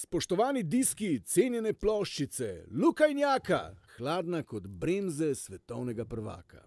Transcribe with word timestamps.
Spoštovani 0.00 0.62
diski, 0.62 1.18
cenjene 1.28 1.74
ploščice, 1.76 2.46
Lukajnjaka, 2.72 3.58
hladna 3.98 4.38
kot 4.48 4.64
bremze 4.64 5.34
svetovnega 5.36 6.06
prvaka. 6.08 6.62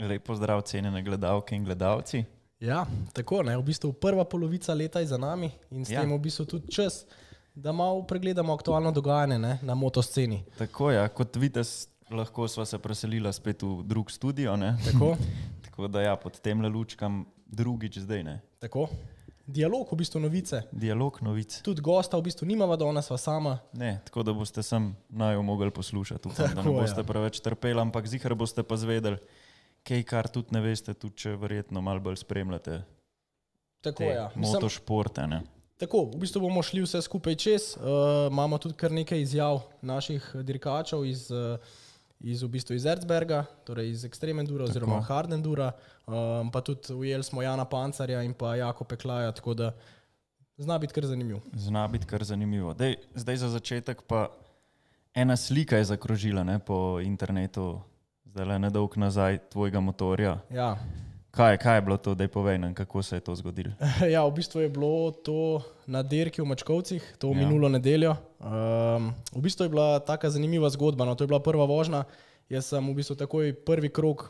Lepo 0.00 0.32
zdrav, 0.34 0.62
cenjene 0.64 1.02
gledalke 1.04 1.52
in 1.56 1.64
gledalci. 1.64 2.22
Ja, 2.60 2.86
tako 3.12 3.42
je. 3.42 3.58
V 3.58 3.66
bistvu 3.68 3.92
prva 3.92 4.24
polovica 4.24 4.72
leta 4.74 5.02
je 5.04 5.10
za 5.12 5.18
nami 5.20 5.50
in 5.70 5.84
s 5.84 5.90
Ja. 5.92 6.00
tem 6.00 6.14
v 6.16 6.18
bistvu 6.24 6.46
tudi 6.46 6.72
čas, 6.72 7.02
da 7.54 7.72
malo 7.72 8.00
pregledamo 8.06 8.54
aktualno 8.54 8.92
dogajanje 8.92 9.38
ne, 9.38 9.58
na 9.62 9.74
motosceni. 9.74 10.44
Tako 10.58 10.90
je, 10.90 11.08
kot 11.08 11.36
vidite, 11.36 11.68
lahko 12.10 12.48
sva 12.48 12.64
se 12.64 12.78
preselila 12.78 13.32
spet 13.32 13.62
v 13.62 13.82
drug 13.84 14.10
studio. 14.10 14.56
Ne? 14.56 14.72
Tako, 14.88 15.16
Tako 15.68 15.88
da 15.88 16.00
ja, 16.02 16.16
pod 16.16 16.40
tem 16.40 16.60
le 16.64 16.68
lučkam 16.68 17.26
drugič 17.46 17.98
zdaj. 17.98 18.22
Ne? 18.24 18.40
tako. 18.60 18.88
Dialog, 19.46 19.88
v 19.92 19.98
bistvu 19.98 20.20
novice. 20.22 20.62
Dialog 20.72 21.18
novic. 21.22 21.58
Tudi 21.66 21.82
gosta 21.82 22.18
v 22.18 22.28
bistvu 22.28 22.46
nimava, 22.46 22.76
danes 22.78 23.08
sva 23.10 23.18
sama. 23.18 23.56
Ne, 23.74 23.96
tako 24.06 24.22
da 24.22 24.34
boste 24.36 24.62
sem 24.62 24.92
najo 25.10 25.42
mogli 25.42 25.70
poslušati. 25.70 26.28
Upam, 26.28 26.46
da 26.46 26.48
ne 26.48 26.62
Tako, 26.62 26.76
ja. 26.76 26.82
boste 26.86 27.04
preveč 27.06 27.40
trpeli, 27.42 27.80
ampak 27.80 28.06
zihar 28.06 28.34
boste 28.38 28.62
pa 28.62 28.78
zvedeli, 28.78 29.18
kaj 29.82 30.04
kar 30.06 30.30
tudi 30.30 30.54
ne 30.54 30.62
veste, 30.62 30.94
tudi 30.94 31.24
če 31.24 31.34
verjetno 31.36 31.82
malo 31.82 32.00
bolj 32.00 32.22
spremljate 32.22 32.82
Tako, 33.82 33.98
te 33.98 34.12
ja. 34.14 34.30
Motošporte. 34.38 35.26
Ne? 35.26 35.42
tako, 35.82 36.06
v 36.14 36.22
bistvu 36.22 36.44
bomo 36.44 36.62
šli 36.62 36.84
vse 36.84 37.02
skupaj 37.02 37.34
čez. 37.42 37.72
Uh, 37.74 38.28
imamo 38.30 38.58
tudi 38.62 38.78
kar 38.78 38.92
nekaj 38.94 39.24
izjav 39.24 39.64
naših 39.82 40.22
dirkačev 40.46 41.04
iz, 41.08 41.26
uh, 41.34 41.58
iz, 42.22 42.42
v 42.42 42.48
bistvu 42.48 42.76
iz 42.78 42.86
Erzberga, 42.86 43.44
torej 43.66 43.90
iz 43.90 44.04
Extremendura 44.06 44.64
oziroma 44.64 45.00
Hardendura, 45.02 45.72
um, 46.06 46.50
pa 46.50 46.62
tudi 46.62 46.94
ujeli 46.94 47.24
smo 47.24 47.42
Jana 47.42 47.64
Pancarja 47.64 48.22
in 48.22 48.34
pa 48.34 48.56
Jako 48.56 48.84
Peklaja, 48.84 49.32
tako 49.32 49.54
da 49.54 49.72
zna 50.56 50.78
biti 50.78 50.94
kar 50.94 51.06
zanimiv. 51.06 51.42
Zna 51.54 51.88
biti 51.88 52.06
kar 52.06 52.24
zanimivo. 52.24 52.74
Dej, 52.74 52.96
zdaj 53.14 53.36
za 53.36 53.48
začetek 53.48 54.02
pa 54.06 54.28
ena 55.14 55.36
slika 55.36 55.76
je 55.76 55.84
zakrožila 55.84 56.44
ne, 56.44 56.58
po 56.58 57.00
internetu, 57.02 57.80
zdaj 58.24 58.46
le 58.46 58.58
nedolgo 58.58 59.00
nazaj, 59.00 59.38
tvojega 59.50 59.80
motorja. 59.80 60.38
Ja. 60.50 60.76
Kaj, 61.32 61.56
kaj 61.64 61.76
je 61.76 61.82
bilo 61.82 61.96
to, 61.96 62.12
da 62.14 62.24
je 62.24 62.28
povej 62.28 62.58
nam, 62.60 62.74
kako 62.76 63.00
se 63.02 63.16
je 63.16 63.24
to 63.24 63.32
zgodilo? 63.34 63.72
ja, 64.14 64.20
v 64.28 64.36
bistvu 64.36 64.60
je 64.60 64.68
bilo 64.68 65.10
to 65.10 65.64
na 65.88 66.02
dirki 66.04 66.42
v 66.42 66.46
Mačkovcih, 66.52 67.00
to 67.16 67.32
Ja. 67.32 67.40
ja. 67.40 67.48
minulo 67.48 67.68
nedeljo. 67.72 68.16
Um, 68.36 69.14
v 69.32 69.40
bistvu 69.40 69.64
je 69.64 69.72
bila 69.72 69.96
taka 70.04 70.28
zanimiva 70.30 70.68
zgodba. 70.68 71.08
No, 71.08 71.14
to 71.16 71.24
je 71.24 71.32
bila 71.32 71.40
prva 71.40 71.64
vožnja. 71.64 72.04
Jaz 72.52 72.68
sem 72.68 72.84
v 72.84 72.94
bistvu 73.00 73.16
takoj 73.16 73.56
prvi 73.64 73.88
krok. 73.88 74.28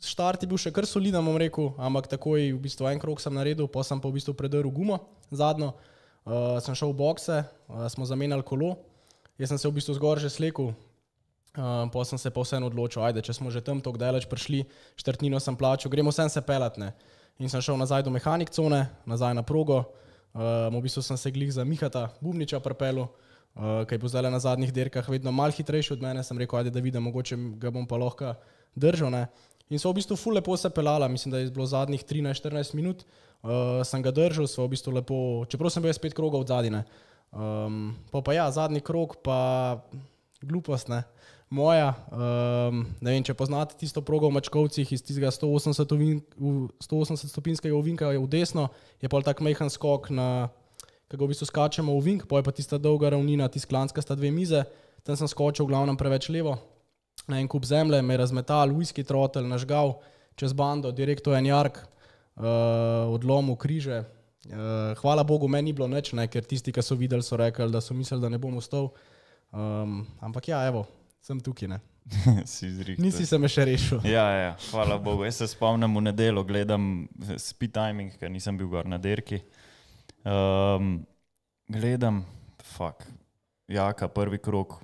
Štart 0.00 0.40
je 0.42 0.48
bil 0.48 0.56
še 0.56 0.72
kar 0.72 0.88
soliden, 0.88 1.20
bom 1.20 1.36
rekel, 1.36 1.76
ampak 1.76 2.08
takoj 2.08 2.40
v 2.56 2.60
bistvu 2.64 2.88
en 2.88 2.98
krok 2.98 3.20
sem 3.20 3.34
naredil, 3.36 3.68
pa 3.68 3.84
sem 3.84 4.00
pa 4.00 4.08
v 4.08 4.16
bistvu 4.16 4.32
predrl 4.32 4.72
gumo 4.72 5.04
zadnjo. 5.28 5.76
Uh, 6.24 6.56
sem 6.64 6.72
šel 6.72 6.96
v 6.96 6.96
bokse, 6.96 7.44
uh, 7.44 7.84
smo 7.92 8.08
zamenjali 8.08 8.40
kolo. 8.40 8.80
Jaz 9.36 9.52
sem 9.52 9.60
se 9.60 9.68
v 9.68 9.76
bistvu 9.76 10.00
zgor 10.00 10.16
že 10.16 10.32
slekel, 10.32 10.72
Uh, 11.52 11.84
pa 11.92 12.00
sem 12.08 12.16
se 12.16 12.30
pa 12.32 12.40
vseeno 12.40 12.70
odločil, 12.72 13.02
ajde, 13.04 13.20
če 13.20 13.36
smo 13.36 13.50
že 13.52 13.60
tam 13.60 13.76
tako 13.84 14.00
daleč 14.00 14.24
prišli, 14.24 14.64
štrtnino 14.96 15.36
sem 15.36 15.52
plačal, 15.52 15.92
gremo 15.92 16.08
vsem 16.08 16.30
se 16.32 16.40
pelatne. 16.40 16.94
In 17.36 17.52
sem 17.52 17.60
šel 17.60 17.76
nazaj 17.76 18.06
do 18.06 18.12
mehanik 18.12 18.48
cone, 18.48 18.86
nazaj 19.04 19.36
na 19.36 19.44
progo. 19.44 19.84
Uh, 20.32 20.72
v 20.72 20.80
bistvu 20.80 21.04
sem 21.04 21.16
se 21.20 21.28
glih 21.28 21.52
za 21.52 21.64
Mihata 21.64 22.08
Bubniča 22.24 22.56
prepelu, 22.64 23.04
uh, 23.04 23.84
ki 23.84 23.96
je 23.96 24.00
bil 24.00 24.08
zdaj 24.08 24.32
na 24.32 24.40
zadnjih 24.40 24.72
dirkah 24.72 25.04
vedno 25.04 25.28
mal 25.28 25.52
hitrejši 25.52 25.92
od 25.92 26.00
mene. 26.00 26.24
Sem 26.24 26.40
rekel, 26.40 26.62
ajde, 26.62 26.72
da 26.72 26.80
vidim, 26.80 27.04
mogoče 27.04 27.36
ga 27.60 27.68
bom 27.68 27.84
pa 27.84 28.00
lahko 28.00 28.32
držal. 28.72 29.12
Ne. 29.12 29.26
In 29.68 29.76
so 29.76 29.92
v 29.92 30.00
bistvu 30.00 30.16
ful 30.16 30.36
lepo 30.36 30.56
se 30.56 30.72
pelala, 30.72 31.04
mislim, 31.08 31.36
da 31.36 31.44
je 31.44 31.52
bilo 31.52 31.68
zadnjih 31.68 32.00
13-14 32.00 32.72
minut, 32.80 33.04
uh, 33.44 33.84
sem 33.84 34.00
ga 34.00 34.08
držal, 34.08 34.48
so 34.48 34.64
v 34.64 34.72
bistvu 34.72 34.96
lepo, 34.96 35.18
čeprav 35.52 35.72
sem 35.72 35.84
bil 35.84 35.92
jaz 35.92 36.00
pet 36.00 36.16
krogov 36.16 36.44
od 36.44 36.52
zadine. 36.52 36.86
Um, 37.32 37.92
pa 38.12 38.24
pa 38.24 38.36
ja, 38.36 38.48
zadnji 38.52 38.80
krog 38.84 39.20
pa 39.24 39.80
glupost, 40.40 40.88
ne. 40.88 41.04
Moja, 41.52 41.90
um, 42.08 42.78
ne 43.04 43.12
vem, 43.12 43.20
če 43.20 43.34
poznate 43.36 43.76
tisto 43.76 44.00
progo 44.00 44.30
v 44.30 44.38
Mačkovcih 44.38 44.88
iz 44.88 45.02
tistega 45.04 45.28
180, 45.28 45.90
ovin, 45.92 46.22
v 46.40 46.70
180 46.80 47.28
stopinjskega 47.28 47.76
ovinka 47.76 48.08
v 48.08 48.24
desno, 48.32 48.70
je 49.04 49.10
pa 49.12 49.20
tak 49.20 49.42
mehen 49.44 49.68
skok 49.68 50.08
na, 50.16 50.48
ga 51.12 51.20
v 51.20 51.28
bistvu 51.28 51.50
skačemo 51.50 51.92
v 51.92 52.00
ovink, 52.00 52.24
pa 52.24 52.40
je 52.40 52.46
pa 52.48 52.54
tista 52.56 52.80
dolga 52.80 53.12
ravnina, 53.12 53.50
tisti 53.52 53.68
klanska 53.68 54.00
sta 54.00 54.16
dve 54.16 54.30
mize, 54.32 54.64
tam 55.04 55.18
sem 55.18 55.28
skočil 55.28 55.68
v 55.68 55.74
glavnem 55.74 55.98
preveč 56.00 56.30
levo, 56.32 56.56
na 57.28 57.36
en 57.36 57.50
kup 57.52 57.68
zemlje, 57.68 58.00
me 58.00 58.16
je 58.16 58.22
razmetal, 58.24 58.72
whisky 58.72 59.04
trotel, 59.04 59.44
nažgal, 59.44 59.98
čez 60.40 60.56
bando, 60.56 60.88
direktno 60.88 61.36
en 61.36 61.52
jark, 61.52 61.82
uh, 62.40 63.12
odlomil 63.12 63.60
križe. 63.60 64.00
Uh, 64.48 64.96
hvala 65.04 65.20
Bogu, 65.20 65.52
meni 65.52 65.68
ni 65.68 65.76
bilo 65.76 65.84
nič, 65.84 66.14
ne, 66.16 66.24
ker 66.32 66.48
tisti, 66.48 66.72
ki 66.72 66.80
so 66.80 66.96
videli, 66.96 67.20
so 67.20 67.36
rekli, 67.36 67.68
da 67.68 67.84
so 67.84 67.92
mislili, 67.92 68.24
da 68.24 68.32
ne 68.32 68.40
bom 68.40 68.56
ustal. 68.56 68.88
Um, 69.52 70.00
ampak 70.24 70.48
ja, 70.48 70.64
evo, 70.72 70.88
sem 71.22 71.40
tukaj. 71.40 71.68
Ne. 71.70 71.78
si. 72.50 72.66
Nisi 72.98 73.26
se 73.26 73.38
me 73.38 73.46
še 73.48 73.64
rešil. 73.68 74.00
Ja, 74.10 74.24
ja, 74.34 74.52
hvala 74.72 74.98
Bogu. 74.98 75.22
Jaz 75.24 75.38
se 75.38 75.46
spomnim 75.52 75.94
v 75.94 76.02
nedelo, 76.08 76.42
gledam 76.44 77.06
speed 77.38 77.72
timing, 77.76 78.16
ker 78.18 78.30
nisem 78.30 78.58
bil 78.58 78.66
gor 78.72 78.88
na 78.90 78.98
dirki. 78.98 79.38
Um, 80.26 81.04
gledam, 81.70 82.24
fuk, 82.74 83.06
jaka, 83.70 84.08
prvi 84.10 84.38
krok, 84.42 84.80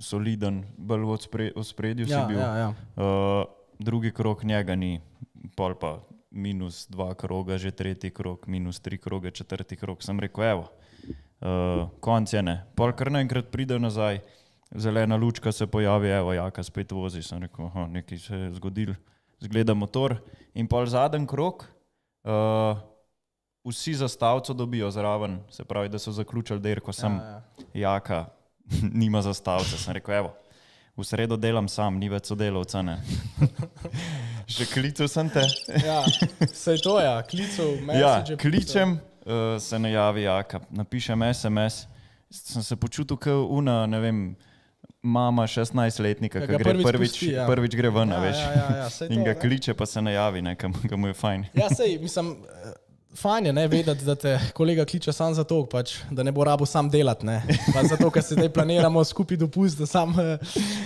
soliden, 0.00 0.64
bolj 0.76 1.04
v 1.04 1.12
odspre- 1.14 1.52
spredju 1.64 2.08
si 2.08 2.12
Ja, 2.12 2.24
bil. 2.28 2.40
ja, 2.40 2.50
ja. 2.56 2.68
Uh, 2.96 3.44
drugi 3.78 4.12
krok 4.12 4.44
njega 4.44 4.76
ni, 4.76 5.00
pol 5.56 5.76
pa 5.76 6.00
minus 6.30 6.84
dva 6.88 7.14
kroga, 7.16 7.56
že 7.60 7.70
tretji 7.72 8.10
krok, 8.12 8.44
minus 8.48 8.80
tri 8.80 8.98
kroge, 9.00 9.30
četrti 9.30 9.76
krok. 9.76 10.02
Sem 10.04 10.20
rekel, 10.20 10.44
evo, 10.44 10.66
uh, 11.40 11.88
konc 12.00 12.32
je 12.32 12.42
ne. 12.42 12.56
Pol 12.76 12.92
kar 12.92 13.08
naenkrat 13.12 13.48
pride 13.52 13.78
nazaj, 13.80 14.20
zelena 14.74 15.16
lučka 15.16 15.52
se 15.52 15.66
pojavi, 15.66 16.08
evo, 16.08 16.32
jaka 16.32 16.62
spet 16.62 16.92
vozi. 16.92 17.22
Sem 17.22 17.42
rekel, 17.42 17.66
aha, 17.66 17.86
nekaj 17.86 18.18
se 18.18 18.36
je 18.36 18.52
zgodil, 18.58 18.94
zgleda 19.40 19.74
motor. 19.74 20.16
In 20.54 20.66
pol 20.68 20.86
zadnji 20.86 21.26
krok. 21.26 21.64
Uh, 22.24 22.78
Vsi 23.66 23.94
zastavco 23.98 24.54
dobijo 24.54 24.90
zraven, 24.90 25.40
se 25.50 25.64
pravi, 25.64 25.88
da 25.88 25.98
so 25.98 26.12
zaključili 26.12 26.60
dirko, 26.60 26.92
sem 26.92 27.16
ja, 27.18 27.42
ja. 27.74 27.90
jaka, 27.90 28.26
nima 29.00 29.22
zastavce. 29.22 29.78
Sem 29.78 29.94
rekel, 29.94 30.14
evo, 30.14 30.30
v 30.96 31.02
sredo 31.04 31.36
delam 31.36 31.66
sam, 31.68 31.98
ni 31.98 32.06
več 32.08 32.30
sodelavca. 32.30 32.82
Ne. 32.86 32.94
Že 34.54 34.66
klical 34.70 35.08
sem 35.10 35.30
te. 35.34 35.42
ja. 35.82 35.98
Sej 36.54 36.78
to 36.84 36.94
je, 37.00 37.06
ja. 37.06 37.16
klical, 37.26 37.72
Ja, 37.98 38.12
message. 38.22 38.36
kličem, 38.38 39.00
uh, 39.26 39.58
se 39.58 39.78
ne 39.78 39.90
javi 39.92 40.22
jaka, 40.28 40.60
napišem 40.70 41.26
SMS. 41.34 41.88
Sem 42.30 42.62
se 42.62 42.76
počutil 42.76 43.18
kot 43.18 43.50
una, 43.50 43.82
ne 43.90 43.98
vem, 44.00 44.20
mama 45.08 45.44
16-letnika, 45.44 46.40
Ki 46.40 46.46
ki 46.46 46.52
gre 46.52 46.64
prvič 46.64 46.86
prvič, 46.86 47.12
pusti, 47.12 47.28
ja. 47.30 47.46
prvič 47.46 47.74
gre 47.74 47.90
ven, 47.90 48.10
Ja, 48.10 48.18
veš. 48.20 48.36
ja, 48.38 48.50
ja, 48.52 48.66
ja, 48.76 48.88
saj 48.90 49.06
In 49.12 49.16
to, 49.16 49.24
ga 49.24 49.32
ne. 49.32 49.40
kliče, 49.40 49.74
pa 49.74 49.86
se 49.86 50.02
ne 50.02 50.12
javi, 50.12 50.42
ne, 50.42 50.56
kam, 50.56 50.74
mu 50.92 51.06
je 51.06 51.14
fajn. 51.14 51.46
Ja, 51.54 51.70
sej, 51.70 51.98
mislim, 51.98 52.32
eh, 52.44 52.74
fajn 53.14 53.46
je 53.46 53.52
ne, 53.52 53.64
vedeti, 53.68 54.04
da 54.04 54.14
te 54.14 54.32
kolega 54.52 54.84
kliče 54.84 55.12
sam 55.12 55.32
zato, 55.32 55.62
pač, 55.66 55.94
da 56.10 56.22
ne 56.22 56.32
bo 56.32 56.44
rabo 56.44 56.66
sam 56.66 56.90
delati. 56.90 57.26
Zato, 57.84 58.10
ker 58.10 58.22
se 58.22 58.34
zdaj 58.34 58.50
planiramo 58.50 59.04
skupaj 59.04 59.38
dopust, 59.38 59.78
da 59.78 59.86
sam 59.86 60.10
eh, 60.12 60.36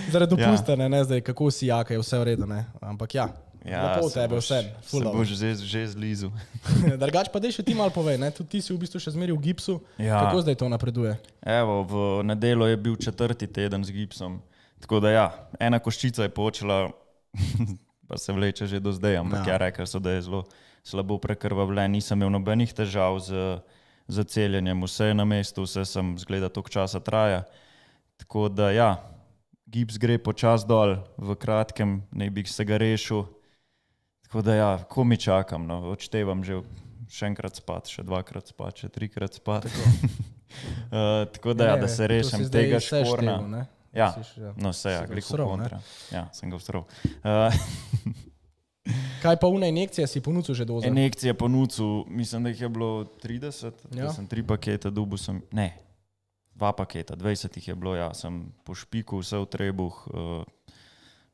zaradi 0.09 0.35
Ja. 0.35 0.45
dopusta, 0.45 0.75
ne, 0.75 0.89
ne 0.89 1.03
zdaj, 1.03 1.21
kako 1.23 1.51
si 1.51 1.67
jaka, 1.67 1.93
je 1.93 1.99
vse 1.99 2.17
v 2.17 2.23
redu. 2.25 2.45
Ne. 2.47 2.65
Ampak 2.81 3.15
ja, 3.15 3.27
ja 3.63 3.93
lepo 3.93 4.09
se 4.09 4.15
tebe 4.15 4.35
boš- 4.35 4.41
vse. 4.41 4.59
Se 4.81 5.03
boš 5.03 5.27
že, 5.29 5.49
že 5.57 5.81
zlizu. 5.87 6.31
Drugač 7.01 7.29
pa 7.29 7.37
dej 7.37 7.51
še 7.51 7.61
ti 7.61 7.73
malo 7.73 7.89
povej, 7.89 8.17
ne? 8.17 8.29
tudi 8.29 8.49
ti 8.49 8.59
si 8.59 8.69
v 8.69 8.79
bistvu 8.79 8.97
še 8.97 9.11
zmeri 9.11 9.31
v 9.31 9.41
gipsu. 9.43 9.77
Ja. 9.95 10.17
Kako 10.19 10.41
zdaj 10.41 10.55
to 10.55 10.65
napreduje? 10.67 11.13
Evo, 11.39 11.83
v 11.83 11.93
nedelo 12.23 12.65
je 12.65 12.75
bil 12.75 12.95
četrti 12.95 13.45
teden 13.45 13.81
z 13.81 13.91
gipsom. 13.91 14.41
Tako 14.79 14.97
da 14.97 15.09
ja, 15.11 15.25
ena 15.57 15.77
koščica 15.77 16.23
je 16.23 16.31
počela, 16.31 16.89
pa 18.07 18.17
se 18.17 18.33
vleče 18.33 18.65
že 18.65 18.79
do 18.79 18.89
zdaj, 18.89 19.17
ampak 19.17 19.45
ja, 19.45 19.53
Ja. 19.53 19.57
rekli 19.59 19.85
so, 19.85 19.99
da 19.99 20.11
je 20.11 20.21
zelo 20.23 20.43
slabo 20.81 21.17
prekrvavljen. 21.17 21.91
Nisem 21.91 22.17
imel 22.17 22.33
nobenih 22.33 22.73
težav 22.73 23.13
z, 23.19 23.61
z 24.07 24.17
celjenjem, 24.25 24.81
vse 24.81 25.05
je 25.05 25.13
na 25.13 25.23
mestu, 25.23 25.61
vse 25.61 25.85
sem 25.85 26.17
zgleda, 26.17 26.49
toliko 26.49 26.69
časa 26.71 26.97
traja. 26.97 27.45
Tako 28.17 28.49
da 28.49 28.71
ja, 28.71 28.89
gips 29.65 29.95
gre 29.95 30.17
počasi 30.17 30.65
dol, 30.65 30.97
v 31.15 31.33
kratkem 31.35 32.01
naj 32.11 32.29
bi 32.29 32.41
se 32.43 32.61
ga 32.61 32.75
rešil. 32.75 33.29
Tako 34.31 34.41
da 34.41 34.53
ja, 34.55 34.83
ko 34.83 35.03
mi 35.03 35.17
čakam, 35.17 35.65
no, 35.67 35.81
odštevam 35.91 36.39
že 36.47 36.61
še 37.11 37.27
enkrat 37.27 37.57
spat, 37.59 37.89
še 37.91 38.05
dvakrat 38.07 38.47
spat, 38.47 38.77
še 38.79 38.87
trikrat 38.87 39.35
spat. 39.35 39.65
Tako, 39.67 39.89
uh, 39.91 41.25
tako 41.35 41.55
da, 41.59 41.73
ja, 41.73 41.81
da 41.81 41.89
se 41.91 42.07
rešim 42.07 42.45
tega 42.47 42.79
škorna. 42.79 43.65
Ja, 43.91 44.07
no, 44.55 44.71
se 44.71 44.93
ja, 44.93 45.01
si 45.01 45.09
ga 45.09 45.11
gliko 45.11 45.33
vsral, 45.33 45.51
ne? 45.59 45.67
kontra. 45.67 45.81
Ja, 46.15 46.23
sem 46.31 46.47
ga 46.47 46.61
vstral. 46.61 46.87
Uh, 47.19 47.59
Kaj 49.25 49.35
pa 49.43 49.51
une 49.51 49.67
injekcije 49.67 50.07
si 50.07 50.23
ponudil 50.23 50.55
že 50.55 50.63
dozo? 50.63 50.87
Injekcije 50.87 51.35
ponudil, 51.35 52.07
mislim, 52.07 52.47
da 52.47 52.55
jih 52.55 52.61
je 52.61 52.69
bilo 52.71 52.91
30, 53.19 53.83
ja. 53.91 54.05
Ja. 54.05 54.13
sem 54.15 54.31
tri 54.31 54.47
pakete, 54.47 54.95
dubu 54.95 55.19
sem, 55.19 55.43
ne, 55.51 55.73
dva 56.55 56.71
paketa, 56.71 57.19
20 57.19 57.59
jih 57.59 57.67
je 57.67 57.75
bilo, 57.75 57.99
ja, 57.99 58.13
sem 58.15 58.47
po 58.63 58.79
špiku, 58.79 59.19
vse 59.19 59.43
v 59.43 59.51
trebuh. 59.51 60.07
Uh, 60.07 60.47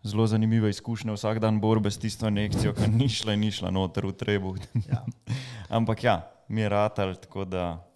zelo 0.04 0.28
zanimive 0.28 0.70
izkušnje, 0.70 1.14
vsak 1.14 1.40
dan 1.40 1.60
borbe 1.62 1.92
s 1.92 2.00
tisto 2.00 2.28
injekcijo, 2.28 2.74
ki 2.74 2.90
ni 2.92 3.10
šla 3.10 3.34
in 3.34 3.40
ni 3.40 3.52
šla 3.52 3.72
noter 3.72 4.06
v 4.06 4.14
trebuh. 4.14 4.58
Ja. 4.88 5.06
Ampak 5.78 6.04
ja, 6.04 6.18
mi 6.48 6.62
je 6.62 6.70
ratal, 6.70 7.16
tako 7.16 7.46
da 7.46 7.88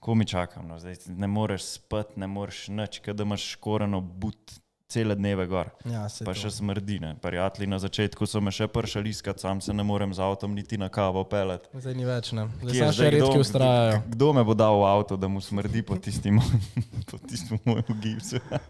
ko 0.00 0.14
mi 0.14 0.26
čakam, 0.26 0.68
no, 0.68 0.78
zdaj 0.78 0.96
ne 1.08 1.26
moreš 1.26 1.64
spati, 1.64 2.20
ne 2.20 2.26
moreš 2.26 2.68
nič, 2.68 3.00
kaj 3.00 3.14
da 3.14 3.24
imaš 3.24 3.54
koreno 3.56 4.00
but 4.00 4.52
cele 4.86 5.14
dneve 5.14 5.46
gor. 5.46 5.70
Ja, 5.84 6.04
Pa 6.18 6.24
to. 6.26 6.34
še 6.36 6.50
smrdi, 6.52 6.98
ne. 6.98 7.14
Prijatelji 7.16 7.66
na 7.66 7.78
začetku 7.78 8.22
so 8.24 8.38
me 8.38 8.48
še 8.48 8.66
pršali 8.66 9.10
iskat, 9.10 9.38
sam 9.38 9.58
se 9.58 9.70
ne 9.70 9.82
morem 9.82 10.10
z 10.10 10.20
avtom 10.20 10.50
niti 10.50 10.76
na 10.76 10.88
kavo 10.88 11.24
pelet. 11.24 11.66
Zdaj 11.72 11.94
ni 11.94 12.04
več, 12.04 12.30
ne. 12.30 12.44
Zdaj 12.60 12.70
Kje 12.70 12.90
zdaj 12.92 13.10
redki 13.10 13.30
kdo- 13.30 13.40
ustrajajo. 13.40 13.96
Kdo 14.08 14.26
me 14.30 14.42
bo 14.42 14.54
dal 14.54 14.74
v 14.74 14.84
avto, 14.86 15.16
da 15.16 15.26
mu 15.26 15.40
smrdi 15.40 15.82
po 15.82 15.96
tistim, 15.96 16.38
po 17.08 17.18
tistim 17.18 17.58
mojem 17.64 17.90
gibsu? 17.98 18.38
Ja. 18.44 18.60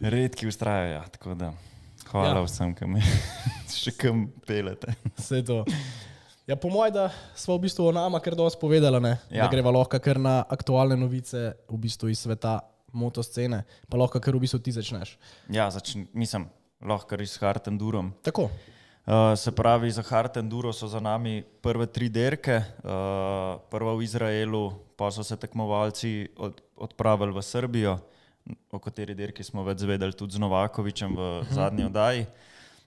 Redki 0.10 0.46
ustrajajo, 0.46 0.92
ja, 0.92 1.02
tako 1.08 1.34
da. 1.34 1.52
Hvala 2.06 2.36
Ja. 2.36 2.42
vsem, 2.42 2.72
ki 2.72 2.86
me 2.86 3.00
še 3.72 3.92
kam 3.92 4.32
pelete. 4.42 4.94
Vse 5.14 5.42
to. 5.42 5.62
Ja, 6.44 6.56
po 6.56 6.66
mojem, 6.68 6.92
da 6.92 7.04
smo 7.34 7.54
v 7.54 7.62
bistvu 7.62 7.86
o 7.86 7.92
nama 7.92 8.18
kar 8.18 8.34
dosti 8.34 8.58
povedali, 8.58 8.98
ne? 8.98 9.12
Ja. 9.30 9.44
da 9.44 9.50
greva 9.50 9.70
lahko 9.70 9.98
kar 10.00 10.18
na 10.18 10.40
aktualne 10.44 10.96
novice 10.96 11.36
v 11.68 11.76
bistvu 11.78 12.10
iz 12.10 12.18
sveta 12.18 12.58
motoscene, 12.92 13.64
pa 13.88 14.00
lahko 14.00 14.20
kar 14.20 14.36
v 14.36 14.44
bistvu 14.46 14.60
ti 14.64 14.74
začneš. 14.74 15.16
Ja, 15.48 15.70
začn, 15.70 16.08
mislim, 16.12 16.48
lahko 16.82 17.12
kar 17.14 17.22
iz 17.22 17.38
Hartendurom. 17.40 18.14
Tako, 18.26 18.50
Uh, 19.06 19.38
se 19.38 19.50
pravi, 19.50 19.90
za 19.90 20.02
Hartenduro 20.02 20.72
so 20.72 20.86
za 20.86 21.00
nami 21.00 21.42
prve 21.62 21.86
tri 21.86 22.08
derke, 22.08 22.60
uh, 22.84 23.56
prva 23.70 23.94
v 23.96 24.04
Izraelu, 24.04 24.76
pa 24.96 25.08
so 25.10 25.24
se 25.24 25.36
tekmovalci 25.40 26.28
od, 26.36 26.60
odpravili 26.76 27.32
v 27.32 27.42
Srbijo, 27.42 27.96
o 28.70 28.78
kateri 28.78 29.16
derki 29.16 29.42
smo 29.42 29.64
več 29.64 29.80
zvedeli 29.82 30.12
tudi 30.12 30.36
z 30.36 30.44
Novakovičem 30.44 31.16
v 31.16 31.30
zadnji 31.50 31.88
oddaji. 31.88 32.26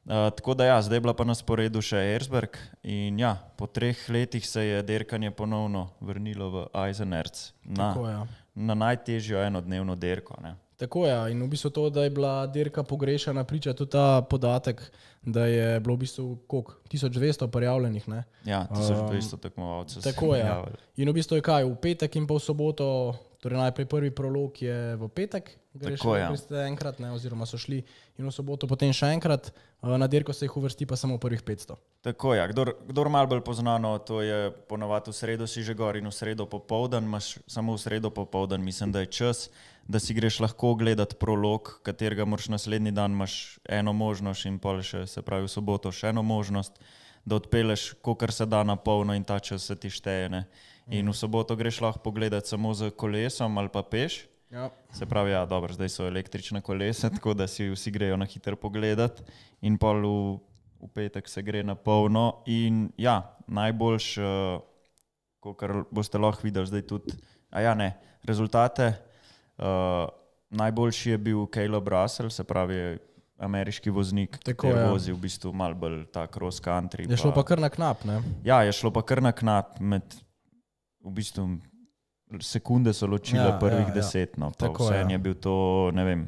Uh, 0.05 0.29
tako 0.37 0.53
da 0.53 0.69
ja, 0.69 0.77
zdaj 0.85 1.01
je 1.01 1.01
bila 1.01 1.15
pa 1.17 1.25
na 1.25 1.35
sporedu 1.35 1.81
še 1.81 1.97
Erzberg 2.13 2.61
in 2.83 3.19
ja, 3.19 3.33
po 3.57 3.65
treh 3.67 3.97
letih 4.07 4.45
se 4.45 4.63
je 4.63 4.81
derkanje 4.85 5.31
ponovno 5.31 5.89
vrnilo 5.99 6.49
v 6.51 6.65
Eisenerz 6.85 7.51
na, 7.63 7.89
tako 7.89 8.07
ja. 8.07 8.23
Na 8.55 8.73
najtežjo 8.73 9.41
enodnevno 9.43 9.95
derko. 9.95 10.37
Ne. 10.41 10.55
Tako 10.77 11.05
je. 11.05 11.31
In 11.31 11.43
v 11.43 11.47
bistvu 11.47 11.69
to, 11.69 11.89
da 11.89 12.03
je 12.03 12.09
bila 12.09 12.47
dirka 12.47 12.83
pogrešana, 12.83 13.43
priča 13.43 13.73
tudi 13.73 13.91
ta 13.91 14.21
podatek, 14.21 14.81
da 15.21 15.45
je 15.45 15.79
bilo 15.79 15.95
v 15.95 15.97
bistvu 15.97 16.37
koliko, 16.47 16.73
1200 16.91 17.47
prijavljenih. 17.47 18.09
Ne? 18.09 18.23
Ja, 18.45 18.67
1200 18.71 19.39
tekmovalcev. 19.39 20.01
se 20.01 20.11
Tako 20.13 20.35
je. 20.35 20.39
javili. 20.39 20.75
In 20.95 21.09
v 21.09 21.13
bistvu 21.13 21.37
je 21.37 21.41
kaj, 21.41 21.63
v 21.63 21.75
petek 21.75 22.15
in 22.15 22.27
pa 22.27 22.33
v 22.33 22.39
soboto, 22.39 23.15
torej 23.39 23.57
najprej 23.57 23.85
prvi 23.85 24.11
prolog 24.11 24.61
je 24.61 24.95
v 24.95 25.09
petek, 25.09 25.51
greš 25.73 25.99
Tako, 25.99 26.17
ja. 26.17 26.31
enkrat, 26.67 26.99
ne, 26.99 27.11
oziroma 27.11 27.45
so 27.45 27.57
šli 27.57 27.83
in 28.17 28.27
v 28.27 28.31
soboto 28.33 28.69
potem 28.69 28.93
še 28.93 29.09
enkrat, 29.15 29.49
eh, 29.49 29.97
na 29.97 30.07
dirko 30.07 30.33
se 30.33 30.45
jih 30.45 30.57
uvrsti 30.57 30.85
pa 30.85 30.95
samo 30.95 31.17
prvih 31.17 31.41
500. 31.41 31.77
Tako 32.01 32.33
je, 32.33 32.39
ja. 32.39 32.47
kdor, 32.47 32.73
kdor 32.87 33.09
malo 33.09 33.27
bolj 33.27 33.41
poznano, 33.41 33.97
to 33.99 34.21
je 34.21 34.51
ponovadi 34.69 35.09
v 35.09 35.15
sredo 35.15 35.47
si 35.47 35.63
že 35.63 35.73
gor 35.73 35.97
in 35.97 36.07
v 36.07 36.13
sredo 36.13 36.45
popoldan, 36.45 37.03
imaš 37.03 37.39
samo 37.47 37.73
v 37.73 37.81
sredo 37.81 38.09
popoldan, 38.09 38.61
mislim, 38.61 38.91
da 38.91 38.99
je 38.99 39.09
čas, 39.09 39.49
da 39.87 39.99
si 39.99 40.13
greš 40.13 40.39
lahko 40.39 40.75
gledati 40.75 41.15
prolog, 41.15 41.79
katerega 41.83 42.25
moraš 42.25 42.49
naslednji 42.49 42.91
dan, 42.91 43.11
imaš 43.11 43.59
eno 43.65 43.93
možnost 43.93 44.45
in 44.45 44.59
pol 44.59 44.81
še, 44.81 45.07
se 45.07 45.21
pravi 45.21 45.47
v 45.47 45.51
soboto 45.51 45.91
še 45.91 46.13
eno 46.13 46.23
možnost, 46.23 46.77
da 47.25 47.39
odpeleš, 47.39 47.93
kolikor 48.03 48.31
se 48.31 48.45
da 48.45 48.63
na 48.63 48.75
polno 48.75 49.15
in 49.15 49.23
ta 49.23 49.39
čas 49.39 49.63
se 49.63 49.75
ti 49.75 49.89
šteje. 49.89 50.29
Ne? 50.29 50.43
In 50.91 51.07
v 51.07 51.15
soboto 51.15 51.55
greš 51.55 51.79
lahko 51.81 52.03
pogledati 52.03 52.51
samo 52.51 52.73
z 52.75 52.91
kolesom 52.91 53.57
ali 53.57 53.71
pa 53.71 53.83
peš. 53.83 54.27
Ja. 54.53 54.69
Se 54.93 55.05
pravi, 55.05 55.31
ja, 55.31 55.45
dobro, 55.45 55.73
zdaj 55.73 55.89
so 55.89 56.07
električne 56.07 56.61
kolesa, 56.61 57.09
tako 57.09 57.33
da 57.33 57.47
si 57.47 57.71
vsi 57.71 57.91
grejo 57.91 58.17
na 58.17 58.25
hitro 58.29 58.55
pogledat, 58.55 59.23
in 59.65 59.79
pol 59.81 60.03
v, 60.05 60.35
v 60.83 60.89
petek 60.93 61.29
se 61.29 61.41
gre 61.41 61.63
na 61.65 61.73
polno. 61.75 62.43
In 62.45 62.91
ja, 62.97 63.15
najboljš, 63.47 64.09
uh, 64.21 65.55
kar 65.57 65.81
boste 65.89 66.21
lahko 66.21 66.45
videli 66.45 66.69
zdaj 66.69 66.85
tudi, 66.85 67.17
a 67.49 67.65
ja, 67.65 67.73
ne, 67.73 67.95
rezultate. 68.29 68.93
Uh, 69.57 70.05
najboljši 70.53 71.15
je 71.15 71.17
bil 71.17 71.47
Caleb 71.49 71.89
Russell, 71.89 72.29
se 72.29 72.45
pravi, 72.45 72.99
ameriški 73.43 73.89
voznik, 73.89 74.37
Tako, 74.37 74.69
ki 74.69 74.77
ja. 74.77 74.85
vozi 74.91 75.11
v 75.11 75.17
bistvu 75.25 75.49
malo 75.53 75.75
bolj 75.75 76.03
ta 76.13 76.27
cross 76.29 76.61
country. 76.61 77.09
Je 77.09 77.17
šlo 77.17 77.33
pa 77.33 77.41
kar 77.43 77.59
na 77.59 77.73
knap, 77.73 78.05
ne? 78.05 78.21
Ja, 78.45 78.61
je 78.63 78.71
šlo 78.77 78.93
pa 78.93 79.01
kar 79.01 79.23
na 79.25 79.33
knap 79.33 79.79
med, 79.81 80.13
v 81.01 81.17
bistvu, 81.17 81.47
sekunde 82.41 82.93
so 82.93 83.07
ločile 83.07 83.41
Ja, 83.41 83.53
ja, 83.53 83.59
prvih 83.59 83.87
ja, 83.87 83.93
deset, 83.93 84.37
no, 84.37 84.51
Tako, 84.57 84.87
vse 84.87 85.01
ja. 85.01 85.07
je 85.09 85.17
bil 85.17 85.33
to, 85.33 85.91
ne 85.93 86.05
vem, 86.05 86.27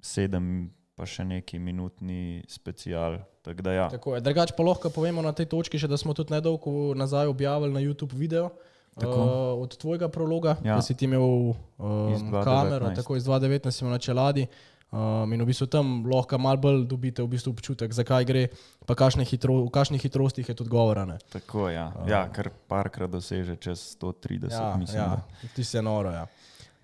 sedem, 0.00 0.70
pa 0.98 1.06
še 1.06 1.24
neki 1.24 1.58
minutni 1.62 2.42
special. 2.50 3.18
Tako 3.42 3.62
da 3.62 3.72
ja, 3.72 3.86
Tako 3.90 4.16
je. 4.16 4.22
Drugač 4.26 4.52
pa 4.56 4.66
lahko 4.66 4.90
povemo 4.90 5.22
na 5.22 5.32
tej 5.32 5.46
točki, 5.50 5.78
še, 5.78 5.88
da 5.88 5.96
smo 5.96 6.14
tudi 6.14 6.34
nedolgo 6.34 6.94
nazaj 6.98 7.30
objavili 7.30 7.72
na 7.72 7.80
YouTube 7.80 8.18
video. 8.18 8.50
Tako. 8.98 9.14
Uh, 9.14 9.62
od 9.62 9.76
tvojega 9.78 10.08
prologa, 10.10 10.56
ja. 10.66 10.74
Da 10.74 10.82
si 10.82 10.96
ti 10.98 11.06
imel 11.06 11.22
um, 11.22 11.54
2019. 11.78 12.42
kamero, 12.42 12.90
tako 12.96 13.14
iz 13.14 13.28
2019 13.30 13.70
si 13.70 13.84
imel 13.84 13.94
na 13.94 13.98
čeladi. 14.02 14.46
Um, 14.88 15.28
in 15.36 15.42
v 15.44 15.52
bistvu 15.52 15.66
tam 15.68 16.00
lahko 16.08 16.38
malo 16.40 16.56
bolj 16.56 16.86
dobite 16.88 17.20
v 17.20 17.28
bistvu 17.28 17.52
občutek, 17.52 17.92
zakaj 17.92 18.24
gre, 18.24 18.48
pa 18.88 18.96
kakšne 18.96 19.20
hitro, 19.20 19.68
v 19.68 19.70
kakšnih 19.70 20.00
hitrostih 20.00 20.48
je 20.48 20.56
tudi 20.56 20.72
govora. 20.72 21.04
ne. 21.04 21.18
tako 21.28 21.68
ja. 21.68 21.92
ja, 22.08 22.24
kar 22.32 22.48
parkrat 22.68 23.10
doseže 23.10 23.56
čez 23.56 23.96
130, 24.00 24.48
Ja, 24.48 24.76
mislim. 24.76 24.96
ja, 24.96 25.20
da. 25.20 25.48
ti 25.52 25.64
se 25.64 25.82
noro. 25.82 26.08
Ja. 26.08 26.24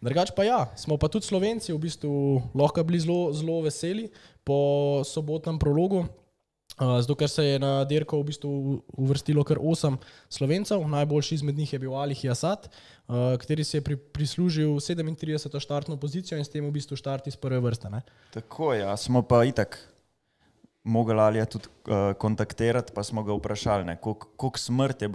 Drugač 0.05 0.37
pa 0.37 0.45
ja, 0.45 0.69
smo 0.77 1.01
pa 1.01 1.09
tudi 1.09 1.25
Slovenci 1.25 1.73
v 1.73 1.81
bistvu 1.81 2.13
lahko 2.53 2.85
bili 2.85 3.01
zelo, 3.01 3.33
zelo 3.33 3.65
veseli 3.65 4.13
po 4.45 5.01
sobotnem 5.01 5.57
prologu. 5.57 6.05
Zato, 6.79 7.15
ker 7.15 7.31
se 7.31 7.45
je 7.45 7.59
na 7.63 7.85
dirko 7.87 8.19
v 8.19 8.27
bistvu 8.33 8.51
uvrstilo 8.99 9.45
kar 9.47 9.61
osem 9.63 9.95
slovencev, 10.29 10.83
najboljši 10.91 11.35
izmed 11.39 11.59
njih 11.59 11.73
je 11.73 11.79
bil 11.79 11.95
Ali 11.95 12.17
Jasat, 12.23 12.67
uh, 12.67 13.37
kateri 13.39 13.65
si 13.65 13.77
je 13.77 13.85
pri, 13.87 13.97
prislužil 13.97 14.75
37. 14.83 15.61
štartno 15.61 15.97
pozicijo 15.97 16.39
in 16.39 16.45
s 16.45 16.51
tem 16.51 16.67
v 16.67 16.73
bistvu 16.75 16.99
štart 16.99 17.31
iz 17.31 17.37
prve 17.37 17.61
vrste. 17.63 17.91
Ne? 17.91 18.03
Tako 18.35 18.73
je, 18.75 18.81
ja. 18.81 18.97
smo 18.97 19.23
pa 19.23 19.45
itak 19.45 19.79
mogli 20.85 21.21
ali 21.21 21.47
tudi 21.47 21.71
uh, 21.87 22.13
kontaktirati, 22.19 22.93
pa 22.95 23.03
smo 23.03 23.23
ga 23.23 23.33
vprašali, 23.39 23.97
koliko, 24.01 24.29
koliko, 24.37 24.59
smrt 24.59 25.03
je 25.03 25.09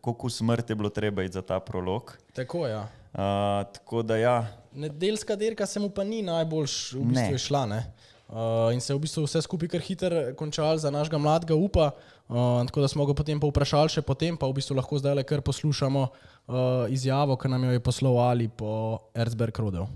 koliko 0.00 0.30
smrt 0.30 0.70
je 0.70 0.76
bilo 0.76 0.90
treba 0.90 1.22
iti 1.22 1.32
za 1.32 1.42
ta 1.42 1.60
prolog. 1.60 2.12
Tako 2.32 2.66
ja. 2.66 2.88
Uh, 3.16 3.72
tako 3.72 4.02
da 4.02 4.16
ja, 4.16 4.52
Nedeljska 4.76 5.36
dirka 5.36 5.66
se 5.66 5.80
mu 5.80 5.88
pa 5.90 6.04
ni 6.04 6.22
najbolj 6.22 6.68
v 6.92 7.04
bistvu 7.08 7.12
Ne. 7.12 7.32
je 7.32 7.38
šla. 7.38 7.66
Ne? 7.66 7.78
Uh, 8.26 8.72
in 8.74 8.80
se 8.82 8.90
je 8.92 8.96
v 8.96 9.04
bistvu 9.04 9.22
vse 9.22 9.42
skupaj 9.46 9.70
kar 9.70 9.84
hitro 9.86 10.22
končalo 10.34 10.78
za 10.82 10.90
našega 10.90 11.18
mladega 11.18 11.54
upa. 11.54 11.92
Uh, 12.26 12.66
tako 12.66 12.82
da 12.82 12.88
smo 12.88 13.06
ga 13.06 13.14
potem 13.14 13.38
pa 13.40 13.46
vprašali 13.46 13.92
še 13.94 14.02
potem, 14.02 14.34
pa 14.34 14.50
v 14.50 14.58
bistvu 14.58 14.74
lahko 14.74 14.98
zdaj 14.98 15.14
le 15.14 15.22
kar 15.22 15.44
poslušamo 15.46 16.02
uh, 16.02 16.90
izjavo, 16.90 17.38
ki 17.38 17.52
nam 17.54 17.68
jo 17.68 17.78
je 17.78 17.84
poslal 17.86 18.18
Ali 18.18 18.50
po 18.50 18.98
Erzberg 19.14 19.58
Rodel. 19.62 19.86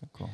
tako. 0.00 0.28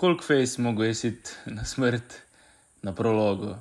koliko 0.00 0.24
fejs 0.24 0.58
mogo 0.58 0.84
jesiti 0.84 1.30
na 1.46 1.64
smrt 1.64 2.02
na 2.82 2.94
prologu. 2.94 3.54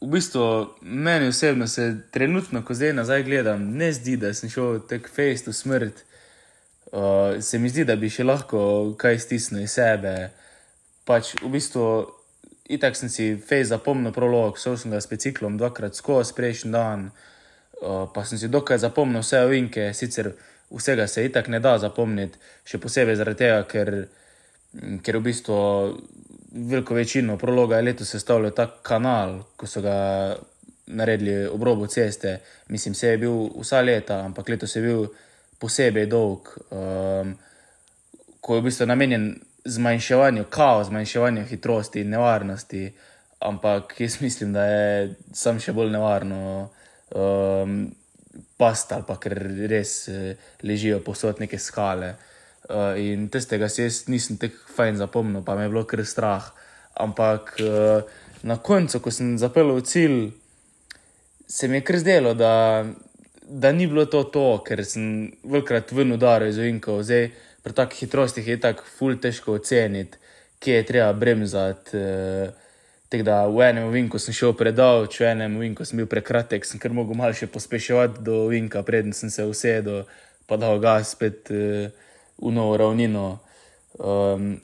V 0.00 0.06
bistvu 0.06 0.68
meni 0.80 1.28
osebno 1.28 1.66
se 1.68 2.00
trenutno, 2.10 2.64
ko 2.64 2.74
zdaj 2.74 2.92
nazaj 2.92 3.22
gledam, 3.22 3.66
ne 3.76 3.92
zdi, 3.92 4.16
da 4.16 4.32
sem 4.34 4.48
šel 4.50 4.80
tek 4.88 5.08
fejs 5.12 5.44
v 5.46 5.52
smrt. 5.52 6.00
Uh, 6.92 7.40
se 7.40 7.58
mi 7.58 7.68
zdi, 7.68 7.84
da 7.84 7.96
bi 7.96 8.10
še 8.12 8.26
lahko 8.26 8.94
kaj 9.00 9.18
stisnil 9.24 9.64
iz 9.64 9.76
sebe. 9.76 10.30
Pač 11.08 11.34
v 11.42 11.50
bistvu, 11.56 11.84
itak 12.70 12.96
sem 12.96 13.10
si 13.12 13.28
fejs 13.36 13.72
zapomnil 13.72 14.14
prolog, 14.14 14.58
šel 14.60 14.76
sem 14.80 14.94
ga 14.94 15.00
s 15.02 15.10
biciklom 15.10 15.58
dvakrat 15.60 15.96
skozi 15.98 16.36
prejšnji 16.36 16.72
dan, 16.74 17.08
uh, 17.80 18.04
pa 18.14 18.26
sem 18.28 18.38
si 18.38 18.52
dokaj 18.52 18.82
zapomnil 18.84 19.24
vse 19.24 19.42
ovinke, 19.48 19.88
sicer 19.96 20.32
vsega 20.74 21.08
se 21.10 21.24
itak 21.26 21.50
ne 21.50 21.60
da 21.62 21.78
zapomniti, 21.82 22.38
še 22.68 22.78
posebej 22.82 23.18
zaradi 23.20 23.44
tega, 23.44 23.64
ker 23.68 23.90
Mm, 24.74 24.98
ker 25.06 25.20
v 25.20 25.28
bistvu 25.28 25.56
veliko 26.70 26.94
večino 26.94 27.36
prologa 27.38 27.76
je 27.76 27.82
letos 27.82 28.10
sestavljal 28.10 28.50
ta 28.50 28.66
kanal, 28.82 29.42
ko 29.56 29.66
so 29.66 29.82
ga 29.82 30.34
naredili 30.86 31.46
ob 31.46 31.62
robu 31.62 31.86
ceste. 31.86 32.40
Mislim, 32.68 32.94
se 32.94 33.08
je 33.08 33.18
bil 33.18 33.48
vsa 33.60 33.80
leta, 33.80 34.20
ampak 34.24 34.48
letos 34.48 34.76
je 34.76 34.82
bil 34.82 35.06
posebej 35.58 36.06
dolg, 36.10 36.50
um, 36.70 37.34
ko 38.40 38.56
je 38.56 38.60
v 38.60 38.64
bistvu 38.68 38.86
namenjen 38.86 39.28
zmanjševanju 39.64 40.44
kaos, 40.52 40.86
zmanjševanju 40.86 41.44
hitrosti 41.48 42.00
in 42.00 42.10
nevarnosti. 42.10 42.92
Ampak 43.44 43.94
jaz 44.00 44.20
mislim, 44.20 44.52
da 44.52 44.64
je 44.64 45.14
sam 45.32 45.60
še 45.60 45.72
bolj 45.72 45.92
nevarno 45.92 46.68
um, 47.14 47.94
past 48.56 48.92
ali 48.92 49.04
pa 49.06 49.16
ker 49.20 49.34
res 49.70 50.08
eh, 50.08 50.36
ležijo 50.62 51.00
posod 51.04 51.40
neke 51.42 51.58
skale. 51.58 52.14
Uh, 52.64 52.96
in 52.96 53.26
tistega 53.28 53.68
si 53.68 53.82
jaz 53.82 54.06
nisem 54.08 54.38
tako 54.40 54.72
fajn 54.76 54.96
zapomnil, 54.96 55.42
pa 55.44 55.52
me 55.56 55.66
je 55.66 55.72
bilo 55.72 55.84
kar 55.84 56.00
strah. 56.08 56.46
Ampak 56.96 57.56
uh, 57.60 58.00
na 58.48 58.56
koncu, 58.56 59.00
ko 59.04 59.12
sem 59.12 59.34
zapeljal 59.40 59.80
v 59.80 59.84
cilj, 59.84 60.20
se 61.48 61.68
mi 61.68 61.80
je 61.80 61.84
kar 61.84 61.98
zdelo, 62.00 62.32
da, 62.34 62.84
da 63.44 63.72
ni 63.72 63.86
bilo 63.86 64.06
to 64.06 64.24
to, 64.24 64.46
ker 64.66 64.84
sem 64.84 65.32
velikrat 65.44 65.92
ven 65.92 66.12
udaril 66.16 66.48
iz 66.48 66.58
ovinkov. 66.58 67.02
Zdaj 67.04 67.30
pri 67.64 67.72
takih 67.72 68.04
hitrostih 68.04 68.48
je 68.48 68.60
tako 68.60 68.84
ful 68.98 69.16
težko 69.20 69.58
oceniti, 69.60 70.18
kje 70.58 70.80
je 70.80 70.86
treba 70.86 71.12
bremzati. 71.12 71.96
Uh, 71.96 72.64
Tako 73.14 73.22
da 73.22 73.46
v 73.46 73.60
enem 73.62 73.90
vinku 73.92 74.18
sem 74.18 74.34
šel 74.34 74.56
predal, 74.58 75.04
v 75.06 75.26
enem 75.28 75.58
vinku 75.60 75.84
sem 75.86 76.00
bil 76.00 76.08
prekratek, 76.10 76.64
sem 76.66 76.80
kar 76.82 76.90
mogel 76.90 77.14
malo 77.14 77.36
še 77.36 77.46
pospeševati 77.46 78.24
do 78.26 78.48
vinka, 78.50 78.82
preden 78.82 79.14
sem 79.14 79.30
se 79.30 79.44
usedel, 79.46 80.08
pa 80.50 80.58
dal 80.58 80.80
gas 80.82 81.12
spet 81.14 81.46
uh, 81.54 81.92
v 82.42 82.50
novo 82.50 82.74
ravnino. 82.80 83.38
Um, 84.02 84.56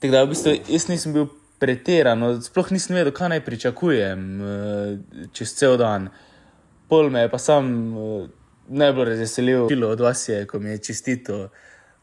tako 0.00 0.12
da 0.14 0.22
v 0.24 0.30
bistvu 0.32 0.54
jaz 0.72 0.88
nisem 0.88 1.12
bil 1.12 1.28
pretirano, 1.60 2.38
sploh 2.40 2.72
nisem 2.72 2.96
vedel, 2.96 3.12
kaj 3.12 3.34
naj 3.34 3.44
pričakujem 3.44 4.24
uh, 4.40 5.28
čez 5.36 5.52
cel 5.58 5.76
dan. 5.76 6.08
Pol 6.88 7.10
me 7.10 7.20
je 7.24 7.30
pa 7.30 7.38
sam 7.38 7.96
uh, 7.96 8.26
najbolj 8.68 9.08
razveselil, 9.08 9.68
od 9.86 10.00
vas 10.00 10.28
je, 10.28 10.46
ko 10.46 10.58
mi 10.58 10.70
je 10.70 10.78
čestito. 10.78 11.48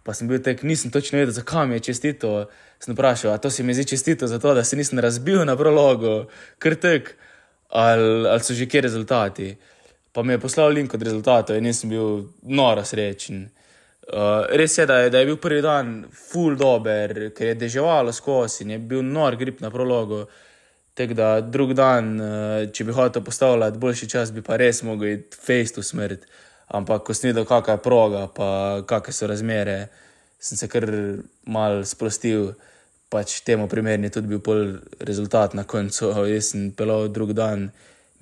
Pa 0.04 0.14
sem 0.18 0.28
bil 0.28 0.42
tek, 0.42 0.64
nisem 0.64 0.92
točno 0.92 1.20
vedel, 1.20 1.34
zakaj 1.34 1.68
mi 1.68 1.76
je 1.78 1.80
čestito. 1.92 2.46
Sem 2.80 2.96
vprašal, 2.96 3.38
to 3.38 3.50
si 3.50 3.64
mi 3.64 3.74
zdi 3.74 3.86
čestito, 3.86 4.28
zato 4.28 4.54
da 4.54 4.64
se 4.64 4.76
nisem 4.76 5.00
razbil 5.00 5.46
na 5.46 5.56
prologu, 5.56 6.26
ker 6.58 6.76
tek, 6.76 7.14
ali, 7.70 8.28
ali 8.28 8.40
so 8.42 8.54
že 8.58 8.66
kje 8.66 8.82
rezultati. 8.82 9.56
Pa 10.12 10.24
mi 10.24 10.34
je 10.34 10.40
poslal 10.40 10.74
link 10.74 10.94
od 10.94 11.04
rezultatov 11.04 11.58
in 11.58 11.64
nisem 11.64 11.90
bil 11.90 12.24
noro 12.42 12.84
srečen. 12.84 13.50
Uh, 14.12 14.50
res 14.50 14.78
je 14.78 14.86
da, 14.86 14.98
je, 15.06 15.10
da 15.10 15.20
je 15.20 15.26
bil 15.26 15.38
prvi 15.38 15.62
dan 15.62 16.06
full 16.12 16.58
dober, 16.58 17.30
ker 17.38 17.54
je 17.54 17.60
deževalo 17.62 18.12
skozi 18.12 18.66
in 18.66 18.74
je 18.74 18.80
bil 18.80 19.06
nor 19.06 19.38
grip 19.38 19.62
na 19.62 19.70
prologu. 19.70 20.26
Tako 20.94 21.14
da 21.14 21.42
drug 21.42 21.74
dan, 21.74 22.16
uh, 22.20 22.72
če 22.74 22.84
bi 22.84 22.96
hotel 22.96 23.24
postavljati 23.24 23.80
boljši 23.80 24.10
čas, 24.10 24.32
bi 24.36 24.44
pa 24.44 24.58
res 24.60 24.84
mogel 24.84 25.16
iti 25.16 25.38
face 25.40 25.76
to 25.76 25.84
smrt. 25.84 26.28
Ampak 26.72 27.04
ko 27.08 27.16
sem 27.16 27.32
videl, 27.32 27.46
kakšna 27.48 27.78
je 27.78 27.84
proga, 27.84 28.26
pa 28.32 28.50
kakšne 28.88 29.16
so 29.16 29.30
razmere, 29.32 29.78
sem 30.40 30.60
se 30.60 30.68
kar 30.72 30.88
mal 31.46 31.84
sprostil. 31.88 32.54
Pač 33.12 33.42
temu 33.44 33.66
primerni 33.68 34.08
tudi 34.08 34.30
bil 34.32 34.40
pol 34.40 34.78
rezultat 35.04 35.56
na 35.56 35.66
koncu. 35.68 36.14
Jaz 36.32 36.54
sem 36.54 36.70
pelal 36.72 37.10
drug 37.12 37.34
dan, 37.36 37.70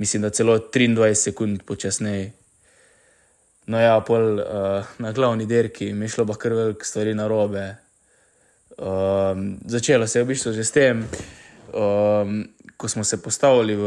mislim, 0.01 0.25
da 0.25 0.33
celo 0.33 0.57
23 0.57 1.13
sekund 1.13 1.65
počasneje. 1.65 2.31
No, 3.69 3.77
ja, 3.77 3.99
pol 4.01 4.41
uh, 4.41 4.87
na 4.97 5.11
glavni 5.13 5.45
dirki 5.45 5.91
mi 5.93 6.07
je 6.07 6.15
šlo 6.15 6.25
pa 6.25 6.33
kar 6.41 6.55
veliko 6.57 6.85
stvari 6.85 7.13
na 7.13 7.27
robe. 7.29 7.67
Um, 8.79 9.59
začelo 9.65 10.07
se 10.07 10.19
je 10.19 10.23
v 10.23 10.27
bistvu 10.31 10.53
že 10.55 10.63
s 10.63 10.71
tem, 10.71 11.03
um, 11.73 12.47
ko 12.79 12.87
smo 12.87 13.03
se 13.03 13.19
postavili, 13.21 13.75
v, 13.75 13.85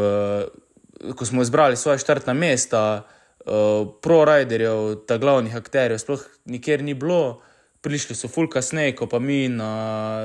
ko 1.17 1.25
smo 1.25 1.43
izbrali 1.43 1.77
svoje 1.77 1.99
štartna 1.99 2.35
mesta, 2.37 2.83
uh, 3.47 3.89
pro-riderjev, 4.05 5.07
ta 5.09 5.17
glavnih 5.17 5.57
akterjev, 5.57 6.03
sploh 6.03 6.27
nikjer 6.45 6.85
ni 6.85 6.95
bilo, 6.95 7.41
prišli 7.81 8.15
so 8.15 8.29
fulka 8.29 8.61
sneg, 8.63 9.01
pa 9.11 9.19
mi 9.19 9.49
na, 9.49 9.73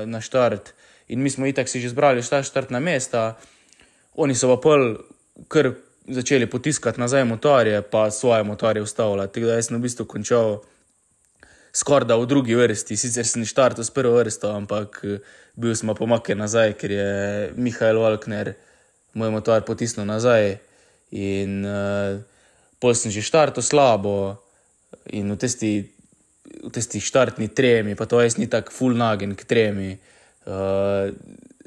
na 0.04 0.20
štart. 0.20 0.74
In 1.08 1.24
mi 1.24 1.32
smo 1.32 1.48
itak 1.48 1.68
si 1.68 1.80
že 1.80 1.88
izbrali 1.88 2.22
štartna 2.22 2.80
mesta, 2.80 3.38
oni 4.20 4.36
so 4.36 4.52
pa 4.52 4.60
pol 4.60 4.98
kar 5.48 5.72
začeli 6.08 6.46
potiskati 6.50 7.00
nazaj 7.00 7.24
motorje, 7.24 7.82
pa 7.82 8.10
svoje 8.10 8.44
motorje 8.44 8.82
ustavljati. 8.82 9.34
Tako 9.34 9.46
da 9.46 9.62
sem 9.62 9.76
v 9.76 9.80
bistvu 9.80 10.04
končal 10.04 10.60
skorda 11.78 12.16
v 12.18 12.26
drugi 12.26 12.56
vrsti, 12.58 12.98
sicer 12.98 13.26
sem 13.28 13.46
štartil 13.46 13.86
s 13.86 13.94
prvo 13.94 14.16
vrsto, 14.18 14.50
ampak 14.50 14.98
bil 15.54 15.76
sem 15.78 15.92
pomaknjen 15.94 16.42
nazaj, 16.42 16.74
ker 16.80 16.94
je 16.94 17.10
Mihajl 17.54 18.00
Valkner 18.02 18.54
moj 19.14 19.30
motor 19.34 19.62
potisnil 19.66 20.06
nazaj. 20.08 20.58
In 21.14 21.62
uh, 21.64 22.18
pol 22.82 22.92
sem 22.98 23.14
že 23.14 23.24
štartil 23.24 23.62
slabo 23.62 24.42
in 25.14 25.30
v 25.32 25.38
testi. 25.38 25.72
V 26.48 26.72
tistih 26.72 27.04
štartnih 27.04 27.52
tremi, 27.52 27.92
pa 27.92 28.08
to 28.08 28.18
jaz 28.24 28.38
ni 28.40 28.48
tako 28.48 28.72
full 28.72 28.96
nagen 28.96 29.36
k 29.36 29.44
tremi. 29.44 29.92
Uh, 30.48 31.12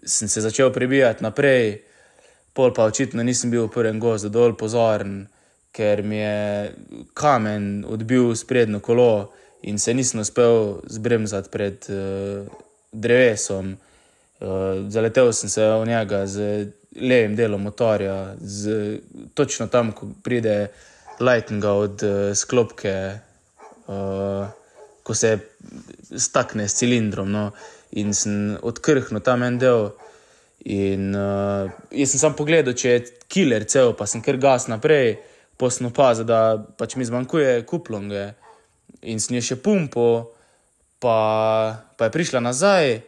sem 0.04 0.28
se 0.28 0.42
začel 0.42 0.74
prebijati 0.74 1.22
naprej, 1.22 1.86
pol 2.58 2.74
pa 2.74 2.90
očitno 2.90 3.22
nisem 3.22 3.54
bil 3.54 3.70
v 3.70 3.74
prvem 3.78 4.02
gozdu 4.02 4.34
dovolj 4.34 4.58
pozoren, 4.58 5.30
ker 5.70 6.02
mi 6.02 6.18
je 6.18 6.74
kamen 7.14 7.86
odbil 7.86 8.34
sprednjo 8.36 8.82
kolo 8.82 9.30
in 9.62 9.80
se 9.80 9.94
nisem 9.94 10.20
uspel 10.20 10.82
zbremzati 10.90 11.50
pred 11.50 11.86
uh, 11.90 12.46
drevesom. 12.92 13.76
Uh, 14.42 14.90
zaletel 14.90 15.34
sem 15.34 15.50
se 15.50 15.66
v 15.66 15.88
njega 15.88 16.26
z 16.28 16.68
levim 16.96 17.36
delom 17.36 17.62
motorja, 17.62 18.34
z, 18.42 18.98
točno 19.34 19.68
tam, 19.68 19.92
ko 19.92 20.10
pride 20.24 20.72
lightning 21.20 21.66
od 21.66 22.04
uh, 22.04 22.34
sklopke, 22.36 23.20
uh, 23.88 24.50
ko 25.04 25.14
se 25.14 25.38
stakne 26.18 26.68
s 26.68 26.76
cilindrom. 26.82 27.32
No, 27.32 27.52
in 27.92 28.14
sem 28.14 28.58
odkrhnil 28.62 29.22
tam 29.22 29.44
en 29.44 29.60
del. 29.62 29.92
In 30.66 31.14
uh, 31.16 31.70
jaz 31.92 32.14
sem 32.14 32.22
samo 32.22 32.38
pogledal, 32.38 32.74
če 32.78 32.90
je 32.90 33.06
killer 33.32 33.66
cel, 33.70 33.94
pa 33.98 34.06
sem 34.10 34.22
kar 34.26 34.38
gas 34.42 34.68
naprej, 34.70 35.16
posno 35.58 35.90
pazil, 35.94 36.26
da 36.26 36.58
pač 36.58 36.98
mi 36.98 37.06
zmanjkuje 37.06 37.62
kuplonge. 37.70 38.32
In 39.02 39.22
sem 39.22 39.40
jo 39.40 39.44
še 39.46 39.58
pumpo, 39.62 40.34
pa, 41.02 41.18
pa 41.98 42.08
je 42.08 42.14
prišla 42.14 42.44
nazaj. 42.44 43.02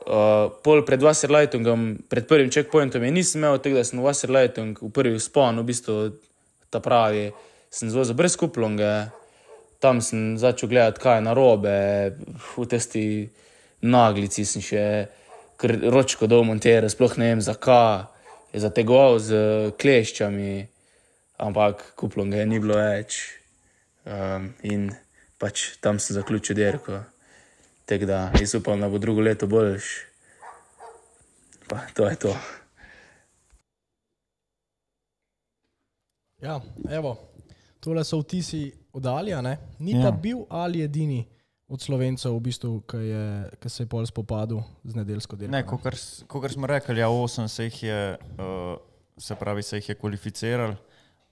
Uh, 0.00 0.48
pol 0.64 0.80
pred 0.82 1.02
Wasserleitungom, 1.04 2.08
pred 2.10 2.24
prvim 2.26 2.48
checkpointom, 2.50 3.04
je 3.04 3.12
nisem 3.12 3.44
imel 3.44 3.60
tega, 3.62 3.82
da 3.82 3.86
sem 3.86 4.00
v 4.00 4.06
Wasserleitung 4.08 4.80
v 4.80 4.88
prvi 4.96 5.20
spon, 5.20 5.60
v 5.60 5.66
bistvu 5.68 5.96
ta 6.72 6.80
pravi, 6.82 7.28
sem 7.70 7.92
zvozil 7.92 8.16
brez 8.18 8.34
kuplonge. 8.40 9.12
Tam 9.80 10.00
sem 10.04 10.34
začel 10.40 10.72
gledati, 10.72 11.00
kaj 11.00 11.20
je 11.20 11.26
narobe, 11.28 11.76
v 12.56 12.64
testi 12.68 13.04
naglici 13.86 14.44
sem 14.48 14.64
še 14.64 14.84
ročko 15.92 16.28
dol 16.28 16.44
montere, 16.48 16.88
sploh 16.88 17.16
ne 17.20 17.32
vem 17.32 17.44
zakaj, 17.44 18.08
je 18.52 18.60
zategoval 18.60 19.20
z 19.22 19.30
kleščami, 19.80 20.54
ampak 21.44 21.92
kuplonga 21.96 22.40
je 22.40 22.48
ni 22.48 22.58
bilo 22.60 22.80
več. 22.80 23.20
Um, 24.04 24.52
pač 25.40 25.76
tam 25.80 25.98
sem 25.98 26.14
zaključil 26.14 26.56
derko. 26.56 27.00
Tako 27.88 28.06
da 28.06 28.20
jaz 28.38 28.54
upam, 28.54 28.80
da 28.80 28.88
bo 28.88 28.98
drugo 28.98 29.24
leto 29.24 29.46
boljš. 29.46 29.84
Pa 31.68 31.80
to 31.94 32.06
je 32.08 32.16
to. 32.16 32.36
Ja, 36.40 36.60
evo, 36.90 37.16
tole 37.80 38.04
so 38.04 38.20
vtisi 38.20 38.70
oddalja, 38.92 39.42
ni 39.78 39.92
ja. 39.92 40.02
ta 40.02 40.10
bil 40.10 40.44
ali 40.48 40.82
edini 40.82 41.24
od 41.68 41.82
slovencev, 41.82 42.34
v 42.34 42.40
bistvu, 42.40 42.70
ki 42.88 43.70
se 43.70 43.84
je 43.84 43.88
pol 43.88 44.06
spopadel 44.08 44.62
z 44.84 44.96
nedeljsko 44.96 45.36
delo. 45.36 45.52
Ne, 45.52 45.62
kot 45.66 46.52
smo 46.52 46.66
rekli, 46.66 46.98
ja, 46.98 47.08
osem 47.08 47.48
se 47.48 47.68
jih 47.68 47.82
je, 47.82 48.00
uh, 48.40 48.72
se 49.18 49.36
pravi, 49.38 49.62
se 49.62 49.78
jih 49.78 49.88
je 49.88 49.94
kvalificiral. 49.94 50.74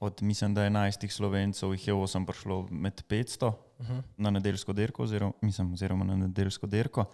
Od 0.01 0.23
mislim, 0.23 0.55
da 0.55 0.65
je 0.65 0.71
11 0.71 1.09
slovencev, 1.11 1.73
jih 1.75 1.89
je 1.89 1.95
8 1.95 2.27
prišlo 2.27 2.67
med 2.71 3.03
500 3.09 3.53
uh 3.79 3.87
-huh. 3.87 4.03
na 4.17 4.31
nedeljsko 4.31 4.73
dirko, 4.73 5.03
oziroma, 5.03 5.33
mislim, 5.41 5.73
oziroma 5.73 6.05
na 6.05 6.17
nedeljsko 6.17 6.67
dirko. 6.67 7.05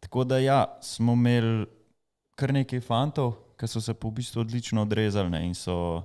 Tako 0.00 0.24
da 0.24 0.38
ja, 0.38 0.78
smo 0.80 1.12
imeli 1.12 1.66
kar 2.34 2.52
nekaj 2.52 2.80
fantov, 2.80 3.32
ki 3.56 3.66
so 3.66 3.80
se 3.80 3.94
po 3.94 4.08
v 4.08 4.12
bistvu 4.12 4.40
odlično 4.40 4.82
odrezali 4.82 5.30
ne, 5.30 5.46
in 5.46 5.54
so 5.54 6.02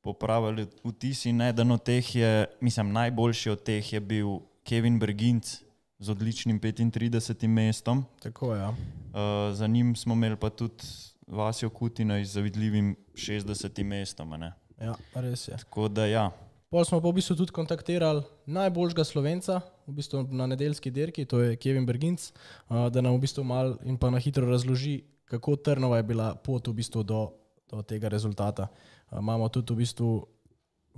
popravili 0.00 0.66
vtisi. 0.84 1.30
Eden 1.48 1.70
od 1.70 1.82
teh 1.82 2.16
je, 2.16 2.46
mislim, 2.60 2.92
najboljši 2.92 3.50
od 3.50 3.62
teh 3.62 3.92
je 3.92 4.00
bil 4.00 4.38
Kevin 4.64 4.98
Berginc, 4.98 5.64
z 5.98 6.10
odličnim 6.10 6.60
35. 6.60 7.48
mestom. 7.48 8.04
Tako, 8.22 8.54
ja. 8.54 8.68
uh, 8.68 9.54
za 9.54 9.66
njim 9.66 9.96
smo 9.96 10.14
imeli 10.14 10.36
pa 10.36 10.50
tudi 10.50 10.84
Vasijo 11.26 11.70
Kutina 11.70 12.24
z 12.24 12.32
zavidljivim 12.32 12.96
60. 13.14 13.84
mestom. 13.84 14.32
Ja, 14.80 14.94
res 15.14 15.48
je. 15.48 15.56
Tako 15.56 15.88
da 15.88 16.06
ja. 16.06 16.30
Pol 16.74 16.82
smo 16.82 16.98
pa 16.98 17.06
v 17.06 17.22
bistvu 17.22 17.36
tudi 17.38 17.54
kontaktirali 17.54 18.24
najboljšega 18.50 19.04
slovenca 19.06 19.60
v 19.86 19.92
bistvu 19.94 20.24
na 20.34 20.48
nedeljski 20.50 20.90
dirki, 20.90 21.22
to 21.22 21.38
je 21.38 21.54
Kevin 21.54 21.86
Berginc, 21.86 22.32
uh, 22.34 22.90
da 22.90 22.98
nam 22.98 23.14
v 23.14 23.22
bistvu 23.22 23.44
mal 23.46 23.76
in 23.86 23.94
pa 23.94 24.10
na 24.10 24.18
hitro 24.18 24.42
razloži, 24.50 25.04
kako 25.30 25.54
trnova 25.54 26.02
je 26.02 26.08
bila 26.10 26.34
pot 26.34 26.66
v 26.66 26.74
bistvu 26.74 27.06
do, 27.06 27.30
do 27.70 27.78
tega 27.86 28.10
rezultata. 28.10 28.66
Imamo 29.14 29.46
tudi 29.54 29.70
v 29.70 29.84
bistvu 29.84 30.26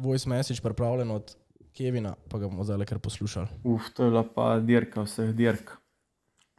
voice 0.01 0.25
message 0.25 0.65
pripravljen 0.65 1.13
od 1.13 1.37
Kevina, 1.77 2.17
pa 2.33 2.41
ga 2.41 2.49
bomo 2.49 2.65
zdaj 2.65 2.89
kar 2.89 2.99
poslušali. 2.99 3.61
Uf, 3.69 3.93
to 3.93 4.09
je 4.09 4.17
bila 4.17 4.25
pa 4.25 4.57
dirka 4.65 5.05
vseh 5.05 5.37
dirk. 5.37 5.77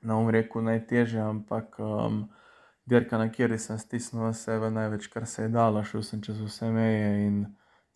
Na 0.05 0.21
um 0.21 0.29
reku 0.29 0.62
najtežje, 0.62 1.25
ampak 1.25 1.81
um, 1.81 2.27
dirka, 2.86 3.17
na 3.17 3.33
kateri 3.33 3.57
sem 3.57 3.81
stisnil 3.81 4.29
sebe 4.38 4.69
največ, 4.69 5.09
kar 5.09 5.25
se 5.25 5.50
je 5.50 5.50
dalo, 5.50 5.81
šel 5.81 6.05
sem 6.05 6.21
čez 6.21 6.38
vse 6.38 6.69
meje 6.69 7.47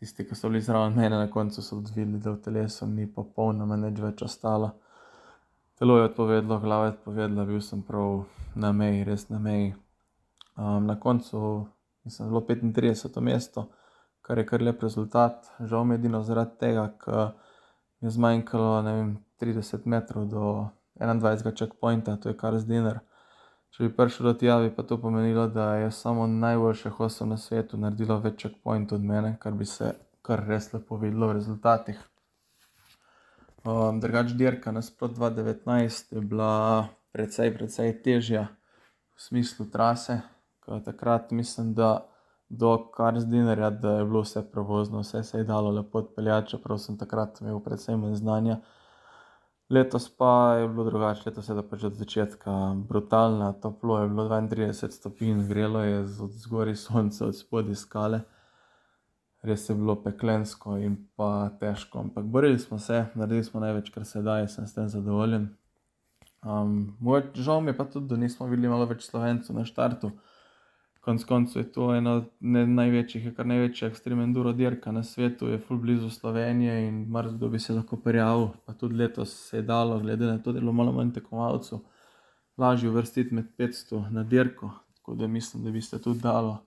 tisti, 0.01 0.25
ki 0.25 0.36
so 0.36 0.50
bili 0.50 0.63
zraven 0.65 0.96
mene, 0.98 1.15
na 1.15 1.29
koncu 1.29 1.62
so 1.62 1.77
odvili, 1.77 2.17
da 2.20 2.34
v 2.34 2.41
telesu 2.41 2.88
ni 2.89 3.05
popolnoma 3.05 3.77
nič 3.77 4.01
več 4.01 4.24
ostalo. 4.25 4.72
Telo 5.77 6.00
je 6.00 6.08
odpovedalo, 6.10 6.58
glava 6.62 6.88
je 6.89 6.96
odpovedala, 6.96 7.46
bil 7.46 7.62
sem 7.62 7.84
prav 7.86 8.24
na 8.55 8.74
meji, 8.74 9.05
res 9.05 9.27
na 9.29 9.38
meji. 9.39 9.75
Um, 10.58 10.89
na 10.89 10.98
koncu 11.00 11.67
sem 12.10 12.25
zelo 12.25 12.41
35. 12.50 13.22
mesto 13.22 13.70
kar 14.22 14.38
je 14.38 14.46
kar 14.46 14.62
lep 14.62 14.81
rezultat. 14.84 15.46
Žal 15.60 15.86
mi 15.86 15.96
je 15.96 16.00
edino 16.00 16.24
zaradi 16.24 16.58
tega, 16.60 16.88
ker 17.03 17.31
je 18.01 18.10
zmanjkalo 18.10 18.81
vem, 18.86 19.15
30 19.41 19.86
metrov 19.86 20.25
do 20.29 20.43
21. 21.00 21.53
checkpointa, 21.58 22.17
to 22.17 22.29
je 22.29 22.38
kar 22.38 22.58
z 22.58 22.65
dinar. 22.65 23.01
Če 23.71 23.87
bi 23.87 23.95
prišel 23.95 24.27
do 24.27 24.33
tja, 24.35 24.57
bi 24.59 24.71
pa 24.75 24.83
to 24.83 24.97
pomenilo, 24.99 25.47
da 25.47 25.75
je 25.79 25.91
samo 25.95 26.27
najboljših 26.27 26.99
osem 26.99 27.29
na 27.31 27.37
svetu 27.39 27.77
naredilo 27.79 28.19
več 28.19 28.41
checkpointov 28.43 28.99
od 28.99 29.05
mene, 29.07 29.35
kar 29.39 29.55
bi 29.55 29.65
se 29.65 29.93
kar 30.21 30.43
res 30.47 30.73
lepo 30.73 30.97
videlo 31.01 31.31
v 31.31 31.37
rezultatih. 31.39 32.01
Um, 33.61 34.01
drugač 34.01 34.33
dirka 34.37 34.73
nasprot 34.73 35.15
2019 35.17 36.15
je 36.15 36.21
bila 36.21 36.89
precej, 37.13 37.53
precej 37.55 37.93
težja 38.03 38.47
v 39.15 39.21
smislu 39.21 39.67
trase. 39.71 40.21
Takrat 40.85 41.31
mislim, 41.31 41.73
da 41.73 42.07
do 42.49 42.73
Karsdinerja, 42.91 43.69
da 43.69 43.91
je 43.97 44.05
bilo 44.05 44.21
vse 44.21 44.43
prevozno, 44.51 44.99
vse 45.01 45.23
se 45.23 45.37
je 45.37 45.43
dalo 45.43 45.71
lepo 45.71 45.99
odpeljati, 45.99 46.49
čeprav 46.49 46.77
sem 46.77 46.97
takrat 46.97 47.41
imel 47.41 47.61
manj 47.97 48.15
znanja. 48.15 48.57
Letos 49.71 50.09
pa 50.17 50.55
je 50.59 50.67
bilo 50.67 50.83
drugače, 50.83 51.21
letos 51.25 51.49
je 51.49 51.61
pač 51.69 51.83
od 51.87 51.95
začetka 51.95 52.53
brutalno, 52.89 53.53
toplo 53.53 54.01
je 54.01 54.09
bilo 54.09 54.25
32 54.27 54.91
stopinj, 54.91 55.45
grelo 55.47 55.83
je 55.83 55.99
od 55.99 56.31
zgoraj 56.31 56.75
sonce, 56.75 57.23
od 57.25 57.37
spodaj 57.37 57.75
skale. 57.79 58.19
Res 59.47 59.69
je 59.69 59.75
bilo 59.75 59.95
peklensko 60.03 60.75
in 60.77 60.97
pa 61.15 61.49
težko, 61.59 62.03
ampak 62.03 62.25
borili 62.25 62.59
smo 62.59 62.79
se, 62.79 63.05
naredili 63.15 63.43
smo 63.43 63.63
največ, 63.63 63.89
kar 63.95 64.05
se 64.05 64.21
da, 64.21 64.41
jaz 64.43 64.57
sem 64.59 64.67
s 64.67 64.75
tem 64.75 64.89
zadovoljen. 64.91 65.47
Um, 66.43 66.97
moj, 66.99 67.29
žal 67.33 67.61
mi 67.61 67.71
je 67.71 67.77
pa 67.77 67.85
tudi, 67.85 68.09
da 68.11 68.19
nismo 68.19 68.49
videli 68.51 68.67
malo 68.67 68.89
več 68.91 69.07
slovencev 69.07 69.55
na 69.55 69.63
štartu. 69.65 70.11
Konec 71.01 71.24
koncev 71.25 71.62
je 71.62 71.72
to 71.72 71.88
ena 71.96 72.12
od 72.13 72.25
največjih, 72.39 73.31
kar 73.34 73.48
največja 73.50 73.88
ekstremna 73.89 74.24
enduro 74.27 74.51
dirka 74.53 74.91
na 74.93 75.01
svetu, 75.03 75.48
je 75.50 75.58
full 75.58 75.79
blizu 75.81 76.10
Slovenije 76.13 76.75
in 76.88 77.00
marsikdo 77.10 77.50
bi 77.50 77.60
se 77.60 77.74
lahko 77.74 77.98
prijavil, 77.98 78.51
pa 78.65 78.74
tudi 78.74 78.96
letos 78.96 79.34
se 79.50 79.58
je 79.58 79.63
dalo, 79.65 80.00
glede 80.00 80.25
na 80.25 80.38
to, 80.38 80.51
da 80.51 80.58
je 80.58 80.62
bilo 80.62 80.74
malo 80.74 80.91
manj 80.93 81.13
tekmovalcev, 81.15 81.79
lažje 82.58 82.89
uvrstiti 82.89 83.34
med 83.36 83.50
500 83.58 84.12
na 84.12 84.24
dirko, 84.24 84.70
tako 84.96 85.15
da 85.15 85.27
mislim, 85.27 85.63
da 85.63 85.72
bi 85.72 85.81
se 85.81 86.01
tudi 86.01 86.22
dalo. 86.22 86.60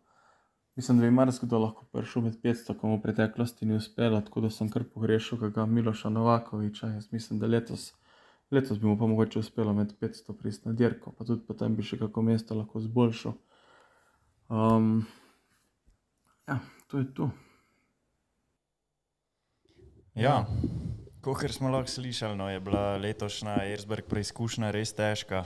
Mislim, 0.76 0.99
da 0.99 1.05
bi 1.05 1.11
marsikdo 1.11 1.59
lahko 1.59 1.87
prišel 1.93 2.23
med 2.23 2.41
500, 2.43 2.79
komu 2.79 2.97
v 2.99 3.03
preteklosti 3.07 3.67
ni 3.67 3.76
uspelo, 3.79 4.21
tako 4.21 4.41
da 4.41 4.50
sem 4.50 4.71
kar 4.71 4.83
pogrešal 4.95 5.38
kakega 5.38 5.67
Miloša 5.67 6.11
Novakoviča. 6.11 6.88
Jaz 6.88 7.12
mislim, 7.12 7.38
da 7.38 7.47
letos, 7.47 7.93
letos 8.50 8.81
bi 8.81 8.87
mu 8.87 8.99
pa 8.99 9.07
mogoče 9.07 9.38
uspelo 9.38 9.73
med 9.73 9.95
500 10.00 10.38
priti 10.38 10.69
na 10.69 10.73
dirko, 10.73 11.12
pa 11.19 11.25
tudi 11.25 11.47
potem 11.47 11.76
bi 11.76 11.87
še 11.87 12.03
kako 12.03 12.23
mesto 12.23 12.59
lahko 12.59 12.81
zboljšal. 12.81 13.38
Um, 14.54 15.06
ja, 16.46 16.58
to 16.87 16.99
je 16.99 17.14
to. 17.14 17.30
Ja, 20.14 20.46
kot 21.18 21.50
smo 21.50 21.73
lahko 21.75 21.90
slišali, 21.90 22.38
no, 22.38 22.46
je 22.46 22.61
bila 22.62 22.94
letošnja 23.02 23.56
Erzberg 23.73 24.06
preizkušnja 24.06 24.70
res 24.70 24.94
težka. 24.94 25.42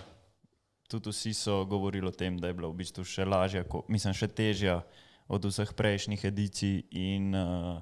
Tudi 0.92 1.08
vsi 1.08 1.32
so 1.32 1.62
govorili 1.64 2.04
o 2.08 2.12
tem, 2.12 2.36
da 2.36 2.52
je 2.52 2.58
bila 2.60 2.68
v 2.68 2.82
bistvu 2.84 3.04
še 3.04 3.24
lažja, 3.24 3.64
ko, 3.64 3.80
mislim, 3.88 4.12
še 4.12 4.28
težja 4.28 4.82
od 5.24 5.48
vseh 5.48 5.72
prejšnjih 5.72 6.28
edicij. 6.28 6.84
In 6.92 7.32
uh, 7.32 7.80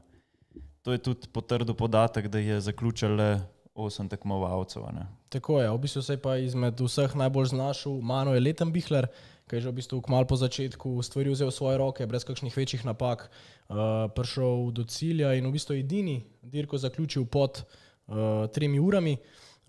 to 0.87 0.95
je 0.95 1.03
tudi 1.11 1.27
potrdil 1.35 1.75
podatek, 1.75 2.31
da 2.31 2.39
je 2.39 2.63
zaključilo 2.71 3.33
osem 3.75 4.07
tekmovalcev. 4.09 4.87
a 4.87 4.93
ne. 4.95 5.07
Tako 5.29 5.59
je, 5.59 5.71
v 5.71 5.79
bistvu 5.79 6.03
se 6.03 6.15
je 6.15 6.23
pa 6.23 6.39
izmed 6.39 6.81
vseh 6.81 7.19
najbolj 7.19 7.51
znašel 7.51 7.99
Manuel 7.99 8.43
Letenbichler, 8.43 9.11
ki 9.47 9.57
je 9.57 9.61
že 9.63 9.71
v 9.71 9.79
bistvu 9.79 10.03
kmalu 10.03 10.27
po 10.27 10.35
začetku 10.35 11.03
stvari 11.07 11.31
vzel 11.31 11.55
v 11.55 11.55
svoje 11.55 11.79
roke, 11.79 12.03
brez 12.03 12.27
kakšnih 12.27 12.51
večjih 12.51 12.83
napak, 12.83 13.31
uh, 13.31 14.11
prišel 14.11 14.75
do 14.75 14.83
cilja 14.83 15.39
in 15.39 15.47
v 15.47 15.55
bistvu 15.55 15.79
edini 15.79 16.27
dirko 16.43 16.75
zaključil 16.75 17.31
pod 17.31 17.63
uh, 17.63 18.51
tremi 18.51 18.83
urami. 18.83 19.15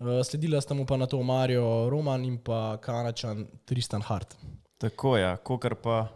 Uh, 0.02 0.18
sledila 0.26 0.58
sta 0.58 0.74
mu 0.74 0.82
pa 0.82 0.98
na 0.98 1.06
to 1.06 1.22
Mario 1.22 1.86
Roman 1.86 2.26
in 2.26 2.42
pa 2.42 2.78
Kanačan 2.82 3.46
Tristan 3.62 4.02
Hart. 4.02 4.34
Tako 4.82 5.14
je, 5.14 5.30
kot 5.46 5.62
pa, 5.82 6.10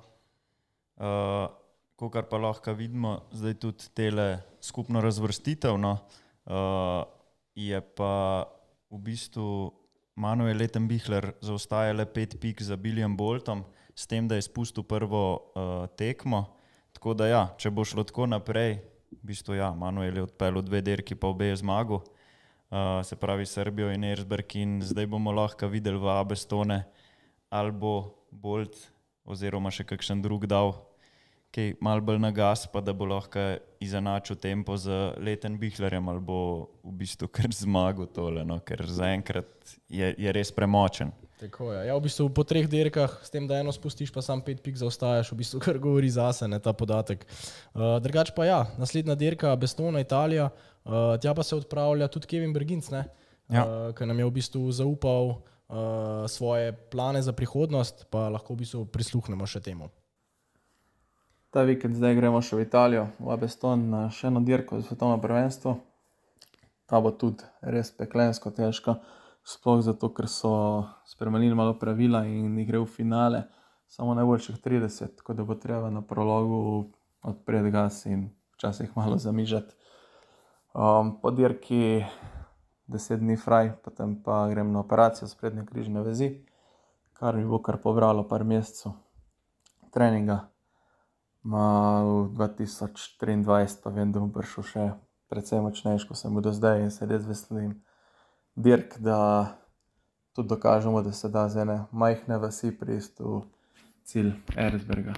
uh, 0.99 1.47
kokar 1.95 2.26
pa 2.26 2.42
lahko 2.42 2.75
vidimo, 2.75 3.31
zdaj 3.31 3.54
tudi 3.62 3.95
tele 3.95 4.42
skupno 4.59 4.99
razvrstitev. 4.99 5.78
No, 5.78 6.02
uh, 6.50 7.07
je 7.54 7.78
pa 7.78 8.42
v 8.91 8.99
bistvu 8.99 9.81
Manuel 10.14 10.58
Letenbichler 10.60 11.32
zaostajal 11.40 11.96
le 11.96 12.06
pet 12.06 12.36
pik 12.40 12.60
za 12.62 12.76
Billyjem 12.76 13.16
Boltom, 13.16 13.64
s 13.94 14.06
tem, 14.06 14.28
da 14.28 14.36
je 14.36 14.44
spustil 14.44 14.84
prvo 14.84 15.52
uh, 15.54 15.86
tekmo. 15.96 16.44
Tako 16.92 17.14
da, 17.16 17.28
ja, 17.28 17.42
če 17.56 17.72
bo 17.72 17.84
šlo 17.84 18.04
tako 18.04 18.28
naprej, 18.28 18.76
v 19.12 19.32
bistvu 19.32 19.56
ja, 19.56 19.72
Manuel 19.76 20.20
je 20.20 20.26
odpeljal 20.28 20.64
dve 20.64 20.82
dirki, 20.84 21.16
pa 21.16 21.32
obe 21.32 21.48
je 21.48 21.56
zmagal, 21.64 22.02
uh, 22.04 23.00
se 23.04 23.16
pravi 23.16 23.48
Srbijo 23.48 23.88
in 23.92 24.04
Erzberg, 24.04 24.56
in 24.60 24.80
zdaj 24.84 25.08
bomo 25.08 25.32
lahko 25.32 25.68
videli 25.72 26.00
v 26.00 26.12
Abestone, 26.12 26.82
ali 27.48 27.72
bo 27.72 28.12
Bolt 28.30 28.76
oziroma 29.25 29.72
še 29.72 29.86
kakšen 29.88 30.20
drug 30.25 30.44
dal 30.50 30.76
kaj 31.52 31.75
mal 31.84 32.00
bolj 32.00 32.19
na 32.23 32.30
gas, 32.32 32.65
pa 32.73 32.80
da 32.80 32.95
bo 32.97 33.04
lahko 33.10 33.43
izenačil 33.82 34.38
tempo 34.41 34.76
z 34.80 35.12
leten 35.21 35.58
Bihlerjem 35.60 36.08
ali 36.08 36.23
bo 36.25 36.38
v 36.82 36.95
bistvu 37.02 37.28
kar 37.28 37.52
zmagal 37.52 38.08
tole, 38.15 38.45
no, 38.45 38.56
ker 38.65 38.80
zaenkrat 38.88 39.76
je, 39.88 40.15
je 40.17 40.32
res 40.32 40.52
premočen. 40.54 41.12
Tako 41.43 41.73
je. 41.75 41.80
Ja, 41.88 41.97
v 41.99 42.06
bistvu 42.06 42.28
po 42.30 42.45
treh 42.47 42.69
dirkah, 42.71 43.17
s 43.26 43.32
tem, 43.34 43.49
da 43.50 43.58
eno 43.58 43.73
spustiš, 43.75 44.12
pa 44.15 44.23
sam 44.23 44.41
pet 44.47 44.60
pik 44.62 44.78
zaostajaš, 44.78 45.32
v 45.34 45.41
bistvu 45.43 45.60
kar 45.65 45.80
govori 45.82 46.10
zase, 46.15 46.47
ne 46.49 46.60
ta 46.62 46.73
podatek. 46.73 47.26
Uh, 47.75 47.99
drugač 48.02 48.30
pa 48.36 48.47
ja, 48.47 48.60
naslednja 48.78 49.19
dirka, 49.19 49.50
Bestona, 49.58 50.00
Italija, 50.00 50.49
uh, 50.86 51.17
tja 51.19 51.34
pa 51.34 51.43
se 51.43 51.58
odpravlja 51.58 52.06
tudi 52.08 52.30
Kevin 52.30 52.54
Berginc, 52.54 52.93
ne, 52.95 53.08
Ja. 53.52 53.65
uh, 53.67 53.88
ki 53.93 54.06
nam 54.06 54.23
je 54.23 54.25
v 54.28 54.32
bistvu 54.38 54.62
zaupal 54.73 55.34
uh, 55.34 56.25
svoje 56.30 56.71
plane 56.95 57.21
za 57.21 57.34
prihodnost, 57.36 58.06
pa 58.08 58.30
lahko 58.32 58.54
v 58.54 58.62
bistvu 58.62 58.86
prisluhnemo 58.86 59.45
še 59.45 59.60
temu. 59.60 59.91
Ta 61.52 61.67
vikend 61.69 61.99
zdaj 61.99 62.15
gremo 62.17 62.38
še 62.41 62.56
v 62.56 62.65
Italijo, 62.65 63.08
v 63.21 63.28
Abeston 63.34 63.82
na 63.93 64.06
še 64.08 64.30
eno 64.30 64.41
dirko 64.41 64.78
za 64.80 64.86
svetovno 64.88 65.19
prvenstvo. 65.21 65.75
Ta 66.88 66.97
bo 66.97 67.10
tudi 67.12 67.45
res 67.60 67.91
peklensko 67.93 68.49
težka, 68.56 68.95
sploh 69.45 69.82
zato, 69.84 70.08
ker 70.17 70.30
so 70.32 70.52
spremenili 71.04 71.52
malo 71.52 71.75
pravila 71.76 72.23
in 72.25 72.56
gre 72.65 72.80
v 72.80 72.88
finale 72.88 73.43
samo 73.84 74.15
najboljših 74.17 74.62
30, 74.65 75.12
tako 75.21 75.36
da 75.36 75.45
bo 75.45 75.58
treba 75.60 75.91
na 75.93 76.00
prologu 76.00 76.88
odpreti 77.21 77.71
gas 77.71 78.06
in 78.08 78.30
včasih 78.56 78.97
malo 78.97 79.19
zamižati. 79.21 79.76
Um, 80.73 81.19
po 81.21 81.34
dirki 81.36 82.00
10 82.88 83.21
dni 83.21 83.36
fraj, 83.36 83.75
potem 83.84 84.17
pa 84.25 84.47
grem 84.49 84.73
na 84.73 84.80
operacijo 84.80 85.28
sprednje 85.28 85.67
križne 85.69 86.00
vezi, 86.00 86.30
kar 87.12 87.36
mi 87.36 87.45
bo 87.45 87.60
kar 87.60 87.76
pobralo 87.76 88.25
par 88.25 88.49
mesecev 88.49 88.97
treninga. 89.93 90.51
Ma 91.43 92.02
v 92.07 92.31
2023 92.39 93.83
pa 93.83 93.91
vem, 93.91 94.13
da 94.13 94.23
bom 94.23 94.31
prišel 94.31 94.63
še 94.63 94.85
precej 95.26 95.63
močnejši, 95.65 96.07
kot 96.07 96.19
sem 96.19 96.31
bil 96.35 96.45
do 96.45 96.52
zdaj 96.55 96.85
in 96.85 96.93
se 96.95 97.09
res 97.09 97.26
veselim 97.26 97.75
dirk, 98.55 98.99
da 99.02 99.59
tudi 100.37 100.49
dokažemo, 100.49 101.02
da 101.02 101.13
se 101.13 101.28
da 101.28 101.49
z 101.49 101.65
ene 101.65 101.78
majhne 101.91 102.39
vasi 102.39 102.71
priti 102.71 103.25
v 103.25 103.43
cilj 104.05 104.33
Erzberga. 104.57 105.17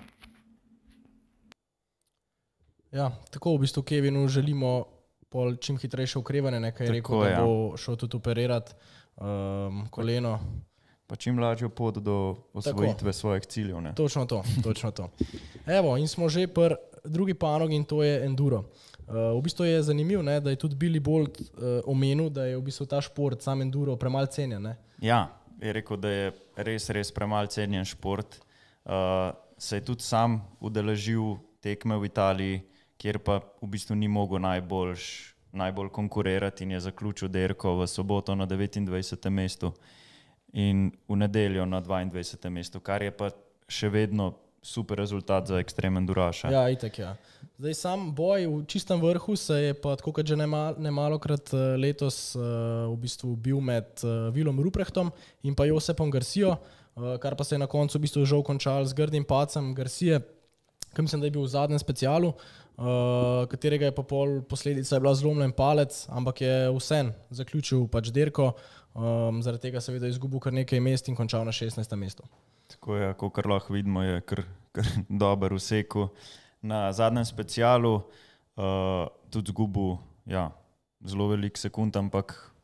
Ja, 2.95 3.11
tako 3.31 3.57
v 3.57 3.67
bistvu 3.67 3.83
Kevinu 3.83 4.29
želimo 4.29 4.85
pol 5.29 5.57
čim 5.57 5.77
hitrejše 5.79 6.19
okrevanje, 6.19 6.61
nekaj 6.61 6.87
je 6.87 6.93
rekel, 6.93 7.03
Tako, 7.03 7.25
da 7.25 7.31
ja. 7.31 7.43
bo 7.43 7.77
šel 7.77 7.97
tudi 7.97 8.17
operirati 8.17 8.73
um, 9.19 9.89
koleno. 9.91 10.39
Pa 11.07 11.17
čim 11.17 11.38
lažjo 11.38 11.69
pot 11.69 11.99
do 11.99 12.37
osvojitve 12.53 13.12
svojih 13.12 13.47
ciljev. 13.47 13.81
Ne? 13.81 13.95
Točno 13.95 14.25
to, 14.27 14.43
točno 14.62 14.90
to. 14.90 15.11
Evo, 15.67 15.97
in 15.97 16.09
smo 16.09 16.29
že 16.29 16.47
pri 16.47 16.75
drugi 17.05 17.35
panogi 17.35 17.77
in 17.77 17.85
to 17.85 18.03
je 18.03 18.25
enduro. 18.25 18.64
Uh, 19.05 19.37
v 19.37 19.43
bistvu 19.45 19.64
je 19.64 19.83
zanimivo, 19.83 20.23
ne, 20.23 20.40
da 20.40 20.51
je 20.51 20.57
tudi 20.57 20.77
Billy 20.77 21.01
Bolt 21.01 21.40
uh, 21.40 21.85
omenil, 21.85 22.31
da 22.31 22.47
je 22.49 22.57
v 22.57 22.62
bistvu 22.64 22.87
ta 22.88 23.03
šport, 23.05 23.43
sam 23.43 23.61
enduro, 23.62 23.97
premalo 24.01 24.27
cenjen. 24.27 24.62
Ne? 24.62 24.77
Ja, 24.99 25.29
je 25.61 25.73
rekel, 25.73 26.01
da 26.01 26.09
je 26.09 26.33
res, 26.57 26.88
res 26.88 27.12
premalo 27.12 27.47
cenjen 27.53 27.85
šport. 27.85 28.40
Uh, 28.85 29.37
se 29.59 29.77
je 29.77 29.85
tudi 29.85 30.03
sam 30.03 30.40
udeležil 30.61 31.37
tekme 31.61 31.99
v 32.01 32.09
Italiji, 32.09 32.62
kjer 32.97 33.21
pa 33.21 33.43
v 33.61 33.69
bistvu 33.69 33.97
ni 33.97 34.09
mogel 34.09 34.40
najboljš, 34.40 35.35
najbolj 35.53 35.93
konkurirati 35.93 36.64
in 36.64 36.73
je 36.75 36.81
zaključil 36.88 37.29
derko 37.29 37.77
v 37.77 37.87
soboto 37.87 38.35
na 38.35 38.47
29. 38.47 39.31
mestu 39.31 39.73
in 40.55 40.93
v 41.11 41.19
nedeljo 41.19 41.67
na 41.67 41.83
22. 41.83 42.51
mestu, 42.51 42.81
kar 42.81 43.03
je 43.03 43.11
pa 43.11 43.35
še 43.67 43.90
vedno 43.90 44.35
super 44.64 44.97
rezultat 44.97 45.51
za 45.51 45.59
ekstremen 45.61 46.07
duraša. 46.07 46.49
Ja, 46.49 46.64
itek 46.73 46.99
ja. 46.99 47.11
Zdaj 47.61 47.75
sam 47.77 48.07
boj 48.17 48.47
v 48.49 48.62
čistem 48.67 49.03
vrhu 49.03 49.37
se 49.37 49.55
je 49.61 49.75
pa 49.77 49.93
tako 49.99 50.14
kot 50.17 50.27
že 50.27 50.38
nema- 50.40 50.73
nemalokrat 50.79 51.53
eh, 51.53 51.77
letos 51.77 52.33
uh, 52.35 52.88
v 52.88 52.97
bistvu 52.97 53.37
bil 53.37 53.61
med 53.61 54.01
Vilom 54.33 54.57
Ruprehtom 54.61 55.12
in 55.43 55.55
pa 55.55 55.69
Josepom 55.69 56.11
Garcijo, 56.11 56.57
kar 56.95 57.35
pa 57.37 57.45
se 57.45 57.55
je 57.55 57.59
na 57.59 57.67
koncu 57.67 57.99
v 57.99 58.07
bistvu 58.07 58.25
žal 58.25 58.43
končal 58.43 58.87
z 58.87 58.95
grdim 58.95 59.25
pacem 59.27 59.75
Garcije, 59.75 60.23
ki 60.95 61.03
mislim, 61.03 61.21
da 61.21 61.27
je 61.27 61.35
bil 61.35 61.43
v 61.43 61.51
zadnjem 61.51 61.79
specialu, 61.79 62.33
katerega 63.51 63.90
je 63.90 63.95
pa 63.95 64.03
pol 64.03 64.43
posledica 64.47 64.97
je 64.97 65.01
bila 65.03 65.14
zlomljen 65.14 65.53
palec, 65.53 66.07
ampak 66.09 66.40
je 66.40 66.71
vsem 66.71 67.11
zaključil 67.31 67.87
pač 67.90 68.11
dirko, 68.14 68.55
um, 68.94 69.42
zaradi 69.42 69.68
tega 69.68 69.80
seveda 69.80 70.07
je 70.07 70.16
izgubil 70.16 70.40
kar 70.40 70.54
nekaj 70.54 70.80
mest 70.80 71.09
in 71.09 71.16
končal 71.18 71.44
na 71.44 71.52
16. 71.52 71.96
mestu. 71.96 72.26
Tako 72.70 72.96
je, 72.96 73.12
kot 73.20 73.46
lahko 73.46 73.74
vidimo, 73.74 74.02
je 74.02 74.20
kar, 74.20 74.44
kar 74.72 74.88
dober 75.22 75.54
vseku. 75.54 76.09
Na 76.62 76.92
zadnjem 76.92 77.24
specialu 77.28 77.94
uh, 77.94 79.07
tudi 79.30 79.52
zgubil 79.52 79.98
ja, 80.26 80.48
zelo 81.04 81.28
velik 81.28 81.59
sekund, 81.61 81.96
ampak 81.96 82.54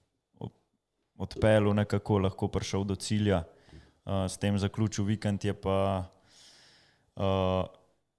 odpeljal 1.20 1.74
nekako, 1.76 2.18
lahko 2.24 2.48
prišel 2.48 2.86
do 2.88 2.96
cilja, 2.96 3.42
uh, 3.44 4.24
s 4.24 4.40
tem 4.40 4.56
zaključil 4.58 5.04
vikend. 5.04 5.44
Pa, 5.60 6.08
uh, 7.16 7.68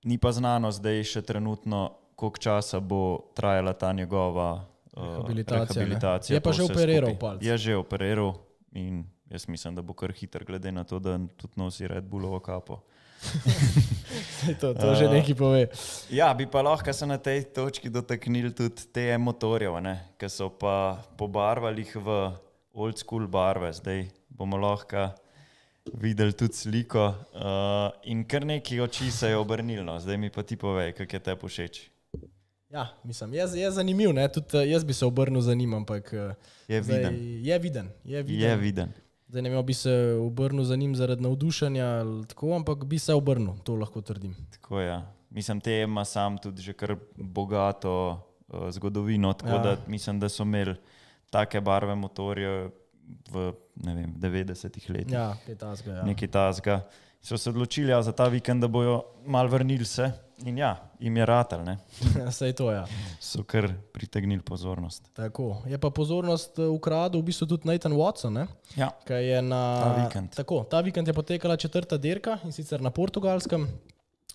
ni 0.06 0.17
pa 0.21 0.32
znano 0.32 0.69
zdaj 0.71 1.04
še 1.15 1.26
trenutno, 1.26 1.97
koliko 2.15 2.38
časa 2.38 2.80
bo 2.80 3.34
trajala 3.34 3.74
ta 3.74 3.89
njegova 3.93 4.62
Rehabilitacija, 4.94 5.80
ne. 5.80 5.86
rehabilitacija. 5.86 6.36
Je 6.36 6.42
pa 6.42 6.52
že 6.52 6.64
operiral 6.64 7.18
palec. 7.20 7.44
Je 7.44 7.58
že 7.58 7.76
operiral 7.76 8.34
in 8.72 9.04
jaz 9.32 9.48
mislim, 9.48 9.76
da 9.76 9.82
bo 9.82 9.94
kar 9.94 10.12
hiter, 10.12 10.44
glede 10.44 10.72
na 10.72 10.84
to, 10.84 11.00
da 11.00 11.20
tudi 11.38 11.54
nosi 11.56 11.88
Red 11.88 12.04
Bullovo 12.04 12.40
kapo. 12.40 12.82
To, 14.60 14.74
to 14.74 14.96
že 14.98 15.06
A. 15.06 15.14
nekaj 15.14 15.36
pove. 15.38 15.70
Ja, 16.10 16.34
bi 16.34 16.50
pa 16.50 16.62
lahko 16.66 16.94
se 16.94 17.06
na 17.06 17.18
tej 17.22 17.44
točki 17.54 17.90
dotaknili 17.90 18.50
tudi 18.50 18.90
te 18.92 19.18
motorjev, 19.18 19.78
ki 20.18 20.30
so 20.30 20.50
pa 20.50 20.98
pobarvali 21.18 21.86
jih 21.86 21.96
v 21.96 22.34
old 22.74 22.98
school 22.98 23.28
barve. 23.28 23.70
Zdaj 23.74 24.10
bomo 24.30 24.58
lahko 24.58 25.14
videli 25.94 26.34
tudi 26.34 26.54
sliko. 26.54 27.14
Uh, 27.32 27.94
in 28.04 28.26
kar 28.26 28.46
nekaj 28.46 28.82
oči 28.82 29.12
se 29.12 29.30
je 29.30 29.38
obrnilo, 29.38 29.86
no. 29.86 30.00
zdaj 30.00 30.18
mi 30.18 30.30
pa 30.30 30.44
ti 30.44 30.58
povej, 30.58 30.94
kako 30.98 31.16
je 31.16 31.20
te 31.20 31.36
všeč. 31.36 31.92
Ja, 32.72 32.88
mislim, 33.04 33.34
je, 33.34 33.46
je 33.56 33.72
zanimiv, 33.72 34.14
ne? 34.14 34.28
tudi 34.28 34.58
eh, 34.58 34.70
jaz 34.70 34.84
bi 34.84 34.94
se 34.94 35.06
obrnil 35.06 35.42
za 35.42 35.54
njim, 35.54 35.74
ampak 35.74 36.14
eh, 36.14 36.34
Je 36.68 36.84
zdaj, 36.84 36.98
viden. 36.98 37.16
je 37.46 37.60
viden. 37.60 37.90
Je 38.04 38.24
viden. 38.24 38.42
Je 38.42 38.56
viden. 38.58 38.90
Zdaj 39.28 39.42
ne 39.42 39.50
vem, 39.50 39.66
bi 39.66 39.74
se 39.74 39.92
obrnil 40.22 40.64
za 40.64 40.76
njim 40.76 40.96
zaradi 40.96 41.22
navdušenja 41.22 41.86
ali 41.86 42.26
tako, 42.26 42.56
ampak 42.56 42.84
bi 42.86 43.00
se 43.00 43.14
obrnil, 43.14 43.54
to 43.64 43.76
lahko 43.76 44.02
trdim. 44.02 44.36
Tako 44.52 44.80
je. 44.80 44.88
ja. 44.88 45.12
Mislim, 45.30 45.62
te 45.62 45.82
ima 45.82 46.06
sam 46.06 46.38
tudi 46.38 46.62
že 46.62 46.74
kar 46.74 46.96
bogato 47.16 48.20
uh, 48.48 48.70
zgodovino, 48.72 49.34
tako 49.34 49.50
Ja. 49.50 49.58
da 49.58 49.78
mislim, 49.88 50.20
da 50.20 50.30
so 50.30 50.44
imeli 50.44 50.76
take 51.30 51.62
barve 51.62 51.96
motorje 51.96 52.70
v 53.32 53.54
vem, 53.76 54.16
90-ih 54.16 54.90
letih. 54.90 55.14
Ja, 55.14 55.38
kaj 55.46 55.56
tasga. 55.56 55.92
Ja. 55.92 56.04
nekaj 56.04 56.28
tasga. 56.28 56.82
So 57.22 57.38
se 57.38 57.50
odločili 57.50 57.92
ja, 57.92 58.02
za 58.02 58.12
ta 58.12 58.28
vikend, 58.28 58.62
da 58.62 58.68
bojo 58.68 59.04
mal 59.26 59.48
vrnili 59.48 59.86
se 59.86 60.12
in 60.46 60.58
ja, 60.58 60.76
jim 61.00 61.18
je 61.18 61.26
ratal, 61.26 61.64
ne? 61.64 61.78
Sej 62.38 62.54
to, 62.58 62.72
ja. 62.72 62.86
so 63.20 63.44
kar 63.44 63.70
pritegnili 63.94 64.42
pozornost. 64.42 65.10
Tako. 65.14 65.62
Je 65.66 65.78
pa 65.78 65.90
pozornost 65.90 66.60
eh, 66.60 66.68
ukradel 66.68 67.22
v 67.22 67.30
bistvu 67.32 67.48
tudi 67.48 67.70
Nathan 67.70 67.94
Watson, 67.94 68.34
ne? 68.34 68.48
Ja, 68.76 68.92
Kaj 69.08 69.26
je 69.26 69.42
na, 69.42 69.62
Ta 69.82 69.94
vikend. 70.04 70.36
Tako, 70.36 70.64
ta 70.64 70.82
vikend 70.82 71.08
je 71.08 71.14
potekala 71.14 71.58
četrta 71.58 71.98
dirka 71.98 72.38
in 72.44 72.52
sicer 72.52 72.82
na 72.82 72.90
portugalskem, 72.90 73.68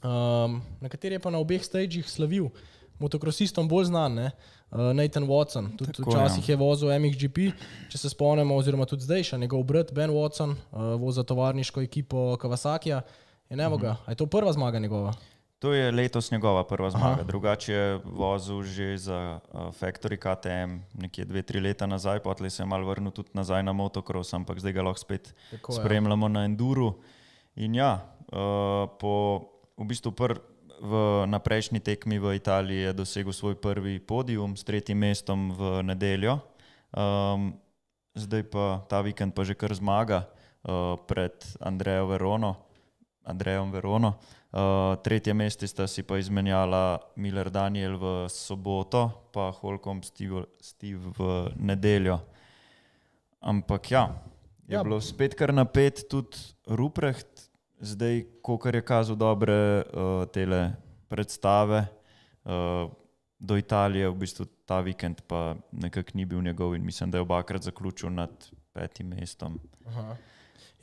um, 0.03 0.62
na 0.81 0.88
kateri 0.88 1.14
je 1.16 1.23
pa 1.23 1.31
na 1.31 1.38
obeh 1.38 1.64
stagih 1.64 2.09
slavil 2.11 2.51
motokrosistom 2.99 3.69
bolj 3.69 3.90
znan, 3.90 4.14
ne? 4.14 4.31
Uh, 4.71 4.90
Nathan 4.97 5.29
Watson. 5.29 5.71
Tudi 5.79 5.92
Tako, 5.92 6.11
včasih 6.11 6.49
ja. 6.49 6.53
je 6.53 6.57
vozil 6.57 6.90
MXGP, 6.99 7.53
če 7.92 7.99
se 7.99 8.11
spomnimo, 8.11 8.57
oziroma 8.57 8.87
tudi 8.88 9.07
zdaj 9.07 9.31
še 9.31 9.38
njegov 9.38 9.62
brat 9.69 9.92
Ben 9.95 10.11
Watson, 10.11 10.57
uh, 10.57 10.97
voza 11.01 11.23
tovarniško 11.23 11.85
ekipo 11.85 12.35
Kawasakija. 12.40 13.03
In 13.51 13.61
evo 13.62 13.79
ga, 13.79 13.95
a 14.05 14.11
je 14.11 14.19
to 14.19 14.27
prva 14.27 14.53
zmaga 14.53 14.81
njegova? 14.83 15.12
To 15.59 15.73
je 15.73 15.92
letos 15.92 16.31
njegova 16.31 16.64
prva 16.64 16.90
zmaga. 16.90 17.21
Aha. 17.21 17.23
Drugače 17.23 17.73
je 17.73 18.01
vozil 18.05 18.62
že 18.62 18.97
za 18.97 19.40
uh, 19.40 19.61
Factory 19.73 20.16
KTM 20.21 21.01
nekje 21.01 21.25
dve, 21.25 21.42
tri 21.42 21.61
leta 21.61 21.87
nazaj, 21.87 22.21
potem 22.21 22.51
se 22.51 22.62
je 22.62 22.66
mal 22.66 22.85
vrnil 22.85 23.11
tudi 23.11 23.31
nazaj 23.33 23.62
na 23.62 23.73
motocross, 23.73 24.35
ampak 24.35 24.61
zdaj 24.61 24.73
ga 24.73 24.83
lahko 24.83 25.01
spet 25.01 25.35
Tako, 25.51 25.73
ja. 25.73 25.81
spremljamo 25.81 26.29
na 26.29 26.45
Enduru. 26.45 26.95
In 27.57 27.75
ja, 27.75 28.05
uh, 28.33 28.85
po 29.01 29.42
v 29.77 29.85
bistvu 29.85 30.12
pr, 30.12 30.37
v, 30.81 30.92
na 31.29 31.40
prejšnji 31.40 31.81
tekmi 31.81 32.21
v 32.21 32.37
Italiji 32.37 32.92
je 32.92 32.92
dosegel 32.92 33.33
svoj 33.33 33.57
prvi 33.57 33.97
podium 34.01 34.57
s 34.57 34.64
tretjim 34.64 34.99
mestom 34.99 35.53
v 35.57 35.81
nedeljo. 35.85 36.40
Um, 36.92 37.57
zdaj 38.16 38.45
pa 38.49 38.85
ta 38.88 39.01
vikend 39.01 39.37
pa 39.37 39.45
že 39.45 39.57
kar 39.57 39.73
zmaga 39.73 40.29
uh, 40.64 40.97
pred 41.09 41.33
Andrejo 41.61 42.12
Verono. 42.12 42.57
Andrejem 43.25 43.73
Verono. 43.73 44.21
Uh, 44.57 44.97
tretje 45.05 45.35
mesto 45.35 45.66
sta 45.69 45.85
si 45.85 46.01
pa 46.03 46.16
izmenjala 46.16 46.97
Miller 47.21 47.51
Daniel 47.53 47.99
v 48.01 48.05
soboto, 48.33 49.29
pa 49.29 49.51
Holcomb 49.53 50.01
Steve, 50.01 50.47
Steve 50.64 51.12
v 51.12 51.53
nedeljo. 51.61 52.16
Ampak 53.45 53.90
ja, 53.90 54.16
je 54.64 54.75
Ja. 54.75 54.83
bilo 54.83 54.97
spet 55.01 55.35
kar 55.37 55.53
napet, 55.53 56.09
tudi 56.09 56.40
Ruprecht, 56.66 57.51
zdaj, 57.85 58.25
ko 58.40 58.57
je 58.64 58.81
kazal 58.81 59.16
dobre 59.16 59.85
uh, 59.85 60.25
tele 60.33 60.73
predstave. 61.09 61.92
Uh, 62.45 62.88
do 63.38 63.57
Italije 63.57 64.09
v 64.09 64.16
bistvu 64.16 64.47
ta 64.64 64.81
vikend 64.81 65.21
pa 65.29 65.53
nekako 65.73 66.11
ni 66.14 66.25
bil 66.25 66.40
njegov 66.40 66.75
in 66.75 66.85
mislim, 66.85 67.11
da 67.11 67.19
je 67.19 67.23
obakrat 67.29 67.62
zaključil 67.62 68.09
nad 68.11 68.33
petim 68.76 69.14
mestom. 69.16 69.56
Aha. 69.88 70.16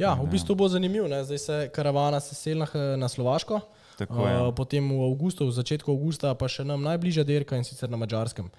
Ja, 0.02 0.16
v 0.18 0.26
bistvu 0.34 0.56
bo 0.58 0.66
zanimivo. 0.70 1.06
Zdaj 1.06 1.38
se 1.38 1.58
karavana 1.74 2.20
seselna 2.20 2.66
eh, 2.74 2.98
na 2.98 3.10
Slovaško, 3.10 3.60
Tako 3.98 4.28
je. 4.28 4.38
uh, 4.42 4.50
potem 4.56 4.90
v 4.90 5.06
avgustu, 5.06 5.46
v 5.46 5.54
začetku 5.54 5.94
avgusta 5.94 6.34
pa 6.34 6.50
še 6.50 6.66
nam 6.66 6.82
najbližja 6.82 7.22
dirka 7.24 7.58
in 7.58 7.68
sicer 7.68 7.92
na 7.94 8.00
Mačarskem. 8.02 8.50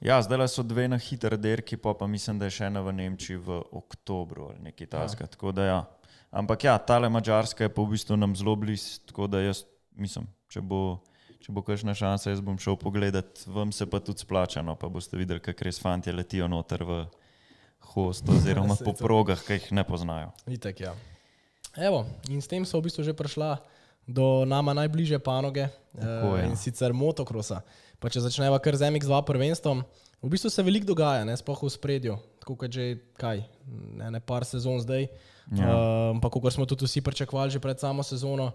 Ja, 0.00 0.16
zdaj 0.22 0.46
so 0.48 0.62
dve 0.62 0.86
na 0.88 0.96
hitri 0.96 1.36
derki, 1.36 1.76
pa, 1.76 1.92
pa 1.92 2.06
mislim, 2.06 2.38
da 2.38 2.48
je 2.48 2.56
še 2.56 2.70
ena 2.70 2.80
v 2.80 2.94
Nemčiji 2.94 3.36
v 3.36 3.60
oktobru 3.74 4.48
ali 4.54 4.70
nekaj 4.70 4.88
tasga. 4.94 5.26
Tako 5.26 5.52
da 5.52 5.66
ja. 5.66 5.78
Ampak 6.30 6.64
ja, 6.64 6.78
tale 6.78 7.08
Mačarska 7.12 7.66
je 7.66 7.72
pa 7.72 7.82
v 7.82 7.92
bistvu 7.96 8.16
nam 8.16 8.36
zelo 8.36 8.54
blizu, 8.56 9.00
tako 9.10 9.26
da 9.26 9.42
jaz 9.42 9.64
mislim, 9.98 10.28
če 10.52 10.62
bo, 10.64 11.00
če 11.42 11.52
bo 11.52 11.64
kakšna 11.66 11.96
šansa, 11.98 12.30
jaz 12.30 12.40
bom 12.44 12.56
šel 12.60 12.78
pogledat, 12.80 13.42
vam 13.48 13.72
se 13.74 13.88
pa 13.90 14.00
tudi 14.00 14.22
splačano, 14.22 14.76
pa 14.78 14.88
boste 14.92 15.18
videli, 15.18 15.42
kako 15.42 15.66
res 15.66 15.80
fanti 15.82 16.14
letijo 16.14 16.48
noter 16.48 16.84
v 16.84 17.00
host 17.80 18.28
oziroma 18.28 18.76
Saj 18.76 18.84
po 18.84 18.92
progah, 18.98 19.40
ki 19.42 19.58
jih 19.58 19.72
ne 19.72 19.84
poznajo. 19.84 20.32
Itek, 20.46 20.80
ja. 20.80 20.94
Evo, 21.76 22.06
in 22.28 22.42
s 22.42 22.50
tem 22.50 22.64
so 22.66 22.80
v 22.80 22.88
bistvu 22.88 23.06
že 23.06 23.14
prišla 23.14 23.58
do 24.08 24.44
nama 24.48 24.72
najbližje 24.72 25.20
panoge 25.20 25.68
Tako, 25.92 26.32
uh, 26.32 26.38
ja. 26.40 26.48
in 26.48 26.56
sicer 26.56 26.96
motokrosa. 26.96 27.60
Pa 27.98 28.08
če 28.08 28.24
začneva 28.24 28.56
kar 28.62 28.78
z 28.78 28.88
MX2 28.88 29.14
prvenstvom, 29.26 29.82
v 30.22 30.30
bistvu 30.32 30.50
se 30.50 30.64
veliko 30.64 30.88
dogaja, 30.88 31.26
ne 31.26 31.34
sploh 31.36 31.60
v 31.66 31.70
spredju, 31.70 32.14
tako 32.40 32.56
kot 32.58 32.72
že 32.72 32.98
kaj, 33.18 33.42
ne, 33.68 34.08
ne 34.16 34.20
par 34.22 34.46
sezon 34.48 34.80
zdaj. 34.82 35.10
Ja. 35.52 35.68
Um, 36.12 36.20
pa 36.20 36.28
kot 36.32 36.52
smo 36.52 36.66
tudi 36.68 36.88
vsi 36.88 37.00
pričakovali 37.04 37.52
že 37.52 37.60
pred 37.60 37.80
samo 37.80 38.04
sezono, 38.04 38.52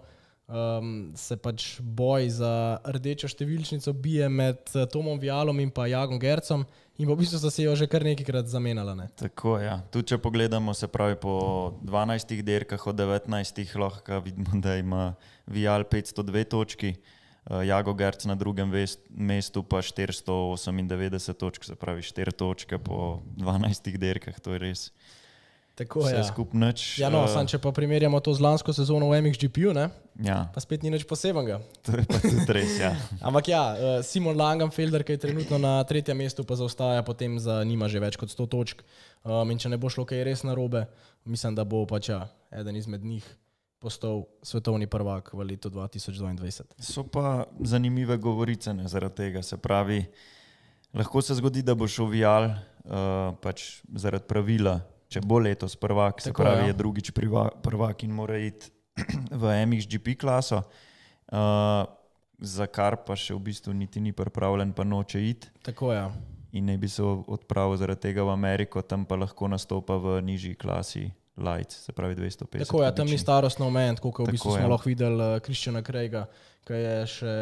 um, 0.48 1.12
se 1.16 1.36
pač 1.36 1.80
boj 1.80 2.28
za 2.28 2.78
rdečo 2.84 3.28
številčnico 3.30 3.94
bije 3.96 4.28
med 4.28 4.60
eh, 4.74 4.86
Tomom 4.90 5.18
Vialom 5.20 5.60
in 5.62 5.72
pa 5.74 5.86
Jagom 5.90 6.20
Gercom. 6.20 6.66
In 7.00 7.08
v 7.10 7.16
bistvu 7.18 7.40
so 7.42 7.50
se 7.50 7.64
jo 7.64 7.74
že 7.74 7.88
kar 7.90 8.04
nekajkrat 8.06 8.46
zamenjala. 8.46 8.94
Ne? 8.94 9.08
Tako 9.18 9.58
je. 9.58 9.66
Ja. 9.66 9.80
Tudi 9.90 10.12
če 10.12 10.20
pogledamo, 10.22 10.74
se 10.78 10.86
pravi 10.86 11.18
po 11.18 11.74
12 11.82 12.36
dirkah 12.46 12.86
od 12.86 13.00
19 13.00 13.74
lahko 13.80 14.20
vidimo, 14.22 14.60
da 14.62 14.76
ima 14.78 15.14
Vial 15.50 15.84
502 15.90 16.44
točki, 16.46 16.94
eh, 16.94 17.66
Jago 17.66 17.96
Gerc 17.98 18.28
na 18.30 18.38
drugem 18.38 18.70
vest- 18.70 19.02
mestu 19.10 19.64
pa 19.66 19.82
498 19.82 21.34
točk, 21.34 21.64
se 21.64 21.74
pravi 21.74 22.02
4 22.02 22.32
točke 22.32 22.78
po 22.78 23.22
12 23.36 23.98
dirkah, 23.98 24.38
to 24.40 24.54
je 24.54 24.58
res 24.58 24.90
Tako 25.74 26.06
je. 26.06 26.22
skupaj 26.22 26.54
nič. 26.54 27.02
Ja, 27.02 27.10
no, 27.10 27.26
eh, 27.26 27.32
sam, 27.34 27.48
če 27.50 27.58
pa 27.58 27.74
primerjamo 27.74 28.22
to 28.22 28.30
z 28.30 28.38
lansko 28.46 28.70
sezono 28.70 29.10
v 29.10 29.18
MXGP-ju, 29.26 29.74
ja, 30.22 30.46
pa 30.54 30.58
spet 30.62 30.86
ni 30.86 30.90
nič 30.94 31.02
posebenega. 31.02 31.58
to 31.82 31.98
je 31.98 32.06
pa 32.06 32.18
tudi 32.22 32.46
res. 32.46 32.78
Ja. 32.78 32.94
Ampak 33.26 33.50
ja, 33.50 33.62
eh, 33.74 33.98
Simon 34.06 34.38
Langenfelder, 34.38 35.02
ki 35.02 35.18
je 35.18 35.26
trenutno 35.26 35.58
na 35.58 35.82
tretjem 35.82 36.14
mestu, 36.14 36.46
pa 36.46 36.54
zaostaja 36.54 37.02
potem 37.02 37.42
za 37.42 37.58
njima 37.66 37.90
že 37.90 37.98
več 37.98 38.14
kot 38.14 38.30
100 38.30 38.46
točk. 38.46 38.86
Um, 39.26 39.50
in 39.50 39.58
če 39.58 39.72
ne 39.72 39.80
bo 39.80 39.90
šlo 39.90 40.06
kaj 40.06 40.22
res 40.22 40.46
narobe, 40.46 40.86
mislim, 41.26 41.58
da 41.58 41.66
bo 41.66 41.82
pač 41.90 42.12
ja, 42.12 42.28
eden 42.54 42.78
izmed 42.78 43.02
njih 43.02 43.26
postal 43.84 44.24
svetovni 44.40 44.86
prvak 44.86 45.34
v 45.34 45.44
letu 45.44 45.68
2022. 45.68 46.78
So 46.80 47.04
pa 47.04 47.50
zanimive 47.60 48.16
govorice 48.16 48.72
ne, 48.72 48.86
zaradi 48.88 49.26
tega. 49.26 49.42
Se 49.42 49.58
pravi, 49.60 50.06
lahko 50.94 51.20
se 51.20 51.34
zgodi, 51.36 51.60
da 51.66 51.74
bo 51.74 51.88
šel 51.88 52.08
Vial 52.08 52.48
uh, 52.48 53.34
pač 53.44 53.82
zaradi 53.92 54.24
pravila, 54.24 54.78
če 55.14 55.22
bo 55.22 55.38
letos 55.42 55.76
prvak, 55.78 56.22
se 56.22 56.32
Tako, 56.32 56.42
pravi, 56.42 56.66
ja. 56.66 56.72
je 56.72 56.78
drugič 56.78 57.10
priva, 57.14 57.46
prvak 57.62 58.02
in 58.06 58.14
mora 58.14 58.38
iti 58.42 58.72
v 59.42 59.54
MXGP 59.66 60.18
klaso, 60.18 60.62
uh, 60.64 61.86
za 62.38 62.66
kar 62.66 62.98
pa 63.06 63.16
še 63.18 63.34
v 63.36 63.42
bistvu 63.50 63.74
niti 63.74 64.02
ni 64.02 64.14
pripravljen, 64.14 64.74
pa 64.74 64.86
noče 64.86 65.22
iti. 65.22 65.50
Tako 65.66 65.94
je. 65.94 65.98
Ja. 66.02 66.08
In 66.54 66.70
ne 66.70 66.76
bi 66.78 66.86
se 66.86 67.02
odpravil 67.02 67.74
zaradi 67.80 68.10
tega 68.10 68.22
v 68.22 68.30
Ameriko, 68.30 68.82
tam 68.86 69.02
pa 69.06 69.18
lahko 69.18 69.50
nastopa 69.50 69.98
v 69.98 70.20
nižji 70.22 70.54
klasi 70.54 71.08
Light, 71.34 71.74
se 71.74 71.90
pravi 71.90 72.14
250. 72.14 72.62
Tako 72.62 72.84
je, 72.84 72.90
tam 72.94 73.08
ni 73.10 73.18
starostno 73.18 73.66
omejen, 73.66 73.98
kot 73.98 74.22
v 74.22 74.36
bistvu 74.36 74.52
Tako, 74.52 74.58
smo 74.60 74.66
ja. 74.66 74.70
lahko 74.70 74.86
videli 74.86 75.30
Kristjana 75.42 75.82
Krejga, 75.82 76.28
ki 76.62 76.78
je 76.78 76.98
še 77.10 77.32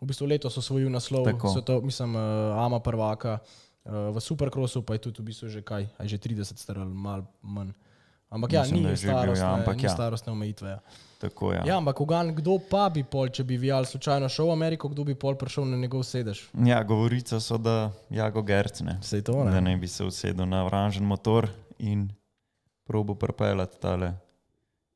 v 0.00 0.08
bistvu 0.08 0.30
letos 0.30 0.56
osvojil 0.56 0.88
naslov, 0.88 1.28
sveto, 1.52 1.80
mislim, 1.84 2.16
eh, 2.16 2.20
Ama 2.56 2.80
prvaka. 2.80 3.38
Eh, 3.84 4.10
V 4.14 4.20
Supercrossu 4.20 4.82
pa 4.82 4.94
je 4.94 5.10
tudi 5.10 5.22
v 5.22 5.30
bistvu 5.32 5.48
že 5.48 5.62
kaj, 5.62 5.88
a 5.98 6.00
je 6.04 6.16
že 6.16 6.18
30 6.18 6.58
star 6.58 6.78
ali 6.78 6.94
malo 6.94 7.26
manj. 7.42 7.72
Ampak 8.30 8.52
ja, 8.52 8.62
Mislim, 8.62 8.82
ni 8.82 8.86
je 8.86 8.90
ja, 8.90 8.96
starostne, 8.96 9.46
ampak 9.46 9.76
ni 9.76 9.84
ja. 9.84 9.90
starostne 9.90 10.32
omejitve. 10.32 10.68
Ja. 10.70 10.80
Tako 11.18 11.52
je. 11.52 11.62
Ja, 11.66 11.76
ampak 11.76 12.00
ugan, 12.00 12.30
kdo 12.34 12.60
pa 12.70 12.86
bi 12.88 13.02
pol, 13.02 13.26
če 13.28 13.42
bi 13.44 13.58
Vial 13.58 13.84
slučajno 13.84 14.28
šel 14.30 14.46
v 14.46 14.54
Ameriko, 14.54 14.88
kdo 14.88 15.04
bi 15.04 15.18
pol 15.18 15.34
prišel 15.34 15.66
na 15.66 15.76
njegov 15.76 16.06
sedež? 16.06 16.46
Ja, 16.54 16.78
govorice 16.86 17.40
so, 17.42 17.58
da 17.58 17.90
Jago 18.06 18.42
Gercne. 18.46 19.00
Sej 19.02 19.26
to, 19.26 19.34
ne? 19.44 19.50
Da 19.50 19.60
ne 19.60 19.74
bi 19.76 19.90
se 19.90 20.06
usedel 20.06 20.46
na 20.46 20.62
oranžen 20.64 21.04
motor 21.04 21.50
in 21.78 22.06
probo 22.86 23.18
pripeljati 23.18 23.80
tale 23.82 24.14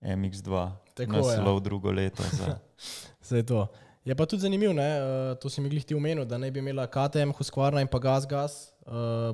MX2 0.00 0.70
Tako, 0.94 1.12
na 1.12 1.18
ja. 1.18 1.34
slov 1.34 1.60
drugo 1.60 1.90
leto. 1.90 2.22
Za... 2.22 2.58
Sej 3.28 3.42
to. 3.50 3.66
Je 4.04 4.14
pa 4.14 4.26
tudi 4.26 4.40
zanimivo, 4.40 4.72
eh, 4.72 5.34
to 5.40 5.48
si 5.48 5.60
mi 5.60 5.68
glih 5.68 5.84
ti 5.84 5.94
omenil, 5.94 6.24
da 6.24 6.38
ne 6.38 6.50
bi 6.50 6.58
imela 6.58 6.86
KTM, 6.86 7.32
Husqvarna 7.32 7.80
in 7.80 7.88
pa 7.88 7.98
Gas 7.98 8.26
Gas, 8.26 8.72
eh, 8.86 8.90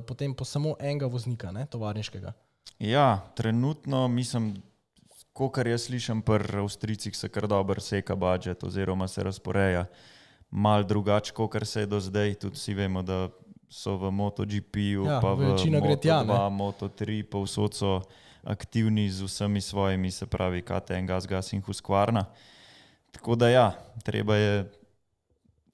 potem 0.07 0.35
pa 0.35 0.45
samo 0.45 0.77
enega 0.79 1.07
voznika, 1.07 1.51
ne? 1.53 1.67
tovarniškega. 1.67 2.33
Ja, 2.79 3.21
trenutno 3.35 4.09
mislim, 4.09 4.55
kar 5.53 5.67
jaz 5.67 5.83
slišim, 5.83 6.23
pri 6.23 6.59
Avstrijcih 6.59 7.17
se 7.17 7.29
kar 7.29 7.49
dobro 7.49 7.81
seka 7.81 8.17
budžet 8.17 8.65
oziroma 8.65 9.09
se 9.09 9.23
razporeja. 9.23 9.87
Mal 10.51 10.85
drugače, 10.85 11.33
kot 11.33 11.67
se 11.67 11.81
je 11.81 11.87
do 11.87 12.01
zdaj. 12.01 12.35
Tudi 12.35 12.55
vsi 12.55 12.75
vemo, 12.75 13.03
da 13.03 13.29
so 13.71 13.97
v 13.97 14.11
MotoGP-ju, 14.11 15.07
Ja, 15.07 15.21
pa 15.23 15.35
v 15.35 15.53
večina 15.53 15.81
gre 15.81 15.97
tja. 15.97 16.25
Moto2, 16.25 16.51
Moto3, 16.51 17.23
pa 17.31 17.39
vsod 17.39 17.75
so 17.75 18.03
aktivni 18.43 19.11
z 19.11 19.23
vsemi 19.23 19.61
svojimi, 19.61 20.11
se 20.11 20.27
pravi 20.27 20.63
KTM, 20.63 21.07
Gas, 21.07 21.27
Gas 21.27 21.53
in 21.53 21.63
Husqvarna. 21.63 22.27
Tako 23.11 23.35
da 23.35 23.49
ja, 23.49 23.73
treba 24.03 24.37
je 24.37 24.70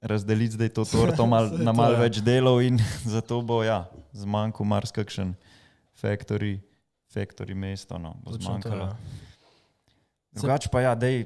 razdeliti 0.01 0.51
zdaj 0.51 0.69
to 0.69 0.85
torto 0.85 1.25
mal, 1.33 1.49
na 1.53 1.71
to, 1.71 1.73
malo 1.73 1.93
ja. 1.93 1.99
več 1.99 2.17
delov 2.17 2.61
in 2.61 2.79
zato 3.07 3.41
bo 3.41 3.63
ja, 3.63 3.85
zmanjkal 4.11 4.65
marsikakšen 4.65 5.33
factory, 5.93 6.59
factory 7.07 7.55
mesto. 7.55 7.97
No, 7.97 8.15
zmanjkalo. 8.27 8.85
ja. 8.85 8.95
Drugače 10.31 10.69
pa 10.69 10.81
ja, 10.81 10.95
dej, 10.95 11.25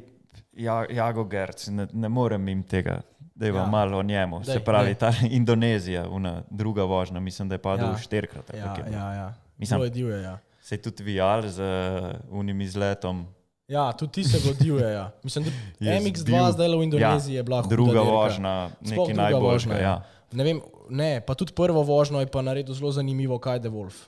ja, 0.53 0.85
Jago 0.87 1.23
Gerc, 1.23 1.67
ne, 1.67 1.87
ne 1.93 2.09
morem 2.09 2.47
jim 2.47 2.63
tega. 2.63 3.01
Da 3.35 3.45
je 3.45 3.53
Ja. 3.53 3.65
malo 3.65 3.97
o 3.97 4.03
njemu. 4.03 4.39
Dej, 4.39 4.53
Se 4.53 4.59
pravi, 4.59 4.85
dej. 4.87 4.95
ta 4.95 5.09
Indonezija, 5.31 6.09
una 6.09 6.43
druga 6.49 6.83
vožnja, 6.83 7.19
mislim, 7.19 7.49
da 7.49 7.55
je 7.55 7.59
padel 7.59 7.87
Ja. 7.87 7.97
štirikrat. 7.97 8.49
ali 8.49 8.59
Ja, 8.59 8.65
je 8.67 8.83
bilo. 8.83 8.97
ja, 8.97 9.13
ja. 9.13 9.33
Mislim- 9.57 9.77
Bilo 9.77 9.85
je 9.85 9.89
divje, 9.91 10.21
ja. 10.21 10.37
Se 10.61 10.75
je 10.75 10.81
tudi 10.81 11.03
vijal 11.03 11.41
z 11.43 11.59
uh, 11.59 12.09
unim 12.31 12.61
izletom. 12.61 13.25
Ja, 13.71 13.91
tudi 13.95 14.11
ti 14.11 14.23
se 14.23 14.39
godivje. 14.47 14.91
Ja. 14.91 15.11
Mislim, 15.23 15.45
da 15.45 15.51
Je 15.85 15.99
MX2 16.01 16.25
bil- 16.25 16.51
zdaj 16.51 16.67
v 16.67 16.83
Indoneziji 16.83 17.35
je 17.35 17.43
bila 17.43 17.61
huda 17.61 17.75
Druga 17.75 18.01
vožnja, 18.01 18.69
nekaj 18.81 19.13
najboljšega. 19.13 19.75
ja. 19.75 19.81
Ja. 19.81 19.95
Ne, 20.31 20.43
vem, 20.43 20.59
ne, 20.89 21.21
pa 21.23 21.35
tudi 21.35 21.55
prvo 21.55 21.83
vožnjo 21.83 22.19
je 22.19 22.27
pa 22.27 22.41
naredil 22.41 22.75
zelo 22.75 22.91
zanimivo, 22.91 23.39
kaj 23.39 23.63
je 23.63 23.71
Wolf. 23.71 24.07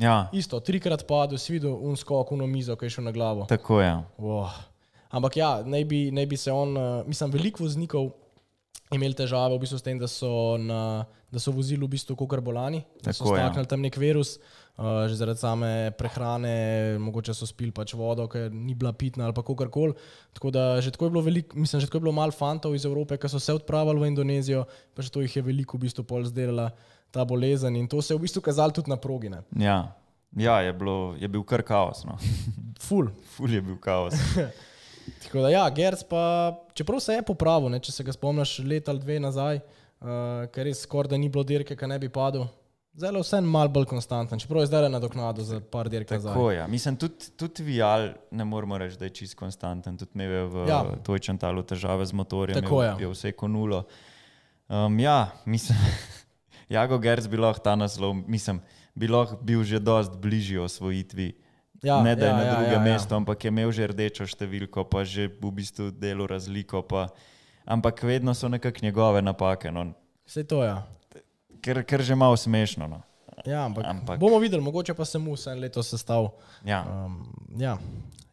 Ja, 0.00 0.28
Isto, 0.32 0.60
trikrat 0.60 1.04
padel, 1.06 1.38
si 1.38 1.52
videl 1.52 1.76
unskok, 1.76 2.32
uno 2.32 2.46
mizo, 2.46 2.76
ki 2.76 2.88
je 2.88 2.90
šel 2.96 3.04
na 3.04 3.12
glavo. 3.12 3.44
tako 3.48 3.80
je. 3.80 3.92
Oh. 4.18 4.52
Ampak 5.12 5.36
ja, 5.36 5.62
naj 5.64 5.84
bi, 5.84 6.10
naj 6.10 6.26
bi 6.26 6.36
se 6.36 6.52
on, 6.52 6.76
uh, 6.76 7.06
mislim, 7.06 7.30
veliko 7.30 7.64
voznikov 7.64 8.10
imeli 8.92 9.14
težave 9.14 9.56
v 9.56 9.60
bistvu 9.60 9.78
s 9.78 9.84
tem, 9.84 9.98
da 10.00 10.08
so, 10.08 10.56
na, 10.56 11.04
da 11.28 11.40
so 11.40 11.52
vozili 11.52 11.84
v 11.84 11.92
bistvu 11.92 12.16
kot 12.16 12.40
bolani, 12.40 12.80
da 13.04 13.12
so 13.12 13.24
Tako, 13.24 13.36
ja. 13.36 13.44
staknili 13.44 13.68
tam 13.68 13.80
nek 13.84 13.96
virus, 13.96 14.36
uh, 14.36 14.61
že 14.78 15.14
zaradi 15.14 15.38
same 15.38 15.92
prehrane, 15.98 16.98
mogoče 16.98 17.34
so 17.36 17.46
spili 17.46 17.70
pač 17.74 17.92
vodo, 17.94 18.24
ker 18.28 18.48
ni 18.50 18.74
bila 18.74 18.92
pitna 18.92 19.28
ali 19.28 19.36
pa 19.36 19.44
kakorkoli. 19.44 19.92
Tako 20.32 20.50
da 20.50 20.80
že 20.80 20.90
tako 20.90 21.06
je 21.06 21.10
bilo 21.10 21.22
veliko, 21.22 21.56
mislim, 21.56 21.80
že 21.80 21.86
tako 21.86 22.00
je 22.00 22.04
bilo 22.08 22.12
malo 22.12 22.32
fantov 22.32 22.74
iz 22.74 22.84
Evrope, 22.84 23.16
ki 23.16 23.28
so 23.28 23.38
se 23.38 23.52
odpravili 23.52 24.00
v 24.00 24.08
Indonezijo, 24.08 24.64
pa 24.94 25.02
že 25.02 25.12
to 25.12 25.20
jih 25.20 25.36
je 25.36 25.42
veliko 25.42 25.76
v 25.76 25.86
bistvu 25.86 26.04
pol 26.04 26.24
zdelala 26.24 26.70
ta 27.12 27.24
bolezen 27.24 27.76
in 27.76 27.88
to 27.88 28.02
se 28.02 28.14
je 28.14 28.18
v 28.18 28.24
bistvu 28.24 28.40
kazalo 28.40 28.72
tudi 28.72 28.90
na 28.90 28.96
progine. 28.96 29.44
Ja, 29.52 29.92
ja 30.32 30.60
je, 30.64 30.72
bilo, 30.72 31.14
je 31.20 31.28
bil 31.28 31.44
kar 31.44 31.62
kaos. 31.62 32.04
No. 32.08 32.16
Ful. 32.86 33.12
Ful 33.36 33.52
je 33.52 33.60
bil 33.60 33.76
kaos. 33.76 34.16
Tako 35.22 35.42
da, 35.44 35.50
ja, 35.50 35.68
Gers 35.70 36.04
pa, 36.08 36.56
čeprav 36.74 37.00
se 37.00 37.18
je 37.18 37.22
popravil, 37.26 37.68
ne, 37.68 37.80
če 37.82 37.92
se 37.92 38.04
ga 38.06 38.14
spomniš 38.14 38.58
let 38.64 38.88
ali 38.88 39.02
dve 39.02 39.18
nazaj, 39.20 39.60
uh, 40.00 40.46
ker 40.54 40.68
res 40.68 40.84
skoraj 40.86 41.12
da 41.12 41.18
ni 41.18 41.28
bilo 41.28 41.44
dirke, 41.44 41.76
ki 41.76 41.88
ne 41.90 41.98
bi 41.98 42.08
padel. 42.12 42.46
Zdaj 42.92 43.14
je 43.14 43.20
vse 43.22 43.40
malo 43.40 43.68
bolj 43.72 43.86
konstanten, 43.88 44.38
čeprav 44.38 44.62
je 44.62 44.68
zdaj 44.68 44.82
le 44.82 44.88
nadoknadil 44.92 45.44
za 45.44 45.60
par 45.60 45.88
dirk 45.88 46.10
nazaj. 46.10 46.34
Tako 46.34 46.50
je. 46.50 46.56
Ja. 46.58 46.66
Mislim, 46.68 46.96
tudi, 46.96 47.30
tudi 47.36 47.62
Vial 47.64 48.10
ne 48.30 48.44
moramo 48.44 48.78
reči, 48.78 48.98
da 49.00 49.08
je 49.08 49.14
čist 49.16 49.34
konstanten. 49.34 49.96
Tudi 49.98 50.10
imel 50.14 50.32
je 50.32 50.42
v 50.44 50.66
Ja. 50.68 50.82
ja. 50.84 50.96
Tojčantalu 51.04 51.62
težave 51.62 52.06
z 52.06 52.12
motorjem, 52.12 52.60
Tako 52.60 52.82
je, 52.82 52.94
je. 53.00 53.08
vse 53.08 53.32
konulo. 53.32 53.84
Um, 54.68 55.00
ja, 55.00 55.30
mislim, 55.44 55.78
Jago 56.74 56.98
Gerc 56.98 57.26
bi 57.26 57.36
lahko 57.36 57.64
ta 57.64 57.76
naslov, 57.76 58.14
mislim, 58.28 58.60
bi 58.94 59.08
lahko 59.08 59.40
bil 59.40 59.64
že 59.64 59.80
dost 59.80 60.12
bližji 60.16 60.58
osvojitvi. 60.58 61.32
Ja, 61.82 62.02
ne 62.02 62.16
da 62.16 62.26
je 62.26 62.30
ja, 62.30 62.36
na 62.36 62.42
ja, 62.42 62.52
drugem 62.54 62.72
ja, 62.72 62.78
ja. 62.78 62.92
mestu, 62.92 63.14
ampak 63.14 63.44
je 63.44 63.48
imel 63.48 63.72
že 63.72 63.86
rdečo 63.90 64.28
številko, 64.28 64.84
pa 64.84 65.02
že 65.02 65.32
v 65.32 65.50
bistvu 65.50 65.90
delo 65.90 66.28
razliko. 66.28 66.84
Pa, 66.84 67.08
ampak 67.64 68.04
vedno 68.04 68.34
so 68.34 68.52
nekako 68.52 68.84
njegove 68.84 69.22
napake, 69.22 69.72
no, 69.72 69.94
Vse 70.28 70.44
to 70.44 70.62
je. 70.62 70.68
Ja. 70.68 71.01
Ker, 71.62 71.82
ker 71.86 72.02
že 72.02 72.18
malo 72.18 72.36
smešno. 72.36 72.90
No. 72.90 73.00
Ja, 73.46 73.64
ampak, 73.66 73.86
ampak 73.86 74.20
bomo 74.20 74.38
videli, 74.42 74.62
mogoče 74.62 74.94
pa 74.94 75.04
se 75.08 75.18
mu 75.18 75.34
vse 75.34 75.54
leto 75.54 75.82
sestavil. 75.82 76.30
Ja. 76.66 76.84
Um, 76.84 77.32
ja. 77.58 77.78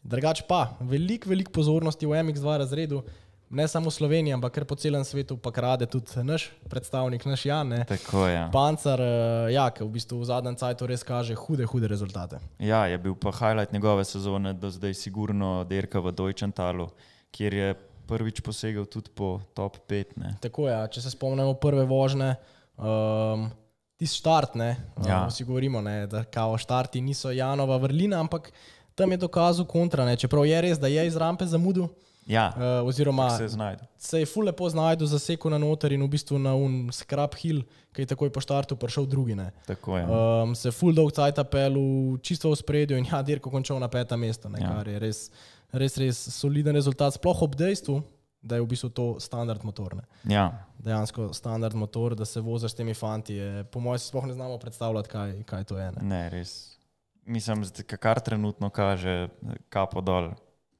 Drugač 0.03 0.41
pa, 0.47 0.75
veliko, 0.81 1.29
veliko 1.29 1.53
pozornosti 1.53 2.07
v 2.07 2.21
MX2 2.23 2.57
razredu, 2.63 3.01
ne 3.49 3.65
samo 3.67 3.89
v 3.89 3.93
Sloveniji, 3.93 4.33
ampak 4.33 4.53
kar 4.53 4.65
po 4.65 4.77
celem 4.77 5.03
svetu, 5.05 5.37
pa 5.37 5.51
krade 5.51 5.85
tudi 5.89 6.21
naš 6.23 6.49
predstavnik, 6.69 7.25
naš 7.25 7.45
Jan. 7.45 7.73
Ne. 7.73 7.81
Tako 7.89 8.27
je. 8.29 8.41
Pancar, 8.53 9.01
eh, 9.01 9.53
ja, 9.53 9.67
ki 9.73 9.83
v 9.83 9.91
bistvu 9.97 10.21
v 10.21 10.29
zadnjem 10.29 10.55
cajtu 10.55 10.87
res 10.89 11.03
kaže 11.03 11.35
hude, 11.35 11.65
hude 11.65 11.89
rezultate. 11.89 12.39
Ja, 12.61 12.85
je 12.85 12.97
bil 12.97 13.17
pa 13.17 13.33
highlight 13.33 13.73
njegove 13.73 14.05
sezone 14.05 14.53
do 14.53 14.69
zdaj 14.69 14.93
sigurno 14.93 15.63
dirka 15.65 15.99
v 15.99 16.13
Deutschantalu, 16.13 16.89
kjer 17.33 17.53
je 17.53 17.69
prvič 18.09 18.41
posegel 18.41 18.85
tudi 18.89 19.13
po 19.13 19.41
top 19.53 19.77
5. 19.85 20.17
Ne. 20.17 20.37
Tako 20.41 20.69
je, 20.69 20.73
ja, 20.73 20.87
če 20.87 21.05
se 21.05 21.13
spomnimo 21.13 21.53
prve 21.61 21.85
vožnje, 21.85 22.35
um, 22.79 23.49
tisti 23.95 24.17
štart, 24.17 24.55
ne, 24.55 24.75
Ja. 25.05 25.21
um, 25.21 25.29
vsi 25.29 25.43
govorimo, 25.43 25.81
ne, 25.81 26.07
da 26.07 26.23
kao 26.23 26.57
štarti 26.57 27.01
niso 27.01 27.31
Janova 27.31 27.77
vrlina, 27.77 28.19
ampak 28.19 28.51
tam 28.95 29.11
je 29.11 29.17
dokazal 29.17 29.65
kontra, 29.65 30.05
ne, 30.05 30.15
čeprav 30.15 30.45
je 30.45 30.61
res, 30.61 30.79
da 30.79 30.87
je 30.87 31.07
iz 31.07 31.15
rampe 31.15 31.45
zamudil, 31.45 31.87
Ja, 32.25 32.53
uh, 32.53 32.87
oziroma 32.87 33.29
se 33.31 33.47
znajde. 33.47 33.83
se 33.97 34.19
je 34.19 34.25
ful 34.25 34.43
lepo 34.43 34.69
znašel 34.69 35.05
za 35.07 35.19
seko 35.19 35.49
na 35.49 35.57
noter 35.57 35.91
in 35.91 36.03
v 36.03 36.07
bistvu 36.07 36.37
na 36.37 36.53
un 36.53 36.89
scrap 36.91 37.33
hill, 37.35 37.63
ki 37.91 38.01
je 38.01 38.05
takoj 38.05 38.29
po 38.29 38.39
štartu 38.39 38.75
prišel 38.75 39.05
drugi. 39.05 39.33
Ne. 39.35 39.51
Tako 39.65 39.97
je. 39.97 40.03
Um, 40.05 40.55
se 40.55 40.71
full 40.71 40.93
dolg 40.93 41.09
cajt 41.11 41.39
apelu, 41.39 41.81
čisto 42.19 42.51
v 42.51 42.55
spredju 42.55 42.97
in 42.97 43.05
ja, 43.05 43.21
dirko 43.21 43.49
končal 43.49 43.79
na 43.79 43.87
petem 43.87 44.19
mestu, 44.19 44.49
ne, 44.49 44.61
Ja. 44.61 44.69
kar 44.69 44.87
je 44.87 44.99
res, 44.99 45.31
res, 45.73 45.97
res 45.97 46.17
soliden 46.29 46.75
rezultat, 46.75 47.13
sploh 47.13 47.41
ob 47.41 47.55
dejstvu, 47.55 48.03
da 48.41 48.55
je 48.55 48.61
v 48.61 48.67
bistvu 48.67 48.89
to 48.89 49.05
standard 49.19 49.63
motor. 49.63 49.95
Ne. 49.95 50.03
Ja, 50.33 50.65
Dejansko 50.79 51.33
standard 51.33 51.75
motor, 51.75 52.15
da 52.15 52.25
se 52.25 52.41
voziš 52.41 52.71
s 52.71 52.75
temi 52.75 52.93
fanti, 52.93 53.33
je, 53.33 53.63
po 53.63 53.79
mojem, 53.79 53.99
sploh 53.99 54.25
ne 54.25 54.33
znamo 54.33 54.57
predstavljati, 54.57 55.09
kaj, 55.09 55.43
kaj 55.43 55.63
to 55.63 55.77
je. 55.77 55.91
Ne. 55.91 56.01
ne, 56.01 56.29
res. 56.29 56.77
Mislim, 57.25 57.63
da 57.63 57.97
kar 57.97 58.19
trenutno 58.19 58.69
kaže, 58.69 59.27
kapo 59.69 60.01
dol. 60.01 60.31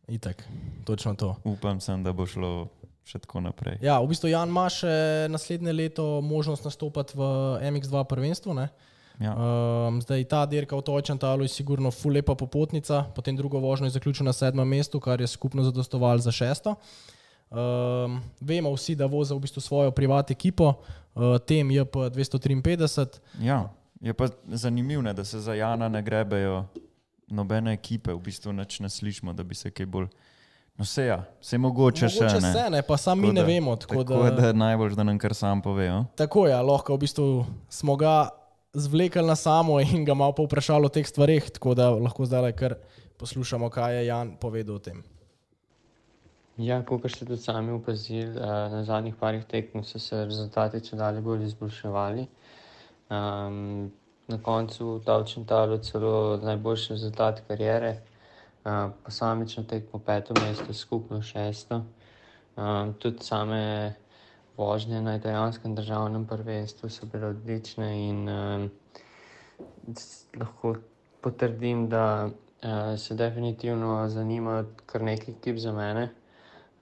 Itek, 0.07 0.43
točno 0.85 1.13
to. 1.13 1.35
Upam, 1.43 1.79
sem, 1.79 2.03
da 2.03 2.13
bo 2.13 2.25
šlo 2.25 2.69
še 3.09 3.19
tako 3.21 3.41
naprej. 3.41 3.79
Ja, 3.85 3.99
v 4.01 4.09
bistvu 4.11 4.31
Jan 4.31 4.49
ima 4.49 4.67
še 4.71 5.27
naslednje 5.29 5.73
leto 5.73 6.05
možnost 6.25 6.65
nastopati 6.65 7.17
v 7.17 7.27
MX2 7.69 8.03
prvenstvu. 8.09 8.55
Ne? 8.57 8.69
Ja. 9.19 9.33
Um, 9.35 9.99
zdaj 9.99 10.23
ta 10.31 10.45
dirka 10.47 10.77
v 10.79 10.85
Tojčantalu 10.85 11.43
je 11.43 11.51
sigurno 11.51 11.91
ful 11.91 12.15
lepa 12.15 12.37
popotnica, 12.39 13.03
potem 13.15 13.35
drugo 13.35 13.59
vožnjo 13.59 13.89
je 13.89 13.97
zaključil 13.97 14.29
na 14.29 14.33
sedmem 14.33 14.67
mestu, 14.67 15.01
kar 15.03 15.19
je 15.19 15.27
skupno 15.27 15.65
zadostovalo 15.65 16.23
za 16.23 16.31
šesto. 16.31 16.77
Um, 17.49 18.21
vemo 18.41 18.69
vsi, 18.75 18.95
da 18.95 19.05
vozi 19.05 19.33
v 19.33 19.39
bistvu 19.39 19.61
svojo 19.61 19.91
privat 19.91 20.31
ekipo, 20.31 20.73
uh, 21.15 21.37
tem 21.41 21.71
je 21.71 21.85
pa 21.85 22.09
253. 22.09 23.19
Ja, 23.41 23.69
je 24.01 24.13
pa 24.13 24.27
zanimivo, 24.47 25.01
da 25.13 25.25
se 25.25 25.39
za 25.39 25.53
Jana 25.53 25.89
ne 25.89 26.01
grebejo 26.01 26.65
nobene 27.27 27.73
ekipe, 27.73 28.13
v 28.13 28.19
bistvu 28.19 28.53
nič 28.53 28.79
ne 28.79 28.89
slišimo, 28.89 29.33
da 29.33 29.43
bi 29.43 29.55
se 29.55 29.71
kaj 29.71 29.85
bolj. 29.85 30.07
No, 30.77 30.85
vse 30.85 31.05
ja, 31.05 31.17
vse 31.41 31.57
mogoče, 31.57 32.05
Mogoče 32.05 32.29
še 32.29 32.39
ne. 32.39 32.53
se 32.53 32.69
ne, 32.69 32.81
pa 32.81 32.97
sam 32.97 33.19
mi 33.19 33.27
Tako 33.27 33.35
ne 33.35 33.43
vemo. 33.43 33.75
Tako, 33.75 34.03
Tako 34.03 34.23
da, 34.23 34.31
da 34.31 34.47
je 34.47 34.53
najbolj, 34.53 34.95
da 34.95 35.03
nam 35.03 35.17
kar 35.19 35.33
sam 35.35 35.61
povejo. 35.61 36.05
tako 36.15 36.47
je, 36.47 36.55
lahko 36.55 36.95
v 36.95 36.99
bistvu 36.99 37.45
smo 37.69 37.97
ga 37.99 38.29
zvlekli 38.73 39.25
na 39.25 39.35
samo 39.35 39.81
in 39.81 40.05
ga 40.05 40.13
malo 40.13 40.31
povprašali 40.37 40.85
o 40.85 40.89
teh 40.89 41.07
stvareh, 41.07 41.49
tako 41.51 41.73
da 41.75 41.89
lahko 41.89 42.25
zdaj 42.25 42.53
kar 42.53 42.77
poslušamo, 43.17 43.69
kaj 43.69 43.97
je 43.97 44.05
Jan 44.05 44.37
povedal 44.39 44.75
o 44.75 44.79
tem. 44.79 45.03
Ja, 46.59 46.81
kot 46.83 47.05
ste 47.07 47.23
tudi 47.25 47.39
sami 47.39 47.71
opazili, 47.71 48.35
eh, 48.35 48.69
na 48.71 48.83
zadnjih 48.83 49.15
parih 49.15 49.45
tekmah 49.47 49.85
so 49.85 49.99
se 49.99 50.25
rezultati 50.25 50.81
če 50.83 50.97
dalje 50.99 51.21
bolj 51.21 51.45
izboljševali. 51.45 52.25
Um, 53.09 53.91
na 54.27 54.37
koncu 54.43 54.97
v 54.97 55.05
Tavčentalu 55.05 55.77
celo 55.77 56.35
najboljši 56.43 56.91
rezultat 56.93 57.39
karijere, 57.47 57.93
uh, 58.65 58.91
posamično 59.05 59.63
tekmo 59.63 60.01
peto 60.03 60.35
mesto, 60.41 60.73
skupno 60.73 61.21
šesto. 61.21 61.79
Um, 62.57 62.93
tudi 62.99 63.23
same 63.23 63.95
vožnje 64.57 65.01
na 65.01 65.15
italijanskem 65.15 65.75
državnem 65.75 66.27
prvenstvu 66.27 66.89
so 66.89 67.05
bile 67.05 67.31
odlične 67.31 68.09
in 68.09 68.29
um, 68.29 68.69
lahko 70.35 70.75
potrdim, 71.21 71.87
da 71.89 72.27
uh, 72.27 72.99
se 72.99 73.15
definitivno 73.15 74.09
zanima 74.09 74.65
kar 74.85 75.01
nekaj 75.01 75.33
ekip 75.33 75.57
za 75.57 75.71
mene. 75.71 76.09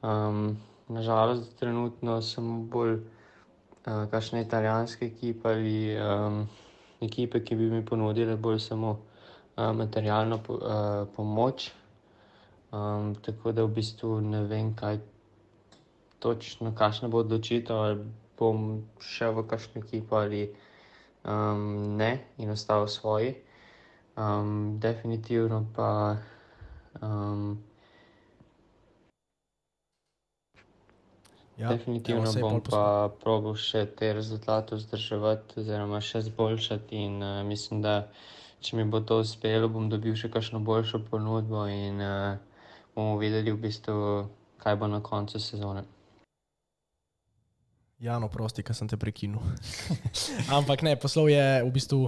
Um, 0.02 0.58
nažalost, 0.88 1.56
trenutno 1.60 2.22
sem 2.22 2.70
bolj 2.70 2.94
uh, 2.94 4.06
kakšna 4.12 4.42
italijanska 4.42 5.06
ekipa 5.06 5.50
ali 5.50 5.98
um, 5.98 6.48
ekipe, 7.02 7.44
ki 7.44 7.56
bi 7.56 7.70
mi 7.72 7.86
ponudile 7.86 8.36
bolj 8.36 8.60
samo 8.60 8.92
uh, 8.92 9.74
materialno 9.74 10.38
po, 10.44 10.54
uh, 10.54 11.08
pomoč. 11.16 11.72
Um, 12.72 13.16
tako 13.16 13.52
da 13.52 13.64
v 13.64 13.74
bistvu 13.74 14.22
ne 14.22 14.44
vem, 14.44 14.76
kaj 14.76 15.00
točno, 16.20 16.76
kakšna 16.76 17.10
bo 17.10 17.24
odločitev, 17.26 17.76
ali 17.76 18.06
bom 18.38 18.84
šel 19.02 19.34
v 19.34 19.48
kakšno 19.48 19.82
ekipo 19.82 20.16
ali 20.16 20.50
um, 21.26 21.98
ne 21.98 22.28
in 22.38 22.52
ostal 22.54 22.86
v 22.86 22.92
svoji. 22.92 23.36
Um, 24.18 24.78
definitivno 24.80 25.66
pa. 25.76 26.18
Um, 27.02 27.58
Ja, 31.58 31.70
definitivno 31.74 32.30
evo, 32.30 32.50
bom 32.50 32.60
pa 32.62 33.10
probil 33.18 33.56
še 33.58 33.88
te 33.98 34.12
rezultate 34.14 34.78
vzdrževati, 34.78 35.58
oziroma 35.64 36.02
še 36.06 36.22
zboljšati. 36.28 37.00
In 37.02 37.18
uh, 37.26 37.42
mislim, 37.48 37.82
da 37.82 38.04
če 38.62 38.78
mi 38.78 38.86
bo 38.86 39.02
to 39.02 39.24
uspelo, 39.24 39.70
bom 39.70 39.90
dobil 39.90 40.14
še 40.14 40.30
kakšno 40.30 40.62
boljšo 40.62 41.02
ponudbo 41.10 41.66
in 41.66 41.98
uh, 41.98 42.38
bomo 42.94 43.18
videli, 43.18 43.54
v 43.54 43.62
bistvu, 43.66 44.28
kaj 44.62 44.78
bo 44.78 44.90
na 44.92 45.02
koncu 45.02 45.42
sezone. 45.42 45.82
Jano, 47.98 48.30
prosti, 48.30 48.62
ker 48.62 48.78
sem 48.78 48.86
te 48.86 48.98
prekinil. 49.02 49.42
Ampak 50.60 50.86
ne, 50.86 50.94
poslov 51.02 51.32
je 51.34 51.46
v 51.66 51.72
bistvu 51.74 52.06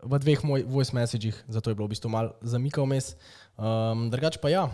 v 0.00 0.16
dveh 0.24 0.40
moj 0.48 0.64
voice 0.64 0.96
messagih, 0.96 1.36
zato 1.48 1.68
je 1.68 1.76
bilo 1.76 1.84
v 1.84 1.92
bistvu 1.92 2.08
mal 2.08 2.32
zamikal 2.40 2.88
mes. 2.88 3.12
Um, 3.60 4.08
drugač 4.08 4.40
pa 4.40 4.48
ja, 4.48 4.70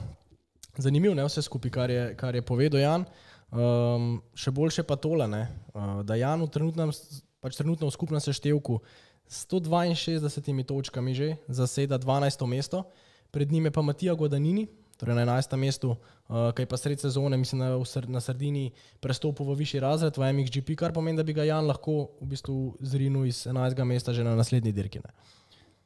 zanimivo 0.79 1.19
je 1.19 1.27
vse 1.27 1.43
skupaj, 1.43 1.71
kar 1.75 1.91
je, 1.91 2.05
kar 2.15 2.39
je 2.39 2.47
povedal 2.47 2.79
Jan. 2.79 3.11
Um, 3.47 4.19
še 4.35 4.51
boljše 4.51 4.83
pa 4.83 4.97
tole, 4.99 5.29
ne, 5.31 5.47
uh, 5.71 6.03
da 6.03 6.19
Jan 6.19 6.43
v 6.43 6.51
trenutnem, 6.51 6.91
pač 7.39 7.55
trenutno 7.55 7.87
v 7.87 7.95
skupnem 7.95 8.19
seštevku 8.19 8.81
s 9.23 9.47
162 9.47 10.67
točkami 10.67 11.15
že 11.15 11.29
zaseda 11.47 11.95
12. 11.95 12.43
mesto, 12.51 12.91
pred 13.31 13.47
njim 13.47 13.71
je 13.71 13.73
pa 13.75 13.87
Matija 13.87 14.19
Godanini, 14.19 14.67
torej 14.99 15.15
na 15.15 15.23
11. 15.39 15.55
mestu, 15.63 15.95
uh, 15.95 16.51
ki 16.59 16.67
je 16.67 16.71
pa 16.75 16.75
sred 16.75 16.99
sezone, 16.99 17.39
mislim, 17.39 17.63
Sr- 17.87 18.11
na 18.11 18.19
Sardini 18.19 18.75
prestopil 18.99 19.47
v 19.47 19.63
višji 19.63 19.79
razred, 19.79 20.19
v 20.19 20.27
MXGP, 20.27 20.75
kar 20.75 20.91
pomeni, 20.91 21.15
da 21.15 21.23
bi 21.23 21.37
ga 21.37 21.47
Jan 21.47 21.71
lahko 21.71 22.19
v 22.19 22.35
bistvu 22.35 22.75
zrinil 22.83 23.31
iz 23.31 23.47
11. 23.47 23.79
mesta 23.87 24.11
že 24.11 24.27
na 24.27 24.35
naslednji 24.35 24.75
dirki. 24.75 24.99
Ne. 25.07 25.15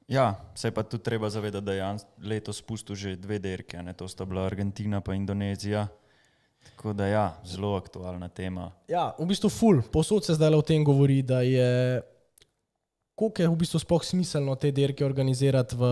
Ja, 0.09 0.40
se 0.57 0.73
pa 0.73 0.83
tudi 0.83 1.05
treba 1.05 1.29
zavedati, 1.31 1.64
da 1.64 1.73
je 1.73 1.79
Jan 1.79 1.99
letos 2.25 2.57
spustil 2.57 2.96
že 2.96 3.16
dve 3.20 3.38
derke, 3.38 3.83
ne? 3.83 3.92
to 3.92 4.09
sta 4.09 4.25
bila 4.25 4.49
Argentina 4.49 5.03
in 5.07 5.14
Indonezija. 5.14 5.88
Tako 6.68 6.92
da 6.92 7.07
ja, 7.07 7.27
zelo 7.44 7.75
aktualna 7.77 8.29
tema. 8.29 8.70
Ja, 8.88 9.11
v 9.18 9.27
bistvu 9.29 9.51
ful, 9.53 9.83
posod 9.92 10.25
se 10.25 10.37
zdaj 10.37 10.55
o 10.55 10.62
tem 10.64 10.85
govori, 10.85 11.23
da 11.23 11.40
je 11.44 12.01
koliko 13.20 13.42
je 13.42 13.49
v 13.53 13.57
bistvu 13.61 13.79
sploh 13.83 14.05
smiselno 14.05 14.55
te 14.57 14.70
dirke 14.73 15.05
organizirati 15.05 15.77
v 15.77 15.85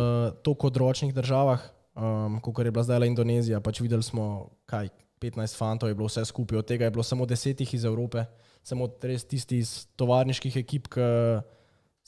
toliko 0.42 0.70
odročnih 0.72 1.12
državah, 1.12 1.60
um, 1.92 2.40
kot 2.40 2.64
je 2.64 2.72
bila 2.72 2.84
zdaj 2.88 3.04
Indonezija. 3.04 3.60
Pač 3.60 3.82
videli 3.84 4.02
smo, 4.02 4.48
kaj 4.64 4.88
15 5.20 5.58
fantov 5.58 5.92
je 5.92 5.98
bilo 5.98 6.08
vse 6.08 6.24
skupaj, 6.24 6.62
od 6.62 6.66
tega 6.66 6.88
je 6.88 6.94
bilo 6.94 7.04
samo 7.04 7.26
10 7.28 7.60
iz 7.74 7.84
Evrope, 7.84 8.24
samo 8.64 8.88
res 9.02 9.26
tisti 9.28 9.60
iz 9.60 9.86
tovarniških 10.00 10.56
ekip, 10.56 10.88
ki 10.88 11.08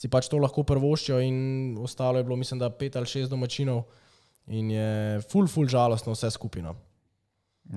si 0.01 0.09
pač 0.09 0.25
to 0.31 0.39
lahko 0.41 0.63
prvoščijo, 0.65 1.19
in 1.21 1.77
ostalo 1.77 2.17
je 2.17 2.25
bilo, 2.25 2.39
mislim, 2.39 2.57
da 2.57 2.71
5 2.73 2.97
ali 2.97 3.05
6 3.05 3.29
domačinov. 3.29 3.83
In 4.49 4.71
je 4.73 5.21
ful, 5.29 5.45
ful 5.45 5.69
žalostno 5.69 6.15
vse 6.15 6.31
skupino. 6.33 6.73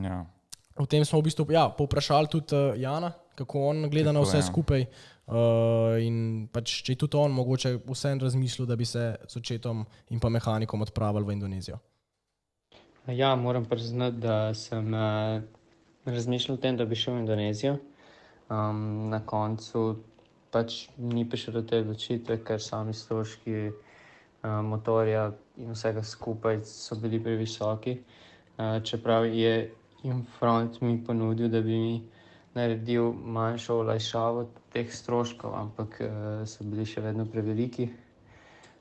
Ja. 0.00 0.24
O 0.74 0.86
tem 0.86 1.04
smo 1.06 1.20
v 1.20 1.30
bistvu 1.30 1.46
ja, 1.54 1.68
povprašali 1.70 2.26
tudi 2.26 2.54
uh, 2.56 2.74
Jana, 2.74 3.12
kako 3.38 3.68
on 3.70 3.86
gleda 3.90 4.12
na 4.12 4.20
Tako, 4.20 4.28
vse 4.28 4.38
ja. 4.38 4.46
skupaj. 4.46 4.86
Uh, 5.24 5.96
in 6.04 6.16
pač, 6.52 6.82
če 6.84 6.92
je 6.92 7.00
tudi 7.00 7.16
on 7.16 7.32
mogoče 7.32 7.78
vseeno 7.86 8.26
razmislil, 8.26 8.66
da 8.68 8.76
bi 8.76 8.84
se 8.84 9.14
s 9.24 9.38
očetom 9.38 9.86
in 10.12 10.20
pa 10.20 10.28
mehanikom 10.28 10.82
odpravili 10.84 11.24
v 11.24 11.36
Indonezijo. 11.38 11.78
Ja, 13.06 13.34
moram 13.36 13.64
priznati, 13.64 14.18
da 14.20 14.54
sem 14.54 14.92
uh, 14.92 15.40
razmišljal 16.04 16.58
o 16.58 16.60
tem, 16.60 16.76
da 16.76 16.84
bi 16.84 16.98
šel 16.98 17.14
v 17.14 17.22
Indonezijo. 17.22 17.78
Um, 18.50 19.08
na 19.08 19.22
koncu 19.24 20.02
pač 20.52 20.88
ni 20.98 21.24
prišel 21.28 21.54
do 21.54 21.62
te 21.62 21.80
odločitve, 21.80 22.42
ker 22.44 22.60
sami 22.60 22.92
stroški 22.94 23.70
uh, 23.70 24.60
motorja 24.66 25.30
in 25.56 25.72
vsega 25.72 26.02
skupaj 26.04 26.60
so 26.68 26.98
bili 27.00 27.22
previsoki. 27.22 27.96
Uh, 28.58 28.82
čeprav 28.84 29.30
je 29.30 29.70
Infront 30.04 30.80
mi 30.80 30.98
ponudil, 31.00 31.48
da 31.48 31.60
bi 31.60 31.78
mi 31.78 31.94
naredil 32.54 33.12
manjšo 33.12 33.78
olajšavo 33.82 34.46
teh 34.72 34.90
stroškov, 34.92 35.54
ampak 35.56 36.00
uh, 36.00 36.08
so 36.46 36.64
bili 36.64 36.84
še 36.86 37.00
vedno 37.00 37.24
preveliki. 37.26 37.88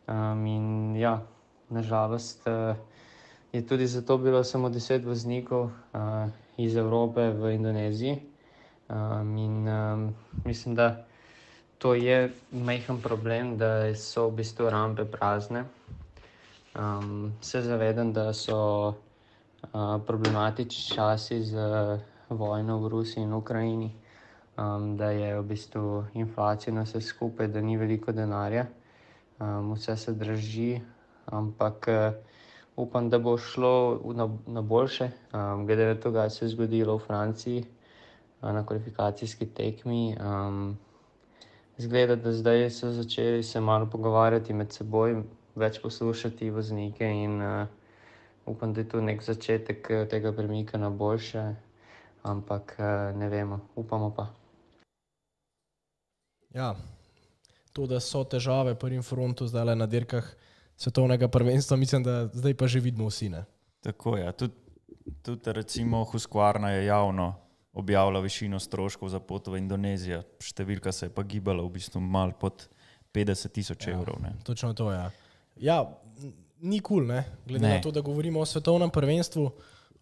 Um, 0.08 0.46
in 0.46 0.68
ja, 1.00 1.18
nažalost. 1.72 2.44
Uh, 2.48 2.76
Je 3.54 3.62
tudi 3.62 3.88
zato 3.88 4.18
bilo 4.18 4.44
samo 4.44 4.70
deset 4.70 5.06
voznikov 5.06 5.64
uh, 5.64 6.26
iz 6.58 6.76
Evrope 6.76 7.22
v 7.30 7.54
Indoneziji. 7.54 8.18
Um, 8.90 9.38
in 9.38 9.68
um, 9.70 10.16
mislim, 10.46 10.76
da 10.76 11.06
to 11.78 11.94
je 11.94 12.32
majhen 12.52 12.98
problem, 13.02 13.58
da 13.58 13.94
so 13.96 14.26
v 14.30 14.36
bistvu 14.36 14.70
rampe 14.70 15.06
prazne. 15.06 15.66
Um, 16.74 17.34
se 17.42 17.62
zavedam, 17.62 18.14
da 18.14 18.34
so 18.34 18.96
problematični 20.06 20.96
časi 20.96 21.44
z 21.44 21.56
vojno 22.30 22.80
v 22.80 22.88
Rusiji 22.88 23.24
in 23.24 23.34
Ukrajini, 23.34 23.92
um, 24.58 24.98
da 24.98 25.10
je 25.12 25.40
v 25.40 25.44
bistvu 25.44 26.06
inflacija 26.14 26.74
na 26.74 26.84
vse 26.84 27.02
skupaj, 27.02 27.48
da 27.48 27.62
ni 27.62 27.78
veliko 27.78 28.12
denarja, 28.12 28.66
um, 29.40 29.74
vse 29.74 29.98
se 29.98 30.14
draži, 30.14 30.82
ampak 31.26 31.88
uh, 31.88 32.14
upam, 32.76 33.10
da 33.10 33.20
bo 33.20 33.38
šlo 33.38 34.02
na, 34.14 34.30
na 34.48 34.62
boljše. 34.62 35.12
Um, 35.34 35.66
glede 35.66 35.86
na 35.86 35.96
to, 35.96 36.14
kaj 36.14 36.30
se 36.30 36.46
je 36.46 36.50
zgodilo 36.50 36.98
v 36.98 37.06
Franciji 37.08 37.66
uh, 38.42 38.52
na 38.52 38.66
kvalifikacijski 38.66 39.46
tekmi. 39.46 40.18
Um, 40.20 40.78
Zgleda, 41.78 42.16
da 42.16 42.32
zdaj 42.32 42.70
so 42.70 42.92
začeli 42.92 43.44
se 43.44 43.60
malo 43.60 43.88
pogovarjati 43.90 44.54
med 44.54 44.72
seboj, 44.72 45.24
več 45.56 45.80
poslušati 45.82 46.52
voznike 46.54 47.08
in 47.10 47.42
uh, 47.42 47.66
upam, 48.46 48.74
da 48.74 48.82
je 48.82 48.90
to 48.90 49.02
nek 49.02 49.24
začetek 49.24 49.90
eh, 49.90 50.06
tega 50.10 50.34
premika 50.34 50.78
na 50.78 50.90
boljše, 50.90 51.56
ampak 52.24 52.76
uh, 52.80 53.18
ne 53.20 53.30
vemo, 53.30 53.60
upamo 53.76 54.14
pa. 54.16 54.28
Ja, 56.54 56.76
to, 57.74 57.88
da 57.88 58.00
so 58.00 58.24
težave 58.24 58.76
pri 58.80 59.02
frontu 59.02 59.48
zdaj 59.48 59.76
na 59.76 59.86
dirkah 59.86 60.24
svetovnega 60.78 61.28
prvenstva, 61.28 61.78
mislim, 61.78 62.04
da 62.04 62.28
zdaj 62.34 62.54
pa 62.54 62.68
že 62.68 62.80
vidimo 62.80 63.10
vsi. 63.10 63.30
Ne? 63.30 63.46
Tako 63.82 64.18
je. 64.18 64.32
Tudi, 64.32 64.54
tudi 65.22 65.54
recimo 65.54 66.04
Husqvarna 66.04 66.70
je 66.70 66.86
javno 66.86 67.34
objavila 67.74 68.20
višino 68.20 68.60
stroškov 68.60 69.10
za 69.10 69.20
pot 69.20 69.48
v 69.48 69.58
Indonezijo. 69.58 70.22
Številka 70.40 70.92
se 70.92 71.10
je 71.10 71.14
pa 71.14 71.24
gibala 71.24 71.64
v 71.66 71.74
bistvu 71.74 72.02
mal 72.02 72.32
pod 72.38 72.70
50 73.14 73.50
tisoč 73.50 73.88
Ja. 73.88 73.98
evrov. 73.98 74.22
Ne. 74.22 74.36
Točno 74.46 74.74
to 74.74 74.92
je. 74.92 74.98
Ja. 74.98 75.10
ja, 75.58 75.78
ni 76.64 76.80
kul, 76.80 77.06
cool, 77.06 77.24
glede 77.46 77.64
ne. 77.64 77.70
Ne. 77.70 77.78
na 77.78 77.84
to, 77.84 77.92
da 77.92 78.02
govorimo 78.02 78.40
o 78.40 78.48
svetovnem 78.48 78.90
prvenstvu. 78.90 79.52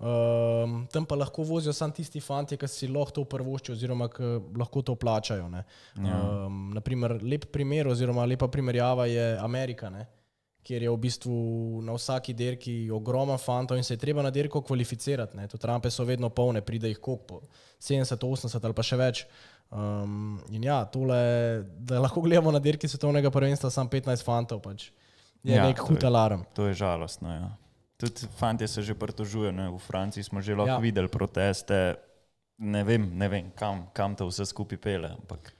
Um, 0.02 0.88
tam 0.89 1.06
pa 1.06 1.15
lahko 1.15 1.43
vozijo 1.45 1.74
samo 1.74 1.93
tisti 1.93 2.19
fanti, 2.21 2.58
ki 2.58 2.67
si 2.69 2.88
lahko 2.89 3.19
to 3.19 3.26
prvoščijo, 3.30 3.76
oziroma 3.76 4.08
ki 4.10 4.32
lahko 4.58 4.82
to 4.82 4.95
plačajo. 4.97 5.50
ne. 5.50 5.62
Ja. 6.02 6.21
Um, 6.47 6.71
naprimer, 6.74 7.19
lep 7.21 7.45
primer, 7.54 7.91
oziroma 7.91 8.26
lepa 8.26 8.50
primerjava 8.50 9.06
je 9.12 9.36
Amerika, 9.41 9.89
ne? 9.93 10.08
kjer 10.62 10.84
je 10.86 10.89
v 10.93 10.97
bistvu 11.02 11.36
na 11.82 11.95
vsaki 11.97 12.36
dirki 12.38 12.74
ogromno 12.93 13.34
fantov 13.41 13.80
in 13.80 13.84
se 13.84 13.95
je 13.95 13.97
treba 13.97 14.21
na 14.21 14.30
dirko 14.30 14.62
kvalificirati. 14.62 15.38
ne. 15.38 15.47
Tudi 15.47 15.67
rampe 15.67 15.90
so 15.90 16.06
vedno 16.06 16.29
polne, 16.29 16.62
pride 16.62 16.88
jih 16.88 17.00
koliko, 17.02 17.25
po 17.25 17.42
70, 17.81 18.21
80 18.21 18.65
ali 18.65 18.77
pa 18.77 18.86
še 18.86 18.98
več. 18.98 19.23
Um, 19.71 20.38
in 20.54 20.63
ja, 20.63 20.83
tole, 20.86 21.17
da 21.79 22.02
lahko 22.02 22.21
gledamo 22.21 22.52
na 22.52 22.60
dirki 22.60 22.88
svetovnega 22.88 23.31
prvenstva, 23.31 23.69
samo 23.73 23.90
15 23.90 24.25
fantov, 24.25 24.62
pač 24.62 24.92
je 25.44 25.56
ja, 25.56 25.63
nek 25.63 25.77
to 25.77 25.85
hud 25.85 26.02
je- 26.02 26.08
alarm. 26.08 26.42
To 26.54 26.67
je 26.67 26.73
žalostno. 26.73 27.29
Ja. 27.29 27.50
Tudi 27.98 28.27
fanti 28.37 28.67
se 28.67 28.81
že 28.81 28.94
pritožujejo. 28.94 29.75
V 29.75 29.79
Franciji 29.79 30.23
smo 30.23 30.42
že 30.42 30.56
lahko 30.56 30.77
ja. 30.77 30.77
videli 30.79 31.08
proteste. 31.08 31.96
Ne 32.58 32.83
vem, 32.83 33.10
ne 33.17 33.27
vem 33.27 33.52
kam, 33.52 33.87
kam 33.94 34.15
to 34.15 34.27
vse 34.27 34.46
skupaj 34.46 34.77
pele. 34.77 35.10
Ampak 35.10 35.54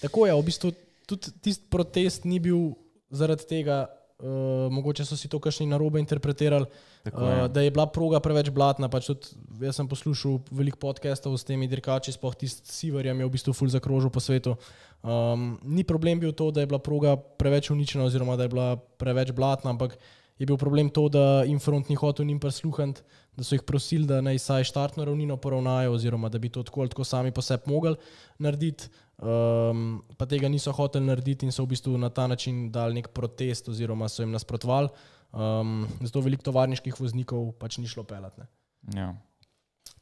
Tako 0.00 0.26
je, 0.26 0.32
v 0.34 0.44
bistvu 0.44 0.68
tudi 1.06 1.32
tisti 1.40 1.64
protest 1.70 2.24
ni 2.24 2.40
bil 2.40 2.74
zaradi 3.10 3.46
tega, 3.46 3.88
uh, 4.22 4.70
mogoče 4.72 5.04
so 5.04 5.18
si 5.18 5.28
to 5.28 5.40
kakšni 5.42 5.66
narobe 5.66 6.00
interpretirali, 6.00 6.66
Tako, 7.02 7.22
uh, 7.22 7.28
ja. 7.28 7.48
da 7.48 7.64
je 7.64 7.70
bila 7.74 7.86
proga 7.90 8.20
preveč 8.22 8.50
blatna. 8.54 8.88
Pač 8.88 9.10
tudi, 9.10 9.34
jaz 9.60 9.76
sem 9.80 9.88
poslušal 9.90 10.38
veliko 10.54 10.78
podcastov 10.78 11.34
s 11.36 11.46
temi 11.48 11.68
dirkači, 11.70 12.14
sploh 12.14 12.34
tisti 12.38 12.62
s 12.64 12.78
Siverjem 12.78 13.20
je 13.20 13.28
v 13.28 13.34
bistvu 13.34 13.54
ful 13.56 13.70
zakrožil 13.72 14.14
po 14.14 14.22
svetu. 14.22 14.56
Um, 15.02 15.58
ni 15.66 15.82
problem 15.84 16.22
bil 16.22 16.32
to, 16.32 16.50
da 16.54 16.62
je 16.62 16.70
bila 16.70 16.78
proga 16.78 17.16
preveč 17.18 17.72
uničena 17.74 18.06
oziroma 18.06 18.38
da 18.38 18.46
je 18.46 18.54
bila 18.54 18.68
preveč 18.76 19.34
blatna, 19.34 19.74
ampak 19.74 19.98
je 20.38 20.46
bil 20.46 20.56
problem 20.56 20.90
to, 20.90 21.08
da 21.08 21.42
jim 21.46 21.58
front 21.60 21.88
ni 21.88 21.98
hotel 21.98 22.26
njim 22.26 22.40
prisluhniti, 22.40 23.02
da 23.36 23.44
so 23.44 23.54
jih 23.54 23.62
prosili, 23.66 24.06
da 24.06 24.20
naj 24.20 24.38
saj 24.38 24.64
štartno 24.68 25.04
ravnino 25.04 25.36
poravnajo, 25.36 25.92
oziroma 25.92 26.28
da 26.28 26.38
bi 26.38 26.48
to 26.52 26.62
tako 26.62 26.80
ali 26.80 26.92
tako 26.92 27.04
sami 27.04 27.32
po 27.32 27.42
sebi 27.42 27.62
mogli 27.66 27.94
narediti. 28.38 28.88
Um, 29.22 30.02
pa 30.18 30.26
tega 30.26 30.48
niso 30.48 30.72
hoteli 30.72 31.06
narediti 31.06 31.46
in 31.46 31.52
so 31.52 31.62
v 31.62 31.72
bistvu 31.72 31.94
na 31.98 32.10
ta 32.10 32.26
način 32.26 32.70
dali 32.72 32.94
nek 32.94 33.08
protest, 33.14 33.68
oziroma 33.68 34.08
so 34.08 34.22
jim 34.22 34.32
nasprotovali. 34.34 34.88
Um, 35.32 35.86
zato 36.00 36.20
veliko 36.20 36.44
tovarniških 36.44 36.98
voznikov 37.00 37.52
pač 37.60 37.78
ni 37.78 37.88
šlo 37.88 38.04
pelati. 38.04 38.40
ne. 38.40 38.48
Ja. 38.96 39.14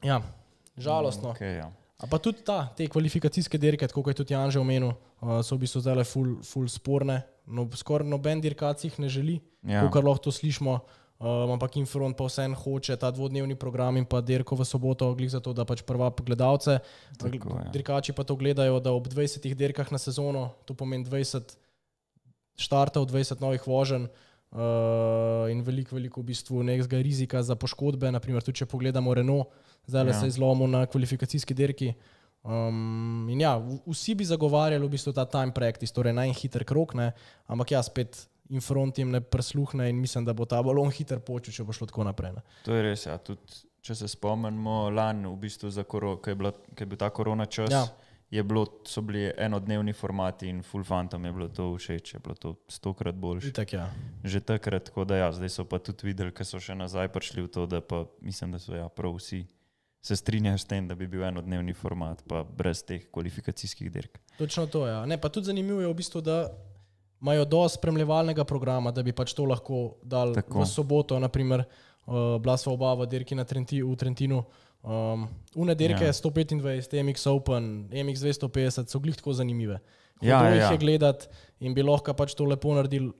Ja, 0.02 0.22
žalostno. 0.76 1.34
Okay, 1.36 1.60
ja. 1.60 1.68
A 2.00 2.08
pa 2.08 2.18
tudi 2.18 2.40
ta, 2.44 2.64
te 2.76 2.86
kvalifikacijske 2.88 3.58
dirke, 3.60 3.88
kot 3.92 4.08
je 4.08 4.14
tudi 4.22 4.32
Jan 4.32 4.50
že 4.50 4.58
omenil, 4.58 4.94
uh, 5.20 5.42
so 5.44 5.54
v 5.54 5.66
bistvu 5.66 5.84
zdaj 5.84 6.04
ful, 6.08 6.38
ful 6.42 6.66
sporne. 6.68 7.20
No, 7.46 7.66
skoraj 7.76 8.08
noben 8.08 8.40
dirkac 8.40 8.80
jih 8.84 8.96
ne 9.02 9.08
želi, 9.10 9.40
ja. 9.66 9.84
kar 9.92 10.04
lahko 10.06 10.30
to 10.30 10.32
slišimo. 10.32 10.80
Um, 11.20 11.50
ampak 11.52 11.76
Infront 11.76 12.16
pa 12.16 12.24
vseeno 12.24 12.56
hoče 12.56 12.96
ta 12.96 13.10
dvodnevni 13.12 13.52
program 13.54 13.96
in 14.00 14.06
pa 14.08 14.22
dirko 14.24 14.56
v 14.56 14.64
soboto, 14.64 15.10
glih 15.14 15.28
zato, 15.28 15.52
da 15.52 15.66
pač 15.68 15.82
prva 15.84 16.08
gledalce. 16.16 16.78
Tako, 17.20 17.60
ja. 17.60 17.68
Dirkači 17.70 18.12
pa 18.12 18.24
to 18.24 18.36
gledajo, 18.36 18.80
da 18.80 18.92
ob 18.92 19.04
20 19.06 19.44
dirkah 19.54 19.84
na 19.92 20.00
sezono, 20.00 20.54
to 20.64 20.72
pomeni 20.72 21.04
20 21.04 21.56
štartov, 22.56 23.04
20 23.06 23.40
novih 23.40 23.60
voženj. 23.66 24.08
Uh, 24.50 25.46
in 25.46 25.60
veliko, 25.62 25.94
veliko 25.94 26.24
v 26.24 26.32
bistvu 26.32 26.64
nekega 26.66 26.98
rizika 26.98 27.38
za 27.38 27.54
poškodbe. 27.54 28.08
Naprimer, 28.10 28.42
tudi 28.42 28.58
če 28.58 28.66
pogledamo 28.66 29.12
Renault, 29.14 29.46
zdaj 29.86 30.08
Ja. 30.08 30.16
se 30.16 30.26
je 30.26 30.34
zlomil 30.34 30.66
na 30.66 30.86
kvalifikacijski 30.86 31.54
dirki. 31.54 31.92
Um, 32.42 33.28
in 33.30 33.40
ja, 33.40 33.54
v- 33.58 33.78
vsi 33.86 34.16
bi 34.16 34.24
zagovarjali 34.24 34.82
v 34.82 34.90
bistvu 34.90 35.12
ta 35.12 35.22
time 35.24 35.52
practice, 35.52 35.92
torej 35.92 36.16
najhiter 36.16 36.64
krok, 36.64 36.94
ne? 36.96 37.12
ampak 37.46 37.70
ja, 37.70 37.82
spet 37.84 38.26
infront 38.50 38.98
jim 38.98 39.10
ne 39.10 39.20
prisluhne 39.20 39.88
in 39.90 40.00
mislim, 40.00 40.24
da 40.24 40.34
bo 40.36 40.44
ta 40.44 40.62
balon 40.62 40.90
hiter 40.90 41.20
počel, 41.22 41.54
če 41.54 41.64
bo 41.64 41.74
šlo 41.76 41.86
tako 41.90 42.04
naprej. 42.04 42.34
Ne? 42.36 42.44
To 42.66 42.74
je 42.74 42.82
res. 42.82 43.06
Ja. 43.06 43.16
Tudi, 43.22 43.62
če 43.80 43.96
se 44.02 44.08
spomnimo, 44.12 44.90
lani, 44.92 45.28
v 45.30 45.36
bistvu, 45.40 45.70
ko 45.88 46.20
je, 46.26 46.36
bila, 46.36 46.52
je 46.78 46.86
bil 46.86 46.98
ta 47.00 47.10
korona 47.10 47.46
čas, 47.46 47.70
Ja. 47.72 47.86
je 48.30 48.42
bilo, 48.44 48.66
so 48.86 49.00
bili 49.02 49.30
enodnevni 49.36 49.92
formati 49.92 50.48
in 50.48 50.62
full 50.62 50.84
fantom 50.84 51.24
je 51.24 51.32
bilo 51.32 51.48
to 51.48 51.70
všeč, 51.74 52.14
je 52.14 52.20
bilo 52.20 52.34
to 52.34 52.54
stokrat 52.68 53.14
boljše. 53.14 53.48
Itak, 53.48 53.72
ja. 53.72 53.88
Že 54.24 54.40
takrat, 54.40 54.84
tako 54.84 55.04
da 55.04 55.16
ja, 55.16 55.32
zdaj 55.32 55.48
so 55.48 55.64
pa 55.64 55.78
tudi 55.78 56.06
videli, 56.06 56.32
ker 56.32 56.46
so 56.46 56.60
še 56.60 56.76
nazaj 56.76 57.08
prišli 57.08 57.46
v 57.46 57.48
to, 57.48 57.66
da 57.66 57.80
pa 57.80 58.04
mislim, 58.20 58.52
da 58.52 58.60
so 58.60 58.76
ja, 58.76 58.88
prav 58.88 59.16
vsi 59.16 59.46
se 60.02 60.16
strinjajo 60.16 60.58
s 60.58 60.64
tem, 60.64 60.88
da 60.88 60.94
bi 60.94 61.06
bil 61.06 61.24
enodnevni 61.24 61.74
format, 61.76 62.22
pa 62.28 62.42
brez 62.44 62.80
teh 62.84 63.02
kvalifikacijskih 63.12 63.90
dirk. 63.92 64.20
Točno 64.38 64.66
to 64.66 64.86
je. 64.86 64.92
Ja. 64.92 65.06
Ne, 65.06 65.20
pa 65.20 65.28
tudi 65.28 65.50
zanimivo 65.50 65.80
je 65.80 65.88
v 65.88 65.94
bistvu, 65.94 66.20
da 66.24 66.48
imajo 67.20 67.44
dosti 67.44 67.78
spremljevalnega 67.78 68.44
programa, 68.44 68.90
da 68.90 69.02
bi 69.02 69.12
pač 69.12 69.34
to 69.36 69.44
lahko 69.44 69.96
dal 70.02 70.34
Tako. 70.34 70.62
V 70.62 70.66
soboto. 70.66 71.18
Naprimer, 71.20 71.64
uh, 72.06 72.38
bila 72.40 72.56
sva 72.56 72.72
oba 72.72 72.94
v 73.02 73.08
dirki 73.10 73.36
na 73.36 73.44
Trenti, 73.44 73.82
v 73.82 73.96
Trentinu. 73.96 74.44
Um, 74.80 75.28
une 75.54 75.74
dirke 75.74 76.04
Ja. 76.04 76.08
ja. 76.08 76.12
125, 76.12 77.02
MX 77.04 77.26
Open, 77.26 77.88
MX 77.92 78.22
250 78.24 78.88
so 78.88 79.00
glih 79.00 79.16
tako 79.16 79.32
zanimive. 79.32 79.80
Ja, 80.20 80.38
Hudo 80.38 80.48
ja, 80.48 80.54
jih 80.54 80.62
ja. 80.62 80.70
je 80.72 80.78
gledati 80.78 81.28
in 81.60 81.74
bi 81.74 81.82
lahko 81.82 82.14
pač 82.16 82.34
to 82.34 82.44
lepo 82.44 82.74
naredili. 82.74 83.12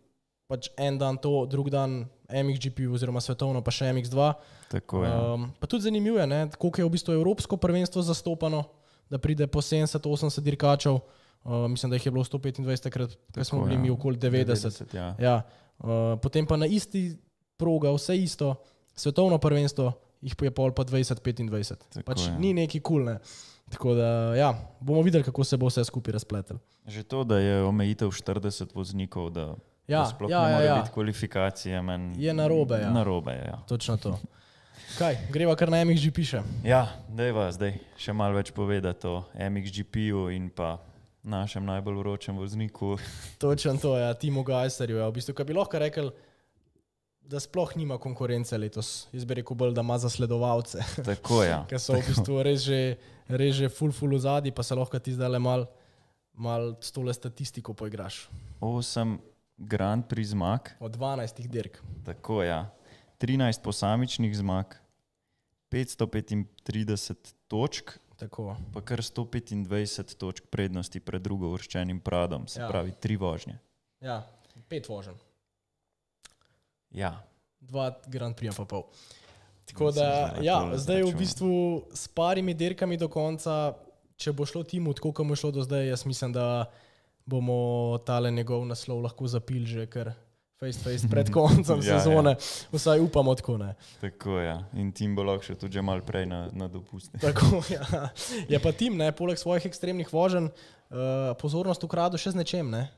Pač 0.49 0.67
en 0.77 0.99
dan 0.99 1.15
to, 1.17 1.47
drug 1.47 1.69
dan 1.71 2.09
MXGP 2.27 2.89
oziroma 2.91 3.21
svetovno, 3.23 3.61
pa 3.63 3.71
še 3.71 3.93
MX2. 3.93 4.33
Tako, 4.73 5.05
ja. 5.05 5.13
Um, 5.35 5.53
pa 5.61 5.69
tudi 5.71 5.87
zanimivo 5.87 6.19
je, 6.19 6.27
ne, 6.27 6.41
koliko 6.59 6.81
je 6.81 6.89
v 6.89 6.93
bistvu 6.97 7.15
Evropsko 7.15 7.57
prvenstvo 7.61 8.03
zastopano, 8.03 8.65
da 9.11 9.19
pride 9.23 9.47
po 9.47 9.63
70-80 9.63 10.43
dirkačev. 10.43 10.99
Uh, 11.45 11.71
mislim, 11.71 11.91
da 11.91 11.97
jih 11.97 12.07
je 12.07 12.13
bilo 12.13 12.25
125, 12.25 12.83
takrat 12.83 13.17
ko 13.35 13.45
smo 13.45 13.59
Tako, 13.59 13.65
bili 13.65 13.77
ja. 13.77 13.83
mi 13.83 13.91
okoli 13.91 14.17
90. 14.17 14.45
90 14.45 14.97
ja. 14.97 15.15
Ja, 15.19 15.43
uh, 15.79 16.19
potem 16.23 16.47
pa 16.47 16.57
na 16.57 16.67
isti 16.67 17.17
proga, 17.57 17.93
vse 17.93 18.17
isto, 18.17 18.55
svetovno 18.95 19.39
prvenstvo, 19.39 19.93
jih 20.21 20.37
pa 20.37 20.45
je 20.45 20.51
pol 20.51 20.75
pa 20.77 20.85
20-25. 20.85 21.75
Tako, 21.89 22.05
Pač 22.05 22.27
ja. 22.29 22.37
ni 22.39 22.53
neki 22.55 22.81
kul. 22.81 23.05
Ne. 23.05 23.19
Tako 23.71 23.95
da 23.95 24.35
ja, 24.35 24.53
bomo 24.81 25.03
videli, 25.03 25.25
kako 25.25 25.45
se 25.45 25.57
bo 25.57 25.71
vse 25.71 25.85
skupaj 25.85 26.13
razpletel. 26.13 26.59
Že 26.87 27.03
to, 27.03 27.25
da 27.25 27.39
je 27.39 27.63
omejitev 27.63 28.11
40 28.11 28.75
voznikov, 28.75 29.31
da, 29.31 29.55
Ja, 29.91 30.05
da 30.05 30.07
sploh 30.07 30.31
ja, 30.31 30.43
ne 30.43 30.51
ja, 30.51 30.57
more 30.57 30.67
ja. 30.67 30.75
biti 30.75 30.91
kvalifikacije, 30.95 31.83
meni 31.83 32.25
Je 32.25 32.35
narobe, 32.35 32.75
ja. 32.75 32.91
Narobe 32.91 33.33
je, 33.33 33.45
ja. 33.47 33.59
Točno 33.69 33.97
to. 33.97 34.19
Kaj, 34.99 35.17
greva 35.31 35.57
kar 35.57 35.71
na 35.71 35.85
MXG 35.85 36.15
piše. 36.15 36.43
Ja, 36.65 36.87
dejva 37.09 37.51
zdaj 37.53 37.77
še 37.99 38.15
malo 38.15 38.39
več 38.39 38.51
povedati 38.55 39.07
o 39.07 39.23
MXGP-ju 39.35 40.29
in 40.35 40.51
pa 40.51 40.79
našem 41.23 41.65
najbolj 41.65 41.97
vročem 41.97 42.37
vozniku. 42.37 42.97
Točno 43.39 43.77
to 43.77 43.97
je, 43.97 44.03
ja, 44.03 44.15
Timo 44.15 44.43
Gajserju. 44.43 44.97
Ja. 44.97 45.09
V 45.09 45.13
bistvu, 45.13 45.35
kaj 45.35 45.45
bi 45.45 45.53
lahko 45.53 45.79
rekel, 45.79 46.11
da 47.21 47.41
sploh 47.41 47.77
nima 47.77 47.99
konkurence 47.99 48.59
letos. 48.59 49.07
Jaz 49.13 49.25
bi 49.25 49.35
rekel 49.35 49.55
bolj, 49.55 49.75
da 49.75 49.81
ima 49.81 49.99
zasledovalce, 49.99 50.81
Tako 51.11 51.43
je. 51.43 51.51
Ja. 51.51 51.61
ker 51.69 51.79
so 51.79 51.95
v 51.95 52.03
bistvu 52.09 52.43
res 52.43 52.65
že, 52.67 52.97
res 53.29 53.55
že 53.55 53.69
full, 53.69 53.93
full 53.93 54.17
v 54.17 54.23
zadnji, 54.25 54.51
pa 54.51 54.63
se 54.63 54.75
lahko 54.75 54.99
ti 54.99 55.15
zdaj 55.15 55.31
le 55.31 55.39
mal, 55.39 55.67
mal 56.35 56.75
s 56.81 56.91
tole 56.91 57.15
statistiko 57.15 57.75
poigraš. 57.75 58.27
Osem 58.61 59.19
Grand 59.61 60.03
Prix 60.09 60.33
zmag, 60.33 60.73
Od 60.81 60.97
12 60.97 61.47
dirk. 61.47 61.79
tako 62.05 62.43
je. 62.43 62.49
Ja. 62.49 62.67
13 63.21 63.61
posamičnih 63.63 64.33
zmag, 64.37 64.75
535 65.71 67.35
točk, 67.49 67.99
Tako. 68.21 68.57
pa 68.75 68.81
kar 68.85 69.01
125 69.01 70.17
točk 70.17 70.45
prednosti 70.53 71.01
pred 71.01 71.23
drugo 71.23 71.53
vrščenim 71.53 72.01
Pradom, 72.01 72.45
se 72.49 72.61
Ja. 72.61 72.69
pravi 72.69 72.93
tri 73.01 73.17
vožnje. 73.17 73.59
Ja, 74.01 74.27
pet 74.69 74.89
vožen, 74.89 75.15
Ja, 76.91 77.23
dva 77.61 77.95
Grand 78.07 78.37
Prix 78.37 78.57
pa 78.57 78.65
pol. 78.65 78.83
Tako 79.65 79.93
da, 79.95 80.35
ja, 80.43 80.59
zdaj 80.75 81.03
v 81.07 81.13
bistvu 81.15 81.53
s 81.95 82.09
parimi 82.11 82.55
dirkami 82.55 82.97
do 82.99 83.07
konca, 83.09 83.75
če 84.19 84.33
bo 84.33 84.43
šlo 84.43 84.65
timu 84.67 84.91
tako, 84.95 85.13
kot 85.15 85.27
mu 85.27 85.39
je 85.39 85.43
šlo 85.45 85.51
do 85.55 85.63
zdaj, 85.63 85.87
jaz 85.89 86.03
mislim, 86.05 86.33
da 86.35 86.67
bomo 87.23 87.99
tale 88.05 88.31
njegov 88.31 88.67
naslov 88.67 89.01
lahko 89.07 89.31
zapil 89.31 89.63
že 89.65 89.87
kar 89.87 90.13
face 90.61 90.79
to 90.79 90.91
face 90.91 91.09
pred 91.09 91.31
koncem 91.33 91.81
Ja, 91.83 91.95
ja. 91.95 92.01
sezone. 92.01 92.37
Vsaj 92.73 93.01
upamo 93.01 93.35
tako 93.35 93.59
ne. 93.59 93.75
tako 94.01 94.39
je. 94.39 94.47
Ja. 94.47 94.65
In 94.73 94.93
tim 94.93 95.17
bo 95.17 95.25
lahko 95.25 95.45
še 95.45 95.57
tudi 95.57 95.81
malo 95.83 96.05
prej 96.05 96.27
na, 96.29 96.49
na 96.53 96.69
dopuste. 96.69 97.17
Tako, 97.25 97.63
ja. 97.73 98.11
Je 98.49 98.61
pa 98.61 98.73
tim, 98.73 98.99
ne, 99.01 99.09
poleg 99.17 99.41
svojih 99.41 99.67
ekstremnih 99.71 100.13
voženj, 100.13 100.51
uh, 100.51 101.33
pozornost 101.41 101.85
ukradu 101.85 102.21
še 102.21 102.35
z 102.35 102.43
nečem, 102.43 102.69
ne? 102.69 102.91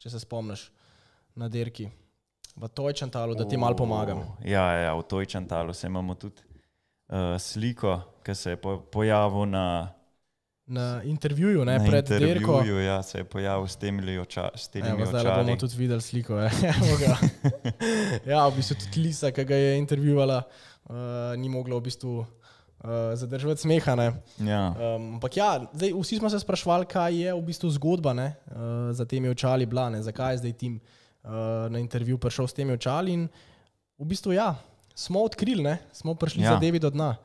če 0.00 0.12
se 0.12 0.20
spomniš 0.20 0.68
na 1.36 1.48
dirki. 1.48 1.90
V 2.56 2.68
Tojčantalu, 2.68 3.36
da 3.36 3.44
ti 3.48 3.56
malo 3.56 3.76
pomagam. 3.76 4.22
Ja, 4.44 4.64
ja, 4.74 4.90
ja, 4.90 4.92
v 4.96 5.04
Tojčantalu 5.08 5.72
se 5.76 5.88
imamo 5.88 6.16
tudi 6.20 6.42
uh, 6.44 7.36
sliko, 7.40 7.96
ki 8.24 8.34
se 8.34 8.56
je 8.56 8.60
po, 8.60 8.76
pojavil 8.92 9.48
na, 9.48 9.92
Na 10.70 11.02
intervjuju, 11.02 11.64
ne, 11.66 11.78
na 11.78 11.84
pred 11.84 12.06
dirko. 12.06 12.52
intervjuju. 12.52 12.84
Ja, 12.84 13.02
se 13.02 13.18
je 13.18 13.24
pojavil 13.26 13.66
s 13.66 13.76
temi, 13.76 14.18
oča, 14.18 14.48
s 14.54 14.68
temi 14.70 14.88
Evo, 14.88 15.06
zdaj 15.06 15.24
bomo 15.24 15.42
očali. 15.42 15.58
tudi 15.58 15.74
videli 15.76 16.00
sliko. 16.00 16.38
ga. 17.02 17.16
ja, 18.26 18.44
v 18.46 18.54
bistvu 18.54 18.76
tudi 18.78 19.02
Lisa, 19.02 19.32
ki 19.34 19.44
ga 19.44 19.58
je 19.58 19.72
intervjuvala, 19.78 20.42
uh, 20.86 20.94
ni 21.34 21.50
mogla 21.50 21.74
v 21.74 21.88
bistvu 21.88 22.12
uh, 22.22 22.26
zadržati 23.18 23.66
smeha. 23.66 23.96
Ne. 23.98 24.12
Ja, 24.46 24.70
Um, 24.70 25.18
ampak 25.18 25.36
ja, 25.36 25.50
zdaj, 25.74 25.90
vsi 25.90 26.20
smo 26.22 26.30
se 26.30 26.38
sprašvali, 26.38 26.86
kaj 26.86 27.18
je 27.18 27.34
v 27.34 27.42
bistvu 27.50 27.70
zgodba 27.74 28.14
ne, 28.14 28.28
uh, 28.54 28.94
za 28.94 29.04
temi 29.04 29.28
očali 29.28 29.66
bila, 29.66 29.90
ne, 29.90 30.02
zakaj 30.06 30.38
je 30.38 30.38
zdaj 30.38 30.52
tim 30.52 30.78
uh, 30.78 31.66
na 31.66 31.82
intervju 31.82 32.18
prišel 32.18 32.46
s 32.46 32.54
temi 32.54 32.78
očali. 32.78 33.18
In 33.18 33.26
v 33.98 34.06
bistvu 34.06 34.38
ja, 34.38 34.54
smo 34.94 35.26
odkrili, 35.26 35.66
ne, 35.66 35.78
smo 35.92 36.14
prišli 36.14 36.46
ja. 36.46 36.52
Ja. 36.52 36.54
za 36.54 36.62
Devi 36.62 36.78
do 36.78 36.90
dna. 36.90 37.16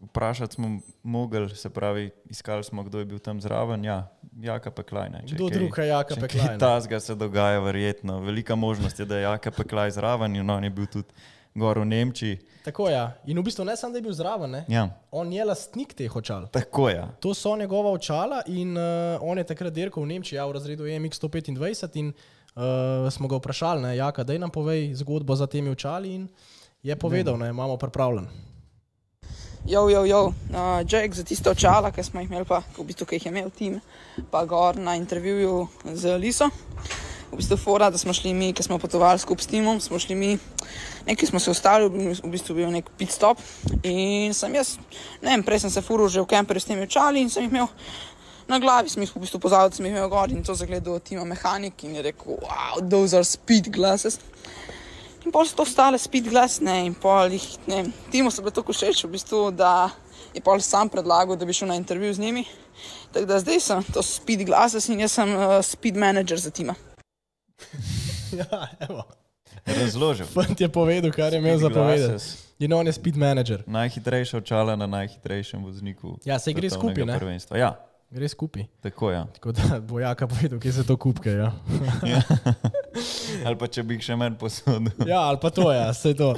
Vprašati 0.00 0.54
smo 0.54 0.80
mogli, 1.02 1.56
se 1.56 1.70
pravi, 1.70 2.10
iskali 2.24 2.64
smo, 2.64 2.82
kdo 2.82 2.98
je 2.98 3.04
bil 3.04 3.18
tam 3.18 3.40
zraven. 3.40 3.84
Ja, 3.84 4.08
Jaka 4.40 4.70
Peklaj. 4.70 5.10
Ne, 5.10 5.22
če 5.26 5.34
Kdo 5.34 5.48
drug 5.48 5.78
je 5.78 5.86
Jaka 5.86 6.14
če 6.14 6.20
Peklaj, 6.20 6.46
kaj 6.46 6.54
ne? 6.54 6.58
Tazga 6.58 7.00
se 7.00 7.14
dogaja, 7.14 7.60
verjetno. 7.60 8.20
Velika 8.20 8.54
možnost 8.54 8.98
je, 9.00 9.04
da 9.04 9.16
je 9.16 9.22
Jaka 9.22 9.50
Peklaj 9.50 9.90
zraven 9.90 10.36
in 10.36 10.50
on 10.50 10.64
je 10.64 10.70
bil 10.70 10.86
tudi 10.86 11.08
gor 11.54 11.78
v 11.78 11.84
Nemčiji. 11.84 12.38
Tako 12.64 12.88
je. 12.88 12.94
Ja. 12.94 13.12
In 13.26 13.38
v 13.38 13.42
bistvu 13.42 13.64
ne 13.64 13.76
samo, 13.76 13.92
da 13.92 13.98
je 13.98 14.02
bil 14.02 14.12
zraven, 14.12 14.50
ne, 14.50 14.64
Ja, 14.68 14.88
on 15.10 15.32
je 15.32 15.44
lastnik 15.44 15.94
teh 15.94 16.16
očal. 16.16 16.46
tako 16.48 16.88
je. 16.88 16.96
Ja. 16.96 17.06
To 17.20 17.34
so 17.34 17.56
njegova 17.56 17.90
očala 17.90 18.42
in 18.46 18.76
uh, 18.76 19.18
on 19.20 19.38
je 19.38 19.44
takrat 19.44 19.72
dirkal 19.72 20.02
v 20.02 20.06
Nemčiji, 20.06 20.36
ja, 20.36 20.46
v 20.46 20.52
razredu 20.52 20.86
EMX 20.86 21.20
125 21.20 21.96
in 21.98 22.12
uh, 22.12 23.10
smo 23.10 23.28
ga 23.28 23.36
vprašali, 23.36 23.82
ne, 23.82 23.96
Jaka, 23.96 24.24
da 24.24 24.38
nam 24.38 24.50
povej 24.50 24.94
zgodbo 24.94 25.36
za 25.36 25.46
temi 25.46 25.70
očali 25.70 26.14
in 26.14 26.28
je 26.82 26.96
povedal, 26.96 27.36
ne, 27.38 27.48
imamo 27.50 27.76
pripravljen. 27.76 28.28
Jo, 29.66 29.88
jo, 29.88 30.04
jo, 30.04 30.26
uh, 30.26 30.80
Jack 30.88 31.14
za 31.14 31.22
tiste 31.24 31.50
očala, 31.50 31.90
ki 31.92 32.02
smo 32.02 32.20
jih 32.20 32.30
imeli, 32.30 32.46
pa 32.48 32.62
v 32.78 32.84
bistvu, 32.88 33.06
ki 33.06 33.18
jih 33.18 33.26
je 33.26 33.30
imel 33.30 33.50
tim, 33.52 33.76
pa 34.32 34.44
gor 34.48 34.78
na 34.80 34.94
intervjuju 34.96 35.68
z 35.84 36.16
Liso. 36.16 36.48
V 37.30 37.36
bistvu, 37.36 37.58
fora, 37.60 37.90
da 37.90 37.98
smo 38.00 38.12
šli 38.16 38.32
mi, 38.34 38.54
ki 38.56 38.64
smo 38.64 38.78
potovali 38.80 39.20
skupaj 39.20 39.44
s 39.44 39.50
timom, 39.52 39.80
smo 39.80 39.98
šli 40.00 40.16
mi, 40.16 40.30
nekaj 41.06 41.28
smo 41.28 41.40
se 41.40 41.52
bil- 41.52 42.16
v 42.24 42.30
bistvu 42.32 42.54
bil 42.54 42.70
nek 42.70 42.88
pit 42.98 43.12
stop. 43.12 43.38
In 43.82 44.34
sem 44.34 44.54
jaz, 44.54 44.78
ne 45.22 45.30
vem, 45.30 45.42
prej 45.42 45.60
sem 45.60 45.70
se 45.70 45.82
furil 45.82 46.08
že 46.08 46.20
v 46.20 46.26
kemperju 46.26 46.60
s 46.60 46.64
temi 46.64 46.82
očali 46.82 47.20
in 47.20 47.30
sem 47.30 47.44
jih 47.44 47.52
imel 47.52 47.68
na 48.48 48.58
glavi, 48.58 48.88
sem 48.88 49.02
jih 49.02 49.12
v 49.14 49.20
bistvu 49.20 49.38
pozval, 49.38 49.68
da 49.68 49.76
sem 49.76 49.84
jih 49.86 49.92
imel 49.92 50.08
gor 50.08 50.30
in 50.32 50.42
to 50.42 50.54
zagledal 50.54 50.98
tima 50.98 51.24
mehanik 51.24 51.84
in 51.84 51.94
je 51.94 52.02
rekel, 52.02 52.40
wow, 52.40 52.80
those 52.80 53.14
are 53.14 53.24
speed 53.24 53.70
glasses. 53.70 54.18
In 55.30 55.32
pol 55.32 55.46
so 55.46 55.62
to 55.62 55.64
stale 55.64 55.94
speed 55.94 56.26
glasne 56.26 56.72
in 56.82 56.94
pol 56.98 57.30
jih, 57.30 57.44
ne 57.70 57.84
Timu 58.10 58.32
so 58.34 58.42
bile 58.42 58.50
tako 58.50 58.74
všeč, 58.74 59.04
v 59.06 59.10
bistvu, 59.12 59.42
da 59.54 59.86
je 60.34 60.42
pol 60.42 60.58
sam 60.58 60.90
predlagal, 60.90 61.38
da 61.38 61.46
bi 61.46 61.54
šel 61.54 61.70
na 61.70 61.76
intervju 61.78 62.16
z 62.18 62.18
njimi. 62.18 62.42
Tako 63.14 63.28
da 63.30 63.38
zdaj 63.38 63.60
sem 63.62 63.84
to 63.94 64.02
speed 64.02 64.42
glasses 64.48 64.88
in 64.90 65.04
jaz 65.04 65.14
sem 65.14 65.30
uh, 65.30 65.60
speed 65.62 65.94
manager 65.94 66.34
za 66.34 66.50
Tima. 66.50 66.74
ja, 68.40 68.66
evo. 68.88 69.04
Razložil. 69.66 70.26
Fant 70.34 70.60
je 70.60 70.66
povedal, 70.66 71.14
kar 71.14 71.30
je 71.30 71.38
imel 71.38 71.62
za 71.62 71.70
povedati. 71.70 72.24
In 72.58 72.74
on 72.74 72.90
je 72.90 72.96
speed 72.98 73.14
manager. 73.16 73.62
Najhitrejša 73.70 74.42
očala 74.42 74.74
na 74.76 74.90
najhitrejšem 74.90 75.62
vozniku. 75.62 76.18
Ja, 76.26 76.42
saj 76.42 76.58
gre 76.58 76.74
skupaj, 76.74 77.06
ne? 77.06 77.18
prvenstva. 77.22 77.54
Ja, 77.54 77.70
Gre 78.10 78.28
skupaj. 78.28 78.66
tako 78.82 79.10
ja. 79.10 79.26
Tako 79.26 79.52
da 79.52 79.78
bo 79.88 80.00
jaka 80.00 80.26
povedal, 80.26 80.58
kje 80.60 80.72
se 80.72 80.86
to 80.86 80.96
kupke. 80.96 81.30
Ja. 81.30 81.52
ja. 82.02 82.22
Ali 83.46 83.56
pa 83.58 83.68
če 83.70 83.84
bi 83.86 83.96
jih 83.98 84.04
še 84.10 84.16
menj 84.18 84.36
posodil. 84.40 84.92
ja, 85.06 85.22
ali 85.28 85.38
pa 85.42 85.50
to 85.54 85.70
je, 85.70 85.78
ja, 85.78 85.90
vse 85.94 86.14
to. 86.18 86.34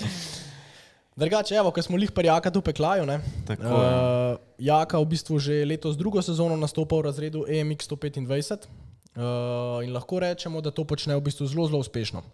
Drugače, 1.16 1.54
evo, 1.60 1.68
ko 1.76 1.82
smo 1.84 1.98
lih 2.00 2.08
pri 2.12 2.30
Jaka 2.30 2.50
tu 2.50 2.62
peklaju, 2.64 3.04
ne? 3.06 3.18
Tako, 3.48 3.68
Uh, 3.68 4.40
Jaka 4.56 4.96
v 4.96 5.10
bistvu 5.12 5.36
že 5.36 5.60
letos 5.68 5.96
drugo 6.00 6.22
sezono 6.24 6.56
nastopa 6.56 6.96
v 6.96 7.04
razredu 7.04 7.44
EMX 7.44 7.84
125 7.84 8.64
uh, 8.64 9.84
in 9.84 9.92
lahko 9.92 10.22
rečemo, 10.24 10.64
da 10.64 10.72
to 10.72 10.86
počne 10.88 11.16
v 11.16 11.24
bistvu 11.28 11.48
zelo, 11.52 11.68
zelo 11.68 11.84
uspešno. 11.84 12.24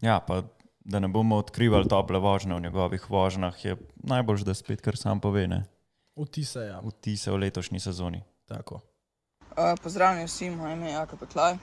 Ja, 0.00 0.16
pa 0.24 0.48
da 0.80 0.98
ne 0.98 1.12
bomo 1.12 1.36
odkrivali 1.44 1.88
tople 1.88 2.18
vožnje 2.18 2.56
v 2.56 2.64
njegovih 2.64 3.04
vožnjah, 3.10 3.54
je 3.64 3.76
najbolj, 4.00 4.48
da 4.48 4.56
spet 4.56 4.80
kar 4.80 4.96
sam 4.96 5.20
pove, 5.20 5.44
ne? 5.46 5.64
Vtise, 6.16 6.72
ja. 6.72 6.80
Vtise 6.80 7.30
v 7.32 7.44
letošnji 7.46 7.80
sezoni. 7.84 8.24
Tako. 8.48 8.80
Uh, 9.52 9.76
pozdravljeni 9.84 10.26
vsi, 10.26 10.50
moje 10.50 10.72
ime 10.72 10.88
je 10.88 10.96
Jaka 10.96 11.16
Peklaj. 11.20 11.60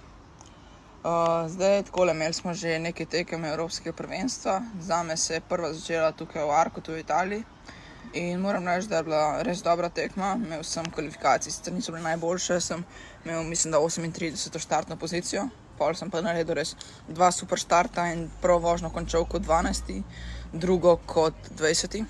Zdaj, 1.47 1.83
tako 1.83 2.05
imeli 2.11 2.33
smo 2.33 2.53
že 2.53 2.79
nekaj 2.79 3.05
tekem 3.05 3.45
Evropskega 3.45 3.95
prvenstva. 3.95 4.61
Za 4.79 5.03
me 5.03 5.17
se 5.17 5.33
je 5.33 5.41
prva 5.41 5.73
začela 5.73 6.11
tukaj 6.11 6.43
v 6.43 6.51
Arkotu 6.51 6.91
v 6.91 6.99
Italiji. 6.99 7.43
In 8.13 8.39
moram 8.39 8.67
reči, 8.67 8.87
da 8.87 8.97
je 8.97 9.03
bila 9.03 9.41
res 9.43 9.63
dobra 9.63 9.89
tekma. 9.89 10.35
Imel 10.35 10.63
sem 10.63 10.91
kvalifikacije, 10.91 11.53
sicer 11.53 11.73
niso 11.73 11.91
bile 11.91 12.03
najboljše, 12.03 12.59
sem 12.61 12.83
imel, 13.25 13.43
mislim, 13.43 13.71
da 13.71 13.79
38. 13.79 14.59
štartno 14.59 14.97
pozicijo. 14.97 15.47
Pol 15.77 15.95
sem 15.95 16.11
pa 16.11 16.21
naredil 16.21 16.55
res 16.55 16.75
dva 17.07 17.31
super 17.31 17.57
štarta 17.57 18.11
in 18.11 18.29
prvo 18.41 18.59
vožnjo 18.59 18.89
končal 18.89 19.25
kot 19.25 19.41
12, 19.41 20.03
drugo 20.53 20.97
kot 21.05 21.33
20. 21.55 22.03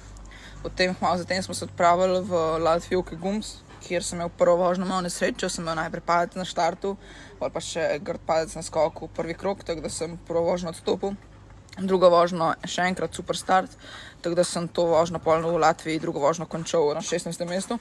Potem, 0.64 0.96
malo 1.02 1.18
zatem 1.18 1.44
smo 1.44 1.54
se 1.54 1.66
odpravili 1.66 2.22
v 2.22 2.58
Latvijo, 2.60 3.04
ki 3.04 3.16
Gums, 3.16 3.60
kjer 3.84 4.04
sem 4.04 4.20
imel 4.20 4.30
prvo 4.38 4.56
vožnjo 4.64 4.86
malo 4.86 5.02
nesrečo, 5.06 5.50
sem 5.50 5.64
imel 5.64 5.78
najprej 5.80 6.04
padec 6.06 6.36
na 6.40 6.46
štartu, 6.46 6.96
ali 7.40 7.54
pa 7.54 7.64
še 7.64 7.86
grd 8.04 8.24
padec 8.28 8.56
na 8.56 8.64
skoku, 8.66 9.10
prvi 9.16 9.36
krok, 9.38 9.64
tako 9.68 9.86
da 9.86 9.92
sem 9.94 10.18
prvo 10.28 10.46
vožnjo 10.52 10.74
odstopil. 10.74 11.16
Drugo 11.80 12.10
vožnjo 12.12 12.52
še 12.68 12.90
enkrat 12.92 13.16
super 13.16 13.38
start, 13.40 13.72
tako 14.24 14.36
da 14.36 14.44
sem 14.44 14.68
to 14.68 14.90
vožnjo 14.90 15.22
polno 15.24 15.54
v 15.54 15.62
Latviji, 15.64 16.02
drugo 16.04 16.20
vožnjo 16.20 16.50
končal 16.50 16.92
na 16.98 17.04
16. 17.06 17.46
mestu. 17.48 17.80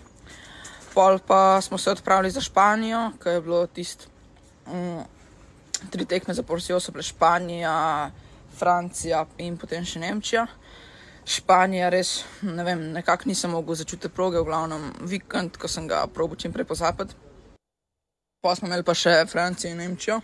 Pol 0.95 1.19
pa 1.23 1.61
smo 1.63 1.79
se 1.79 1.91
odpravili 1.91 2.31
za 2.31 2.41
Španijo, 2.41 3.13
ki 3.23 3.37
je 3.37 3.41
bilo 3.41 3.67
tisto 3.67 4.11
mm, 4.67 5.03
tri 5.91 6.05
tekme 6.05 6.35
zapovrstjo, 6.35 6.81
so 6.81 6.93
bile 6.93 7.03
Španija, 7.07 8.11
Francija 8.59 9.27
in 9.39 9.59
potem 9.59 9.85
še 9.87 10.03
Nemčija. 10.03 10.47
Španija, 11.29 11.91
res, 11.93 12.23
ne 12.41 12.65
vem, 12.65 12.87
nekako 12.95 13.29
nisem 13.29 13.53
mogel 13.53 13.77
začutiti 13.77 14.09
proge, 14.09 14.41
v 14.41 14.49
glavnem 14.49 14.89
vikend, 15.05 15.59
ko 15.61 15.69
sem 15.69 15.85
ga 15.89 16.07
probil 16.09 16.41
čim 16.41 16.55
prej 16.55 16.65
pozapeti. 16.65 17.17
Pa 18.41 18.55
smo 18.57 18.71
imeli 18.71 18.87
pa 18.87 18.95
še 18.97 19.27
Francijo 19.29 19.75
in 19.75 19.83
Nemčijo. 19.83 20.23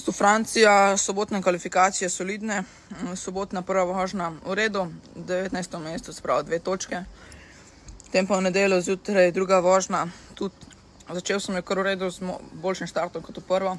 Tu 0.00 0.12
Francija, 0.16 0.96
sobotne 0.96 1.42
kvalifikacije 1.42 2.08
solidne, 2.08 2.62
sobotna 3.16 3.60
prva 3.66 3.84
vožnja 3.84 4.30
v 4.46 4.56
redu, 4.56 4.86
19. 5.16 5.78
mesto, 5.84 6.14
spravo 6.16 6.46
dve 6.48 6.62
točke. 6.64 7.02
Potem 8.06 8.26
pa 8.26 8.38
v 8.38 8.46
nedeljo 8.48 8.80
zjutraj 8.80 9.34
druga 9.36 9.60
vožnja, 9.60 10.06
tudi 10.38 10.54
začel 11.12 11.42
sem 11.44 11.58
jo 11.58 11.66
kar 11.66 11.82
v 11.82 11.88
redu 11.90 12.08
z 12.08 12.24
boljšim 12.62 12.88
štartom 12.88 13.26
kot 13.26 13.42
v 13.42 13.44
prvo. 13.44 13.76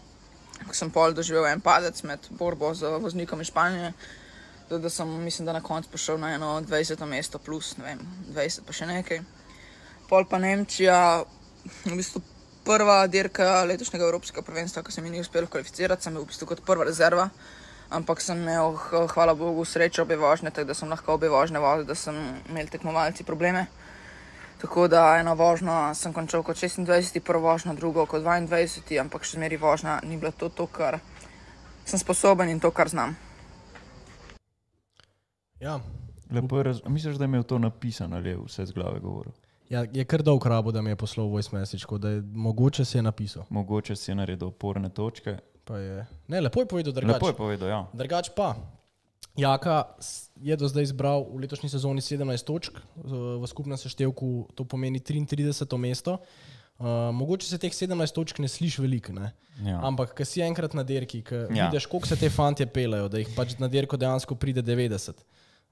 Ko 0.67 0.77
sem 0.77 0.91
pol 0.93 1.15
doživel 1.17 1.49
en 1.49 1.63
padec 1.63 1.97
med 2.05 2.29
borbo 2.37 2.75
z 2.77 2.91
voznikom 3.01 3.41
iz 3.41 3.49
Španije, 3.49 3.95
da, 4.71 4.77
da 4.77 4.89
sem, 4.89 5.09
mislim, 5.23 5.45
da 5.45 5.53
na 5.53 5.61
koncu 5.61 5.89
prišel 5.89 6.19
na 6.19 6.33
eno 6.33 6.61
20. 6.61 7.05
mesto, 7.05 7.39
plus 7.39 7.77
ne 7.77 7.83
vem, 7.83 7.99
20 8.35 8.63
pa 8.67 8.73
še 8.73 8.85
nekaj. 8.87 9.19
Pol 10.07 10.27
pa 10.29 10.39
Nemčija, 10.39 11.23
v 11.85 11.95
bistvu 11.99 12.21
prva 12.63 13.01
dirka 13.11 13.65
letošnjega 13.67 14.05
Evropskega 14.07 14.45
prvenstva, 14.47 14.83
ko 14.83 14.91
se 14.91 15.01
mi 15.01 15.09
ni 15.09 15.19
uspelo 15.19 15.47
kvalificirati, 15.51 16.07
sem 16.07 16.15
bil 16.15 16.23
v 16.23 16.31
bistvu 16.31 16.47
kot 16.47 16.63
prva 16.63 16.87
rezerva, 16.87 17.27
ampak 17.91 18.23
sem 18.23 18.39
imel, 18.39 18.77
hvala 19.11 19.35
Bogu, 19.35 19.65
srečo 19.67 20.05
obe 20.05 20.15
vožnje, 20.15 20.53
tako 20.55 20.71
da 20.71 20.77
sem 20.79 20.89
lahko 20.89 21.17
obe 21.19 21.29
vožnje 21.29 21.59
vozil, 21.59 21.83
da 21.89 21.95
sem 21.95 22.21
imel 22.49 22.71
tekmovalci 22.71 23.27
probleme. 23.27 23.65
Tako 24.61 24.85
da 24.87 25.17
eno 25.17 25.33
vožnjo 25.35 25.89
sem 25.97 26.13
končal 26.13 26.45
kot 26.47 26.55
26, 26.55 27.19
prvo 27.19 27.49
vožnjo, 27.49 27.73
drugo 27.75 28.05
kot 28.05 28.23
22, 28.23 29.01
ampak 29.03 29.27
še 29.27 29.35
zmeri 29.35 29.59
vožnja 29.59 29.99
ni 30.07 30.21
bila 30.21 30.31
to, 30.31 30.47
to, 30.47 30.69
kar 30.71 31.01
sem 31.83 31.99
sposoben 31.99 32.53
in 32.53 32.63
to, 32.63 32.71
kar 32.71 32.87
znam. 32.87 33.17
Ja. 35.61 35.79
Lepo 36.31 36.63
raz... 36.63 36.81
Misliš, 36.87 37.15
da 37.15 37.23
je 37.23 37.27
imel 37.27 37.43
to 37.43 37.59
napisano 37.59 38.15
ali 38.15 38.29
je 38.29 38.37
vse 38.45 38.65
z 38.65 38.71
glave 38.71 38.99
govoril? 38.99 39.31
Ja, 39.69 39.85
je 39.93 40.03
kar 40.05 40.23
dolg 40.23 40.45
rabo, 40.45 40.71
da 40.71 40.81
mi 40.81 40.89
je 40.89 40.95
poslal 40.95 41.27
voice 41.27 41.49
message, 41.55 41.85
da 41.99 42.09
je 42.09 42.21
mogoče 42.21 42.85
si 42.85 42.97
je 42.97 43.01
napisal. 43.01 43.43
Mogoče 43.49 43.95
si 43.95 44.11
je 44.11 44.15
naredil 44.15 44.47
oporne 44.47 44.89
točke. 44.89 45.37
Pa 45.63 45.77
Je... 45.77 46.05
Ne, 46.27 46.41
lepo 46.41 46.59
je 46.59 46.67
povedal, 46.67 46.93
drugače. 46.93 47.13
Lepo 47.13 47.27
je 47.27 47.33
povedal, 47.33 47.69
ja. 47.69 47.87
Drugač 47.93 48.29
pa, 48.35 48.55
Jaka 49.37 49.83
je 50.35 50.55
do 50.59 50.67
zdaj 50.67 50.91
zbral 50.91 51.23
v 51.23 51.45
letošnji 51.45 51.69
sezoni 51.71 52.01
17 52.03 52.43
točk, 52.43 52.81
v 53.39 53.47
skupnem 53.47 53.79
seštevku 53.79 54.51
to 54.55 54.67
pomeni 54.67 54.99
33. 54.99 55.77
mesto. 55.77 56.19
Uh, 56.81 57.13
mogoče 57.13 57.45
se 57.45 57.57
teh 57.61 57.71
17 57.71 58.11
točk 58.11 58.39
ne 58.41 58.47
sliši 58.49 58.81
veliko, 58.81 59.13
ja. 59.13 59.77
ampak 59.85 60.15
ko 60.17 60.25
si 60.25 60.41
enkrat 60.41 60.73
na 60.73 60.81
dirki, 60.83 61.21
ko 61.21 61.45
Ja. 61.53 61.69
vidiš, 61.69 61.85
koliko 61.85 62.07
se 62.09 62.17
te 62.17 62.29
fantje 62.29 62.65
pelejo, 62.65 63.07
da 63.07 63.21
jih 63.21 63.29
pač 63.35 63.53
na 63.61 63.69
dirko 63.69 63.97
dejansko 64.01 64.35
pride 64.35 64.63
90. 64.65 65.13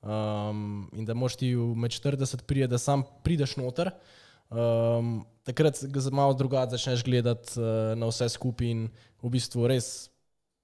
Um, 0.02 0.62
in 0.94 1.04
da 1.04 1.14
moš 1.14 1.36
ti 1.36 1.50
med 1.56 1.92
40 1.92 2.44
prije, 2.44 2.68
da 2.68 2.78
sam 2.78 3.04
prideš 3.24 3.58
noter. 3.58 3.90
Um, 4.50 5.26
takrat 5.44 5.76
malo 6.12 6.34
drugače 6.34 6.72
začneš 6.72 7.04
gledati 7.04 7.52
uh, 7.56 7.66
na 7.96 8.08
vse 8.08 8.30
skupaj 8.30 8.68
in 8.68 8.86
v 9.20 9.30
bistvu 9.30 9.68
res 9.68 10.10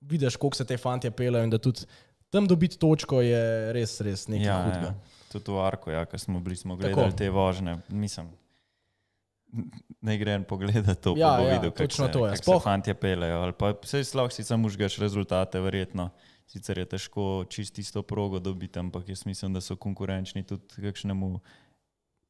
vidiš, 0.01 0.35
koliko 0.35 0.55
se 0.55 0.65
te 0.65 0.77
fantje 0.77 1.11
pelejo 1.11 1.43
in 1.43 1.49
da 1.49 1.57
tudi 1.57 1.83
tam 2.29 2.47
dobiti 2.47 2.77
točko 2.77 3.21
je 3.21 3.43
res, 3.73 4.01
res 4.01 4.27
nekaj 4.27 4.47
Ja, 4.47 4.55
hudega. 4.63 4.87
ja. 4.87 4.95
Tudi 5.31 5.51
v 5.51 5.59
Arku, 5.59 5.91
ja, 5.91 6.05
ko 6.05 6.17
smo 6.17 6.39
bili, 6.39 6.55
smo 6.55 6.75
Tako. 6.75 6.87
gledali 6.87 7.15
te 7.15 7.29
vožnje. 7.29 7.77
Mislim, 7.89 8.31
ne 10.01 10.17
gre 10.17 10.31
en 10.33 10.43
pogledati 10.43 11.01
to, 11.01 11.13
Ja, 11.17 11.35
bo 11.37 11.43
ja, 11.43 11.53
videl, 11.53 11.71
kako 11.71 11.91
se, 11.91 12.07
to 12.09 12.25
je. 12.25 12.31
kak 12.31 12.37
se 12.37 12.43
Sploh- 12.43 12.63
fantje 12.63 12.93
pelejo. 12.93 13.37
Ali 13.39 13.53
pa 13.53 13.73
vse 13.75 14.03
sploh 14.03 14.31
si 14.31 14.43
samo 14.43 14.67
užgaš 14.67 14.97
rezultate, 14.97 15.59
verjetno. 15.59 16.09
Sicer 16.45 16.77
je 16.77 16.85
težko 16.85 17.45
čisto 17.49 17.81
isto 17.81 18.01
progo 18.01 18.39
dobiti, 18.39 18.79
ampak 18.79 19.09
jaz 19.09 19.25
mislim, 19.25 19.53
da 19.53 19.61
so 19.61 19.75
konkurenčni 19.75 20.43
tudi 20.43 20.81
kakšnemu 20.81 21.39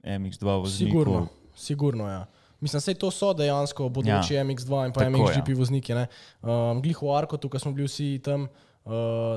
MX2 0.03 0.59
vozniku. 0.61 0.91
Sigurno, 0.91 1.27
sigurno 1.55 2.09
ja. 2.09 2.25
Mislim, 2.59 2.81
da 2.85 2.99
to 2.99 3.11
so 3.11 3.33
dejansko 3.33 3.89
bodoči 3.89 4.33
ja. 4.33 4.43
MX2 4.43 4.85
in 4.85 4.93
pa 4.93 4.99
Tako, 4.99 5.17
MXGP 5.17 5.49
ja. 5.49 5.55
vozniki. 5.55 5.93
ne. 5.93 6.07
Um, 6.41 6.81
glih 6.81 7.01
v 7.01 7.11
Arko, 7.17 7.37
tukaj 7.37 7.59
smo 7.59 7.71
bili 7.71 7.87
vsi 7.87 8.19
tam, 8.23 8.47
uh, 8.85 8.91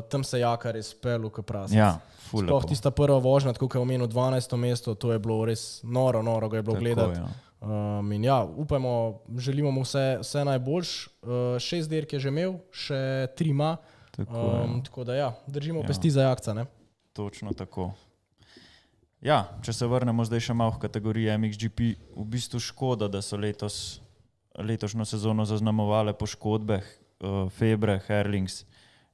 tam 0.08 0.24
se 0.24 0.40
jaka 0.40 0.70
res 0.72 0.94
pelu, 0.94 1.30
kot 1.30 1.46
pravi. 1.46 1.76
Ja, 1.76 1.98
Sploh 2.28 2.42
lepo. 2.42 2.68
tista 2.68 2.90
prva 2.90 3.18
vožnja, 3.18 3.52
kot 3.52 3.74
je 3.74 3.80
omenil 3.80 4.06
12. 4.06 4.56
mesto, 4.56 4.94
to 4.94 5.12
je 5.12 5.18
bilo 5.18 5.44
res 5.44 5.80
noro, 5.82 6.22
noro 6.22 6.48
ga 6.48 6.56
je 6.56 6.62
bilo 6.62 6.74
Tako, 6.74 6.84
gledati. 6.84 7.18
ja. 7.18 7.28
Um, 7.60 8.12
in 8.12 8.24
ja, 8.24 8.44
upajmo, 8.44 9.20
želimo 9.36 9.70
mu 9.70 9.82
vse, 9.82 10.18
vse 10.22 10.44
najboljš. 10.44 11.08
Uh, 11.22 11.58
šest 11.58 11.90
dirk 11.90 12.12
je 12.12 12.20
že 12.20 12.28
imel, 12.28 12.60
še 12.70 13.26
tri 13.36 13.50
ima. 13.50 13.76
Tako, 14.18 14.64
Um, 14.64 14.84
tako 14.84 15.04
da 15.04 15.14
ja, 15.14 15.32
držimo 15.46 15.78
Ja. 15.78 15.82
ja. 15.82 15.86
pesti 15.86 16.10
za 16.10 16.22
jakca. 16.22 16.54
Ne? 16.54 16.66
Točno 17.12 17.52
tako. 17.52 17.92
Ja, 19.20 19.58
če 19.62 19.72
se 19.72 19.86
vrnemo 19.86 20.24
zdaj 20.26 20.40
še 20.50 20.54
malo 20.54 20.76
v 20.76 20.82
kategorijo 20.86 21.34
MXGP, 21.38 21.80
v 22.14 22.24
bistvu 22.26 22.60
škoda, 22.62 23.08
da 23.10 23.22
so 23.22 23.38
letos, 23.38 23.98
letošnjo 24.54 25.06
sezono 25.06 25.46
zaznamovale 25.46 26.14
poškodbe 26.14 26.78
uh, 26.82 27.50
Febre, 27.50 27.98
Herlings, 28.06 28.62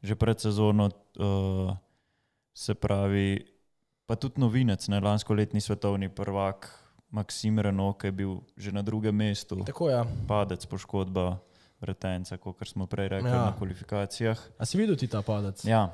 že 0.05 0.17
pred 0.17 0.41
sezono, 0.41 0.91
uh, 0.93 1.73
se 2.53 2.77
pravi, 2.77 3.45
pa 4.05 4.17
tudi 4.17 4.41
novinec, 4.41 4.85
ne 4.93 5.01
lansko 5.01 5.35
letni 5.35 5.61
svetovni 5.61 6.09
prvak 6.13 6.69
Maksim 7.09 7.59
Renault, 7.61 8.01
ki 8.01 8.13
je 8.13 8.13
bil 8.13 8.33
že 8.57 8.73
na 8.77 8.83
drugem 8.85 9.17
mestu, 9.17 9.57
Tako 9.65 9.89
je. 9.89 9.97
Ja. 9.97 10.05
padec, 10.29 10.65
poškodba 10.69 11.41
retenca, 11.81 12.37
kot 12.37 12.57
smo 12.65 12.87
prej 12.87 13.09
rekli 13.09 13.31
ja. 13.31 13.45
Na 13.45 13.55
kvalifikacijah. 13.59 14.39
A 14.59 14.65
si 14.65 14.79
videl 14.79 14.97
ti 14.97 15.07
ta 15.07 15.23
padec? 15.23 15.65
Ja, 15.65 15.91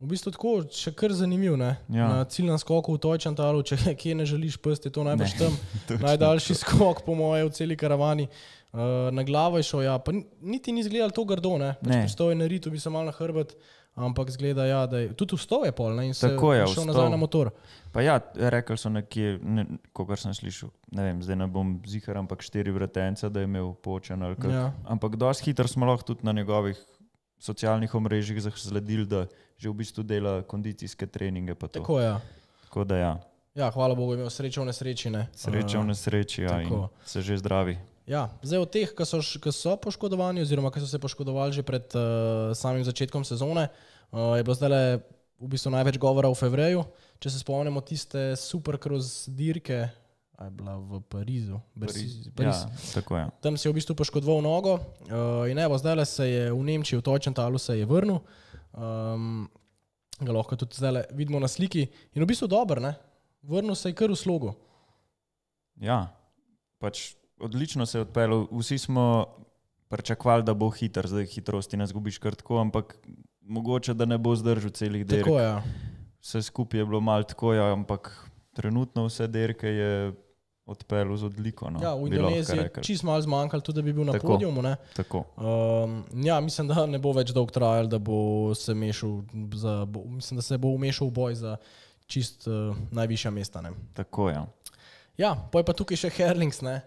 V 0.00 0.08
bistvu 0.10 0.32
tako, 0.34 0.50
še 0.68 0.90
kar 0.92 1.14
zanimiv. 1.14 1.54
Ne? 1.56 1.78
Ja. 1.88 2.08
Na 2.10 2.24
ciljnem 2.24 2.58
skoku 2.58 2.92
v 2.92 2.98
Tojčantalu, 2.98 3.62
če 3.62 3.76
kje 3.94 4.14
ne 4.14 4.26
želiš 4.26 4.58
pesti, 4.58 4.88
je 4.88 4.92
to 4.92 5.04
najbrž 5.04 5.32
Ne, 5.32 5.38
tam. 5.38 5.54
Najdaljši 6.04 6.54
skok, 6.56 7.04
po 7.06 7.14
mojem, 7.14 7.48
v 7.48 7.54
celi 7.54 7.76
karavani. 7.76 8.26
Uh, 8.74 9.08
na 9.08 9.22
glavo 9.22 9.56
je 9.56 9.62
šel, 9.62 9.82
ja, 9.82 9.94
pa 9.98 10.12
ni- 10.12 10.26
niti 10.42 10.74
ni 10.74 10.82
izgledal 10.82 11.10
to 11.10 11.24
grdo, 11.24 11.54
ne. 11.56 11.76
Ne. 11.80 12.02
Pač 12.02 12.12
to 12.12 12.26
je 12.26 12.36
na 12.36 12.44
ritu, 12.44 12.68
bi 12.68 12.76
se 12.76 12.90
mal 12.90 13.06
na 13.06 13.12
hrbet. 13.12 13.54
Ampak 13.94 14.30
zgleda, 14.30 14.66
ja, 14.66 14.86
da 14.86 14.98
je 14.98 15.12
tudi 15.14 15.36
vstal 15.38 15.64
je 15.64 15.72
pol 15.72 15.94
ne, 15.94 16.06
in 16.10 16.14
se 16.14 16.28
Tako 16.28 16.54
je, 16.54 16.66
šel 16.66 16.72
vstal. 16.72 16.86
nazaj 16.86 17.10
na 17.10 17.16
motor. 17.16 17.50
Pa 17.92 18.02
ja, 18.02 18.18
rekli 18.34 18.76
so 18.78 18.90
nekje, 18.90 19.38
ne, 19.42 19.66
kogar 19.92 20.18
sem 20.18 20.34
slišal, 20.34 20.70
ne 20.92 21.02
vem, 21.08 21.22
zdaj 21.22 21.36
ne 21.36 21.46
bom 21.46 21.76
zihar, 21.86 22.18
ampak 22.18 22.42
štiri 22.42 22.74
vratence, 22.74 23.28
da 23.30 23.40
je 23.40 23.50
imel 23.50 23.74
počen 23.74 24.22
ali 24.22 24.36
kaj. 24.36 24.50
Ja. 24.50 24.72
Ampak 24.84 25.16
dosti 25.16 25.50
hitro 25.50 25.68
smo 25.70 25.86
lahko 25.86 26.10
tudi 26.14 26.26
na 26.26 26.32
njegovih 26.32 26.80
socialnih 27.38 27.94
omrežjih 27.94 28.42
zasledili, 28.42 29.06
da 29.06 29.26
že 29.58 29.70
v 29.70 29.74
bistvu 29.74 30.02
dela 30.02 30.42
kondicijske 30.42 31.06
treninge. 31.06 31.54
Tako 31.54 32.00
je. 32.00 32.06
Ja. 32.06 32.20
Tako 32.64 32.84
da 32.84 32.96
ja, 32.96 33.12
Ja, 33.54 33.70
hvala 33.70 33.94
Bogu, 33.94 34.18
imel 34.18 34.30
srečo 34.34 34.62
v 34.62 34.66
nesreči. 34.66 35.10
Ne. 35.14 35.28
sreča 35.30 35.78
v 35.78 35.86
nesreči 35.86 36.42
ja, 36.42 36.58
se 37.06 37.22
že 37.22 37.38
zdravi. 37.38 37.78
Ja, 38.04 38.28
zdaj 38.44 38.60
od 38.60 38.68
teh, 38.68 38.90
ki 38.92 39.04
so, 39.08 39.18
ki 39.20 39.50
so 39.54 39.78
poškodovani, 39.80 40.44
oziroma 40.44 40.68
ki 40.68 40.82
so 40.82 40.88
se 40.90 41.00
poškodovali 41.00 41.56
že 41.56 41.64
pred 41.64 41.88
uh, 41.96 42.52
samim 42.52 42.84
začetkom 42.84 43.24
sezone, 43.24 43.70
uh, 44.12 44.36
je 44.36 44.44
bilo 44.44 44.56
zdaj 44.56 45.00
v 45.40 45.48
bistvu 45.48 45.72
največ 45.72 45.96
govora 45.96 46.28
v 46.28 46.36
februarju. 46.36 46.84
Če 47.16 47.32
se 47.32 47.40
spomnimo 47.40 47.80
tiste 47.80 48.34
supercross 48.36 49.30
dirke, 49.32 49.88
je 50.36 50.50
bila 50.52 50.76
v 50.76 51.00
Parizu. 51.08 51.62
Bersi, 51.72 52.28
Pariz. 52.36 52.68
Ja, 52.68 52.92
tako 52.92 53.16
je. 53.16 53.24
Tam 53.40 53.56
si 53.56 53.64
je 53.64 53.72
v 53.72 53.78
bistvu 53.80 53.96
poškodoval 53.96 54.44
nogo 54.44 54.76
uh, 54.76 55.48
in 55.48 55.56
evo, 55.64 55.80
zdaj 55.80 56.04
se 56.04 56.28
je 56.28 56.44
v 56.52 56.60
Nemčiji, 56.60 57.00
v 57.00 57.06
Točentalu 57.08 57.56
se 57.56 57.78
je 57.80 57.88
vrnil. 57.88 58.20
Um, 58.76 59.48
ga 60.20 60.32
lahko 60.34 60.60
tudi 60.60 60.76
zdaj 60.76 61.08
vidimo 61.16 61.40
na 61.40 61.48
sliki 61.48 61.88
in 61.88 62.20
v 62.20 62.28
bistvu 62.28 62.52
dober, 62.52 62.84
ne? 62.84 62.94
Vrnil 63.48 63.74
se 63.78 63.88
je 63.88 63.96
kar 63.96 64.12
v 64.12 64.18
slogu. 64.18 64.52
Ja, 65.80 66.12
pač 66.78 67.16
odlično 67.40 67.86
se 67.86 67.98
je 67.98 68.02
odpeljal. 68.02 68.46
Vsi 68.52 68.78
smo 68.78 69.26
pričakovali, 69.88 70.42
da 70.42 70.54
bo 70.54 70.70
hiter, 70.70 71.06
zdaj 71.06 71.26
hitrosti 71.26 71.76
ne 71.76 71.86
zgubiš 71.86 72.18
kar 72.18 72.34
tako, 72.34 72.58
ampak 72.60 72.98
mogoče 73.40 73.94
da 73.94 74.04
ne 74.04 74.18
bo 74.18 74.36
zdržal 74.36 74.70
celih 74.70 75.06
dirk. 75.06 75.24
Tako 75.24 75.38
je. 75.38 75.44
Ja. 75.44 75.62
Vse 76.22 76.42
skupaj 76.42 76.80
je 76.80 76.86
bilo 76.86 77.00
malo 77.00 77.22
tako, 77.22 77.54
ja, 77.54 77.72
ampak 77.72 78.30
trenutno 78.52 79.06
vse 79.06 79.26
dirke 79.26 79.68
je 79.68 80.12
odpeljal 80.66 81.16
z 81.16 81.24
odliko. 81.24 81.70
No, 81.70 81.80
Ja, 81.82 81.94
v 81.94 82.06
Indoneziji 82.06 82.56
je 82.56 82.62
rekli. 82.62 82.82
čist 82.82 83.02
malo 83.04 83.20
zmanjkalo, 83.20 83.60
tudi 83.60 83.76
da 83.76 83.82
bi 83.82 83.92
bil 83.92 84.04
na 84.04 84.12
Tako. 84.12 84.26
podiumu. 84.28 84.62
ne. 84.62 84.76
Tako. 84.96 85.24
Um, 85.36 86.04
ja, 86.24 86.40
mislim, 86.40 86.68
da 86.68 86.86
ne 86.86 86.98
bo 86.98 87.12
več 87.12 87.30
dolg 87.30 87.50
trajal, 87.52 87.86
da 87.86 87.98
bo 87.98 88.54
se 88.54 88.74
mešal, 88.74 89.20
za, 89.54 89.84
bo, 89.84 90.04
mislim, 90.04 90.36
da 90.36 90.42
se 90.42 90.58
bo 90.58 90.68
umešal 90.68 91.08
v 91.08 91.10
boj 91.10 91.34
za 91.34 91.56
čist 92.06 92.46
uh, 92.48 92.76
najvišja 92.90 93.30
mesta. 93.30 93.60
Ne. 93.60 93.70
Tako 93.92 94.30
ja. 94.30 94.46
Ja, 95.18 95.34
pa 95.52 95.62
je 95.62 95.66
pa 95.68 95.72
tukaj 95.76 95.98
še 95.98 96.10
Herlings, 96.10 96.58
ne? 96.64 96.80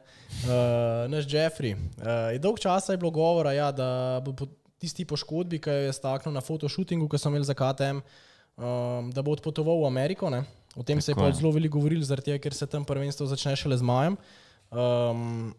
uh, 0.43 1.07
naš 1.07 1.28
Jeffrey. 1.32 1.75
Uh, 1.75 2.36
je 2.36 2.41
dolg 2.43 2.59
časa 2.59 2.91
je 2.91 2.99
bilo 2.99 3.11
govora, 3.15 3.53
ja, 3.55 3.71
da 3.71 4.19
bo 4.23 4.34
po 4.36 4.49
tisti 4.78 5.05
poškodbi, 5.07 5.59
ki 5.63 5.71
jo 5.71 5.86
je 5.88 5.93
staknil 5.95 6.36
na 6.36 6.43
fotoshootingu, 6.43 7.07
ki 7.09 7.19
sem 7.21 7.34
imel 7.34 7.45
za 7.47 7.55
KTM, 7.57 8.01
um, 8.59 9.07
da 9.15 9.23
bo 9.23 9.34
odpotoval 9.38 9.80
v 9.86 9.89
Ameriko. 9.89 10.30
Ne? 10.34 10.43
O 10.75 10.84
tem 10.84 10.99
se 11.01 11.11
je 11.11 11.15
Tako 11.15 11.25
pa 11.25 11.32
je. 11.32 11.39
zelo 11.39 11.53
veliko 11.55 11.80
govorilo, 11.80 12.05
zaradi 12.05 12.34
tega, 12.34 12.41
ker 12.43 12.53
se 12.53 12.67
tam 12.69 12.86
prvenstvo 12.86 13.30
začne 13.32 13.55
šele 13.57 13.80
z 13.80 13.88
majem. 13.88 14.19
Um, 14.69 15.55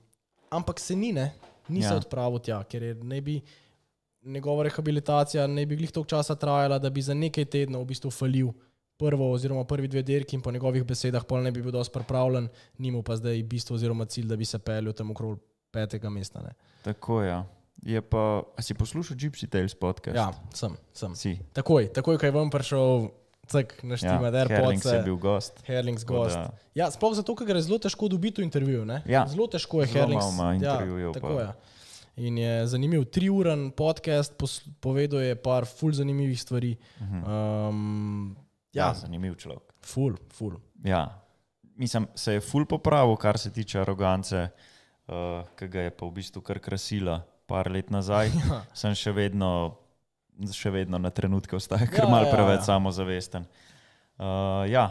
ampak 0.52 0.78
se 0.80 0.94
ni, 0.94 1.10
ne? 1.16 1.32
ni 1.72 1.82
ja. 1.82 1.90
se 1.90 2.04
odpravil 2.04 2.44
tja, 2.44 2.60
ker 2.68 2.92
je 2.92 2.94
ne 3.00 3.20
bi. 3.24 3.40
Njegova 4.28 4.64
rehabilitacija 4.66 5.46
ne 5.48 5.62
bi 5.64 5.76
glih 5.78 5.92
toliko 5.94 6.10
časa 6.10 6.34
trajala, 6.36 6.76
da 6.82 6.90
bi 6.90 7.00
za 7.00 7.14
nekaj 7.16 7.46
tednov 7.48 7.86
v 7.86 7.94
bistvu 7.94 8.10
falil 8.12 8.50
prvo 8.98 9.32
oziroma 9.32 9.64
prvi 9.64 9.88
dve 9.88 10.02
dirki 10.02 10.36
in 10.36 10.42
po 10.42 10.50
njegovih 10.50 10.84
besedah 10.84 11.24
pol 11.24 11.42
ne 11.42 11.52
bi 11.52 11.62
bil 11.62 11.70
dosti 11.70 11.94
pripravljen, 11.94 12.48
nimo 12.78 13.02
pa 13.02 13.16
zdaj 13.16 13.42
bistvo 13.44 13.76
oziroma 13.76 14.04
cilj, 14.04 14.26
da 14.26 14.36
bi 14.36 14.44
se 14.44 14.58
peljal 14.58 14.92
tam 14.92 15.10
okrog 15.10 15.38
petega 15.70 16.10
mesta. 16.10 16.42
Ne. 16.42 16.52
Tako 16.82 17.22
ja. 17.22 17.44
Je 17.78 18.00
pa, 18.02 18.42
a 18.56 18.62
si 18.62 18.74
poslušal 18.74 19.16
Gypsy 19.16 19.46
Tales 19.46 19.74
podcast? 19.74 20.16
Ja, 20.16 20.32
sem, 20.52 20.74
sem. 20.92 21.14
Si. 21.14 21.38
Takoj, 21.52 21.92
takoj, 21.92 22.18
ko 22.18 22.26
je 22.26 22.32
vam 22.32 22.50
prišel, 22.50 23.08
cek, 23.46 23.76
naštima, 23.84 24.26
ja, 24.26 24.42
AirPods. 24.42 24.84
je 24.84 25.02
bil 25.02 25.16
gost. 25.16 25.62
Herlings 25.64 26.02
gost. 26.04 26.34
da- 26.34 26.50
Ja, 26.74 26.90
sploh 26.90 27.14
zato, 27.14 27.36
ker 27.36 27.46
gre 27.46 27.62
zelo 27.62 27.78
težko 27.78 28.08
dobiti 28.08 28.42
intervju. 28.42 28.82
ne. 28.84 29.02
Ja. 29.06 29.26
Zelo 29.26 29.46
težko 29.46 29.80
je 29.80 29.86
Zelo 29.86 30.10
Herlings. 30.10 30.26
Ja, 30.60 31.12
tako 31.14 31.38
je. 31.38 31.48
In 32.16 32.38
je 32.38 32.66
zanimiv, 32.66 33.04
triuren 33.04 33.70
podcast, 33.70 34.34
povedal 34.80 35.20
je 35.20 35.36
par 35.36 35.62
ful 35.64 35.92
zanimivih 35.92 36.34
stvari. 36.34 36.74
Um, 36.98 38.34
Ja, 38.78 38.92
ja, 38.92 38.94
zanimiv 38.94 39.36
človek. 39.40 39.74
ful, 39.84 40.16
ful. 40.32 40.56
Ja. 40.84 41.06
Mislim, 41.78 42.08
se 42.14 42.38
je 42.38 42.40
ful 42.40 42.66
popravil, 42.66 43.16
kar 43.16 43.38
se 43.38 43.52
tiče 43.52 43.80
arogance, 43.80 44.48
uh, 45.06 45.42
ki 45.58 45.68
ga 45.68 45.88
je 45.88 45.90
pa 45.90 46.06
v 46.06 46.12
bistvu 46.18 46.42
kar 46.42 46.58
krasila 46.58 47.20
par 47.46 47.70
let 47.70 47.90
nazaj. 47.90 48.30
Ja. 48.50 48.62
Sem 48.74 48.94
še 48.94 49.12
vedno, 49.12 49.78
še 50.52 50.70
vedno 50.70 50.98
na 50.98 51.10
trenutke 51.10 51.56
ostaja 51.56 51.86
kar 51.86 52.06
Ja, 52.06 52.10
mal 52.10 52.26
ja, 52.26 52.32
preveč 52.34 52.64
ja. 52.64 52.74
samozavesten. 52.74 53.46
Uh, 54.18 54.66
ja, 54.66 54.88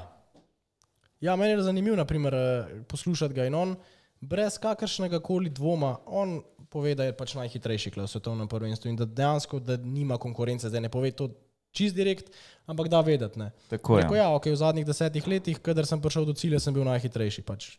Ja, 1.21 1.35
meni 1.35 1.51
je 1.51 1.61
zanimivo, 1.61 1.95
naprimer, 1.95 2.33
eh, 2.33 2.65
poslušati 2.87 3.33
ga 3.33 3.45
in 3.45 3.55
on, 3.55 3.75
brez 4.21 4.57
kakršnega 4.57 5.19
koli 5.19 5.49
dvoma, 5.49 5.97
on 6.05 6.41
pove, 6.69 6.95
da 6.95 7.03
je 7.03 7.17
pač 7.17 7.33
najhitrejši 7.35 7.91
klas 7.91 8.11
v 8.11 8.11
svetovnem 8.11 8.47
prvenstvu 8.47 8.89
in 8.89 8.95
da 8.95 9.05
dejansko 9.05 9.59
da 9.59 9.77
nima 9.77 10.17
konkurence. 10.17 10.69
Zdaj 10.69 10.81
ne 10.81 10.89
pove 10.89 11.11
to 11.11 11.29
čist 11.77 11.95
direkt, 11.97 12.33
ampak 12.65 12.89
da 12.91 13.03
vedeti. 13.05 13.39
Ne. 13.39 13.51
tako 13.69 13.99
je. 14.01 14.07
ja, 14.17 14.27
okay, 14.33 14.51
v 14.51 14.59
zadnjih 14.59 14.87
desetih 14.89 15.27
letih, 15.29 15.61
kadar 15.61 15.85
sem 15.85 16.01
prišel 16.01 16.25
do 16.25 16.33
cilja, 16.33 16.59
sem 16.59 16.73
bil 16.73 16.87
najhitrejši. 16.89 17.45
Pač. 17.45 17.75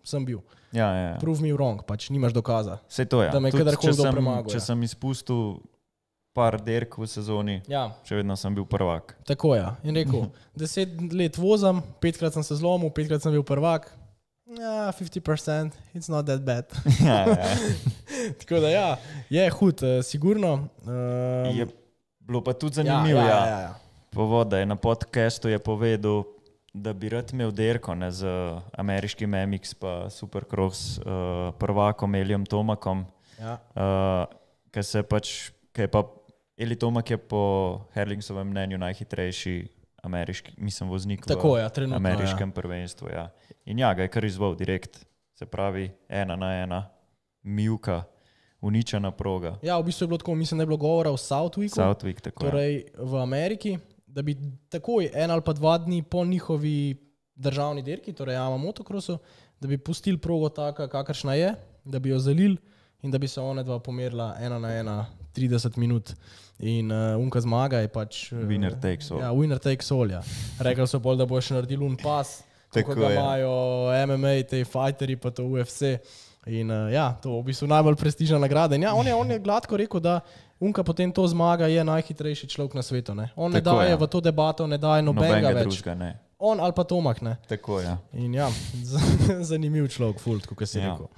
Sem 0.00 0.24
bil. 0.24 0.40
Ja, 0.72 0.86
ja, 0.94 1.02
ja. 1.12 1.16
Prove 1.20 1.42
me 1.44 1.50
wrong, 1.52 1.82
pač 1.84 2.08
nimaš 2.14 2.32
dokaza. 2.32 2.78
Vse 2.88 3.04
to 3.04 3.20
je. 3.20 3.28
da 3.34 3.40
me 3.42 3.50
Tudi 3.52 3.64
kadarkoli 3.64 3.92
kdo 3.92 4.06
sem- 4.06 4.14
premagal, 4.16 4.48
Če 4.48 4.56
ja. 4.56 4.64
sem 4.70 4.82
izpustil 4.86 5.42
par 6.32 6.56
derk 6.62 6.94
v 6.94 7.08
sezoni, 7.10 7.56
Ja, 7.68 7.88
še 8.06 8.20
vedno 8.20 8.36
sem 8.38 8.54
bil 8.54 8.64
prvak. 8.64 9.16
tako 9.26 9.56
je. 9.58 9.66
In 9.82 9.98
rekel, 9.98 10.30
deset 10.60 10.94
let 11.12 11.34
vozim, 11.36 11.82
petkrat 12.00 12.32
sem 12.38 12.46
se 12.46 12.54
zlomil, 12.56 12.88
petkrat 12.94 13.20
sem 13.22 13.34
bil 13.34 13.42
prvak. 13.44 13.90
Ja, 14.50 14.90
50%, 14.94 15.74
it's 15.94 16.08
not 16.10 16.26
that 16.30 16.42
bad. 16.46 16.70
ja, 17.02 17.26
ja. 17.28 17.50
Tako 18.40 18.62
da 18.62 18.70
ja, 18.70 18.88
je 19.30 19.44
hud, 19.58 19.82
uh, 19.82 20.00
sigurno. 20.06 20.70
Um, 20.86 21.50
Je 21.54 21.66
bilo 22.30 22.40
pa 22.40 22.52
tudi 22.54 22.74
zanimivo. 22.76 23.18
ja, 23.18 23.26
Ja, 23.26 23.36
ja, 23.36 23.46
ja, 23.48 23.60
ja. 23.60 23.72
Povod, 24.08 24.48
da 24.48 24.58
je 24.58 24.66
na 24.66 24.76
podkastu 24.76 25.48
je 25.48 25.58
povedal, 25.60 26.22
da 26.72 26.92
bi 26.92 27.08
rad 27.08 27.30
imel 27.30 27.50
derko 27.50 27.94
ne, 27.94 28.10
z 28.10 28.26
ameriškim 28.72 29.30
MX, 29.30 29.74
pa 29.74 29.92
Supercross 30.08 30.98
uh, 30.98 31.04
prvakom 31.52 32.14
Elijem 32.14 32.44
Tomakom, 32.44 33.06
Ja. 33.36 33.58
uh, 33.72 34.26
ki 34.68 34.82
se 34.82 35.02
pač, 35.02 35.30
ki 35.72 35.80
je 35.80 35.88
pa 35.88 36.04
Eli 36.56 36.76
Tomak 36.76 37.08
je 37.08 37.16
po 37.18 37.40
Herlingsovem 37.90 38.46
mnenju 38.46 38.78
najhitrejši 38.78 39.54
ameriški, 40.02 40.52
mislim, 40.58 40.88
voznik 40.88 41.24
Tako 41.24 41.54
v 41.54 41.58
je, 41.58 41.68
trenutno. 41.70 41.96
ameriškem 41.98 42.48
Ja. 42.48 42.54
prvenstvu. 42.54 43.08
Ja. 43.08 43.30
In 43.64 43.78
ja, 43.78 43.94
ga 43.94 44.02
je 44.02 44.08
kar 44.08 44.24
izval 44.24 44.54
direkt, 44.54 45.06
se 45.34 45.46
pravi 45.46 45.90
ena 46.08 46.36
na 46.36 46.52
ena, 46.54 46.80
mjuka, 47.42 48.02
uničena 48.60 49.10
proga. 49.10 49.56
ja, 49.62 49.78
v 49.78 49.84
bistvu 49.84 50.04
je 50.04 50.08
bilo 50.08 50.18
tako, 50.18 50.34
mislim, 50.34 50.58
da 50.58 50.62
je 50.62 50.66
bilo 50.66 50.76
govora 50.76 51.10
o 51.10 51.16
Southwicku, 51.16 51.80
Southwick, 51.80 52.20
tako 52.20 52.44
torej 52.44 52.84
v 52.98 53.16
Ameriki, 53.22 53.78
da 54.06 54.22
bi 54.22 54.36
takoj 54.68 55.10
en 55.14 55.30
ali 55.30 55.42
pa 55.42 55.52
dva 55.52 55.78
dni 55.78 56.02
po 56.02 56.24
njihovi 56.24 56.96
državni 57.34 57.82
dirki, 57.82 58.12
torej 58.12 58.34
Jama 58.34 58.56
Motocrossu, 58.56 59.18
da 59.60 59.68
bi 59.68 59.78
pustili 59.78 60.18
progo 60.18 60.48
taka, 60.48 60.88
kakršna 60.88 61.34
je, 61.34 61.54
da 61.84 61.98
bi 61.98 62.08
jo 62.08 62.18
zalili 62.18 62.56
in 63.02 63.10
da 63.10 63.18
bi 63.18 63.28
se 63.28 63.40
one 63.40 63.62
dva 63.64 63.78
pomerila 63.78 64.36
ena 64.40 64.58
na 64.58 64.74
ena 64.76 65.06
30 65.36 65.78
minut. 65.78 66.12
In 66.58 66.92
uh, 66.92 67.16
unka 67.20 67.40
zmaga 67.40 67.78
je 67.78 67.88
pač. 67.88 68.32
Uh, 68.32 68.38
Winner 68.38 68.74
takes 68.80 69.10
all. 69.10 69.20
Ja, 69.20 69.30
winner 69.32 69.58
takes 69.58 69.90
all. 69.90 70.10
Ja. 70.10 70.20
Rekli 70.60 70.86
so 70.86 70.98
bolj, 70.98 71.16
da 71.16 71.26
boš 71.26 71.50
naredil 71.50 71.82
un 71.82 71.96
pas, 71.96 72.42
tako 72.72 72.92
Tako 72.92 73.00
da 73.00 73.08
je. 73.08 73.16
imajo 73.16 73.52
MMA, 74.06 74.34
te 74.50 74.64
fighteri, 74.64 75.16
pa 75.16 75.30
to 75.30 75.44
UFC. 75.44 75.96
In 76.42 76.66
uh, 76.66 76.88
ja, 76.88 77.12
to 77.14 77.28
je 77.30 77.38
v 77.38 77.46
bistvu 77.46 77.66
najbolj 77.66 77.96
prestižna 77.96 78.38
nagrada. 78.38 78.72
In 78.72 78.82
ja, 78.82 78.94
on 78.94 79.04
je, 79.04 79.12
on 79.14 79.28
je 79.28 79.38
gladko 79.38 79.76
rekel, 79.76 80.00
da 80.00 80.20
unka 80.58 80.80
potem 80.80 81.08
to 81.08 81.20
zmaga, 81.24 81.66
je 81.66 81.80
najhitrejši 81.80 82.48
človek 82.48 82.74
na 82.74 82.80
svetu. 82.80 83.12
Ne? 83.12 83.28
On 83.34 83.48
ne 83.48 83.60
Tako 83.60 83.76
daje 83.76 83.90
je. 83.90 83.96
v 83.96 84.06
to 84.06 84.20
debato, 84.20 84.64
ne 84.64 84.76
daje 84.76 85.02
nobenega 85.02 85.36
Nobenega 85.42 85.58
več. 85.58 85.68
drugega 85.70 85.94
ne. 85.96 86.10
On 86.38 86.56
ali 86.56 86.72
pa 86.72 86.82
Tomak. 86.82 87.20
Ne? 87.20 87.36
Tako 87.46 87.80
je. 87.80 87.92
In 88.14 88.34
ja, 88.34 88.48
zanimiv 89.42 89.88
človek, 89.88 90.16
fult, 90.18 90.46
kot 90.46 90.64
si 90.64 90.78
Ja. 90.78 90.90
rekel. 90.90 91.08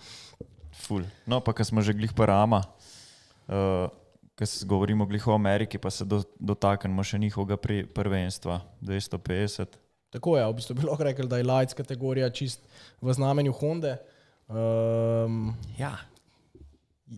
Ful. 0.75 1.07
No, 1.25 1.39
pa 1.39 1.53
ko 1.53 1.63
smo 1.63 1.79
že 1.79 1.93
glih 1.93 2.11
parama, 2.11 2.59
uh, 3.47 3.87
ko 4.33 4.43
se 4.43 4.67
govorimo 4.67 5.07
glih 5.07 5.23
o 5.23 5.33
Ameriki, 5.33 5.79
pa 5.79 5.87
se 5.87 6.03
do, 6.03 6.19
dotaknemo 6.37 6.99
še 7.01 7.19
njihovega 7.21 7.55
pri- 7.57 7.87
prvenstva 7.87 8.59
250. 8.81 9.79
Tako 10.11 10.35
je, 10.35 10.43
v 10.43 10.53
bistvu 10.53 10.75
bi 10.75 10.83
lahko 10.83 11.05
rekel, 11.05 11.25
da 11.25 11.39
je 11.39 11.45
lights 11.45 11.73
kategorija 11.73 12.27
čist 12.29 12.59
v 12.99 13.13
znamenju 13.13 13.53
Honda. 13.55 13.97
Um, 14.53 15.55
Ja. 15.75 15.97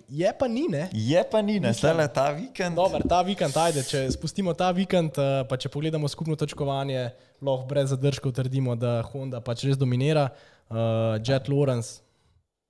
je 0.09 0.33
pa 0.33 0.47
ni, 0.47 0.67
ne? 0.69 0.89
Je 0.93 1.25
pa 1.25 1.41
ni, 1.41 1.61
ne, 1.61 1.73
zdaj 1.73 2.09
ta 2.09 2.31
vikend. 2.31 2.77
Dobar, 2.77 3.03
ta 3.03 3.23
vikend, 3.23 3.57
ajde, 3.57 3.83
če 3.83 4.11
spustimo 4.11 4.53
ta 4.53 4.71
vikend, 4.71 5.15
eh, 5.15 5.45
pa 5.45 5.57
če 5.57 5.69
pogledamo 5.69 6.07
skupno 6.07 6.35
točkovanje, 6.35 7.11
lahko 7.41 7.67
brez 7.67 7.91
zadržkov 7.91 8.33
trdimo, 8.33 8.75
da 8.75 9.03
Honda 9.05 9.41
pač 9.41 9.65
res 9.65 9.77
dominira. 9.77 10.31
Uh, 10.67 10.77
Jet 11.21 11.47
Lawrence, 11.47 12.01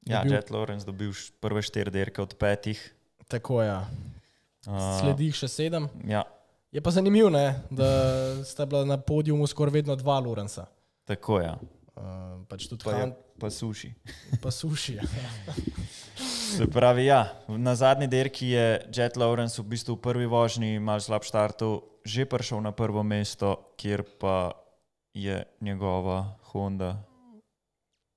Ja, 0.02 0.20
bil- 0.20 0.32
Jet 0.32 0.50
Lawrence 0.50 0.84
dobil 0.84 1.12
prve 1.40 1.62
štiri 1.62 1.90
derke 1.90 2.20
od 2.20 2.34
petih. 2.34 2.76
tako 3.28 3.62
je. 3.62 3.76
Uh, 4.66 4.98
Sledi 4.98 5.24
jih 5.24 5.34
še 5.36 5.48
sedem. 5.48 5.88
Ja, 6.04 6.24
Je 6.72 6.80
pa 6.80 6.90
zanimivo, 6.90 7.30
ne, 7.30 7.62
da 7.70 7.86
sta 8.44 8.66
bila 8.66 8.82
na 8.84 8.96
podiju 8.98 9.38
skoraj 9.46 9.72
vedno 9.72 9.94
dva 9.94 10.18
Lorenza. 10.18 10.66
Tako 11.04 11.38
je. 11.38 11.46
Ja. 11.46 11.54
Uh, 11.94 12.42
pač 12.44 12.66
tudi 12.66 12.82
Pa, 12.82 12.90
je, 12.90 12.96
Han, 12.98 13.14
pa 13.39 13.51
suši. 13.51 13.93
pa 14.43 14.51
suši. 14.51 14.99
Se 16.57 16.66
pravi, 16.66 17.07
ja, 17.07 17.32
na 17.49 17.74
zadnji 17.74 18.07
dirki 18.07 18.49
je 18.49 18.87
Jet 18.95 19.16
Lawrence 19.16 19.59
v 19.59 19.66
bistvu 19.66 19.95
v 19.97 20.01
prvi 20.01 20.26
vožnji 20.26 20.78
mal 20.78 21.01
slab 21.01 21.26
štartov, 21.26 21.82
že 22.07 22.24
prišel 22.24 22.62
na 22.62 22.70
prvo 22.70 23.03
mesto, 23.03 23.74
kjer 23.76 24.05
pa 24.20 24.53
je 25.14 25.43
njegova 25.61 26.39
Honda 26.53 27.03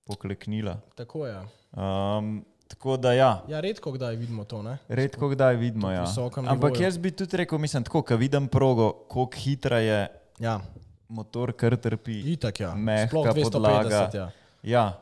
pokleknila. 0.06 0.78
Tako 0.96 1.26
je. 1.28 1.38
Um, 1.74 2.46
tako 2.68 2.98
da 2.98 3.14
ja, 3.14 3.44
Ja, 3.48 3.60
redko 3.60 3.92
kdaj 3.92 4.16
vidimo 4.16 4.44
to. 4.44 4.62
Ne? 4.64 4.78
redko 4.88 5.30
kdaj 5.30 5.56
vidimo. 5.56 5.92
Ja. 5.92 6.06
Ampak 6.48 6.74
nivoju. 6.74 6.82
jaz 6.84 6.98
bi 6.98 7.12
tudi 7.12 7.38
rekel, 7.38 7.58
mislim, 7.58 7.84
tako, 7.84 8.02
ko 8.02 8.16
vidim 8.16 8.48
progo, 8.48 8.92
koliko 9.10 9.38
hitra 9.38 9.80
je 9.80 10.08
Ja, 10.40 10.62
motor, 11.10 11.54
kar 11.54 11.76
trpi. 11.78 12.22
itak 12.34 12.60
ja. 12.60 12.76
Mehka 12.76 13.08
Sploh 13.10 13.26
250. 13.26 13.52
podlaga. 13.52 14.10
Ja. 14.14 14.30
Ja, 14.64 15.00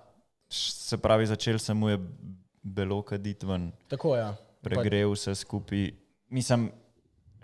se 0.50 0.98
pravi, 0.98 1.26
začel 1.26 1.60
se 1.60 1.74
mu 1.74 1.90
je 1.90 2.00
belo 2.64 3.02
kaditi 3.02 3.46
ven. 3.46 3.72
Tako 3.88 4.16
je. 4.16 4.22
Ja. 4.22 4.36
pregrev 4.66 5.12
vse 5.14 5.36
skupaj. 5.36 5.92
Mislim, 6.34 6.72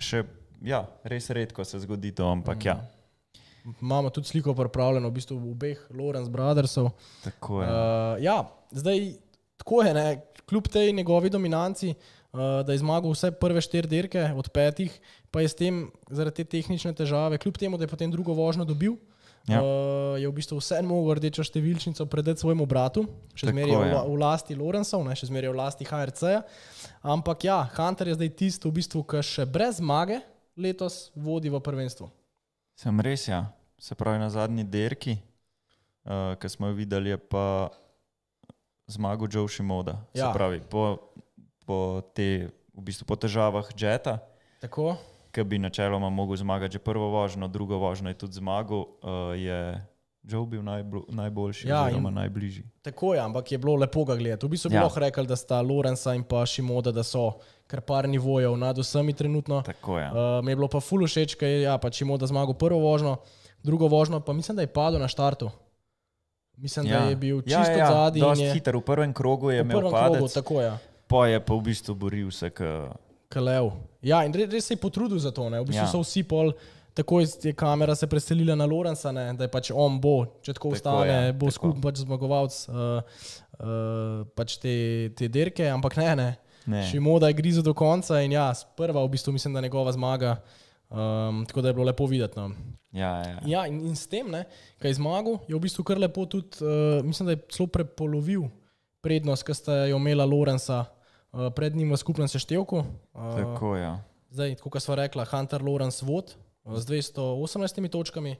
še, 0.01 0.23
ja, 0.65 0.81
res 1.03 1.29
redko 1.29 1.65
se 1.65 1.79
zgodi 1.83 2.11
to, 2.17 2.25
ampak 2.25 2.57
mm. 2.57 2.67
ja, 2.67 2.79
Imamo 3.81 4.09
tudi 4.09 4.27
sliko 4.27 4.55
pripravljeno, 4.57 5.09
v 5.09 5.13
bistvu 5.13 5.37
obeh 5.51 5.81
Lawrence 5.93 6.29
Brothersov. 6.29 6.89
tako 7.23 7.61
je. 7.61 7.67
Uh, 7.69 8.23
ja, 8.23 8.49
zdaj 8.71 9.13
tako 9.57 9.83
je, 9.83 9.93
ne, 9.93 10.21
kljub 10.49 10.67
tej 10.67 10.93
njegovi 10.93 11.29
dominanci, 11.29 11.93
uh, 11.93 12.39
da 12.65 12.71
je 12.73 12.81
zmagal 12.81 13.13
vse 13.13 13.31
prve 13.31 13.61
štiri 13.61 13.87
dirke 13.87 14.23
od 14.35 14.49
petih, 14.49 14.99
pa 15.31 15.41
je 15.41 15.49
s 15.49 15.55
tem 15.55 15.83
zaradi 16.09 16.41
te 16.41 16.57
tehnične 16.57 16.93
težave, 16.93 17.37
kljub 17.37 17.57
temu, 17.57 17.77
da 17.77 17.85
je 17.85 17.93
potem 17.93 18.11
drugo 18.11 18.33
vožnjo 18.33 18.65
dobil. 18.65 18.97
Ja. 19.43 19.57
Uh, 19.57 19.67
je 20.15 20.25
v 20.25 20.33
bistvu 20.33 20.57
vseeno 20.57 20.85
mogel 20.91 21.17
rdečo 21.17 21.41
številčnico 21.41 22.05
predati 22.05 22.39
svojemu 22.39 22.61
bratu, 22.63 23.07
še 23.33 23.47
zmeraj 23.47 23.71
je 23.71 23.89
la- 23.91 24.03
v 24.03 24.15
lasti 24.15 24.53
Lorenzov, 24.53 25.01
ne, 25.01 25.11
še 25.11 25.25
zmeraj 25.25 25.47
je 25.47 25.51
v 25.51 25.57
lasti 25.57 25.83
HRC-ja. 25.83 26.41
Ampak 27.01 27.43
ja, 27.43 27.57
Hunter 27.67 28.07
je 28.07 28.15
zdaj 28.15 28.29
tisti, 28.31 28.63
v 28.63 28.73
bistvu, 28.73 29.01
ki 29.01 29.17
še 29.19 29.43
brez 29.43 29.77
zmage 29.77 30.21
letos 30.53 31.09
vodi 31.15 31.49
v 31.49 31.57
prvenstvu. 31.57 32.05
Sem 32.75 32.93
res, 32.99 33.25
ja. 33.25 33.49
Se 33.77 33.95
pravi, 33.95 34.19
na 34.19 34.29
zadnji 34.29 34.61
derki, 34.63 35.17
uh, 36.05 36.35
ki 36.35 36.47
smo 36.47 36.69
jo 36.69 36.75
videli, 36.75 37.09
je 37.09 37.17
pa 37.19 37.73
zmagal 38.87 39.25
Joe 39.27 39.47
Shimoda. 39.47 40.05
Se 40.13 40.19
Ja. 40.19 40.29
pravi, 40.29 40.61
po, 40.61 41.01
po, 41.65 41.77
te, 42.13 42.45
v 42.71 42.81
bistvu 42.83 43.05
po 43.05 43.15
težavah 43.15 43.65
Jeta, 43.73 44.19
Tako? 44.59 44.97
Ki 45.31 45.43
bi 45.43 45.59
načeloma 45.59 46.09
mogel 46.09 46.35
zmagati 46.35 46.73
že 46.73 46.79
prvo 46.79 47.09
vožnjo, 47.09 47.47
drugo 47.47 47.77
vožnjo 47.77 48.09
je 48.09 48.17
tudi 48.17 48.33
zmagal, 48.33 48.79
uh, 48.79 49.35
je 49.35 49.87
Joe 50.23 50.45
bil 50.45 50.61
najblo, 50.61 51.05
najboljši 51.09 51.67
Ja, 51.67 51.75
ja, 51.75 51.85
oziroma 51.85 52.09
najbližji. 52.11 52.63
Tako 52.81 53.13
je, 53.13 53.19
ampak 53.19 53.51
je 53.51 53.57
bilo 53.57 53.75
lepo 53.75 54.03
ga 54.05 54.15
gledati. 54.15 54.45
V 54.45 54.49
bistvu 54.49 54.69
bi 54.69 54.75
Ja. 54.75 54.83
lahko 54.83 54.99
rekel, 54.99 55.25
da 55.25 55.35
sta 55.35 55.61
Lorenza 55.61 56.13
in 56.13 56.23
pa 56.23 56.45
Šimoda, 56.45 56.91
da 56.91 57.03
so 57.03 57.31
kar 57.67 57.81
par 57.81 58.09
nivojev 58.09 58.53
nad 58.57 58.77
vsemi 58.77 59.13
trenutno. 59.13 59.61
Tako 59.61 59.97
je. 59.99 60.07
Uh, 60.07 60.45
mi 60.45 60.51
je 60.51 60.55
bilo 60.55 60.67
pa 60.67 60.79
ful 60.79 61.01
všeč, 61.01 61.35
ker 61.35 61.49
je 61.49 61.61
ja, 61.61 61.77
pač 61.77 61.97
Šimoda 61.97 62.27
zmagal 62.27 62.53
prvo 62.53 62.79
vožnjo, 62.79 63.15
drugo 63.63 63.87
vožnjo 63.87 64.19
pa 64.19 64.33
mislim, 64.33 64.55
da 64.55 64.61
je 64.61 64.67
padel 64.69 64.99
na 64.99 65.07
štartu. 65.07 65.49
Mislim, 66.57 66.85
ja. 66.85 66.99
da 66.99 67.09
je 67.09 67.15
bil 67.15 67.41
čisto 67.41 67.57
ja, 67.71 67.77
ja, 67.77 67.87
zadnji. 67.89 68.19
in 68.21 68.25
dosti 68.27 68.43
je- 68.43 68.53
hiter. 68.53 68.77
V 68.77 68.81
prvem 68.81 69.13
krogu 69.13 69.49
je 69.51 69.63
v 69.63 69.65
imel 69.65 69.89
padec, 69.91 70.17
krogu, 70.19 70.27
tako 70.29 70.61
je. 70.61 70.71
pa 71.07 71.27
je 71.27 71.39
pa 71.39 71.53
v 71.53 71.61
bistvu 71.61 71.95
boril 71.95 72.31
se, 72.31 72.49
k, 72.49 72.61
Kalev. 73.31 73.71
Ja, 74.03 74.21
in 74.27 74.35
res, 74.35 74.49
res 74.51 74.67
se 74.67 74.75
je 74.75 74.81
potrudil 74.81 75.19
za 75.21 75.31
to. 75.31 75.47
Ne? 75.49 75.61
V 75.63 75.71
bistvu 75.71 75.85
Ja. 75.85 75.87
ja. 75.87 75.93
so 75.93 76.03
vsi 76.03 76.23
pol, 76.27 76.51
takoj 76.97 77.25
je 77.43 77.53
kamera 77.55 77.95
se 77.95 78.07
preselila 78.07 78.55
na 78.55 78.67
Lorenza, 78.67 79.11
ne? 79.15 79.31
da 79.37 79.47
je 79.47 79.51
pač 79.51 79.71
on 79.71 79.99
bo, 80.01 80.25
če 80.43 80.55
tako 80.57 80.73
Tako, 80.75 80.79
ostane, 80.79 81.13
ja, 81.13 81.33
bo 81.33 81.47
tako. 81.47 81.55
skupaj 81.57 81.83
pač 81.85 82.01
zmagovalec 82.03 82.57
uh, 82.67 82.75
uh, 83.61 84.25
pač 84.35 84.57
te, 84.59 84.75
te 85.15 85.31
dirke, 85.31 85.67
ampak 85.71 85.97
ne, 86.01 86.09
ne. 86.15 86.29
Ne. 86.69 86.83
Šimoda 86.85 87.31
je 87.31 87.39
grizel 87.39 87.65
do 87.65 87.73
konca 87.73 88.19
in 88.21 88.35
ja, 88.35 88.51
sprva 88.53 89.01
v 89.01 89.09
bistvu 89.15 89.33
mislim, 89.33 89.55
da 89.57 89.63
njegova 89.65 89.91
zmaga. 89.95 90.37
Um, 90.91 91.45
tako 91.47 91.63
da 91.63 91.71
je 91.71 91.73
bilo 91.73 91.85
lepo 91.87 92.05
videti. 92.05 92.35
No. 92.35 92.51
Ja, 92.91 93.23
ja. 93.23 93.37
Ja, 93.47 93.61
in, 93.67 93.79
in 93.87 93.95
s 93.95 94.09
tem, 94.11 94.27
kaj 94.77 94.91
je 94.91 94.97
zmagal, 94.99 95.39
je 95.47 95.55
v 95.55 95.61
bistvu 95.63 95.85
kar 95.87 95.97
lepo 95.97 96.25
tudi, 96.27 96.59
uh, 96.59 96.99
mislim, 97.05 97.31
da 97.31 97.37
je 97.37 97.45
celo 97.49 97.69
prepolovil 97.71 98.49
prednost, 99.01 99.47
ki 99.47 99.55
sta 99.55 99.77
jo 99.87 99.97
imela 99.97 100.27
Lorenza 100.27 100.83
pred 101.51 101.75
njim 101.75 101.91
v 101.91 101.97
skupnem 101.97 102.27
seštevku. 102.27 102.83
Uh, 103.13 103.35
Tako 103.35 103.75
je. 103.75 103.83
Ja. 103.83 103.93
Zdaj, 104.29 104.55
kot 104.55 104.79
smo 104.79 104.95
rekla, 104.95 105.25
Hunter 105.25 105.61
Lawrence 105.61 106.01
vod 106.01 106.35
uh, 106.63 106.75
z 106.75 106.85
218 106.85 107.89
točkami. 107.89 108.35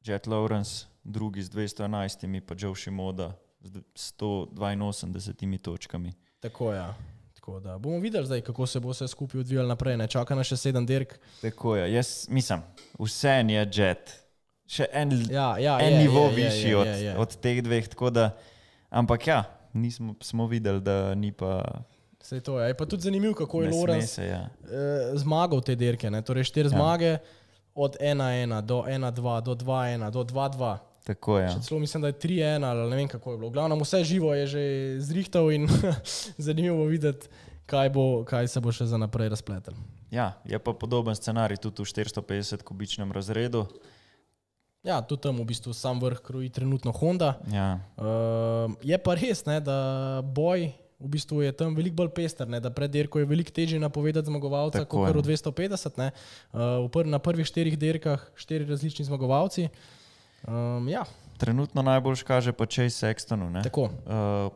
Jet 0.00 0.26
Lawrence, 0.26 0.84
drugi 1.02 1.42
z 1.42 1.50
211, 1.50 2.40
pa 2.40 2.54
Joe 2.54 2.74
Shimoda 2.74 3.32
z 3.60 3.70
d- 3.70 3.82
182 3.94 5.58
točkami. 5.58 6.12
Tako 6.40 6.72
je. 6.72 6.78
Ja. 6.78 6.94
Tako 7.34 7.60
da 7.60 7.78
bomo 7.78 7.98
videli, 7.98 8.26
zdaj, 8.26 8.40
kako 8.40 8.66
se 8.66 8.80
bo 8.80 8.88
vse 8.88 9.08
skupaj 9.08 9.40
odvijalo 9.40 9.68
naprej. 9.68 9.96
Ne? 9.96 10.06
Čaka 10.06 10.34
nas 10.34 10.46
še 10.46 10.56
sedem 10.56 10.86
dirk. 10.86 11.16
Tako 11.40 11.76
je. 11.76 11.92
Jaz 11.92 12.28
mislim, 12.28 12.62
vse 12.98 13.28
je 13.28 13.68
Jet. 13.70 14.20
Še 14.64 14.86
en, 14.92 15.12
Ja, 15.28 15.58
ja, 15.58 15.76
en 15.76 15.92
je, 15.92 15.98
nivo 15.98 16.20
je, 16.22 16.30
je, 16.30 16.36
višji 16.36 16.70
je, 16.70 16.76
od, 16.76 16.86
je, 16.86 17.00
je. 17.04 17.16
od 17.18 17.36
teh 17.36 17.60
dveh. 17.60 17.84
Da, 18.10 18.30
ampak 18.88 19.26
ja, 19.26 19.44
nismo, 19.74 20.14
smo 20.20 20.46
videli, 20.46 20.80
da 20.80 21.14
ni 21.14 21.32
pa. 21.32 21.62
Sej 22.24 22.40
to 22.40 22.60
je. 22.60 22.70
Je 22.72 22.76
pa 22.76 22.86
tudi 22.86 23.02
zanimivo, 23.02 23.34
kako 23.34 23.62
je 23.62 24.02
se, 24.06 24.26
ja. 24.26 24.48
eh, 24.64 25.12
zmagal 25.18 25.60
te 25.60 25.74
dirke. 25.74 26.10
Ne? 26.10 26.22
Torej, 26.22 26.44
štiri 26.44 26.66
ja. 26.66 26.76
zmage 26.76 27.18
od 27.74 27.96
1-1 28.00 28.60
do 28.60 28.82
1-2 28.86 29.40
do 29.42 29.54
2-1 29.54 30.10
do 30.10 30.24
2-2. 30.24 30.76
Tako 31.04 31.38
je. 31.38 31.48
Še 31.52 31.60
celo 31.66 31.80
mislim, 31.82 32.02
da 32.02 32.08
je 32.08 32.16
3-1 32.22 32.64
ali 32.64 32.90
ne 32.90 32.96
vem 32.96 33.08
kako 33.08 33.32
je 33.32 33.38
bilo. 33.38 33.50
V 33.50 33.58
glavnem 33.58 33.82
vse 33.82 34.04
živo 34.08 34.32
je 34.34 34.46
že 34.46 34.62
zrihtal 35.04 35.52
in 35.52 35.68
zanimivo 36.46 36.80
bo 36.80 36.86
videti, 36.88 37.28
kaj, 37.66 37.90
bo, 37.92 38.24
kaj 38.24 38.48
se 38.48 38.60
bo 38.60 38.72
še 38.72 38.88
za 38.88 38.96
naprej 38.96 39.28
razpletel. 39.34 39.76
Ja, 40.14 40.32
je 40.48 40.56
pa 40.58 40.72
podoben 40.72 41.16
scenarij 41.18 41.60
tudi 41.60 41.84
v 41.84 41.90
450 41.92 42.64
kubičnem 42.64 43.12
razredu. 43.12 43.66
Ja, 44.84 45.00
tudi 45.00 45.24
tam 45.24 45.40
v 45.40 45.48
bistvu 45.48 45.72
sam 45.72 46.00
vrh 46.02 46.20
kroji 46.20 46.50
trenutno 46.52 46.92
Honda. 46.92 47.38
Ja, 47.48 47.80
Uh, 47.96 48.74
je 48.84 48.98
pa 49.00 49.14
res, 49.16 49.44
ne, 49.48 49.56
da 49.64 50.20
boj 50.20 50.74
v 51.00 51.08
bistvu 51.08 51.42
je 51.42 51.52
tam 51.56 51.74
veliko 51.76 52.02
bolj 52.02 52.12
pester, 52.16 52.48
ne, 52.48 52.60
da 52.60 52.70
pred 52.72 52.90
dirko 52.92 53.20
je 53.20 53.28
veliko 53.28 53.52
težje 53.52 53.80
napovedati 53.80 54.28
zmagovalca 54.28 54.84
Tako 54.84 55.04
kot 55.04 55.08
je. 55.08 55.20
v 55.20 55.24
250. 55.24 56.00
Ne. 56.00 56.08
Uh, 56.52 56.84
v 56.84 56.88
pr 56.92 57.08
na 57.08 57.18
prvih 57.18 57.46
štirih 57.48 57.76
dirkah 57.80 58.22
štiri 58.36 58.68
različni 58.68 59.04
zmagovalci. 59.08 59.68
Um, 60.44 60.88
ja, 60.88 61.04
trenutno 61.40 61.82
najbolj 61.82 62.24
kaže 62.24 62.52
pa 62.52 62.68
Chase 62.68 63.00
Sextonu. 63.00 63.48
Uh, 63.48 64.52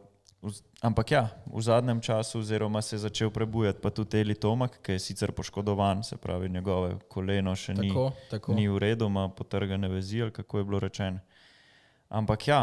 ampak 0.80 1.10
ja, 1.10 1.24
v 1.46 1.60
zadnjem 1.62 2.00
času, 2.00 2.38
oziroma 2.38 2.82
se 2.82 2.96
je 2.96 2.98
začel 2.98 3.30
prebujati, 3.30 3.80
pa 3.82 3.90
tudi 3.90 4.20
Eli 4.20 4.34
Tomak, 4.34 4.78
ki 4.82 4.92
je 4.92 4.98
sicer 4.98 5.32
poškodovan, 5.32 6.02
se 6.02 6.16
pravi, 6.16 6.48
njegove 6.48 6.98
koleno 7.08 7.54
še 7.56 7.74
ni, 7.74 7.88
Tako, 7.88 8.12
tako. 8.30 8.54
ni 8.54 8.68
v 8.68 8.78
redu, 8.78 9.06
ima 9.06 9.28
potrgane 9.28 9.88
vezi, 9.88 10.22
kako 10.32 10.58
je 10.58 10.64
bilo 10.64 10.78
rečeno. 10.80 11.18
Ampak 12.08 12.48
ja, 12.48 12.62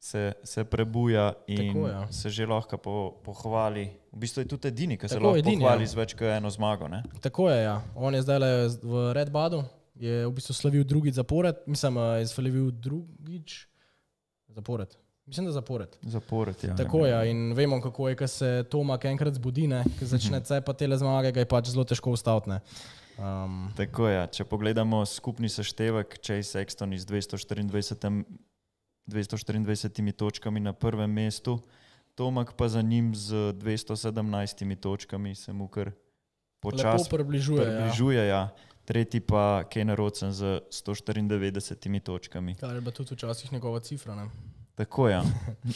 se, 0.00 0.32
se 0.44 0.64
prebuja 0.64 1.32
in 1.46 1.72
Tako, 1.72 1.88
ja. 1.88 2.12
se 2.12 2.30
že 2.30 2.46
lahko 2.46 2.76
po, 2.78 3.20
pohvali. 3.24 3.88
V 4.12 4.18
bistvu 4.18 4.42
je 4.42 4.48
tudi 4.48 4.68
edini, 4.68 4.96
ki 4.96 5.08
se 5.08 5.14
Tako, 5.14 5.26
lahko 5.26 5.38
edini, 5.38 5.62
pohvali 5.62 5.84
ja. 5.84 5.92
z 5.92 6.00
več 6.00 6.16
kot 6.16 6.28
eno 6.28 6.50
zmago. 6.50 6.88
Ne? 6.88 7.04
Tako 7.20 7.50
je, 7.52 7.62
ja. 7.62 7.78
On 7.94 8.14
je 8.14 8.24
zdaj 8.24 8.40
v 8.82 9.12
Red 9.12 9.30
Badu, 9.32 9.62
je 9.94 10.24
v 10.26 10.32
bistvu 10.34 10.56
slavil 10.56 10.84
drugič 10.84 11.20
zapored, 11.20 11.62
mislim, 11.66 12.00
je 12.20 12.26
slavil 12.32 12.68
drugič 12.72 13.68
zapored. 14.48 15.03
Mislim, 15.26 15.46
da 15.46 15.52
zapored. 15.52 15.88
Zapored, 16.02 16.64
ja. 16.64 16.76
Tako 16.76 17.06
je, 17.06 17.30
in 17.30 17.52
vemo, 17.52 17.80
kako 17.80 18.08
je, 18.08 18.16
ko 18.16 18.26
se 18.26 18.64
Tomak 18.70 19.04
enkrat 19.04 19.34
zbudi, 19.34 19.68
ko 19.98 20.06
začne 20.06 20.40
cepati 20.44 20.78
tele 20.78 20.98
zmage, 20.98 21.32
ga 21.32 21.40
je 21.40 21.48
pač 21.48 21.70
zelo 21.72 21.84
težko 21.84 22.12
ustaviti. 22.12 22.60
Um, 23.18 23.70
Tako 23.76 24.08
je. 24.08 24.26
Če 24.36 24.44
pogledamo 24.44 25.04
skupni 25.06 25.48
seštevek, 25.48 26.18
Chase 26.18 26.58
Sexton 26.58 26.92
iz 26.94 27.06
224, 27.06 28.24
224 29.08 30.12
točkami 30.12 30.60
na 30.60 30.72
prvem 30.72 31.10
mestu, 31.10 31.60
Tomak 32.14 32.52
pa 32.54 32.68
za 32.68 32.82
njim 32.82 33.14
z 33.14 33.54
217 33.58 34.76
točkami, 34.80 35.34
se 35.34 35.52
mu 35.52 35.68
kar 35.68 35.90
počasi 36.60 37.10
približuje. 37.10 37.64
Ja. 37.64 37.70
približuje. 37.70 38.26
Ja. 38.28 38.48
Tretji 38.84 39.20
pa 39.20 39.64
Ken 39.70 39.90
Rodsen 39.90 40.32
z 40.32 40.60
194 40.70 42.00
točkami. 42.00 42.54
Kar 42.60 42.74
je 42.74 42.80
bila 42.80 42.92
tudi 42.92 43.14
včasih 43.14 43.52
njegova 43.52 43.80
cifra. 43.80 44.14
Ne? 44.14 44.28
Tako 44.74 45.08
je. 45.08 45.14
Ja. 45.14 45.22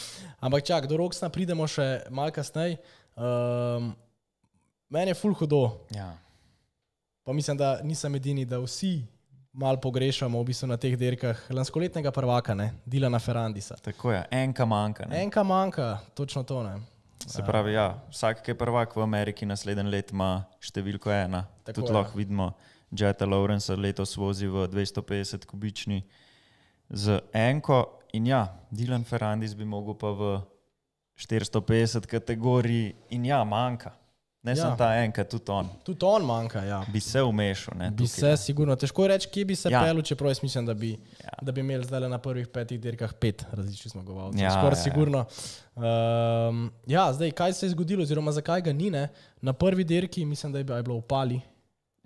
Ampak 0.44 0.64
čak, 0.64 0.86
do 0.86 0.96
Roksna 0.96 1.28
pridemo 1.28 1.66
še 1.66 2.04
malo 2.10 2.30
kasneje. 2.30 2.78
Um, 3.14 3.92
meni 4.90 5.10
je 5.10 5.14
ful 5.14 5.34
hudo, 5.34 5.80
Ja. 5.90 6.14
pa 7.24 7.32
mislim, 7.32 7.56
da 7.56 7.80
nisem 7.82 8.14
edini, 8.14 8.44
da 8.44 8.58
vsi 8.58 9.02
malo 9.52 9.76
pogrešamo 9.76 10.38
v 10.38 10.44
bistvu 10.44 10.68
na 10.68 10.76
teh 10.76 10.94
dirkah 10.94 11.38
lanskoletnega 11.50 12.10
prvaka, 12.10 12.54
ne? 12.54 12.72
Dilana 12.86 13.18
Ferrandisa. 13.18 13.74
Tako 13.76 14.12
je. 14.12 14.22
Enka 14.30 14.64
manjka. 14.64 15.06
ne. 15.06 15.22
Enka 15.22 15.42
manjka, 15.42 15.98
točno 16.14 16.42
to 16.42 16.62
ne. 16.62 16.76
Se 17.26 17.42
pravi, 17.42 17.72
ja, 17.74 17.98
vsak, 18.10 18.42
ki 18.42 18.50
je 18.50 18.58
prvak 18.58 18.94
v 18.96 19.02
Ameriki, 19.02 19.46
naslednji 19.46 19.90
let 19.90 20.12
ima 20.14 20.44
številko 20.62 21.10
ena. 21.10 21.46
Tako, 21.66 21.80
Tudi 21.80 21.90
ja. 21.90 21.96
lahko 21.98 22.18
vidimo, 22.18 22.52
Jetta 22.90 23.26
Lawrence 23.26 23.74
letos 23.76 24.14
vozi 24.16 24.46
v 24.46 24.68
250 24.70 25.44
kubični 25.44 26.04
z 26.88 27.18
enko. 27.34 27.97
In 28.12 28.26
ja, 28.26 28.42
Dylan 28.70 29.04
Ferrandis 29.04 29.54
bi 29.54 29.64
mogel 29.64 29.94
pa 29.94 30.10
v 30.10 30.40
450 31.18 32.06
kategoriji 32.06 32.94
in 33.10 33.24
ja, 33.24 33.44
manjka. 33.44 33.90
Ne 34.42 34.50
Ja. 34.50 34.54
ja. 34.54 34.62
samo 34.62 34.76
ta 34.76 34.94
enka, 34.96 35.24
tudi 35.24 35.50
on. 35.50 35.68
Tudi 35.82 36.04
on 36.04 36.24
manjka. 36.24 36.60
Ja. 36.60 36.84
Bi 36.88 37.00
se 37.00 37.22
umešal. 37.22 37.74
Ne, 37.76 37.90
Bi 37.90 37.96
tukaj. 37.98 38.08
se, 38.30 38.36
sigurno, 38.38 38.76
težko 38.76 39.02
je 39.02 39.08
reči, 39.08 39.28
kje 39.28 39.44
bi 39.44 39.56
se 39.56 39.68
ja. 39.68 39.72
Ja. 39.72 39.82
pelil, 39.82 40.02
čeprav 40.02 40.30
jaz 40.30 40.42
mislim, 40.42 40.66
da 40.66 40.74
bi, 40.74 40.90
ja. 40.90 40.96
Ja. 41.24 41.38
da 41.42 41.52
bi 41.52 41.60
imeli 41.60 41.84
zdaj 41.84 42.00
na 42.02 42.18
prvih 42.18 42.48
petih 42.48 42.80
dirkah 42.80 43.12
pet 43.14 43.44
različnih 43.52 43.92
zmagovalcev. 43.92 44.40
Ja, 44.40 44.50
Skoraj 44.50 44.70
ja, 44.70 44.78
ja. 44.78 44.82
sigurno. 44.82 45.24
Um, 45.76 46.62
ja, 46.86 47.12
zdaj, 47.12 47.30
kaj 47.32 47.52
se 47.52 47.66
je 47.66 47.70
zgodilo, 47.70 48.02
oziroma 48.02 48.32
zakaj 48.32 48.62
ga 48.62 48.72
ni? 48.72 48.90
Ne? 48.90 49.08
Na 49.40 49.52
prvi 49.52 49.84
dirki, 49.84 50.24
mislim, 50.24 50.52
da 50.52 50.58
je 50.58 50.64
bilo- 50.64 50.76
je 50.76 50.82
bilo 50.82 50.96
v 50.96 51.02
Pali, 51.02 51.40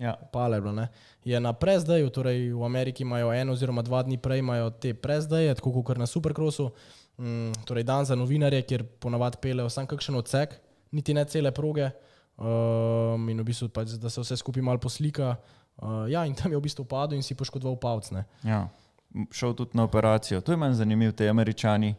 Ja. 0.02 0.16
Pale 0.32 0.56
je 0.56 0.60
bilo, 0.60 0.72
ne? 0.74 0.88
je 1.24 1.40
na 1.40 1.52
prezdaju, 1.52 2.10
torej 2.10 2.50
v 2.52 2.64
Ameriki 2.64 3.02
imajo 3.02 3.32
eno 3.32 3.52
oziroma 3.52 3.82
dva 3.82 4.02
dni 4.02 4.18
prej 4.18 4.42
imajo 4.42 4.70
te 4.70 4.94
prezdaje, 4.94 5.54
tako 5.54 5.82
kot 5.82 5.98
na 5.98 6.06
Supercrossu, 6.06 6.70
mm, 7.18 7.62
torej 7.64 7.86
dan 7.86 8.04
za 8.04 8.18
novinarje, 8.18 8.62
kjer 8.66 8.84
ponavadi 8.98 9.38
pelejo 9.42 9.70
samo 9.70 9.86
kakšen 9.86 10.18
odsek, 10.18 10.58
niti 10.90 11.14
ne 11.14 11.24
cele 11.24 11.52
proge. 11.54 11.90
Um, 12.42 13.28
in 13.28 13.38
v 13.38 13.44
bistvu, 13.46 13.68
pač, 13.68 13.94
da 14.00 14.10
se 14.10 14.20
vse 14.20 14.36
skupaj 14.40 14.64
malo 14.64 14.80
poslika. 14.82 15.36
Uh, 15.76 16.08
ja, 16.10 16.24
in 16.26 16.34
tam 16.34 16.50
je 16.50 16.58
v 16.58 16.64
bistvu 16.64 16.84
padel 16.88 17.20
in 17.20 17.22
si 17.22 17.36
poškodoval 17.38 17.76
palc. 17.78 18.10
ne. 18.10 18.24
Ja. 18.42 18.66
Šel 19.30 19.54
tudi 19.54 19.76
na 19.78 19.84
operacijo. 19.84 20.40
To 20.40 20.52
je 20.52 20.56
manj 20.56 20.80
zanimivo, 20.80 21.12
te 21.12 21.28
američani, 21.28 21.94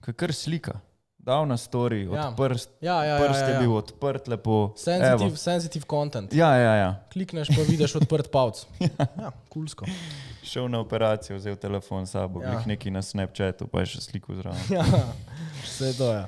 kar 0.00 0.32
slika. 0.32 0.80
Dal 1.26 1.42
na 1.44 1.56
story, 1.56 2.06
Ja. 2.06 2.28
odprst, 2.28 2.70
Ja, 2.80 3.02
ja, 3.02 3.04
ja, 3.04 3.18
prst 3.20 3.40
ja, 3.40 3.46
je 3.46 3.54
ja. 3.54 3.60
bil 3.60 3.72
odprt, 3.72 4.28
lepo. 4.28 4.72
Sensitive, 4.76 5.26
Evo. 5.26 5.36
sensitive 5.36 5.84
content. 5.84 6.30
Ja, 6.32 6.54
ja, 6.54 6.74
ja. 6.76 6.90
Klikneš, 7.10 7.48
pa 7.48 7.62
vidiš 7.62 7.96
odprt 7.96 8.30
palc. 8.30 8.62
Ja, 9.16 9.32
kulsko. 9.48 9.86
Šel 10.40 10.68
na 10.68 10.78
operacijo, 10.78 11.36
vzel 11.36 11.56
telefon 11.56 12.06
s 12.06 12.10
sabo, 12.10 12.42
Ja. 12.42 12.52
ja. 12.52 12.62
nekaj 12.64 12.92
na 12.92 13.02
Snapchatu, 13.02 13.66
pa 13.66 13.80
je 13.80 13.86
še 13.88 14.00
sliko 14.02 14.34
zraven. 14.34 14.60
Ja, 14.70 14.86
vse 15.60 15.90
to 15.92 16.12
je. 16.12 16.24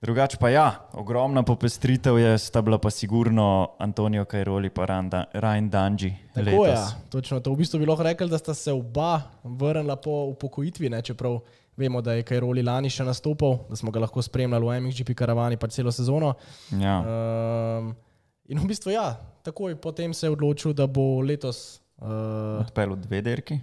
Drugač 0.00 0.36
pa 0.36 0.48
ja, 0.48 0.64
ogromna 0.94 1.42
popestritev 1.42 2.16
je, 2.16 2.38
sta 2.38 2.62
bila 2.62 2.78
pa 2.78 2.88
sigurno 2.88 3.44
Antonijo 3.76 4.24
Kajroli 4.24 4.70
pa 4.70 4.86
Ryan 4.86 5.10
Dan- 5.10 5.28
Ryan 5.34 5.68
Danji. 5.68 6.16
Tako 6.32 6.64
je, 6.64 6.72
ja, 6.72 6.86
točno 7.10 7.40
to. 7.40 7.52
V 7.52 7.56
bistvu 7.58 7.78
bi 7.78 7.84
lahko 7.84 8.02
rekli, 8.02 8.24
da 8.24 8.38
sta 8.38 8.54
se 8.54 8.72
oba 8.72 9.20
vrnila 9.44 9.96
po 9.96 10.24
upokojitvi, 10.26 10.88
ne? 10.88 11.02
čeprav 11.02 11.40
vemo, 11.80 12.02
da 12.04 12.14
je 12.18 12.24
Kajroli 12.28 12.62
lani 12.66 12.90
še 12.92 13.04
nastopil, 13.08 13.58
da 13.70 13.78
smo 13.80 13.92
ga 13.94 14.02
lahko 14.04 14.22
spremljali 14.22 14.68
v 14.68 14.76
MXGP 14.84 15.14
karavani 15.18 15.58
pa 15.60 15.68
celo 15.72 15.92
sezono. 15.92 16.34
Ja. 16.76 16.98
Um, 17.00 17.90
in 18.50 18.60
v 18.60 18.68
bistvu 18.70 18.92
ja, 18.94 19.08
takoj 19.46 19.74
potem 19.80 20.14
se 20.14 20.28
je 20.28 20.34
odločil, 20.36 20.76
da 20.76 20.86
bo 20.86 21.20
letos 21.24 21.80
uh, 22.02 22.60
Odpeljal 22.62 23.00
dve 23.02 23.22
derki. 23.24 23.58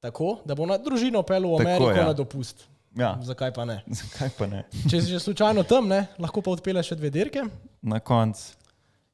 tako, 0.00 0.38
da 0.46 0.54
bo 0.54 0.66
na 0.70 0.78
družino 0.78 1.22
pel 1.26 1.42
v 1.44 1.58
Tako, 1.58 1.68
Ameriko 1.68 1.98
ja. 1.98 2.08
na 2.08 2.16
dopust. 2.16 2.66
Ja, 2.96 3.10
Zakaj 3.20 3.50
pa 3.52 3.66
ne? 3.68 3.82
zakaj 4.00 4.30
pa 4.38 4.46
ne? 4.48 4.62
Če 4.88 5.02
si 5.02 5.10
že 5.12 5.20
slučajno 5.20 5.66
tam, 5.68 5.88
ne, 5.90 6.06
lahko 6.16 6.40
pa 6.40 6.54
odpeleš 6.56 6.94
še 6.94 6.96
dve 6.96 7.10
dirke. 7.12 7.42
Na 7.84 8.00
koncu 8.00 8.55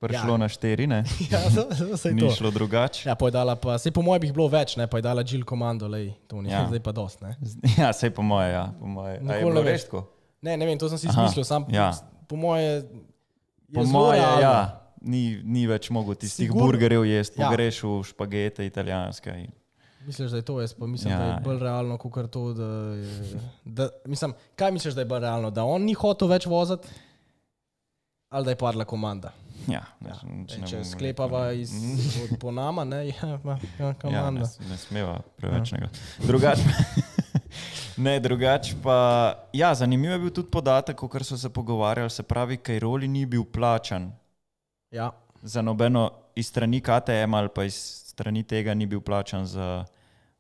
prišlo 0.03 0.29
Ja. 0.29 0.35
ja. 0.35 0.37
na 0.37 0.49
štiri, 0.49 0.87
ne? 0.87 1.01
Ja, 1.31 1.41
se 1.97 2.09
je 2.09 2.15
Ni 2.15 2.21
to. 2.21 2.31
šlo 2.33 2.51
drugače. 2.51 3.07
Ja, 3.07 3.15
pa 3.15 3.27
je 3.27 3.33
dala 3.33 3.55
pa, 3.55 3.79
se 3.79 3.91
po 3.91 4.03
mojem 4.03 4.21
bi 4.21 4.27
jih 4.27 4.35
bilo 4.35 4.49
več, 4.49 4.75
ne, 4.77 4.87
pa 4.87 4.99
je 4.99 5.03
dala 5.03 5.23
Jill 5.23 5.45
komando, 5.45 5.87
lej, 5.87 6.11
to 6.27 6.39
ni, 6.39 6.51
ja. 6.51 6.59
Ja. 6.59 6.67
zdaj 6.69 6.81
pa 6.81 6.93
dost, 6.93 7.21
ne. 7.21 7.37
Ja, 7.79 7.93
sej 7.93 8.11
po 8.11 8.23
moje, 8.23 8.51
ja. 8.51 8.67
Po 8.75 8.87
moje. 8.89 9.21
A 9.21 9.33
je 9.33 9.41
bilo 9.41 9.55
ne 9.57 9.63
veš. 9.65 9.85
tako? 9.85 10.05
Ne, 10.43 10.57
ne 10.57 10.65
vem, 10.65 10.75
to 10.77 10.89
sem 10.89 10.99
si 10.99 11.07
Aha, 11.07 11.23
izmislil, 11.23 11.45
sam 11.45 11.65
ja. 11.69 11.93
po 12.27 12.35
moje. 12.37 12.83
je 12.83 12.85
Po 13.71 13.85
moje, 13.85 14.19
ja. 14.19 14.79
Ni, 15.01 15.41
ni 15.43 15.67
več 15.67 15.89
mogel 15.89 16.15
tistih 16.15 16.47
Sigurno- 16.47 16.67
burgerjev 16.69 17.03
jesti, 17.05 17.35
Ja. 17.37 17.47
pogrešil 17.47 18.03
špagete 18.05 18.63
italijanske. 18.63 19.31
In... 19.33 19.51
Misliš, 20.03 20.31
da 20.31 20.37
je 20.37 20.43
to, 20.43 20.61
jaz 20.61 20.75
pa 20.75 20.87
mislim, 20.87 21.11
ja, 21.11 21.15
Ja, 21.15 21.19
da 21.19 21.25
je 21.25 21.31
ja. 21.33 21.41
bolj 21.41 21.59
realno, 21.59 21.95
kot 21.97 22.27
to, 22.29 22.53
da, 22.53 22.69
je, 22.93 23.39
da 23.65 23.89
mislim, 24.05 24.35
kaj 24.55 24.71
misliš, 24.73 24.95
da 24.95 25.01
je 25.01 25.07
bolj 25.07 25.21
realno, 25.21 25.51
da 25.51 25.65
on 25.65 25.83
ni 25.83 25.95
hotel 25.95 26.29
več 26.29 26.47
voziti, 26.47 26.89
ali 28.29 28.45
da 28.45 28.51
je 28.51 28.57
padla 28.57 28.85
komanda. 28.85 29.31
Ja, 29.69 29.83
Ja. 30.01 30.17
ne, 30.25 30.43
ne 30.43 30.47
Če 30.47 30.79
bomo 30.79 30.85
sklepava 30.85 31.43
ne. 31.47 31.61
iz, 31.61 31.73
od, 32.25 32.39
po 32.41 32.51
nama, 32.51 32.85
ne, 32.85 33.09
ja, 33.09 33.39
pa, 33.43 33.59
ja, 33.79 33.95
Ja, 34.11 34.31
ne, 34.31 34.43
ne 34.69 34.77
smeva 34.77 35.21
prevečnega. 35.37 35.89
Drugač, 36.19 36.59
ne, 37.97 38.21
drugač 38.21 38.75
pa, 38.83 38.97
ja, 39.53 39.75
zanimiv 39.75 40.11
je 40.11 40.19
bil 40.19 40.31
tudi 40.31 40.51
podatek, 40.51 41.03
o 41.03 41.09
kar 41.09 41.25
so 41.25 41.39
se 41.39 41.49
pogovarjali, 41.49 42.11
se 42.11 42.23
pravi, 42.23 42.57
Kajroli 42.57 43.09
ni 43.09 43.27
bil 43.27 43.45
plačan 43.45 44.13
Ja, 44.91 45.13
za 45.43 45.63
nobeno 45.63 46.11
iz 46.35 46.47
strani 46.49 46.81
KTM 46.81 47.35
ali 47.35 47.49
pa 47.49 47.65
iz 47.65 47.75
strani 48.07 48.43
tega 48.43 48.75
ni 48.75 48.87
bil 48.87 49.01
plačan 49.01 49.47
za 49.47 49.85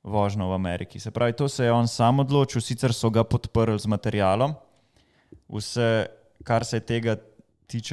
vožnjo 0.02 0.48
v 0.48 0.54
Ameriki. 0.54 1.00
Se 1.00 1.10
pravi, 1.10 1.32
to 1.32 1.48
se 1.48 1.64
je 1.64 1.72
on 1.72 1.88
sam 1.88 2.20
odločil, 2.20 2.60
sicer 2.60 2.92
so 2.92 3.10
ga 3.10 3.24
podprli 3.24 3.78
z 3.78 3.86
materialom, 3.86 4.54
vse, 5.48 6.06
kar 6.44 6.64
se 6.64 6.80
tega 6.80 7.16
tiče, 7.16 7.31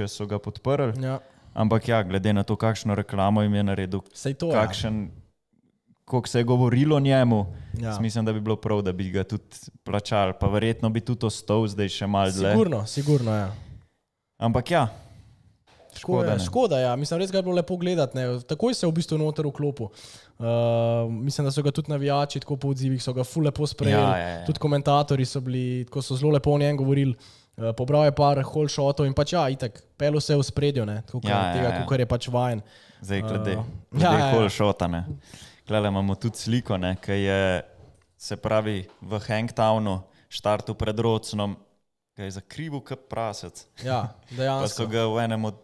so 0.07 0.25
ga 0.25 0.39
podprli, 0.39 1.03
ja. 1.03 1.19
ampak 1.53 1.87
ja, 1.87 2.03
glede 2.03 2.33
na 2.33 2.43
to, 2.43 2.55
kakšno 2.55 2.95
reklamo 2.95 3.41
jim 3.41 3.53
je 3.53 3.63
naredil, 3.63 4.01
to 4.01 4.49
je. 4.49 4.53
kakšen, 4.53 5.11
koliko 6.05 6.27
se 6.27 6.39
je 6.39 6.43
govorilo 6.43 6.95
o 6.95 6.99
njemu, 6.99 7.45
Ja. 7.79 7.89
ja. 7.89 7.99
mislim, 7.99 8.25
da 8.25 8.33
bi 8.33 8.41
bilo 8.41 8.55
prav, 8.55 8.81
da 8.81 8.91
bi 8.91 9.11
ga 9.11 9.23
tudi 9.23 9.43
plačali, 9.83 10.33
pa 10.39 10.47
verjetno 10.47 10.89
bi 10.89 10.99
tudi 11.01 11.25
ostal 11.25 11.67
zdaj 11.67 11.89
še 11.89 12.07
mal 12.07 12.31
dlje. 12.31 12.51
Sigurno, 12.51 12.85
sigurno, 12.85 13.35
ja. 13.35 13.51
Ampak 14.37 14.71
ja, 14.71 14.87
Škoda, 15.97 16.31
je, 16.31 16.39
škoda 16.39 16.79
ja. 16.79 16.95
mislim, 16.95 17.19
res 17.19 17.31
ga 17.31 17.37
je 17.37 17.43
bilo 17.43 17.55
lepo 17.55 17.77
gledati. 17.77 18.17
Ne. 18.17 18.39
Takoj 18.47 18.73
se 18.73 18.85
je 18.85 18.91
v 18.91 18.95
bistvu 18.95 19.17
noter 19.17 19.47
vklopil. 19.49 19.89
Uh, 20.39 20.45
mislim, 21.11 21.45
da 21.45 21.51
so 21.51 21.63
ga 21.65 21.71
tudi 21.71 21.91
navijači, 21.91 22.39
tako 22.39 22.57
po 22.57 22.69
odzivih, 22.69 23.01
so 23.03 23.13
ga 23.13 23.23
ful 23.23 23.43
lepo 23.43 23.67
sprejeli. 23.67 24.01
Ja, 24.01 24.17
ja, 24.17 24.29
ja. 24.29 24.45
Tudi 24.45 24.59
komentatorji 24.59 25.25
so 25.25 25.41
bili, 25.41 25.85
tako 25.89 26.01
so 26.05 26.15
zelo 26.15 26.31
lepo 26.31 26.53
o 26.53 26.57
njem 26.57 26.77
govorili. 26.77 27.15
Uh, 27.59 27.73
pobral 27.75 28.07
je 28.07 28.15
par 28.15 28.39
holšotov 28.39 29.03
in 29.05 29.13
pač 29.13 29.33
ja, 29.35 29.43
itak, 29.51 29.81
pelo 29.99 30.21
se 30.23 30.33
je 30.33 30.39
v 30.39 30.45
spredju, 30.47 30.85
ne, 30.87 31.01
tako 31.03 31.19
Ja, 31.27 31.29
ja, 31.29 31.53
tega, 31.53 31.69
ja. 31.75 31.85
kot 31.85 31.99
je 31.99 32.07
pač 32.07 32.27
vajen. 32.31 32.61
Zdaj, 33.01 33.21
glede, 33.21 33.55
Uh, 33.59 33.65
glede 33.91 34.05
ja, 34.05 34.11
ja, 34.11 34.19
ja, 34.19 34.27
ja. 34.27 34.33
hol 34.35 34.49
šotane. 34.49 35.03
Klele 35.67 35.91
imamo 35.91 36.15
tudi 36.15 36.37
sliko, 36.39 36.79
ki 37.03 37.11
je, 37.11 37.41
se 38.17 38.37
pravi, 38.39 38.87
v 39.01 39.19
Hangtownu, 39.27 39.99
štartu 40.29 40.75
pred 40.75 40.99
Rocnom, 40.99 41.57
ki 42.15 42.27
je 42.27 42.31
zakrival 42.39 42.81
kot 42.81 43.07
prasec. 43.11 43.67
Ja, 43.83 44.07
Pa 44.37 44.67
so 44.67 44.85
dejansko. 44.85 44.87
ga 44.87 45.05
v 45.07 45.19
enem 45.27 45.45
od 45.51 45.59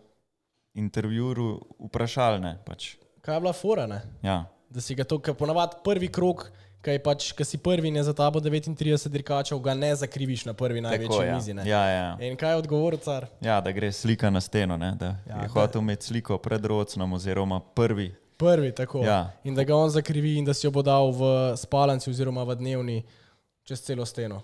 intervjujev 0.76 1.64
vprašali. 1.88 2.40
Ne, 2.44 2.58
pač. 2.68 2.96
Kaj 3.24 3.40
je 3.40 3.42
bila 3.42 3.54
fora, 3.56 3.88
ne? 3.88 4.04
ja. 4.22 4.44
da 4.70 4.82
si 4.82 4.96
ga 4.96 5.06
to, 5.08 5.18
ker 5.24 5.34
ponavadi 5.40 5.80
prvi 5.86 6.10
krok, 6.12 6.50
kaj 6.86 7.00
pač, 7.04 7.30
ki 7.34 7.46
si 7.48 7.58
prvi 7.58 7.90
in 7.90 7.96
je 8.00 8.04
za 8.08 8.14
tabo 8.14 8.40
39 8.40 9.10
dirkačev, 9.10 9.60
ga 9.60 9.74
ne 9.74 9.90
zakriviš 9.96 10.46
na 10.46 10.54
prvi 10.54 10.82
največji 10.86 11.10
Tako, 11.10 11.24
ja. 11.24 11.36
mizi. 11.36 11.54
Ne? 11.58 11.66
Ja, 11.70 11.84
ja. 11.90 12.10
In 12.22 12.38
kaj 12.38 12.54
je 12.54 12.62
odgovor, 12.62 12.98
car? 13.02 13.28
ja, 13.42 13.58
da 13.62 13.72
gre 13.72 13.92
slika 13.92 14.30
na 14.30 14.42
steno, 14.42 14.78
ne, 14.78 14.94
da 15.00 15.16
Ja, 15.30 15.42
je 15.42 15.48
hotel 15.54 15.82
imeti 15.82 16.06
sliko 16.06 16.38
pred 16.38 16.66
Rocnom, 16.66 17.14
oziroma 17.14 17.60
prvi. 17.60 18.14
Prvi, 18.38 18.72
tako. 18.76 19.02
Ja. 19.06 19.32
In 19.44 19.56
da 19.56 19.64
ga 19.64 19.76
on 19.76 19.90
zakrivi 19.90 20.36
in 20.38 20.46
da 20.46 20.54
si 20.54 20.68
jo 20.68 20.72
bo 20.72 20.84
dal 20.84 21.12
v 21.16 21.56
spalnici 21.58 22.10
oziroma 22.10 22.44
v 22.44 22.56
dnevni 22.60 22.98
čez 23.64 23.82
celo 23.82 24.06
steno. 24.06 24.42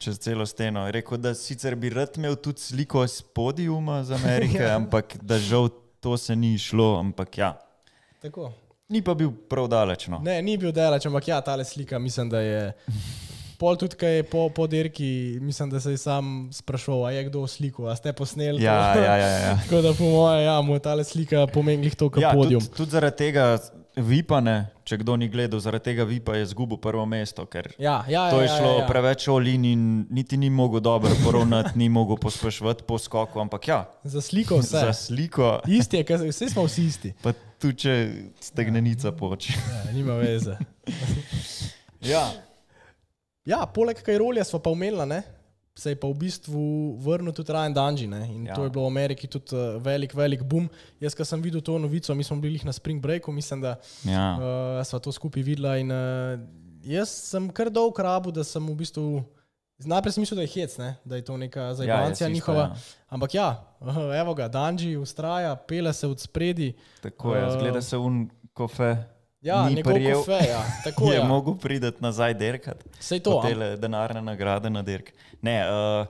Čez 0.00 0.18
celo 0.18 0.46
steno. 0.46 0.86
Je 0.88 0.96
rekel, 0.96 1.20
da 1.20 1.34
sicer 1.34 1.76
bi 1.76 1.92
rad 1.92 2.16
imel 2.16 2.36
tudi 2.36 2.60
sliko 2.60 3.06
z 3.06 3.22
podijuma 3.22 4.02
z 4.04 4.16
Amerike, 4.16 4.62
ja. 4.68 4.76
ampak 4.76 5.16
da 5.22 5.38
žal 5.38 5.68
to 6.00 6.16
se 6.16 6.36
ni 6.36 6.58
šlo. 6.58 6.96
Ampak 6.98 7.38
ja, 7.38 7.58
Tako. 8.22 8.52
Ni 8.94 9.02
pa 9.02 9.14
bil 9.18 9.32
prav 9.50 9.66
daleč. 9.68 10.06
No. 10.08 10.22
Ne, 10.22 10.38
ni 10.42 10.54
bil 10.60 10.70
delač, 10.74 11.06
ampak 11.10 11.28
ja, 11.28 11.40
tale 11.42 11.66
slika, 11.66 11.98
mislim, 11.98 12.30
da 12.30 12.40
je. 12.40 12.62
Pol 13.60 13.76
tudi, 13.78 13.94
kaj 13.96 14.16
je 14.16 14.22
po, 14.26 14.48
po 14.50 14.66
dirki, 14.66 15.38
mislim, 15.40 15.70
da 15.70 15.78
se 15.80 15.92
je 15.94 15.98
sam 15.98 16.48
sprašoval, 16.52 17.06
a 17.06 17.12
je 17.14 17.22
kdo 17.28 17.46
sliko, 17.46 17.86
a 17.86 17.94
ste 17.96 18.12
posneli. 18.12 18.58
to? 18.58 18.64
Ja, 18.66 18.94
ja, 18.98 19.14
ja. 19.16 19.28
ja. 19.46 19.54
Tako 19.62 19.80
da 19.80 19.92
po 19.94 20.04
mojem, 20.04 20.42
ja, 20.44 20.56
mu 20.60 20.74
je 20.74 20.82
tale 20.82 21.04
slika 21.06 21.46
pomenila 21.46 21.94
to, 21.96 22.10
kar 22.10 22.22
ja 22.22 22.32
podium. 22.34 22.60
tudi, 22.60 22.76
tudi 22.76 22.90
zaradi 22.90 23.16
tega 23.22 23.46
vipa, 23.94 24.40
ne, 24.42 24.56
če 24.84 24.98
kdo 25.04 25.14
ni 25.16 25.28
gledal, 25.30 25.62
zaradi 25.62 25.86
tega 25.86 26.02
vipa 26.04 26.34
je 26.34 26.48
izgubil 26.48 26.80
prvo 26.82 27.06
mesto, 27.06 27.46
ker 27.46 27.70
Ja, 27.78 28.02
ja, 28.10 28.26
to 28.34 28.42
ja, 28.42 28.42
je 28.42 28.48
ja, 28.50 28.56
šlo 28.58 28.72
ja, 28.74 28.80
ja. 28.82 28.88
preveč 28.90 29.28
olin 29.30 29.64
in 29.70 29.82
niti 30.10 30.36
ni 30.36 30.50
mogel 30.50 30.82
dobro 30.82 31.14
poravnati, 31.22 31.78
ni 31.78 31.86
mogel 31.88 32.18
pospeševati 32.18 32.82
po 32.82 32.98
skoku, 32.98 33.38
ampak 33.40 33.68
ja, 33.70 33.80
Za 34.02 34.20
sliko 34.20 34.58
vse. 34.58 34.82
za 34.90 34.92
sliko, 34.92 35.60
Isti 35.70 36.02
je, 36.02 36.18
vsi 36.26 36.50
smo 36.50 36.66
vsi 36.66 36.88
isti. 36.90 37.14
pa 37.22 37.32
tudi 37.64 37.86
če 37.86 37.94
stegnenica 38.44 39.14
poči. 39.16 39.56
Ja, 39.56 39.84
nima 39.96 40.20
veze. 40.20 40.60
Ja, 42.04 42.20
Ja, 43.44 43.64
poleg 43.68 44.00
Kajrolja 44.00 44.44
smo 44.44 44.58
pa 44.64 44.72
umela, 44.72 45.04
ne? 45.04 45.20
Se 45.76 45.90
je 45.90 45.98
pa 45.98 46.08
v 46.08 46.16
bistvu 46.16 46.60
vrnil 47.02 47.34
tudi 47.34 47.52
Ryan 47.52 47.74
Dungy, 47.74 48.06
ne? 48.08 48.22
In 48.30 48.46
ja. 48.46 48.52
Ja. 48.52 48.56
to 48.56 48.64
je 48.64 48.70
bilo 48.72 48.86
v 48.86 48.92
Ameriki 48.94 49.28
tudi 49.28 49.56
uh, 49.56 49.76
velik, 49.82 50.14
velik 50.16 50.44
boom. 50.46 50.68
Jaz, 51.02 51.16
ko 51.18 51.26
sem 51.28 51.42
videl 51.44 51.60
to 51.60 51.76
novico, 51.82 52.14
mi 52.14 52.24
smo 52.24 52.38
bili 52.40 52.62
na 52.64 52.72
Spring 52.72 53.02
Breaku, 53.02 53.32
mislim, 53.34 53.60
da 53.60 53.74
ja. 54.06 54.26
uh, 54.38 54.80
sva 54.86 55.02
to 55.02 55.12
skupaj 55.12 55.44
videla. 55.44 55.74
In 55.82 55.92
uh, 55.92 56.38
jaz 56.88 57.12
sem 57.34 57.50
kar 57.52 57.68
dolg 57.74 57.98
rabu, 58.00 58.32
da 58.32 58.46
sem 58.46 58.64
v 58.64 58.78
bistvu 58.80 59.24
Najprej 59.78 60.12
sem 60.12 60.22
mislil, 60.22 60.36
da 60.36 60.42
je 60.42 60.48
hec, 60.50 60.78
ne? 60.78 60.96
da 61.04 61.16
je 61.16 61.24
to 61.24 61.36
neka 61.36 61.60
Ja, 61.60 61.74
zajbancija 61.74 62.04
jaz 62.28 62.36
isto, 62.36 62.52
njihova. 62.52 62.62
ja. 62.64 62.74
Ampak 63.08 63.34
ja, 63.34 63.74
evo 64.20 64.34
ga, 64.34 64.48
Danji 64.48 64.96
ustraja, 64.96 65.56
pele 65.58 65.92
se 65.92 66.06
od 66.06 66.20
spredi. 66.20 66.72
Tako 67.00 67.34
je, 67.34 67.42
Eh, 67.42 67.50
zgleda 67.50 67.82
se 67.82 67.96
un 67.96 68.22
kofe. 68.52 68.96
Ja, 69.40 69.68
Ni 69.68 69.82
prijel. 69.84 70.16
kofe, 70.16 70.32
ja. 70.44 70.62
Tako 70.84 71.04
je 71.12 71.14
je. 71.14 71.24
mogel 71.24 71.54
priti 71.54 71.92
nazaj 72.00 72.34
derkat. 72.34 72.84
Sej 73.00 73.20
to. 73.20 73.42
Tele 73.42 73.76
denarne 73.76 74.22
nagrade 74.22 74.70
na 74.70 74.82
dirk. 74.82 75.10
Ne, 75.42 75.62
uh, 75.62 76.06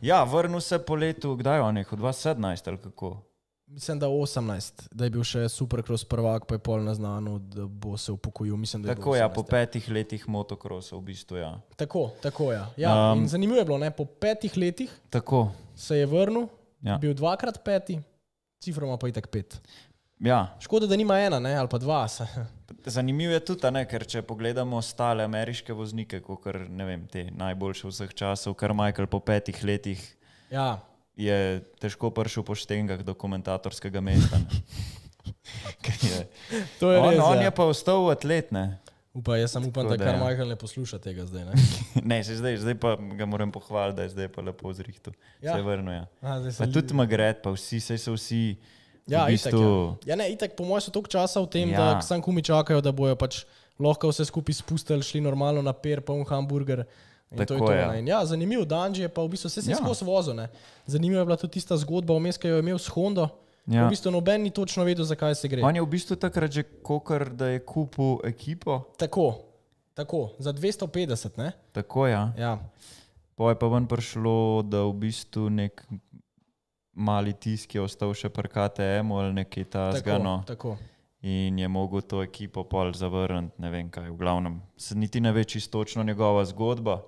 ja, 0.00 0.24
vrnil 0.24 0.60
se 0.60 0.78
po 0.78 0.94
letu, 0.94 1.36
kdaj 1.36 1.56
je 1.56 1.62
on 1.62 1.74
nekaj, 1.74 1.98
2017 1.98 2.68
ali 2.68 2.78
kako. 2.78 3.22
Mislim, 3.72 3.98
da 3.98 4.06
18, 4.06 4.88
da 4.90 5.04
je 5.04 5.10
bil 5.10 5.22
še 5.24 5.46
supercross 5.48 6.04
prvak, 6.04 6.44
pa 6.44 6.54
je 6.54 6.60
pol 6.60 6.82
naznano, 6.84 7.38
da 7.38 7.64
bo 7.64 7.96
se 7.96 8.12
upokojil. 8.12 8.56
Mislim, 8.56 8.84
je 8.84 8.94
Tako 8.94 9.14
je, 9.14 9.20
ja, 9.20 9.28
18, 9.28 9.34
po 9.34 9.42
petih 9.42 9.88
letih 9.88 10.28
motokrosa 10.28 10.96
v 10.96 11.00
bistvu. 11.00 11.36
Ja. 11.40 11.52
Tako, 11.76 12.10
tako 12.22 12.50
je. 12.52 12.60
Ja. 12.76 13.12
Um, 13.12 13.24
zanimivo 13.28 13.58
je 13.58 13.64
bilo, 13.64 13.78
ne? 13.78 13.90
po 13.90 14.04
petih 14.04 14.56
letih 14.56 14.92
Tako, 15.10 15.48
se 15.76 15.96
je 15.96 16.06
vrnil, 16.06 16.48
Ja. 16.82 16.96
bil 16.98 17.14
dvakrat 17.14 17.62
peti, 17.64 18.00
cifroma 18.60 18.96
pa 18.98 19.06
je 19.06 19.12
tako 19.12 19.28
pet. 19.30 19.60
ja. 20.20 20.56
Škoda, 20.60 20.86
da 20.86 20.96
nima 20.96 21.18
ena 21.18 21.38
ne? 21.38 21.54
ali 21.54 21.68
pa 21.68 21.78
dva. 21.78 22.08
Zanimivo 22.84 23.32
je 23.32 23.44
tudi, 23.44 23.70
ne, 23.70 23.86
ker 23.88 24.04
če 24.04 24.22
pogledamo 24.22 24.76
ostale 24.76 25.24
ameriške 25.24 25.72
voznike, 25.72 26.20
kot 26.20 26.44
vem, 26.68 27.06
te 27.06 27.30
najboljše 27.30 27.88
vseh 27.88 28.14
časov, 28.14 28.54
kar 28.54 28.74
Michael 28.74 29.06
po 29.06 29.20
petih 29.20 29.64
letih 29.64 30.02
Ja, 30.50 30.80
je 31.16 31.60
težko 31.80 32.10
prišel 32.10 32.44
po 32.44 32.56
štengah 32.56 33.02
do 33.04 33.14
komentatorskega 33.14 34.00
mesta. 34.00 34.40
je, 36.08 36.26
to 36.80 36.92
je 36.92 36.98
on, 36.98 37.10
res. 37.12 37.20
on 37.20 37.38
ja. 37.38 37.48
je 37.48 37.52
pa 37.54 37.64
ostal 37.68 38.08
atlet, 38.10 38.52
ne. 38.52 38.82
Upa, 39.12 39.36
jaz 39.36 39.52
sem 39.52 39.64
upam, 39.68 39.84
Tako 39.84 39.96
da 39.96 40.04
da 40.04 40.04
kar 40.04 40.14
ja. 40.16 40.24
Michael 40.24 40.48
ne 40.48 40.56
posluša 40.56 40.98
tega 41.04 41.26
zdaj. 41.28 41.44
Ne? 41.44 41.54
ne 42.14 42.24
se 42.24 42.36
zdaj, 42.36 42.56
zdaj 42.64 42.78
pa 42.80 42.96
ga 42.96 43.26
moram 43.28 43.52
pohvaliti, 43.52 43.96
da 43.96 44.06
je 44.08 44.14
zdaj 44.16 44.28
pa 44.32 44.40
lepo 44.40 44.72
zrihtu. 44.72 45.12
Ja. 45.42 45.56
Se 45.56 45.62
vrnil. 45.62 45.92
Ja. 45.92 46.06
A, 46.20 46.38
Pa 46.40 46.50
se 46.64 46.72
tudi 46.72 46.96
Magret, 46.96 47.42
pa 47.44 47.52
vsi, 47.52 47.80
sej 47.80 48.00
so 48.00 48.16
vsi. 48.16 48.56
Ja, 49.10 49.26
v 49.26 49.34
itak, 49.34 49.50
bistvu, 49.50 49.98
ja. 50.06 50.14
ja, 50.14 50.16
ne, 50.16 50.30
itak, 50.30 50.54
po 50.56 50.64
mojem, 50.64 50.86
so 50.86 50.94
toliko 50.94 51.10
časa 51.10 51.42
v 51.42 51.50
tem, 51.50 51.72
ja. 51.74 51.98
Da 51.98 52.06
sam 52.06 52.22
kumi 52.22 52.38
čakajo, 52.46 52.80
da 52.80 52.94
bojo 52.94 53.18
pač 53.18 53.42
lahko 53.82 54.12
vse 54.12 54.24
skupaj 54.30 54.62
spustili, 54.62 55.02
šli 55.02 55.20
normalno 55.20 55.60
na 55.60 55.74
per, 55.74 56.00
pa 56.06 56.14
un 56.14 56.24
hamburger. 56.24 56.86
In 57.32 57.38
to 57.38 57.44
Tako 57.46 57.66
to. 57.66 57.72
je. 57.72 57.86
ne. 57.86 57.98
In 57.98 58.08
Ja, 58.08 58.20
zanimiv 58.22 58.64
dan 58.64 58.94
je 58.94 59.08
pa 59.08 59.22
v 59.22 59.28
bistvu 59.28 59.48
vse 59.48 59.62
se 59.62 59.70
Ja. 59.70 59.76
skozi 59.76 60.04
vozo. 60.04 60.32
Ne. 60.32 60.48
Zanimiva 60.86 61.18
je 61.18 61.24
bila 61.24 61.36
tudi 61.36 61.52
tista 61.52 61.76
zgodba, 61.76 62.14
vmes, 62.14 62.36
ki 62.36 62.48
jo 62.48 62.54
je 62.54 62.60
imel 62.60 62.78
s 62.78 62.88
Hondo. 62.88 63.28
Ja. 63.64 63.74
Ja. 63.74 63.86
V 63.86 63.90
bistvu 63.90 64.10
noben 64.10 64.42
ni 64.42 64.50
točno 64.50 64.82
vedel, 64.82 65.04
zakaj 65.04 65.34
se 65.34 65.48
gre. 65.48 65.62
On 65.62 65.70
je 65.70 65.80
v 65.80 65.86
bistvu 65.88 66.16
takrat 66.16 66.50
že 66.50 66.62
kokar, 66.82 67.30
da 67.30 67.46
je 67.48 67.60
kupil 67.60 68.18
ekipo. 68.22 68.80
Tako, 68.96 69.38
tako, 69.94 70.34
za 70.38 70.52
250, 70.52 71.38
ne? 71.38 71.52
Tako 71.72 72.06
ja. 72.06 72.32
Ja, 72.36 72.58
Pa 73.34 73.48
je 73.48 73.56
pa 73.56 73.66
ven 73.66 73.86
prišlo, 73.86 74.34
da 74.62 74.82
v 74.82 74.92
bistvu 74.94 75.48
nek 75.48 75.82
mali 76.92 77.32
tisk 77.32 77.74
je 77.74 77.80
ostal 77.80 78.12
še 78.12 78.28
pri 78.28 78.44
KTM 78.46 79.08
ali 79.10 79.32
nekaj 79.34 79.64
tako, 79.64 79.92
tasga. 79.94 80.18
No. 80.18 80.42
tako. 80.44 80.76
In 81.22 81.54
je 81.54 81.68
mogel 81.68 82.02
to 82.02 82.20
ekipo 82.20 82.64
pol 82.64 82.92
zavrniti, 82.92 83.54
ne 83.56 83.70
vem 83.70 83.86
kaj, 83.86 84.10
v 84.10 84.16
glavnem. 84.16 84.58
Se 84.76 84.94
niti 84.94 85.16
ne 85.16 85.30
ve 85.30 85.44
čisto 85.44 85.78
točno 85.78 86.02
njegova 86.02 86.44
zgodba. 86.44 87.00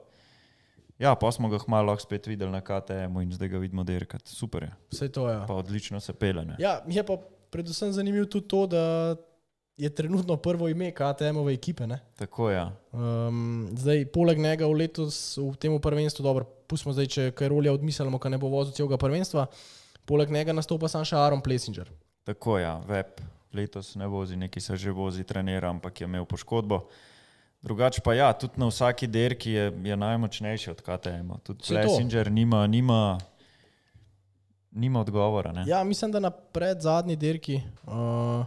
Ja, 0.99 1.15
pa 1.15 1.33
smo 1.33 1.49
ga 1.49 1.59
malo 1.67 1.97
spet 1.99 2.27
videli 2.27 2.53
na 2.53 2.61
KTM-u 2.61 3.23
in 3.23 3.33
zdaj 3.33 3.49
ga 3.49 3.59
vidimo 3.59 3.85
dirkati. 3.85 4.31
Super 4.31 4.63
je, 4.63 4.73
Vse 4.93 5.09
to 5.13 5.29
je. 5.31 5.41
pa 5.47 5.55
odlično 5.55 6.01
se 6.01 6.13
pele. 6.13 6.45
Ne? 6.45 6.57
Ja, 6.59 6.81
je 6.87 7.03
pa 7.07 7.17
predvsem 7.51 7.93
zanimivo 7.93 8.27
tudi 8.27 8.49
to, 8.49 8.67
da 8.67 9.17
je 9.77 9.91
trenutno 9.95 10.37
prvo 10.37 10.69
ime 10.69 10.93
KTM-ove 10.95 11.55
ekipe. 11.55 11.87
Ne? 11.87 12.01
Tako 12.17 12.51
je. 12.51 12.57
Ja. 12.57 12.73
Um, 12.93 13.69
zdaj, 13.73 14.07
poleg 14.07 14.39
njega 14.39 14.67
v 14.67 14.73
letos 14.73 15.37
v 15.39 15.57
tem 15.59 15.75
prvenstvu, 15.81 16.23
dobro, 16.23 16.47
pustimo 16.71 16.95
zdaj, 16.95 17.07
če 17.07 17.31
kaj 17.35 17.51
rolja 17.51 17.75
odmislimo, 17.75 18.19
ker 18.19 18.31
ne 18.31 18.39
bo 18.39 18.53
vozil 18.53 18.75
celega 18.75 18.99
prvenstva, 18.99 19.47
poleg 20.07 20.31
njega 20.31 20.55
nastopa 20.55 20.89
sam 20.89 21.05
še 21.05 21.19
Aaron 21.19 21.43
Plessinger. 21.43 21.91
Tako 22.25 22.59
je, 22.59 22.65
ja. 22.65 22.79
web 22.87 23.19
letos 23.55 23.95
ne 23.95 24.07
vozi, 24.07 24.37
neki 24.37 24.61
se 24.61 24.77
že 24.77 24.91
vozi, 24.91 25.25
trenira, 25.25 25.71
ampak 25.71 26.01
je 26.01 26.09
imel 26.09 26.25
poškodbo. 26.27 26.87
Drugače 27.65 28.01
pa 28.05 28.15
ja, 28.15 28.33
tudi 28.33 28.61
na 28.61 28.67
vsaki 28.69 29.07
derki 29.07 29.53
je, 29.53 29.73
je 29.85 29.97
najmočnejši 29.97 30.71
od 30.71 30.83
KTM-a. 30.85 31.39
Tudi. 31.43 31.65
Plessinger 31.69 32.31
nima, 32.33 32.67
nima, 32.67 33.19
nima 34.71 35.01
odgovora. 35.01 35.53
Ne? 35.53 35.65
Ja, 35.67 35.85
mislim, 35.85 36.13
da 36.13 36.21
na 36.21 36.31
pred 36.31 36.81
zadnji 36.81 37.17
dirki. 37.17 37.61
Uh, 37.87 38.45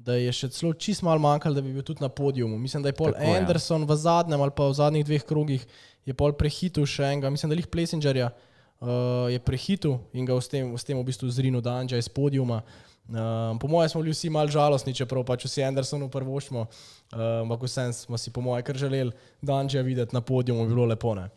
Da 0.00 0.14
je 0.16 0.32
še 0.32 0.48
celo 0.48 0.72
čist 0.72 1.02
malo 1.04 1.20
manjkalo, 1.20 1.54
da 1.54 1.60
bi 1.60 1.74
bil 1.76 1.84
tudi 1.84 2.00
na 2.00 2.08
podiumu. 2.08 2.56
Mislim, 2.58 2.80
da 2.82 2.88
je 2.88 2.96
Paul 2.96 3.12
Tako, 3.12 3.24
ja. 3.24 3.36
Anderson 3.36 3.84
v 3.84 3.96
zadnjem 4.00 4.40
ali 4.40 4.54
pa 4.56 4.70
v 4.70 4.76
zadnjih 4.78 5.04
dveh 5.04 5.26
krogih 5.28 5.66
je 6.08 6.14
prehitil 6.16 6.86
še 6.88 7.10
enega, 7.12 7.28
mislim, 7.30 7.52
da 7.52 7.58
jih 7.58 7.68
Plessingerja 7.68 8.30
uh, 8.32 9.28
je 9.28 9.38
prehitil 9.44 9.98
in 10.16 10.24
ga 10.24 10.38
s 10.40 10.48
tem, 10.48 10.72
s 10.72 10.88
tem 10.88 10.96
v 10.96 11.04
bistvu 11.04 11.28
zrinil 11.28 11.60
Danža 11.60 12.00
iz 12.00 12.08
podiuma. 12.08 12.62
Um, 13.10 13.58
po 13.58 13.68
mojem 13.68 13.88
smo 13.88 14.00
bili 14.02 14.12
vsi 14.12 14.30
malo 14.30 14.48
žalostni, 14.48 14.94
čeprav 14.94 15.24
pač 15.26 15.44
vsi 15.44 15.64
Andersonu 15.66 16.08
prvošmo, 16.08 16.60
uh, 16.60 17.18
ampak 17.42 17.62
vsem 17.66 17.92
smo 17.92 18.18
si 18.18 18.30
po 18.30 18.40
mojem 18.40 18.64
kar 18.64 18.76
želeli 18.78 19.10
Danža 19.42 19.80
videti 19.80 20.14
na 20.14 20.20
podiumu, 20.20 20.62
bi 20.62 20.74
bilo 20.74 20.86
lepo. 20.86 21.14
Ne? 21.14 21.28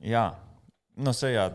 Ja, 0.00 0.38
no 0.96 1.12
se 1.12 1.32
ja, 1.32 1.50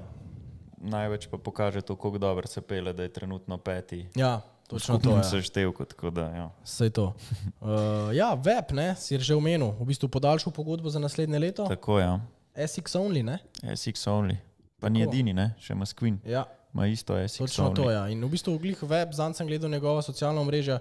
največ 0.77 1.27
pa 1.27 1.37
pokaže 1.37 1.81
to, 1.81 1.95
kako 1.95 2.17
dobro 2.17 2.47
se 2.47 2.61
pele, 2.61 2.93
da 2.93 3.03
je 3.03 3.13
trenutno 3.13 3.57
peti. 3.57 4.05
Ja, 4.15 4.41
točno 4.67 4.99
to 4.99 5.17
je. 5.17 5.23
seštevku, 5.23 5.85
tako 5.85 6.09
da 6.09 6.29
ja. 6.29 6.49
Sej 6.63 6.89
to. 6.89 7.13
Uh, 7.61 8.13
ja, 8.13 8.33
web, 8.33 8.71
ne, 8.71 8.95
si 8.95 9.19
že 9.19 9.35
omenil, 9.35 9.73
v 9.79 9.85
bistvu 9.89 10.09
podaljšal 10.09 10.53
pogodbo 10.53 10.89
za 10.89 10.99
naslednje 10.99 11.39
leto. 11.39 11.65
Tako 11.65 11.99
ja. 11.99 12.19
SX 12.57 12.95
only, 12.95 13.23
ne? 13.23 13.39
SX 13.63 14.07
only. 14.07 14.37
Pa 14.79 14.89
ni 14.89 15.01
Tako. 15.01 15.13
edini, 15.13 15.33
ne? 15.33 15.55
še 15.57 15.73
ima 15.73 15.85
Squin. 15.89 16.19
Ja, 16.25 16.45
Ma 16.77 16.87
isto 16.87 17.17
SX 17.17 17.37
točno 17.37 17.69
only. 17.71 17.75
to. 17.75 17.91
Ja. 17.91 18.05
In 18.13 18.21
v 18.21 18.29
bistvu 18.29 18.57
glih 18.61 18.83
web, 18.85 19.13
zanj 19.17 19.33
sem 19.39 19.47
gledal 19.49 19.71
njegova 19.73 20.01
socialna 20.05 20.43
mreža 20.45 20.79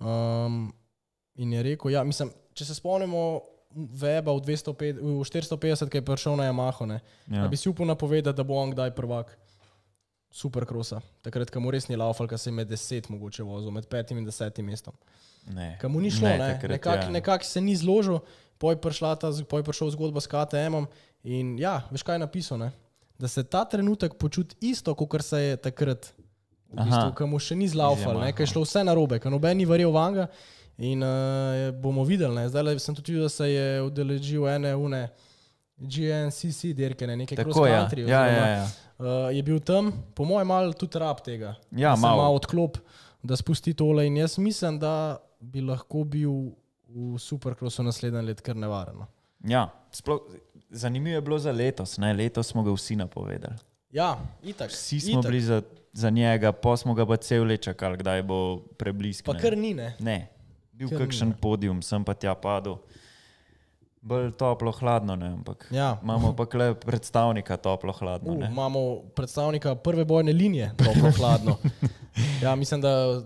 um, 0.00 0.66
in 1.40 1.52
je 1.52 1.62
rekel, 1.62 1.94
ja, 1.94 2.04
mislim, 2.04 2.30
če 2.52 2.68
se 2.68 2.76
spomnimo 2.76 3.40
weba 3.74 4.32
v, 4.36 4.42
205, 4.44 5.00
v 5.00 5.24
450, 5.24 5.92
ki 5.92 6.00
je 6.00 6.04
prišel 6.04 6.36
na 6.36 6.48
Yamaha, 6.48 6.88
ne, 6.88 7.00
ja. 7.28 7.44
Ja. 7.44 7.48
bi 7.48 7.56
si 7.56 7.68
upal 7.68 7.88
napovedati, 7.88 8.36
da 8.36 8.44
bo 8.44 8.56
on 8.60 8.72
kdaj 8.72 8.94
prvak 8.96 9.36
superkrosa. 10.30 11.00
Takrat, 11.24 11.50
ko 11.52 11.60
mu 11.64 11.72
res 11.72 11.88
ni 11.88 11.96
laufal, 11.96 12.28
ko 12.28 12.36
se 12.36 12.50
je 12.50 12.56
med 12.56 12.68
deset 12.68 13.08
mogoče 13.08 13.44
vozil, 13.44 13.72
med 13.72 13.88
petim 13.88 14.20
in 14.20 14.26
desetim 14.28 14.68
mestom. 14.68 14.96
Ne, 15.54 15.76
Kam 15.80 15.94
mu 15.96 16.02
ni 16.04 16.10
šlo, 16.12 16.28
ne, 16.28 16.36
takrat, 16.38 16.76
nekako 16.76 17.08
ja. 17.08 17.14
nekak 17.14 17.44
se 17.44 17.60
ni 17.64 17.76
zložil, 17.76 18.20
poj 18.60 18.76
prišla 18.82 19.14
ta, 19.16 19.32
poj 19.48 19.64
prišel 19.64 19.94
zgodba 19.94 20.20
s 20.20 20.28
KTM-om 20.28 20.88
in 21.24 21.56
ja, 21.60 21.78
veš 21.92 22.04
kaj 22.04 22.18
je 22.18 22.24
napisal, 22.26 22.60
ne? 22.60 22.72
Da 23.18 23.28
se 23.28 23.44
ta 23.44 23.64
trenutek 23.64 24.14
počuti 24.18 24.56
isto, 24.70 24.94
kot 24.94 25.22
se 25.24 25.40
je 25.42 25.56
takrat, 25.56 26.12
v 26.68 26.84
bistvu, 26.84 27.14
ko 27.16 27.26
mu 27.26 27.40
še 27.40 27.56
ni 27.56 27.68
zlaufal, 27.68 28.20
ker 28.32 28.44
je 28.44 28.52
šlo 28.52 28.62
vse 28.66 28.84
narobe, 28.84 29.18
ker 29.22 29.32
noben 29.32 29.56
ni 29.58 29.66
verjel 29.68 29.92
vanga 29.94 30.28
in 30.78 31.02
uh, 31.02 31.72
bomo 31.74 32.04
videli, 32.06 32.34
ne. 32.36 32.44
zdaj 32.52 32.78
sem 32.78 32.94
tudi 32.94 33.16
videl, 33.16 33.26
da 33.26 33.32
se 33.32 33.48
je 33.50 33.82
udeležil 33.82 34.46
ene 34.46 34.76
une 34.78 35.08
GNCC 35.78 36.74
dirke, 36.74 37.06
ne, 37.06 37.16
neke 37.16 37.36
cross 37.38 37.54
Tako 37.54 37.66
ja. 37.66 37.80
country. 37.80 38.04
Ja, 38.06 38.22
oziroma, 38.22 38.46
ja, 38.46 38.54
ja. 38.54 38.68
Uh, 38.98 39.28
je 39.34 39.42
bil 39.46 39.60
tam, 39.62 39.92
po 40.14 40.26
mojem, 40.26 40.48
malo 40.50 40.74
tudi 40.74 40.98
rab 40.98 41.22
tega. 41.22 41.54
Ja, 41.70 41.94
malo. 41.96 42.22
malo 42.22 42.38
odklop, 42.38 42.80
da 43.22 43.38
spusti 43.38 43.74
tole. 43.78 44.06
In 44.06 44.18
jaz 44.18 44.38
mislim, 44.42 44.78
da 44.82 45.18
bi 45.38 45.62
lahko 45.62 46.02
bil 46.04 46.50
v 46.88 47.18
superkrosu 47.22 47.84
naslednje 47.86 48.22
let 48.26 48.42
kar 48.42 48.58
nevaren. 48.58 49.02
no. 49.02 49.06
ja. 49.46 49.68
Sploh, 49.94 50.20
zanimivo 50.70 51.14
je 51.14 51.20
bilo 51.20 51.38
za 51.38 51.52
letos. 51.52 51.98
Ne? 51.98 52.12
Letos 52.12 52.46
smo 52.46 52.62
ga 52.62 52.72
vsi 52.72 52.96
napovedali. 52.96 53.54
Ja, 53.90 54.18
itak. 54.42 54.70
Vsi 54.70 55.00
smo 55.00 55.20
itak. 55.20 55.30
bili 55.30 55.40
za, 55.42 55.62
za 55.92 56.10
njega, 56.10 56.52
pa 56.52 56.76
smo 56.76 56.94
ga 56.94 57.06
pa 57.06 57.16
cel 57.16 57.44
let 57.44 57.62
čakali, 57.62 57.96
kdaj 57.96 58.22
bo 58.22 58.58
preblisko. 58.78 59.32
Pa 59.32 59.38
kar 59.38 59.56
ni, 59.58 59.74
ne. 59.74 59.94
Ne, 59.98 60.28
bil 60.72 60.88
Kar 60.88 60.98
ni, 60.98 61.04
kakšen 61.04 61.28
ne. 61.28 61.36
podium, 61.40 61.82
sem 61.82 62.04
pa 62.04 62.14
tja 62.14 62.34
padel. 62.34 62.76
Bolj 64.00 64.30
toplo, 64.32 64.72
hladno, 64.72 65.16
ne, 65.16 65.26
ampak 65.28 65.66
Ja. 65.70 65.98
imamo 66.02 66.36
pa 66.36 66.46
kle 66.46 66.74
predstavnika 66.74 67.56
toplo, 67.56 67.92
hladno. 67.92 68.32
Uh, 68.32 68.38
ne. 68.38 68.46
imamo 68.46 68.96
predstavnika 69.14 69.74
prve 69.74 70.04
bojne 70.04 70.32
linije, 70.32 70.72
toplo 70.76 71.10
hladno. 71.10 71.56
Ja, 72.42 72.54
mislim, 72.54 72.80
da 72.80 73.22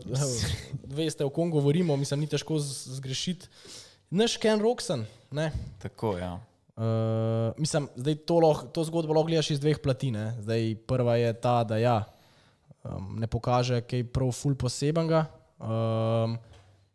veste, 0.85 1.25
o 1.25 1.31
kom 1.31 1.51
govorimo, 1.51 1.97
mislim, 1.97 2.21
ni 2.21 2.27
težko 2.27 2.59
zgrešiti. 2.59 3.49
Naš 4.11 4.37
Ken 4.37 4.61
Roxen, 4.61 5.05
ne. 5.31 5.53
Tako, 5.79 6.19
ja. 6.19 6.41
Uh, 6.73 7.53
mislim, 7.61 7.89
zdaj 7.97 8.15
to, 8.25 8.39
loh, 8.41 8.63
to 8.73 8.85
zgodbo 8.89 9.13
lahko 9.13 9.29
gledaš 9.29 9.51
iz 9.53 9.61
dveh 9.61 9.77
plati. 9.83 10.09
Ne? 10.11 10.33
Zdaj, 10.41 10.75
prva 10.89 11.19
je 11.21 11.33
ta, 11.37 11.61
da 11.69 11.77
ja, 11.77 11.99
um, 12.85 13.19
ne 13.21 13.29
pokaže 13.29 13.83
kaj 13.85 14.07
prav 14.15 14.33
ful 14.33 14.57
posebenega. 14.57 15.27
Um, 15.61 16.39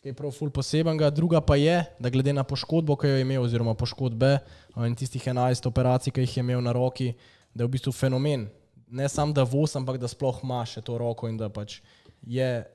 kaj 0.02 0.16
prav 0.18 0.34
ful 0.34 0.50
posebenega, 0.54 1.12
druga 1.14 1.42
pa 1.46 1.60
je, 1.62 1.78
da 2.00 2.10
glede 2.10 2.34
na 2.34 2.44
poškodbo, 2.48 2.98
ki 2.98 3.12
jo 3.12 3.20
je 3.20 3.26
imel, 3.28 3.44
oziroma 3.46 3.76
poškodbe 3.78 4.32
uh, 4.40 4.88
in 4.88 4.98
tistih 4.98 5.22
11 5.22 5.70
operacij, 5.70 6.16
ki 6.16 6.26
jih 6.26 6.40
je 6.40 6.46
imel 6.48 6.64
na 6.66 6.74
roki, 6.74 7.12
da 7.54 7.64
je 7.64 7.70
v 7.70 7.76
bistvu 7.78 7.94
fenomen. 7.94 8.48
Ne 8.88 9.10
samo 9.12 9.36
da 9.36 9.46
voz, 9.46 9.76
ampak 9.78 10.00
da 10.02 10.10
sploh 10.10 10.42
ima 10.42 10.64
še 10.66 10.82
to 10.82 10.98
roko 10.98 11.30
in 11.30 11.38
da 11.38 11.52
pač 11.54 11.82
je 12.26 12.66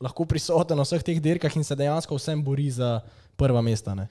lahko 0.00 0.24
prisoten 0.28 0.76
na 0.76 0.84
vseh 0.86 1.02
teh 1.04 1.20
dirkah 1.20 1.52
in 1.56 1.64
se 1.64 1.76
dejansko 1.76 2.16
vsem 2.16 2.42
bori 2.44 2.70
za 2.70 3.00
prva 3.36 3.62
mesta. 3.64 3.94
Ne? 3.94 4.08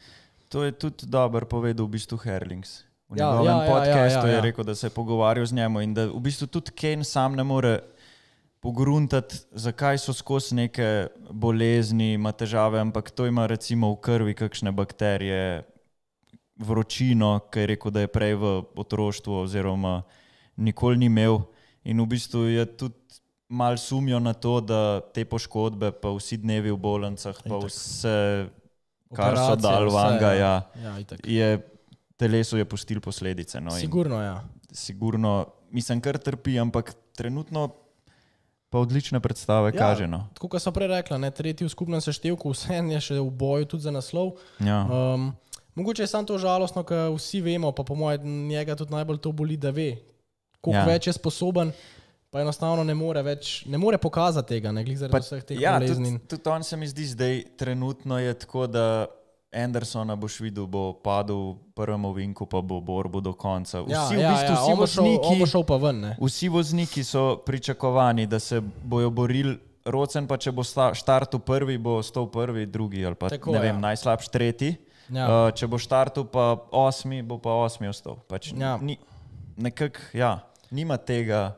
To 0.50 0.64
je 0.64 0.72
tudi 0.72 1.08
dobro 1.08 1.46
povedal 1.46 1.86
v 1.86 1.98
bistvu 1.98 2.18
Herlings. 2.18 2.84
V 3.10 3.18
Ja, 3.20 3.32
njegovem 3.32 3.58
ja, 3.58 3.64
ja, 3.64 3.72
podkastu 3.72 4.26
ja, 4.26 4.26
ja, 4.26 4.30
je 4.30 4.36
ja. 4.36 4.42
rekel, 4.42 4.64
da 4.64 4.76
se 4.76 4.88
je 4.88 4.92
pogovarjal 4.92 5.46
z 5.46 5.54
njim 5.54 5.78
in 5.82 5.94
da 5.94 6.08
v 6.10 6.20
bistvu 6.20 6.48
tudi 6.48 6.72
Kane 6.72 7.04
sam 7.04 7.36
ne 7.36 7.44
more 7.44 7.80
pogruntati, 8.60 9.38
zakaj 9.52 9.98
so 10.02 10.14
skozi 10.14 10.56
neke 10.56 11.08
bolezni, 11.30 12.14
ima 12.14 12.32
težave, 12.32 12.80
ampak 12.82 13.12
to 13.12 13.28
ima 13.30 13.46
recimo 13.46 13.92
v 13.94 14.00
krvi 14.02 14.34
kakšne 14.34 14.72
bakterije, 14.74 15.64
vročino, 16.58 17.40
ki 17.52 17.60
je 17.60 17.68
rekel, 17.68 17.92
da 17.92 18.02
je 18.02 18.10
prej 18.10 18.34
v 18.42 18.54
otroštvu 18.76 19.44
oziroma 19.44 20.02
nikoli 20.58 20.98
ni 20.98 21.12
imel. 21.12 21.44
In 21.86 22.02
v 22.02 22.08
bistvu 22.16 22.48
je 22.50 22.66
tudi 22.66 23.22
mal 23.50 23.78
sumijo 23.78 24.20
na 24.20 24.34
to, 24.34 24.58
da 24.62 25.02
te 25.14 25.26
poškodbe, 25.26 25.92
pa 26.02 26.10
vsi 26.16 26.40
dnevi 26.42 26.74
v 26.74 26.80
bolnicah, 26.82 27.38
pa 27.46 27.60
vse, 27.62 28.50
kar 29.08 29.36
so 29.36 29.44
Operacije, 29.44 29.62
dal 29.62 29.86
vse, 29.86 29.96
vanga, 29.96 30.34
ja, 30.34 30.54
Ja, 30.76 31.00
itak. 31.00 31.20
je 31.24 31.62
telesu 32.16 32.58
je 32.58 32.66
pustil 32.66 33.00
posledice. 33.00 33.62
No, 33.62 33.72
Sigurno, 33.72 34.18
ja. 34.18 34.44
sigurno, 34.72 35.46
mislim, 35.70 36.02
kar 36.02 36.18
trpi, 36.18 36.60
ampak 36.60 36.94
trenutno 37.12 37.70
pa 38.70 38.80
odlične 38.80 39.20
predstave 39.20 39.70
Ja. 39.70 39.78
kaže. 39.78 40.08
No. 40.08 40.28
Tako 40.34 40.48
kot 40.50 40.62
sem 40.62 40.74
prej 40.74 40.88
rekla, 40.90 41.18
ne, 41.18 41.32
tretji 41.32 41.64
v 41.64 41.70
skupnem 41.70 42.02
seštevku, 42.02 42.50
vse 42.50 42.74
je 42.76 43.00
še 43.02 43.16
v 43.16 43.30
boju 43.30 43.66
tudi 43.66 43.84
za 43.84 43.92
naslov. 43.92 44.36
Ja. 44.60 44.84
Um, 44.84 45.32
mogoče 45.76 46.04
je 46.04 46.08
samo 46.08 46.26
to 46.26 46.36
žalostno, 46.36 46.84
ker 46.84 47.08
vsi 47.10 47.40
vemo, 47.42 47.72
pa 47.72 47.84
po 47.84 47.96
mojem 47.96 48.24
njega 48.48 48.76
tudi 48.76 48.92
najbolj 48.92 49.18
to 49.18 49.32
boli, 49.32 49.56
da 49.56 49.70
ve, 49.70 50.02
koliko 50.60 50.82
ja. 50.82 50.86
več 50.86 51.08
je 51.08 51.14
sposoben, 51.14 51.72
pa 52.36 52.42
enostavno 52.42 52.84
ne 52.84 52.94
more 52.94 53.22
več, 53.24 53.62
ne 53.66 53.80
more 53.80 53.96
pokazati 53.98 54.50
tega, 54.50 54.72
ne 54.72 54.84
glede 54.84 55.08
Pa, 55.08 55.22
zaradi 55.22 55.26
vseh 55.26 55.44
teh 55.46 55.62
ja, 55.62 55.78
bolezni. 55.80 56.10
tudi, 56.12 56.28
tudi 56.34 56.50
on 56.52 56.64
se 56.64 56.76
mi 56.76 56.88
zdi 56.88 57.06
zdaj, 57.08 57.44
trenutno 57.56 58.20
je 58.20 58.34
tako, 58.36 58.66
da 58.68 59.06
Andersona 59.56 60.16
boš 60.16 60.42
videl, 60.42 60.66
bo 60.68 60.90
padel 61.00 61.38
v 61.54 61.72
prvem 61.74 62.04
ovinku, 62.04 62.44
pa 62.46 62.60
bo 62.60 62.82
borbo 62.84 63.22
do 63.24 63.32
konca. 63.32 63.80
Vsi, 63.80 63.94
Ja, 63.94 64.02
v 64.06 64.20
ja, 64.20 64.34
bistvu, 64.34 64.52
ja, 64.52 64.60
vsi, 64.60 64.74
bo 64.74 64.84
šel, 64.86 65.04
vozniki, 65.06 65.48
šel 65.48 65.64
pa 65.64 65.78
ven. 65.78 66.02
Ne. 66.02 66.12
vsi 66.20 66.50
vozniki 66.50 67.04
so 67.04 67.38
pričakovani, 67.40 68.28
da 68.28 68.40
se 68.40 68.60
bojo 68.84 69.10
borili. 69.10 69.56
Rocen 69.86 70.28
pa, 70.28 70.36
če 70.36 70.52
bo 70.52 70.64
štartil 70.66 71.40
prvi, 71.40 71.78
bo 71.78 72.02
stal 72.04 72.28
prvi, 72.28 72.66
drugi 72.66 73.06
ali 73.06 73.16
pa 73.16 73.30
Tako, 73.30 73.54
ne 73.54 73.60
vem, 73.62 73.76
ja. 73.76 73.82
najslabši 73.86 74.32
tretji. 74.34 74.76
Ja. 75.08 75.24
Uh, 75.24 75.54
če 75.54 75.70
bo 75.70 75.78
štartil 75.78 76.26
pa 76.26 76.52
osmi, 76.74 77.22
bo 77.22 77.38
pa 77.40 77.54
osmi 77.56 77.88
ostal. 77.88 78.18
Pač 78.28 78.52
Ja. 78.52 78.76
ni, 78.82 78.98
nekak, 79.56 80.02
ja, 80.12 80.42
nima 80.68 80.98
tega. 80.98 81.54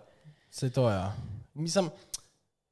Se 0.57 0.69
to 0.69 0.89
je. 0.89 0.95
Ja. 0.95 1.13
Mislim, 1.53 1.89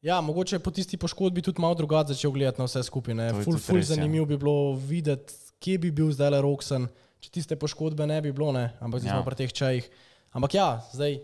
ja, 0.01 0.21
mogoče 0.21 0.59
po 0.59 0.71
tisti 0.71 0.97
poškodbi 0.97 1.41
tudi 1.41 1.61
malo 1.61 1.75
drugače 1.75 2.13
začel 2.13 2.31
gledati 2.31 2.57
na 2.57 2.65
vse 2.65 2.83
skupaj. 2.83 3.13
ne. 3.13 3.29
To 3.29 3.37
je 3.37 3.43
Ful, 3.43 3.57
ful 3.57 3.75
res, 3.75 3.89
ja. 3.89 3.95
zanimivo 3.95 4.25
bi 4.25 4.37
bilo 4.37 4.73
videti, 4.73 5.33
kje 5.59 5.77
bi 5.77 5.91
bil 5.91 6.09
zdaj 6.11 6.41
Roxen, 6.41 6.87
če 7.19 7.29
tiste 7.31 7.55
poškodbe 7.55 8.07
ne 8.07 8.21
bi 8.21 8.31
bilo, 8.31 8.51
ne? 8.51 8.73
ampak 8.79 9.01
zdaj 9.01 9.11
Ja. 9.11 9.15
smo 9.15 9.25
pri 9.25 9.35
teh 9.35 9.53
čajih. 9.53 9.89
Ampak 10.31 10.53
ja, 10.53 10.81
zdaj. 10.91 11.19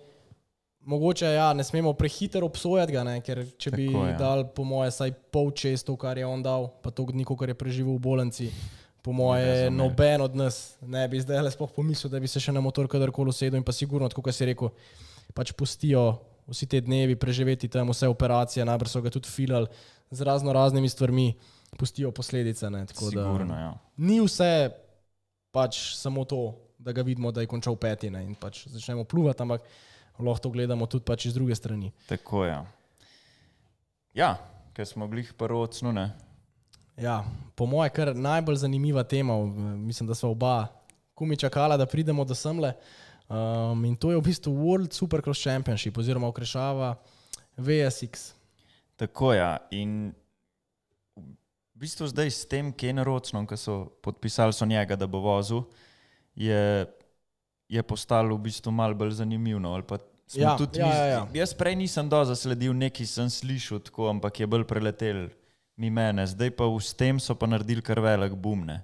Mogoče 0.82 1.26
ja, 1.28 1.54
ne 1.54 1.64
smemo 1.64 1.94
prehitro 1.94 2.46
obsojati 2.46 2.94
ga, 2.94 3.04
ne? 3.04 3.22
ker 3.22 3.46
če 3.58 3.70
bi 3.72 3.86
Tako, 3.88 4.06
ja. 4.08 4.18
dal, 4.18 4.48
po 4.50 4.64
moje, 4.64 4.90
vsaj 4.90 5.12
pol 5.30 5.52
čez 5.54 5.84
to, 5.86 5.94
kar 5.94 6.18
je 6.18 6.26
on 6.26 6.42
dal, 6.42 6.72
pa 6.82 6.90
to 6.90 7.06
dni, 7.06 7.22
kar 7.22 7.50
je 7.50 7.54
preživel 7.54 7.98
v 7.98 8.02
bolnici, 8.02 8.48
po 9.02 9.14
moje, 9.14 9.70
noben 9.70 10.22
od 10.22 10.34
nas 10.36 10.78
ne 10.82 11.06
bi 11.08 11.22
zdaj 11.22 11.42
le 11.42 11.52
sploh 11.54 11.70
pomislil, 11.70 12.10
da 12.10 12.18
bi 12.18 12.26
se 12.26 12.42
še 12.42 12.50
na 12.50 12.62
motor 12.62 12.90
kadarkoli 12.90 13.30
usedel 13.30 13.58
in 13.58 13.66
pa 13.66 13.70
sigurno, 13.74 14.10
tako 14.10 14.26
kot 14.26 14.34
si 14.34 14.46
rekel, 14.46 14.74
pač 15.38 15.54
pustijo 15.54 16.18
vsi 16.52 16.68
te 16.68 16.82
dnevi 16.82 17.16
preživeti 17.16 17.70
tam, 17.72 17.90
vse 17.90 18.10
operacije, 18.12 18.66
najbrž 18.68 18.92
so 18.92 19.02
ga 19.02 19.10
tudi 19.10 19.32
filali 19.32 19.68
z 20.12 20.22
razno 20.28 20.54
raznimi 20.54 20.90
stvarmi, 20.90 21.34
pustijo 21.78 22.12
posledice. 22.12 22.70
Ne, 22.70 22.86
tako 22.86 23.12
da 23.12 23.24
Sigurno, 23.24 23.60
ja. 23.60 23.72
Ni 23.98 24.20
vse 24.22 24.70
pač 25.52 25.80
samo 25.96 26.26
to, 26.26 26.56
da 26.78 26.92
ga 26.92 27.02
vidimo, 27.02 27.32
da 27.32 27.42
je 27.42 27.48
končal 27.48 27.76
peti 27.76 28.10
ne, 28.10 28.24
in 28.26 28.36
pač 28.36 28.66
začnemo 28.68 29.04
pluvati, 29.04 29.44
ampak 29.44 29.64
lahko 30.20 30.48
to 30.48 30.50
gledamo 30.50 30.86
tudi 30.86 31.06
pač 31.08 31.26
iz 31.26 31.34
druge 31.34 31.56
strani. 31.56 31.92
Tako 32.10 32.46
je. 32.46 32.52
Ja, 32.54 32.66
ja 34.14 34.32
ker 34.74 34.88
smo 34.88 35.08
bili 35.08 35.26
prvotno, 35.38 35.92
ne. 35.92 36.12
Ja, 36.98 37.24
po 37.56 37.66
mojem, 37.66 37.94
kar 37.96 38.16
najbolj 38.16 38.56
zanimiva 38.56 39.04
tema, 39.04 39.38
mislim, 39.76 40.08
da 40.08 40.16
smo 40.16 40.32
oba 40.32 40.68
kumi 41.14 41.38
čakala, 41.38 41.78
da 41.78 41.86
pridemo 41.86 42.26
do 42.26 42.36
semle. 42.36 42.74
Um, 43.32 43.86
in 43.88 43.96
to 43.96 44.12
je 44.12 44.18
v 44.20 44.24
bistvu 44.28 44.52
World 44.52 44.92
Supercross 44.92 45.40
Championship 45.40 45.96
oziroma 45.98 46.28
okrešava 46.28 46.98
VSX. 47.56 48.34
Tako 49.00 49.32
je. 49.34 49.40
Ja. 49.40 49.52
In 49.72 50.12
v 51.16 51.80
bistvu 51.80 52.12
zdaj 52.12 52.28
s 52.28 52.44
tem 52.46 52.74
Kenerocnom, 52.76 53.48
ki 53.48 53.56
so 53.56 53.88
podpisali 54.04 54.52
so 54.54 54.68
njega, 54.68 55.00
da 55.00 55.08
bo 55.08 55.24
vozil, 55.24 55.64
je, 56.36 56.86
je 57.72 57.82
postalo 57.84 58.36
v 58.36 58.52
bistvu 58.52 58.72
malo 58.72 58.94
bolj 58.94 59.16
zanimivo. 59.24 59.60
no, 59.60 59.80
Ja, 60.36 60.56
tudi 60.56 60.80
ja, 60.80 60.86
mi- 60.88 60.96
ja, 60.96 61.06
ja. 61.06 61.22
Jaz 61.34 61.52
prej 61.54 61.76
nisem 61.76 62.08
do 62.08 62.20
zasledil, 62.24 62.72
nekaj 62.74 63.06
sem 63.08 63.28
slišal, 63.28 63.80
tako, 63.80 64.08
ampak 64.10 64.40
je 64.40 64.48
bolj 64.48 64.64
preletel 64.64 65.28
mi 65.76 65.90
mene. 65.90 66.28
Zdaj 66.28 66.52
pa 66.52 66.68
s 66.80 66.94
tem 66.94 67.20
so 67.20 67.36
pa 67.36 67.48
naredili 67.48 67.82
kar 67.82 68.00
velik 68.00 68.36
boom. 68.36 68.64
Ne. 68.64 68.84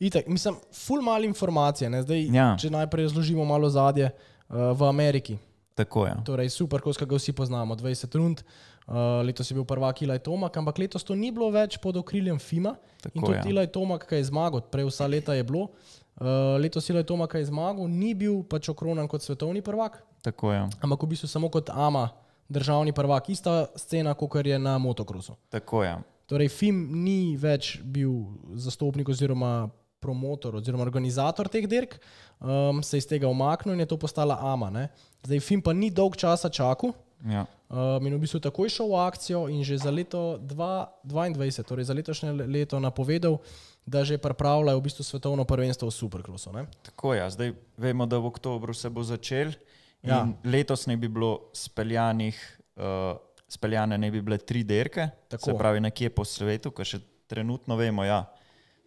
Itak, 0.00 0.26
mislim, 0.26 0.56
ful 0.76 1.02
malo 1.02 1.24
informacije. 1.24 1.90
Ne? 1.90 2.02
Zdaj, 2.02 2.26
Ja. 2.26 2.56
če 2.56 2.70
najprej 2.70 3.04
razložimo 3.04 3.44
malo 3.44 3.68
zadje 3.68 4.08
uh, 4.08 4.56
v 4.72 4.82
Ameriki. 4.84 5.36
Tako 5.74 6.06
je. 6.06 6.14
Torej, 6.24 6.48
super, 6.50 6.80
ko 6.80 6.92
ga 6.92 7.16
vsi 7.16 7.32
poznamo, 7.32 7.74
20 7.74 8.16
rund. 8.16 8.40
Uh, 8.86 8.94
letos 9.22 9.44
je 9.44 9.54
bil 9.54 9.64
prvak 9.64 10.02
Ilaj 10.02 10.18
Tomak, 10.18 10.52
ampak 10.52 10.78
letos 10.78 11.04
to 11.04 11.14
ni 11.14 11.30
bilo 11.30 11.46
več 11.48 11.76
pod 11.78 11.96
okriljem 11.96 12.38
FIMA. 12.38 12.74
Tako, 12.98 13.12
in 13.14 13.22
tudi 13.22 13.38
ja. 13.38 13.44
Ilaj 13.46 13.66
Tomak, 13.68 14.02
ki 14.04 14.16
je 14.16 14.24
zmagal, 14.24 14.60
prej 14.62 14.84
vsa 14.84 15.06
leta 15.06 15.32
je 15.32 15.44
bilo. 15.44 15.68
Uh, 16.16 16.26
letos 16.58 16.88
Ilaj 16.88 17.04
Tomak, 17.04 17.30
ki 17.30 17.38
je 17.38 17.44
zmagal, 17.46 17.86
ni 17.86 18.14
bil 18.14 18.42
pač 18.42 18.68
okronan 18.68 19.06
kot 19.06 19.22
svetovni 19.22 19.62
prvak, 19.62 20.00
Tako 20.20 20.52
je. 20.52 20.64
ampak 20.80 20.98
v 20.98 21.08
bistvu 21.08 21.28
samo 21.28 21.48
kot 21.48 21.70
AMA, 21.70 22.08
državni 22.48 22.92
prvak, 22.92 23.30
ista 23.30 23.68
scena, 23.76 24.12
kot 24.12 24.42
je 24.42 24.58
na 24.58 24.74
motokrosu. 24.76 25.36
Tako 25.48 25.84
je. 25.84 25.94
Torej, 26.26 26.48
FIM 26.48 26.76
ni 26.96 27.36
več 27.36 27.78
bil 27.80 28.26
zastopnik 28.54 29.08
oziroma 29.08 29.70
promotor 30.00 30.56
oziroma 30.56 30.82
organizator 30.82 31.48
teh 31.48 31.68
dirk, 31.68 31.98
um, 32.40 32.82
se 32.82 32.96
je 32.96 33.04
iz 33.04 33.06
tega 33.06 33.28
umaknil 33.28 33.74
in 33.76 33.84
je 33.84 33.90
to 33.92 34.00
postala 34.00 34.38
AMA. 34.40 34.70
Ne? 34.70 34.84
Zdaj, 35.24 35.40
FIM 35.40 35.62
pa 35.62 35.72
ni 35.76 35.90
dolg 35.90 36.16
časa 36.16 36.48
čakal. 36.48 36.96
Ja. 37.20 37.44
Um, 37.68 38.06
in 38.08 38.16
v 38.16 38.24
bistvu 38.24 38.40
takoj 38.40 38.72
šel 38.72 38.88
v 38.88 38.96
akcijo 38.96 39.40
in 39.52 39.60
že 39.60 39.76
za 39.76 39.92
leto 39.92 40.40
2022, 40.40 41.62
torej 41.68 41.84
za 41.84 41.94
letošnje 41.94 42.32
le- 42.32 42.48
leto, 42.48 42.80
napovedal, 42.80 43.36
da 43.84 44.00
že 44.04 44.16
pripravljajo 44.16 44.80
v 44.80 44.86
bistvu 44.88 45.04
svetovno 45.04 45.44
prvenstvo 45.44 45.88
v 45.88 45.94
Supercrossu. 45.94 46.52
ne. 46.52 46.64
Tako 46.82 47.14
je. 47.14 47.30
Zdaj 47.30 47.48
vemo, 47.76 48.06
da 48.08 48.16
v 48.18 48.26
oktobru 48.26 48.72
se 48.74 48.88
bo 48.88 49.04
začel. 49.04 49.52
Ja. 50.00 50.24
Ja. 50.24 50.28
Letos 50.44 50.88
naj 50.88 50.96
bi 50.96 51.08
bilo 51.12 51.52
speljanih, 51.52 52.36
uh, 52.80 53.20
speljane 53.44 53.98
naj 54.00 54.10
bi 54.10 54.20
bile 54.24 54.38
tri 54.38 54.64
derke, 54.64 55.10
Tako. 55.28 55.44
se 55.44 55.52
pravi 55.58 55.80
nekje 55.80 56.08
po 56.10 56.24
svetu, 56.24 56.70
kar 56.72 56.88
še 56.88 57.04
trenutno 57.28 57.76
vemo. 57.76 58.04
Ja. 58.04 58.24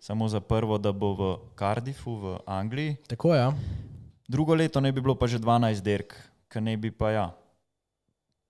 Samo 0.03 0.27
za 0.27 0.39
prvo, 0.39 0.75
da 0.77 0.91
bo 0.91 1.13
v 1.15 1.37
Cardiffu 1.55 2.15
v 2.15 2.39
Angliji, 2.45 2.95
Tako 3.07 3.33
je. 3.33 3.39
Ja. 3.39 3.53
drugo 4.27 4.55
leto 4.55 4.81
naj 4.81 4.91
bi 4.91 5.01
bilo 5.01 5.15
pa 5.15 5.27
že 5.31 5.39
12 5.39 5.79
derk, 5.79 6.11
ki 6.51 6.59
naj 6.59 6.77
bi 6.77 6.91
pa 6.91 7.11
ja. 7.11 7.27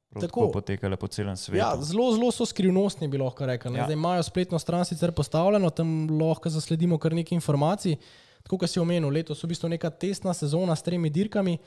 Tako. 0.09 0.21
Tako 0.25 0.47
potekale 0.49 0.97
po 0.97 1.07
celem 1.07 1.38
svetu. 1.38 1.61
Ja, 1.61 1.77
zelo, 1.77 2.09
zelo 2.17 2.31
so 2.34 2.45
skrivnostni, 2.45 3.05
bi 3.07 3.21
lahko 3.21 3.45
rekel. 3.45 3.75
Ja. 3.77 3.85
Zdaj 3.85 3.93
imajo 3.93 4.23
spletno 4.23 4.59
stran 4.59 4.85
sicer 4.85 5.11
postavljeno, 5.11 5.69
tam 5.69 6.09
lahko 6.17 6.49
zasledimo 6.49 6.97
kar 6.97 7.13
nekaj 7.13 7.35
informacij. 7.38 7.99
Tako 8.43 8.57
kot 8.57 8.73
si 8.73 8.81
omenil, 8.81 9.13
letos 9.13 9.38
je 9.38 9.45
v 9.45 9.53
bistvu 9.53 9.69
neka 9.69 9.93
testna 9.93 10.34
sezona 10.34 10.73
s 10.75 10.81
tremi 10.81 11.13
dirkami. 11.13 11.59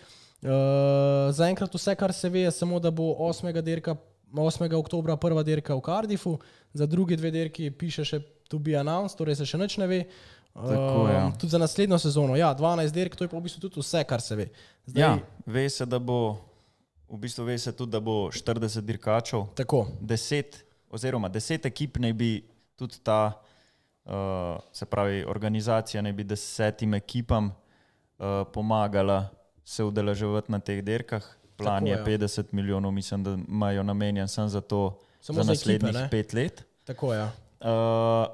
Uh, 0.43 1.31
Zaenkrat 1.31 1.75
vse, 1.75 1.95
kar 1.95 2.13
se 2.13 2.29
ve, 2.29 2.43
je 2.49 2.51
samo, 2.51 2.83
da 2.83 2.91
bo 2.91 3.15
8. 3.31 3.55
Dirka, 3.63 3.95
8. 4.33 4.75
oktobra 4.75 5.17
prva 5.17 5.43
dirka 5.43 5.75
v 5.75 5.83
Cardiffu, 5.87 6.39
za 6.73 6.87
druge 6.87 7.17
dve 7.17 7.31
dirki 7.31 7.71
piše 7.71 8.05
še 8.05 8.21
to 8.49 8.59
be 8.59 8.77
announced, 8.79 9.19
torej 9.19 9.39
se 9.39 9.47
še 9.47 9.59
nič 9.59 9.79
ne 9.79 9.87
ve. 9.87 10.01
Tako, 10.57 11.09
ja. 11.13 11.31
Tudi 11.37 11.53
za 11.53 11.59
naslednjo 11.59 11.99
sezono, 12.01 12.37
ja, 12.37 12.55
12 12.57 12.93
dirk, 12.93 13.17
to 13.17 13.25
je 13.27 13.29
pa 13.29 13.37
v 13.37 13.45
bistvu 13.45 13.61
tudi 13.69 13.83
vse, 13.83 14.01
kar 14.09 14.25
se 14.25 14.37
ve. 14.37 14.47
Zdaj, 14.89 15.03
ja, 15.03 15.11
ve 15.45 15.67
se, 15.69 15.85
da 15.85 16.01
bo, 16.01 16.39
v 17.13 17.19
bistvu 17.21 17.45
ve 17.45 17.59
se 17.61 17.75
tudi, 17.77 17.93
da 17.93 18.01
bo 18.01 18.31
40 18.33 18.81
dirkačev, 18.81 19.51
Tako, 19.59 19.85
10, 20.01 20.63
oziroma 20.89 21.29
10 21.29 21.69
ekip 21.69 22.01
naj 22.01 22.17
bi 22.17 22.31
tudi 22.73 23.03
ta, 23.05 23.37
uh, 24.09 24.57
se 24.73 24.89
pravi, 24.89 25.27
organizacija 25.29 26.01
naj 26.03 26.17
bi 26.17 26.25
desetim 26.25 26.97
ekipam 26.97 27.53
uh, 27.53 28.49
pomagala 28.53 29.27
se 29.67 29.85
udeleževati 29.85 30.53
na 30.53 30.61
teh 30.63 30.81
dirkah. 30.85 31.36
Plan 31.57 31.81
Tako, 31.85 31.87
je 31.87 31.99
ja. 31.99 32.05
50 32.05 32.45
milijonov, 32.53 32.93
mislim, 32.93 33.25
da 33.25 33.31
imajo 33.49 33.83
namenjen 33.83 34.29
sem 34.29 34.49
za 34.49 34.61
to 34.61 34.99
Samo 35.21 35.43
za 35.43 35.43
za 35.43 35.53
ekipe, 35.53 35.73
naslednjih 35.73 35.95
ne? 35.95 36.09
pet 36.11 36.33
let. 36.33 36.65
tako 36.85 37.15
ja. 37.15 37.33
Uh, 37.61 38.27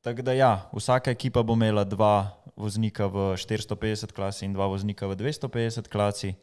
tako 0.00 0.22
da 0.22 0.32
ja, 0.32 0.70
vsaka 0.72 1.10
ekipa 1.10 1.42
bo 1.42 1.52
imela 1.52 1.84
dva 1.84 2.30
voznika 2.56 3.06
v 3.06 3.36
450 3.36 4.12
klasi 4.12 4.44
in 4.44 4.52
dva 4.52 4.66
voznika 4.66 5.06
v 5.06 5.16
250 5.16 5.88
klasi. 5.88 6.34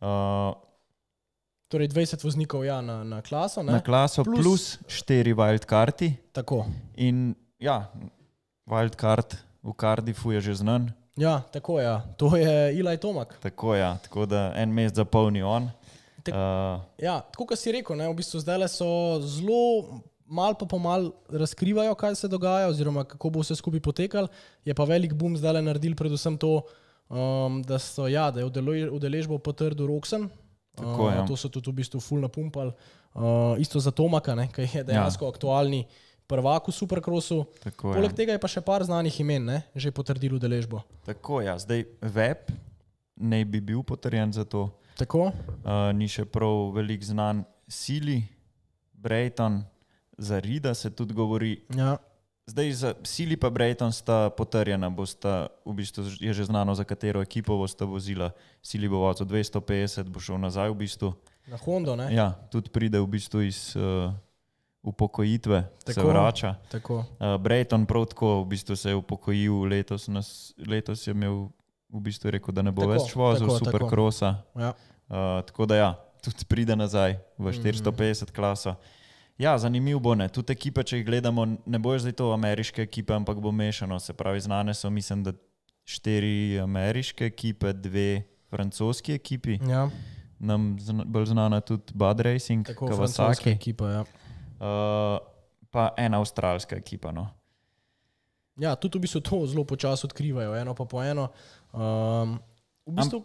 Uh, 0.00 0.54
Torej 1.70 1.88
20 1.88 2.24
voznikov 2.24 2.64
ja, 2.66 2.80
na, 2.82 3.04
na 3.04 3.22
klaso. 3.22 3.62
Ne? 3.62 3.72
na 3.72 3.80
klaso 3.80 4.24
Plus- 4.24 4.42
plus, 4.42 4.64
plus 4.76 5.02
4 5.06 5.34
wildcardi. 5.34 6.16
Tako. 6.32 6.66
In 6.96 7.34
ja, 7.58 7.86
wildcard 8.66 9.38
v 9.62 9.70
Cardiffu 9.78 10.32
je 10.32 10.40
že 10.40 10.54
znan, 10.66 10.90
Ja, 11.16 11.42
tako 11.52 11.78
je. 11.80 11.84
Ja. 11.84 12.00
To 12.16 12.36
je 12.36 12.76
Ilaj 12.76 12.96
Tomak. 12.96 13.38
Tako, 13.40 13.74
ja. 13.74 13.96
tako 13.98 14.26
da 14.26 14.52
en 14.56 14.68
mesec 14.70 14.96
zapolni 14.96 15.42
on. 15.42 15.70
Tek- 16.22 16.30
Uh, 16.30 16.80
Ja, 16.98 17.20
tako 17.22 17.46
kot 17.46 17.58
si 17.58 17.72
rekel, 17.72 17.96
ne, 17.96 18.08
v 18.08 18.14
bistvu 18.14 18.40
zdaj 18.40 18.68
so 18.68 18.86
zelo 19.20 20.00
mal 20.26 20.54
pa 20.54 20.66
pomal 20.66 21.10
razkrivajo, 21.28 21.94
kaj 21.94 22.14
se 22.14 22.28
dogaja, 22.28 22.68
oziroma 22.68 23.04
kako 23.04 23.30
bo 23.30 23.40
vse 23.40 23.56
skupaj 23.56 23.80
potekalo. 23.80 24.28
Je 24.64 24.74
pa 24.74 24.84
velik 24.84 25.12
boom 25.12 25.36
zdaj 25.36 25.62
naredil 25.62 25.96
predvsem 25.96 26.36
to, 26.36 26.60
um, 27.08 27.62
da, 27.62 27.78
so, 27.78 28.06
ja, 28.06 28.30
da 28.30 28.40
je 28.40 28.46
udele- 28.46 28.90
udeležbo 28.90 29.38
potrdil 29.38 29.86
Roxen. 29.86 30.28
Tako, 30.76 31.08
ja. 31.08 31.26
To 31.26 31.36
so 31.36 31.48
tudi 31.48 31.70
v 31.70 31.74
bistvu 31.74 32.00
full 32.00 32.20
napumpali. 32.20 32.72
Uh, 33.10 33.58
isto 33.58 33.80
za 33.80 33.90
Tomaka, 33.90 34.36
ki 34.46 34.68
je 34.70 34.84
dejansko 34.84 35.24
ja. 35.24 35.28
aktualni 35.28 35.80
prvak 35.82 36.09
v 36.30 36.72
Supercrossu. 36.72 37.46
tako, 37.62 37.92
Poleg 37.92 38.10
ja. 38.10 38.16
tega 38.16 38.32
je 38.32 38.38
pa 38.38 38.48
še 38.48 38.60
par 38.62 38.84
znanih 38.86 39.20
imen, 39.20 39.44
ne, 39.44 39.58
že 39.74 39.90
potrdil 39.90 40.38
udeležbo. 40.38 40.82
tako 41.04 41.42
ja. 41.42 41.58
Zdaj 41.58 41.84
web 42.00 42.46
naj 43.16 43.44
bi 43.44 43.60
bil 43.60 43.82
potrjen 43.82 44.32
za 44.32 44.44
to. 44.44 44.70
Tako? 44.96 45.32
Uh, 45.64 45.92
ni 45.96 46.08
še 46.08 46.24
prav 46.24 46.72
velik 46.76 47.04
znan. 47.04 47.44
Sili, 47.70 48.24
Brayton, 48.92 49.62
za 50.18 50.40
Rida 50.40 50.74
se 50.74 50.90
tudi 50.90 51.14
govori. 51.14 51.62
Ja. 51.76 51.96
Zdaj 52.46 52.72
za 52.72 52.90
Sili 53.06 53.36
pa 53.36 53.50
Brayton 53.50 53.92
sta 53.92 54.30
potrjena, 54.34 54.90
bosta, 54.90 55.48
v 55.64 55.72
bistvu 55.78 56.02
je 56.18 56.32
že 56.34 56.44
znano, 56.44 56.74
za 56.74 56.84
katero 56.84 57.22
ekipo 57.22 57.54
bosta 57.56 57.84
vozila. 57.86 58.32
Sili 58.62 58.88
bo 58.88 58.98
vozil 59.06 59.26
250, 59.26 60.10
bo 60.10 60.18
šel 60.20 60.40
nazaj 60.42 60.70
v 60.74 60.76
bistvu. 60.82 61.14
Na 61.46 61.56
Hondo, 61.56 61.94
ne? 61.96 62.10
Ja, 62.14 62.34
tudi 62.50 62.68
pride 62.70 62.98
v 63.00 63.06
bistvu 63.06 63.46
iz 63.46 63.72
uh, 63.78 64.10
upokojitve, 64.82 65.68
tako. 65.84 65.92
se 65.92 66.02
vrača. 66.02 66.54
Tako. 66.70 66.96
Uh, 66.96 67.04
Brayton 67.36 67.86
prav 67.86 68.04
tako 68.06 68.42
v 68.42 68.46
bistvu 68.46 68.76
se 68.76 68.88
je 68.88 68.94
upokojil, 68.94 69.60
letos, 69.62 70.08
nas, 70.08 70.54
letos 70.58 71.06
je 71.06 71.10
imel 71.10 71.48
v 71.88 72.00
bistvu 72.00 72.30
rekel, 72.30 72.54
da 72.54 72.62
ne 72.62 72.72
bo 72.72 72.82
Tako, 72.82 72.92
več 72.92 73.14
vozil 73.14 73.46
tako, 73.46 73.58
tako. 73.58 73.64
superkrosa. 73.66 74.34
Ja. 74.56 74.72
Uh, 75.08 75.16
tako 75.42 75.66
da 75.66 75.76
ja, 75.76 75.90
tudi 76.22 76.44
pride 76.44 76.76
nazaj 76.76 77.18
v 77.38 77.50
Mhm. 77.50 77.60
450 77.60 78.30
klaso. 78.30 78.74
Ja, 79.38 79.58
zanimiv 79.58 79.98
bo 79.98 80.14
ne. 80.14 80.28
Tudi 80.28 80.52
ekipe, 80.52 80.82
če 80.82 80.96
jih 80.96 81.06
gledamo, 81.06 81.46
ne 81.66 81.78
bojo 81.78 81.98
zdaj 81.98 82.12
to 82.12 82.32
ameriške 82.32 82.82
ekipe, 82.82 83.14
ampak 83.14 83.38
bo 83.38 83.48
mešano. 83.50 83.96
Se 83.98 84.12
pravi, 84.12 84.40
znane 84.40 84.74
so, 84.74 84.90
mislim, 84.90 85.24
da 85.24 85.32
štiri 85.84 86.60
ameriške 86.60 87.26
ekipe, 87.26 87.72
dve 87.72 88.22
francoski 88.46 89.12
ekipi. 89.12 89.58
Ja. 89.62 89.88
Nam 90.38 90.76
zna, 90.80 91.04
bolj 91.04 91.26
znana 91.26 91.56
je 91.56 91.60
tudi 91.62 91.92
Bud 91.94 92.20
Racing, 92.20 92.66
Tako 92.66 92.86
francoska 92.86 93.22
Kawasaki, 93.24 93.50
ekipa. 93.50 93.90
Ja. 93.90 94.04
Uh, 94.60 95.18
pa 95.70 95.90
ena 95.96 96.20
avstralska 96.20 96.76
ekipa. 96.76 97.12
No. 97.12 97.28
ja, 98.60 98.74
tudi 98.76 98.98
v 98.98 99.06
bistvu 99.06 99.22
to 99.24 99.40
zelo 99.48 99.64
počasi 99.64 100.06
odkrivajo, 100.06 100.54
eno 100.58 100.74
pa 100.76 100.84
po 100.84 101.02
eno. 101.02 101.30
Um, 101.72 102.36
v 102.86 102.98
bistvu, 102.98 103.22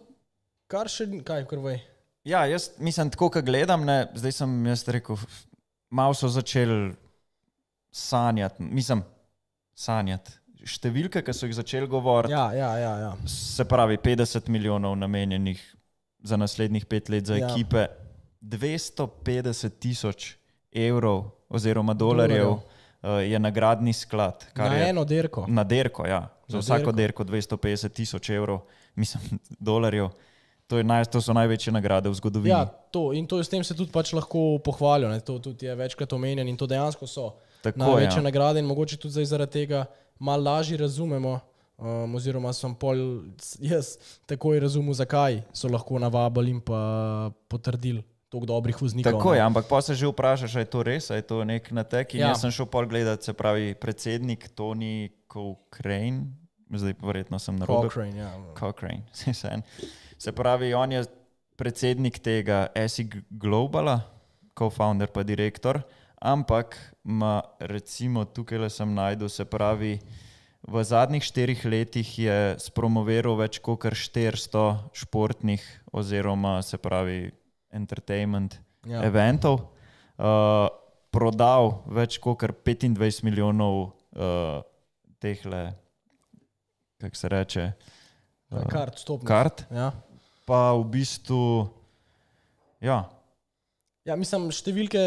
kar 0.71 0.89
še, 0.91 1.09
kaj, 1.25 1.45
krvaj. 1.49 1.81
Ja, 2.25 2.45
jaz 2.49 2.71
mislim, 2.81 3.11
tako 3.13 3.29
kot 3.35 3.45
gledam, 3.45 3.83
ne, 3.85 4.07
zdaj 4.17 4.33
sem 4.39 4.53
jaz 4.71 4.85
rekel, 4.89 5.19
malo 5.93 6.15
so 6.17 6.29
začeli 6.31 6.95
sanjati, 7.93 8.63
mislim, 8.65 9.03
sanjati. 9.77 10.39
Številke, 10.65 11.21
ki 11.21 11.33
so 11.35 11.45
jih 11.45 11.53
začeli 11.59 11.85
govoriti, 11.89 12.33
Ja, 12.33 12.47
ja, 12.55 12.71
ja. 12.81 12.93
ja. 13.03 13.11
se 13.29 13.67
pravi 13.69 13.99
50 14.01 14.49
milijonov 14.49 14.95
namenjenih 14.97 15.61
za 16.25 16.39
naslednjih 16.41 16.87
pet 16.89 17.11
let 17.13 17.29
za 17.29 17.37
ja. 17.37 17.51
ekipe, 17.51 17.85
250 18.41 19.77
tisoč 19.77 20.31
evrov 20.75 21.23
oziroma 21.49 21.93
dolarjev 21.93 22.49
uh, 22.49 22.61
je 23.21 23.39
nagradni 23.39 23.93
sklad. 23.93 24.45
Na 24.55 24.65
je- 24.67 24.89
eno 24.89 25.03
dirko. 25.03 25.45
Na 25.47 25.63
derko, 25.63 26.05
ja. 26.05 26.27
Za 26.47 26.57
Na 26.57 26.59
vsako 26.59 26.91
dirko. 26.91 27.23
derko 27.23 27.57
250 27.57 27.89
tisoč 27.91 28.29
evrov, 28.29 28.59
mislim, 28.95 29.39
dolarjev. 29.49 30.09
To, 30.67 30.83
naj, 30.83 31.05
to 31.05 31.21
so 31.21 31.33
največje 31.33 31.69
nagrade 31.69 32.09
v 32.09 32.13
zgodovini. 32.13 32.49
Ja, 32.49 32.65
to, 32.65 33.13
in 33.13 33.27
to 33.27 33.37
s 33.37 33.49
tem 33.49 33.63
se 33.63 33.75
tudi 33.75 33.91
pač 33.91 34.13
lahko 34.13 34.57
pohvalijo. 34.57 35.09
Ne? 35.09 35.19
To 35.19 35.37
tudi 35.39 35.65
je 35.65 35.75
večkrat 35.75 36.13
omenjeno 36.13 36.49
in 36.49 36.57
to 36.57 36.65
dejansko 36.65 37.05
so 37.05 37.35
Tako, 37.61 37.79
največje 37.79 38.17
ja. 38.17 38.23
nagrade 38.23 38.59
in 38.59 38.65
mogoče 38.65 38.97
tudi 38.97 39.25
zaradi 39.25 39.51
tega 39.53 39.85
malo 40.19 40.43
lažje 40.43 40.77
razumemo. 40.77 41.39
Um, 41.77 42.15
oziroma, 42.15 42.53
sem 42.53 42.71
pol 42.73 42.95
jaz 43.59 43.97
takoj 44.25 44.59
razumel, 44.59 44.93
zakaj 44.93 45.41
so 45.51 45.67
lahko 45.67 45.99
navabili 45.99 46.49
in 46.49 46.61
pa 46.61 46.79
potrdili 47.47 47.99
toliko 48.35 48.45
dobrih 48.51 48.75
voznikov. 48.81 49.11
Tako 49.11 49.31
ne. 49.31 49.37
je, 49.37 49.41
ampak 49.41 49.65
pa 49.69 49.81
se 49.81 49.95
že 49.95 50.07
vprašaš, 50.07 50.55
ali 50.55 50.61
je 50.61 50.69
to 50.69 50.83
res, 50.83 51.11
ali 51.11 51.19
je 51.19 51.27
to 51.27 51.43
nek 51.43 51.71
natek. 51.71 52.13
Ja. 52.13 52.19
ja. 52.19 52.27
jaz 52.27 52.43
sem 52.43 52.51
šel 52.51 52.67
pol 52.67 52.85
gledati, 52.85 53.23
se 53.23 53.33
pravi, 53.33 53.75
predsednik 53.79 54.51
Tony 54.51 55.09
Cochrane, 55.31 56.35
zdaj 56.69 56.99
verjetno 56.99 57.39
sem 57.39 57.55
na 57.55 57.65
robu. 57.65 57.87
Cochrane, 57.87 58.19
ja. 58.19 58.31
Cochrane, 58.59 59.07
se, 59.15 59.47
en. 59.47 59.63
se 60.17 60.31
pravi, 60.35 60.73
on 60.73 60.91
je 60.91 61.05
predsednik 61.55 62.19
tega 62.19 62.67
ESIG 62.75 63.23
Globala, 63.29 64.03
co-founder 64.55 65.07
pa 65.07 65.23
direktor, 65.23 65.79
ampak 66.19 66.75
ima 67.05 67.41
recimo 67.59 68.25
tukaj 68.25 68.67
le 68.67 68.69
sem 68.69 68.91
najdel, 68.91 69.31
se 69.31 69.45
pravi, 69.45 69.99
v 70.65 70.83
zadnjih 70.83 71.23
štirih 71.23 71.61
letih 71.69 72.09
je 72.19 72.37
spromoviral 72.59 73.37
več 73.37 73.61
kot 73.61 73.85
400 73.85 74.97
športnih 74.97 75.61
oziroma 75.93 76.59
se 76.65 76.81
pravi 76.81 77.31
entertainment 77.75 78.59
Ja. 78.85 79.01
eventov, 79.01 79.63
uh, 80.21 80.67
prodal 81.09 81.71
več 81.89 82.19
kot 82.21 82.43
25 82.43 83.23
milijonov 83.25 83.79
uh, 84.13 84.61
teh 85.17 85.41
le, 85.45 85.63
kako 87.01 87.17
se 87.17 87.29
reče, 87.29 87.63
uh, 88.51 88.61
Kart, 88.69 88.99
stopno. 88.99 89.25
kart, 89.25 89.65
Ja. 89.73 89.89
pa 90.45 90.73
v 90.73 90.83
bistvu, 90.93 91.65
ja, 92.79 92.99
ja, 94.05 94.15
mislim, 94.15 94.51
številke 94.53 95.01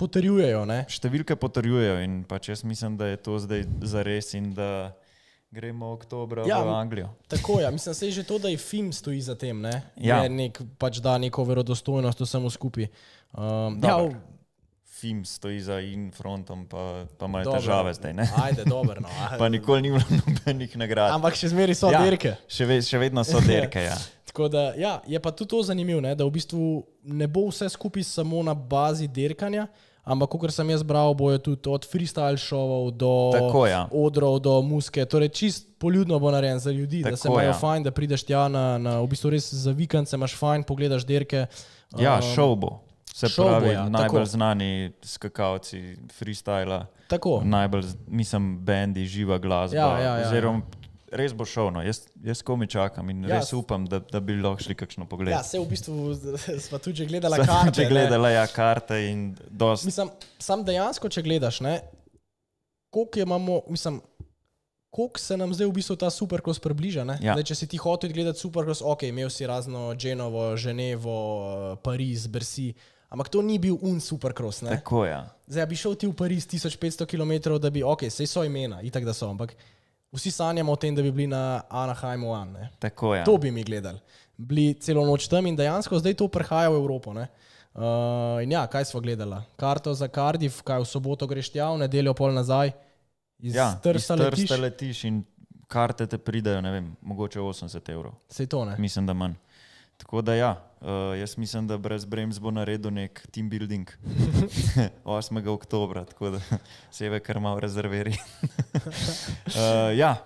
potrjujejo. 0.00 0.64
Ne? 0.64 0.86
številke 0.88 1.36
potrjujejo 1.36 1.98
in 2.00 2.22
pač 2.24 2.48
jaz 2.48 2.64
mislim, 2.64 2.96
da 2.96 3.10
je 3.12 3.20
to 3.20 3.36
zdaj 3.38 3.66
zares 3.84 4.32
in 4.34 4.54
da 4.56 4.94
gremo 5.50 5.92
oktobra 5.92 6.42
Ja, 6.42 6.58
ja, 6.58 6.64
v 6.64 6.68
Anglijo. 6.68 7.08
Tako 7.28 7.60
je, 7.60 7.70
mislim, 7.70 7.94
sej 7.94 8.10
že 8.10 8.22
to, 8.22 8.38
da 8.38 8.48
je 8.48 8.56
film 8.56 8.92
stoji 8.92 9.20
za 9.20 9.34
tem, 9.34 9.60
ne? 9.60 9.82
Ja. 9.96 10.22
je 10.22 10.28
nek, 10.28 10.60
pač 10.78 11.00
da 11.00 11.18
neko 11.18 11.44
verodostojnost 11.44 12.20
vsemu 12.20 12.50
skupaj. 12.50 12.84
Um, 13.32 13.80
ja, 13.84 13.96
Dobro. 13.96 14.20
Film 14.98 15.24
stoji 15.24 15.60
za 15.60 15.80
infrontom, 15.80 16.66
pa, 16.66 17.06
pa 17.18 17.26
imajo 17.26 17.52
težave 17.54 17.94
zdaj. 17.94 18.12
Ne? 18.18 18.28
Ajde, 18.42 18.64
dobro. 18.66 19.00
No. 19.00 19.08
Pa 19.38 19.48
nikoli 19.48 19.82
ni 19.82 19.90
bilo 19.94 20.02
nobenih 20.10 20.74
nagrad. 20.76 21.12
Ampak 21.14 21.38
še 21.38 21.52
zmeraj 21.52 21.78
so 21.78 21.92
ja. 21.94 22.00
dirke. 22.02 22.32
Še, 22.50 22.66
ve, 22.66 22.80
še 22.82 22.98
vedno 22.98 23.22
so 23.22 23.38
derke. 23.38 23.84
Ja. 23.84 23.94
Tako 24.28 24.48
da, 24.50 24.72
ja, 24.74 24.96
je 25.06 25.20
pa 25.22 25.30
tudi 25.30 25.54
to 25.54 25.62
zanimivo, 25.62 26.02
da 26.02 26.26
v 26.26 26.34
bistvu 26.34 26.82
ne 27.14 27.30
bo 27.30 27.46
vse 27.46 27.68
skupaj 27.70 28.02
samo 28.10 28.42
na 28.42 28.56
bazi 28.58 29.06
dirkanja, 29.06 29.68
ampak 30.08 30.30
kot 30.30 30.52
sem 30.54 30.70
jaz 30.70 30.82
bral, 30.82 31.14
bojo 31.14 31.38
tudi 31.38 31.68
od 31.68 31.86
freestyle 31.88 32.40
šovov 32.40 32.90
do 32.96 33.12
Tako, 33.34 33.66
ja. 33.66 33.84
odrov, 33.92 34.40
do 34.40 34.58
muske. 34.62 35.04
Torej, 35.04 35.28
čist 35.28 35.68
poljudno 35.78 36.18
bo 36.18 36.30
narejen 36.30 36.58
za 36.58 36.70
ljudi, 36.70 37.02
Tako, 37.02 37.10
da 37.10 37.16
se 37.16 37.28
imajo 37.28 37.52
ja. 37.52 37.58
fajn, 37.60 37.82
da 37.82 37.90
prideš 37.90 38.24
tja 38.24 38.48
na, 38.48 38.78
na 38.78 38.98
v 39.00 39.06
bistvu 39.12 39.30
res 39.30 39.52
za 39.54 39.70
vikend, 39.70 40.08
se 40.08 40.16
imaš 40.16 40.36
fajn, 40.36 40.66
pogledaš 40.68 41.06
dirke. 41.06 41.46
Ja, 41.98 42.18
Um, 42.18 42.34
šov 42.34 42.56
bo. 42.56 42.70
Se 43.14 43.28
šov 43.28 43.44
bo, 43.44 43.50
pravi, 43.50 43.74
ja, 43.74 43.88
najbolj 43.88 44.24
tako. 44.24 44.24
znani 44.24 44.92
skakalci 45.02 45.96
freestyla, 46.18 46.86
Tako. 47.08 47.40
najbolj, 47.44 47.84
mislim, 48.06 48.58
bendi, 48.64 49.06
živa 49.06 49.38
glasba. 49.38 49.76
Ja, 49.78 49.98
ja, 49.98 50.16
ja, 50.18 50.26
oziroma, 50.28 50.62
res 51.12 51.32
bo 51.32 51.44
šel. 51.44 51.70
No. 51.70 51.80
Jaz, 51.80 52.02
jaz 52.16 52.42
komi 52.42 52.66
čakam 52.66 53.10
in 53.10 53.22
Ja, 53.22 53.28
ja, 53.28 53.38
res 53.38 53.52
upam, 53.52 53.86
da, 53.86 53.98
da 54.00 54.20
bi 54.20 54.34
lahko 54.34 54.62
šli 54.62 54.74
kakšno 54.74 55.04
Ja, 55.04 55.08
pogled. 55.08 55.34
se 55.44 55.58
v 55.58 55.66
bistvu 55.66 56.14
smo 56.64 56.78
tudi 56.78 56.96
že 56.96 57.06
gledali 57.06 57.36
karte. 57.38 57.74
že 57.74 57.88
gledala 57.88 58.30
ja, 58.30 58.46
karte 58.46 58.98
in 59.06 59.36
dosti. 59.48 59.86
Mislim, 59.86 60.10
sam 60.38 60.64
dejansko, 60.64 61.08
če 61.08 61.22
gledaš, 61.22 61.60
ne, 61.60 61.80
koliko 62.90 63.20
imamo, 63.20 63.62
mislim, 63.68 64.00
koliko 64.90 65.18
se 65.18 65.36
nam 65.36 65.54
zdaj 65.54 65.66
v 65.66 65.72
bistvu 65.72 65.96
ta 65.96 66.10
superkros 66.10 66.58
približa. 66.58 67.04
ne. 67.04 67.18
Ja. 67.20 67.32
Zdaj, 67.32 67.44
če 67.44 67.54
si 67.54 67.66
ti 67.66 67.76
hotel 67.76 68.12
gledati 68.12 68.38
superkros, 68.38 68.80
ok, 68.82 69.02
imel 69.02 69.30
si 69.30 69.46
razno 69.46 69.94
Genovo, 69.94 70.56
Ženevo, 70.56 71.16
Pariz, 71.82 72.26
Bersi, 72.26 72.72
ampak 73.08 73.28
to 73.28 73.42
ni 73.42 73.58
bil 73.58 73.76
un 73.80 74.00
superkros. 74.00 74.60
Tako 74.60 75.04
je. 75.04 75.12
Ja. 75.12 75.28
Zdaj, 75.46 75.66
bi 75.66 75.76
šel 75.76 75.94
ti 75.94 76.06
v 76.06 76.12
Pariz 76.12 76.44
1500 76.46 77.04
km, 77.04 77.56
da 77.56 77.70
bi, 77.70 77.82
ok, 77.82 78.08
sej 78.08 78.26
so 78.26 78.44
imena, 78.44 78.80
itak 78.82 79.04
da 79.04 79.12
so, 79.12 79.28
ampak 79.28 79.52
vsi 80.12 80.30
sanjamo 80.30 80.72
o 80.72 80.76
tem, 80.76 80.94
da 80.94 81.02
bi 81.02 81.12
bili 81.12 81.26
na 81.26 81.60
Anaheimu 81.68 82.32
An. 82.34 82.52
ne. 82.52 82.70
Tako 82.78 83.14
je. 83.14 83.24
To 83.24 83.36
bi 83.38 83.50
mi 83.50 83.64
gledali. 83.64 83.98
Bili 84.36 84.74
celo 84.74 85.06
noč 85.06 85.28
tam 85.28 85.46
in 85.46 85.56
dejansko 85.56 85.98
zdaj 85.98 86.14
to 86.14 86.28
prihaja 86.28 86.70
v 86.70 86.76
Evropo. 86.80 87.12
ne. 87.12 87.28
Uh, 87.74 88.42
in 88.42 88.52
ja, 88.52 88.66
kaj 88.66 88.84
smo 88.84 89.00
gledali? 89.00 89.36
Karto 89.56 89.94
za 89.94 90.08
Cardiff, 90.08 90.62
kaj 90.62 90.80
v 90.82 90.86
soboto 90.86 91.26
greš 91.26 91.52
tja, 91.52 91.70
v 91.70 91.78
nedeljo 91.78 92.14
pol 92.14 92.32
nazaj, 92.34 92.72
iz 93.38 93.54
Ja, 93.54 93.74
Trsta 93.82 94.14
letiš. 94.14 94.50
Letiš 94.50 95.04
in 95.04 95.20
karte 95.68 96.06
te 96.06 96.18
pridajo, 96.18 96.60
ne 96.60 96.70
vem, 96.72 96.96
mogoče 97.00 97.38
80 97.40 97.92
evrov. 97.92 98.16
Sej 98.28 98.46
to 98.46 98.64
ne. 98.64 98.74
Mislim, 98.78 99.06
da 99.06 99.12
manj. 99.14 99.36
Tako 99.98 100.22
da 100.22 100.34
ja, 100.34 100.50
uh, 100.80 101.18
jaz 101.18 101.38
mislim, 101.38 101.66
da 101.66 101.76
brez 101.78 102.04
Brems 102.04 102.38
bo 102.38 102.50
naredil 102.54 102.94
nek 102.94 103.26
team 103.30 103.50
building 103.50 103.90
8. 105.04 105.48
oktobra, 105.48 106.04
tako 106.04 106.30
da 106.30 106.40
se 106.90 107.06
je 107.06 107.20
kar 107.20 107.40
malo 107.40 107.60
rezerviri. 107.60 108.14
uh, 108.74 109.98
ja, 110.02 110.16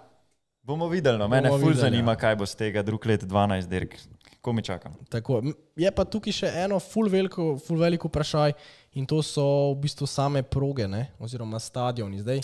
Bomo 0.63 0.89
videli, 0.89 1.19
no. 1.19 1.27
mene 1.29 1.49
Bomo 1.49 1.59
ful 1.59 1.73
videli, 1.73 1.91
zanima, 1.91 2.13
ja. 2.13 2.17
kaj 2.17 2.37
bo 2.39 2.47
z 2.47 2.55
tega 2.55 2.83
drug 2.87 3.07
let 3.07 3.25
12 3.27 3.67
dirk. 3.67 3.97
Ko 4.43 4.53
mi 4.53 4.63
čakam. 4.63 4.95
Tako, 5.11 5.41
je 5.79 5.91
pa 5.95 6.05
tukaj 6.05 6.35
še 6.35 6.51
eno 6.65 6.79
ful 6.83 7.11
veliko, 7.11 7.57
ful 7.63 7.79
veliko 7.79 8.11
vprašaj 8.11 8.55
in 8.99 9.07
to 9.07 9.19
so 9.27 9.45
v 9.73 9.81
bistvu 9.87 10.07
same 10.07 10.43
proge 10.43 10.87
ne? 10.91 11.09
oziroma 11.19 11.59
stadioni. 11.63 12.23
Zdaj, 12.23 12.43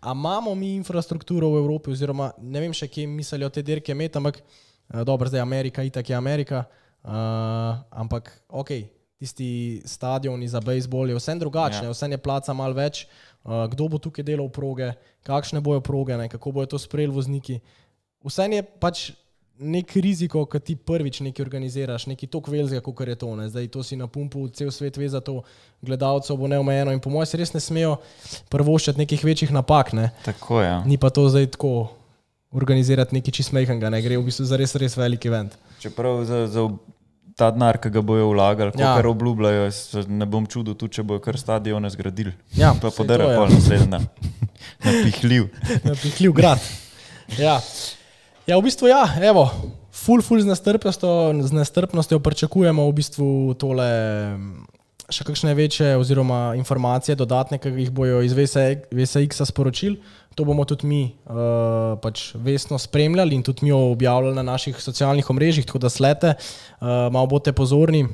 a 0.00 0.12
imamo 0.12 0.54
mi 0.56 0.74
infrastrukturo 0.76 1.52
v 1.52 1.62
Evropi 1.64 1.92
oziroma 1.92 2.30
ne 2.40 2.64
vem 2.64 2.76
še, 2.76 2.88
kje 2.88 3.06
mislijo 3.08 3.48
te 3.52 3.64
dirke 3.64 3.92
imeti, 3.92 4.20
ampak 4.20 4.40
eh, 4.40 4.63
dobro, 5.04 5.28
zdaj 5.28 5.40
Amerika, 5.40 5.82
itak 5.82 6.10
je 6.10 6.16
Amerika, 6.16 6.64
uh, 7.02 7.10
ampak 7.90 8.42
ok, 8.48 8.68
tisti 9.18 9.82
stadioni 9.84 10.48
za 10.48 10.60
bejzbol 10.60 11.08
je 11.08 11.16
vse 11.16 11.34
drugačne, 11.34 11.82
Ja. 11.82 11.84
ja. 11.84 11.90
vse 11.90 12.06
je 12.10 12.18
placa 12.18 12.52
mal 12.52 12.72
več, 12.72 13.06
uh, 13.44 13.66
kdo 13.70 13.88
bo 13.88 13.98
tukaj 13.98 14.24
delal 14.24 14.48
proge, 14.48 14.92
kakšne 15.22 15.60
bojo 15.60 15.80
proge, 15.80 16.16
ne? 16.16 16.28
kako 16.28 16.52
bojo 16.52 16.66
to 16.66 16.78
sprejeli 16.78 17.14
vozniki. 17.14 17.60
Vse 18.24 18.48
je 18.52 18.62
pač 18.62 19.12
nek 19.58 19.92
riziko, 19.96 20.44
ko 20.50 20.58
ti 20.58 20.74
prvič 20.76 21.20
nekaj 21.22 21.44
organiziraš, 21.44 22.06
nekaj 22.10 22.28
tako 22.28 22.50
velikega, 22.50 22.82
kot 22.82 23.08
je 23.08 23.14
to. 23.14 23.36
Ne? 23.38 23.48
Zdaj 23.48 23.68
to 23.70 23.82
si 23.82 23.96
na 23.96 24.06
pumpu, 24.06 24.48
cel 24.50 24.70
svet 24.74 24.96
ve 24.96 25.08
za 25.08 25.20
to, 25.20 25.42
gledalcev 25.82 26.36
bo 26.36 26.48
neomejeno 26.50 26.92
in 26.92 27.00
po 27.00 27.10
mojem 27.10 27.26
se 27.26 27.38
res 27.38 27.54
ne 27.54 27.60
smejo 27.60 27.96
prvoščati 28.50 28.98
nekih 28.98 29.24
večjih 29.24 29.52
napak. 29.54 29.92
Ne? 29.92 30.10
Tako 30.24 30.60
je. 30.60 30.68
Ja. 30.68 30.82
Ni 30.86 30.98
pa 30.98 31.10
to 31.14 31.28
zdaj 31.30 31.52
tako 31.54 31.88
organizirati 32.54 33.14
nekaj 33.16 33.34
čistmejhnega, 33.40 33.90
ne 33.90 34.02
gre 34.02 34.18
v 34.18 34.26
bistvu 34.28 34.46
za 34.48 34.58
res, 34.60 34.74
res 34.80 34.96
velik 34.96 35.26
event. 35.26 35.56
Čeprav 35.82 36.22
za, 36.28 36.44
za 36.46 36.68
ta 37.34 37.50
denar, 37.50 37.80
ki 37.82 37.90
ga 37.90 38.02
bojo 38.06 38.30
vlagali, 38.30 38.72
Ja. 38.78 38.94
kar 38.96 39.06
obljubljajo, 39.10 39.68
ne 40.08 40.26
bom 40.26 40.46
čudil, 40.46 40.76
tudi 40.78 40.94
če 40.98 41.02
bojo 41.02 41.20
kar 41.20 41.38
stadione 41.38 41.90
zgradili. 41.90 42.32
Ja, 42.54 42.74
pa 42.78 42.90
je. 43.32 43.38
pol 43.38 43.48
naslednji 43.50 43.90
dan. 43.90 44.06
Napihljiv. 44.86 45.48
Napihljiv 45.84 46.32
grad. 46.32 46.62
Ja. 47.38 47.58
ja, 48.46 48.58
v 48.58 48.62
bistvu 48.62 48.88
ja, 48.92 49.02
evo. 49.22 49.48
Ful, 49.94 50.22
ful 50.22 50.42
z 50.42 50.46
nestrpnostjo, 50.50 51.10
z 51.46 51.52
nestrpnostjo 51.54 52.18
pričakujemo 52.20 52.86
v 52.86 52.92
bistvu 52.92 53.28
tole 53.58 53.88
še 55.14 55.24
kakšne 55.26 55.54
večje 55.54 55.94
oziroma 55.96 56.54
informacije 56.58 57.16
dodatne, 57.16 57.58
ki 57.62 57.72
jih 57.78 57.90
bojo 57.94 58.20
iz 58.26 58.34
VSX-a 58.34 59.46
sporočili. 59.46 60.00
To 60.34 60.42
bomo 60.44 60.64
tudi 60.66 60.88
mi 60.90 61.02
uh, 61.06 61.94
pač 62.02 62.32
vestno 62.34 62.78
spremljali 62.78 63.36
in 63.38 63.44
tudi 63.46 63.68
mi 63.68 63.72
objavljali 63.72 64.34
na 64.34 64.42
naših 64.42 64.80
socialnih 64.82 65.30
omrežjih, 65.30 65.66
tako 65.66 65.78
da 65.86 65.90
slete, 65.90 66.34
uh, 66.34 67.06
malo 67.14 67.30
boste 67.30 67.54
pozorni, 67.54 68.08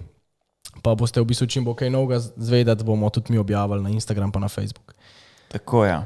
pa 0.85 0.93
boste 0.95 1.23
v 1.23 1.31
bistvu 1.33 1.49
čim 1.49 1.65
bo 1.65 1.73
kaj 1.75 1.91
novega 1.91 2.21
zvedeti, 2.21 2.85
bomo 2.85 3.09
tudi 3.11 3.33
mi 3.33 3.41
objavili 3.41 3.83
na 3.83 3.91
Instagram 3.97 4.33
pa 4.33 4.43
na 4.43 4.53
Facebook. 4.53 4.93
Tako. 5.49 5.85
Ja. 5.89 6.05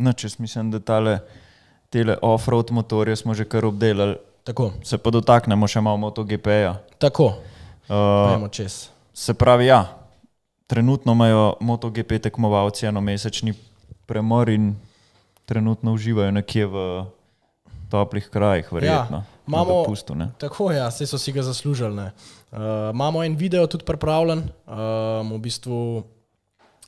No, 0.00 0.16
če 0.16 0.32
mislim, 0.40 0.70
da 0.72 0.80
tale, 0.80 1.18
tele 1.92 2.16
off-road 2.24 2.72
motorje 2.72 3.20
smo 3.20 3.36
že 3.36 3.44
kar 3.44 3.68
obdelali, 3.68 4.16
Tako, 4.44 4.70
se 4.82 4.96
pa 4.98 5.10
dotaknemo 5.12 5.68
še 5.68 5.82
malo 5.84 6.00
MotoGP-ja. 6.08 6.78
tako, 6.98 7.34
Uh, 7.90 8.30
gremo 8.30 8.48
čez. 8.48 8.86
se 9.12 9.34
pravi, 9.34 9.66
ja, 9.66 9.99
trenutno 10.70 11.12
imajo 11.12 11.54
MotoGP 11.60 12.22
tekmovalci 12.22 12.86
enomesečni 12.86 13.54
premor 14.06 14.48
in 14.48 14.76
trenutno 15.44 15.92
uživajo 15.92 16.30
nekje 16.30 16.66
v 16.66 17.04
toplih 17.90 18.28
krajih, 18.28 18.72
verjetno. 18.72 19.16
Ja, 19.16 19.24
imamo- 19.46 19.66
Na 19.66 19.82
dopustu, 19.82 20.14
ne. 20.14 20.30
Tako 20.38 20.70
je, 20.70 20.78
ja, 20.78 20.90
saj 20.90 21.06
so 21.06 21.18
si 21.18 21.32
ga 21.32 21.42
zaslužili. 21.42 21.94
ne. 21.94 22.12
Uh, 22.52 22.58
imamo 22.90 23.24
en 23.24 23.34
video 23.36 23.66
tudi 23.66 23.84
pripravljen, 23.84 24.38
um, 24.38 25.32
v 25.32 25.38
bistvu 25.40 26.02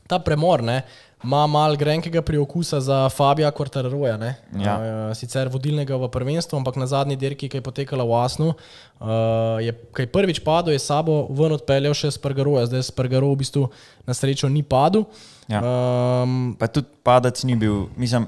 ta 0.07 0.19
premor 0.19 0.63
ne, 0.63 0.83
ima 1.25 1.47
mal 1.47 1.77
grenkega 1.77 2.23
priokusa 2.23 2.81
za 2.81 3.09
Fabija 3.09 3.51
Quartararoja, 3.51 4.35
Ja. 4.59 4.75
uh, 4.77 5.17
sicer 5.17 5.49
vodilnega 5.49 5.97
v 5.97 6.09
prvenstvu, 6.11 6.57
ampak 6.59 6.77
na 6.77 6.87
zadnji 6.87 7.17
dirki, 7.17 7.49
ki 7.49 7.57
je 7.61 7.63
potekala 7.63 8.05
v 8.05 8.13
Asnu, 8.25 8.49
uh, 8.51 9.63
je 9.63 9.73
kaj 9.93 10.07
prvič 10.07 10.41
padel, 10.45 10.73
je 10.75 10.83
sabo 10.83 11.27
ven 11.31 11.53
odpeljal 11.53 11.95
še 11.95 12.11
Spargaroja, 12.11 12.67
zdaj 12.67 12.91
Spargaro 12.91 13.31
v 13.33 13.43
bistvu 13.45 13.69
na 14.07 14.15
srečo 14.15 14.49
ni 14.49 14.63
padel. 14.63 15.05
Ja. 15.49 15.63
Um, 15.63 16.55
Pa 16.59 16.67
tudi 16.67 16.89
padec 17.03 17.45
ni 17.45 17.57
bil, 17.57 17.87
mislim. 17.97 18.27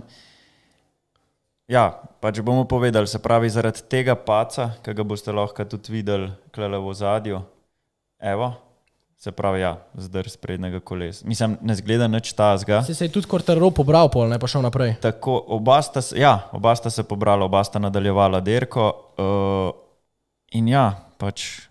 Ja, 1.64 1.96
pač 2.20 2.40
bomo 2.44 2.66
povedali, 2.68 3.08
se 3.08 3.18
pravi, 3.18 3.48
zaradi 3.48 3.80
tega 3.88 4.12
paca, 4.14 4.76
ki 4.84 4.92
ga 4.92 5.02
boste 5.02 5.32
lahko 5.32 5.64
tudi 5.64 5.92
videli, 5.96 6.28
klele 6.52 6.76
v 6.76 6.92
zadju, 6.92 7.40
evo, 8.20 8.52
se 9.24 9.32
pravi, 9.32 9.60
ja, 9.60 9.78
zdrs 9.94 10.36
prednjega 10.36 10.80
kolesa. 10.84 11.24
Mislim, 11.24 11.56
ne 11.64 11.74
zgleda 11.74 12.08
nič 12.08 12.32
tazga. 12.32 12.82
se, 12.82 12.94
se 12.94 13.04
je 13.04 13.12
tudi 13.12 13.26
Quartararo 13.26 13.70
pobral, 13.70 14.10
pol, 14.12 14.28
ne 14.28 14.36
pa 14.38 14.46
šel 14.46 14.60
naprej. 14.62 14.98
Tako, 15.00 15.38
oba 15.56 15.78
sta, 15.82 16.02
ja, 16.16 16.34
oba 16.52 16.74
sta 16.76 16.90
se 16.92 17.02
pobrala, 17.08 17.44
oba 17.48 17.64
sta 17.64 17.80
nadaljevala 17.80 18.40
derko. 18.44 18.90
Uh, 19.16 19.72
in 20.52 20.68
ja, 20.68 20.90
pač. 21.16 21.64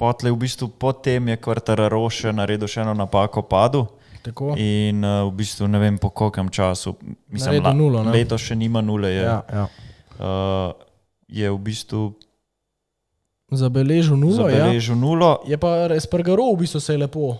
Potle 0.00 0.32
v 0.32 0.40
bistvu 0.42 0.72
potem 0.74 1.28
je 1.28 1.36
Kvartararo 1.36 2.02
še 2.10 2.32
naredil 2.32 2.66
še 2.66 2.80
eno 2.82 2.96
napako, 2.96 3.44
padel. 3.46 3.86
Tako. 4.24 4.56
In 4.58 5.04
uh, 5.06 5.22
v 5.28 5.36
bistvu 5.38 5.68
ne 5.70 5.78
vem 5.78 6.00
po 6.02 6.10
kolkem 6.10 6.50
času. 6.50 6.96
Mislim, 7.30 7.60
Naredil 7.60 7.78
nulo, 7.78 8.02
ne? 8.04 8.16
leto 8.16 8.34
še 8.40 8.58
nima 8.58 8.82
nule. 8.82 9.12
Je, 9.12 9.22
Ja, 9.22 9.38
ja. 9.46 9.68
uh, 10.18 10.74
je 11.30 11.46
v 11.46 11.58
bistvu 11.62 12.02
Zabeležil 13.50 14.16
nulo, 14.16 14.48
ja. 14.48 14.66
zabeležil 14.66 14.96
nulo. 14.96 15.42
Je 15.46 15.58
pa 15.58 15.90
Espargaro 15.96 16.52
v 16.54 16.64
bistvu 16.64 16.80
se 16.80 16.94
je 16.94 17.02
lepo 17.02 17.38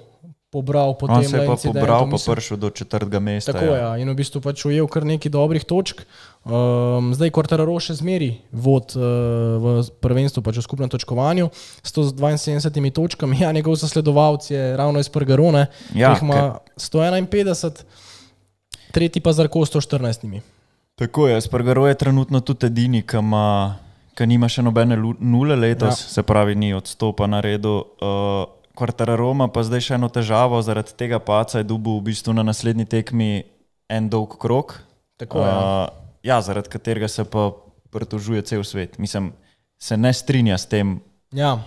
pobral 0.51 0.99
po 0.99 1.07
On 1.07 1.23
tem 1.23 1.31
se 1.31 1.39
je 1.39 1.47
pa 1.47 1.55
pobral, 1.55 2.11
pa 2.11 2.19
prišel 2.19 2.59
do 2.59 2.71
četrtega 2.71 3.23
mesta. 3.23 3.55
Tako 3.55 3.71
je, 3.71 3.79
ja. 3.79 3.91
in 4.03 4.11
v 4.11 4.17
bistvu 4.19 4.43
pač 4.43 4.67
ujel 4.67 4.91
kar 4.91 5.07
nekaj 5.07 5.31
dobrih 5.31 5.63
točk. 5.63 6.03
Um, 6.43 7.13
zdaj 7.15 7.31
Quartararo 7.31 7.77
še 7.79 7.95
zmeri 8.01 8.43
vod 8.51 8.97
uh, 8.99 9.05
v 9.63 9.87
prvenstvu, 10.03 10.43
pač 10.43 10.59
v 10.59 10.67
skupnem 10.67 10.91
točkovanju, 10.91 11.53
s 11.55 11.95
172 11.95 12.91
točkami, 12.91 13.45
ja, 13.45 13.53
njegov 13.55 13.79
zasledovalec 13.79 14.51
je 14.51 14.63
ravno 14.75 14.99
iz 14.99 15.13
Prgarone, 15.13 15.69
Ja, 15.95 16.17
ki 16.19 16.27
ima 16.27 16.59
151, 16.75 17.85
tretji 18.91 19.23
pa 19.23 19.37
Zarko 19.37 19.63
114. 19.63 20.27
Tako 20.99 21.31
je, 21.31 21.39
Spargaro 21.47 21.87
je 21.87 21.95
trenutno 21.95 22.43
tudi 22.43 22.67
edini, 22.67 23.07
ki 23.07 23.23
ima. 23.23 23.79
Ker 24.15 24.29
nima 24.29 24.49
še 24.51 24.63
nobene 24.63 24.97
nule 25.19 25.57
letos, 25.57 26.03
ja. 26.03 26.15
se 26.19 26.23
pravi, 26.27 26.55
ni 26.59 26.73
odstopa 26.75 27.29
na 27.31 27.41
redu. 27.45 27.77
Uh, 28.03 28.47
Kvartararoma 28.79 29.51
pa 29.53 29.65
zdaj 29.67 29.83
še 29.85 29.97
eno 29.99 30.09
težavo, 30.09 30.61
zaradi 30.65 30.95
tega 30.97 31.19
paca 31.21 31.61
je 31.61 31.67
dubu 31.69 31.99
v 31.99 32.09
bistvu 32.09 32.33
na 32.33 32.45
naslednji 32.47 32.87
tekmi 32.89 33.43
en 33.91 34.09
dolg 34.09 34.39
krok. 34.41 34.79
Tako. 35.21 35.43
Ja. 35.45 35.57
Uh, 35.57 36.15
ja, 36.25 36.39
zaradi 36.41 36.73
katerega 36.73 37.09
se 37.11 37.27
pa 37.29 37.51
pritožuje 37.93 38.43
cel 38.47 38.65
svet. 38.65 38.97
Mislim, 38.99 39.33
se 39.81 39.97
ne 39.97 40.13
strinja 40.15 40.59
s 40.59 40.71
tem, 40.71 41.01
ja, 41.35 41.59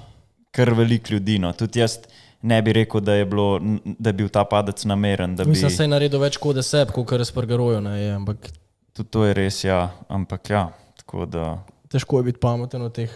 kar 0.56 0.74
veliko 0.74 1.14
ljudi. 1.14 1.38
No. 1.44 1.52
Tudi 1.54 1.84
jaz 1.84 2.00
ne 2.42 2.62
bi 2.62 2.74
rekel, 2.74 3.02
da 3.02 3.14
je, 3.14 3.26
bilo, 3.26 3.60
da 3.84 4.10
je 4.10 4.14
bil 4.14 4.30
ta 4.30 4.44
padec 4.44 4.86
nameren. 4.86 5.36
da 5.36 5.46
mislim, 5.46 5.68
bi- 5.68 5.74
da 5.74 5.78
se 5.78 5.84
je 5.84 5.88
naredil 5.88 6.20
več 6.20 6.38
kode 6.38 6.64
seb, 6.64 6.92
kot 6.92 7.08
kar 7.08 7.22
je, 7.22 8.12
ampak 8.16 8.52
Tudi 8.94 9.10
to 9.10 9.26
je 9.26 9.34
res, 9.34 9.64
ja. 9.64 9.90
Ampak 10.10 10.50
ja, 10.50 10.70
tako 10.98 11.26
da 11.26 11.64
težko 11.94 12.18
je 12.18 12.24
biti 12.26 12.40
pameten 12.40 12.82
v 12.82 12.90
teh 12.92 13.12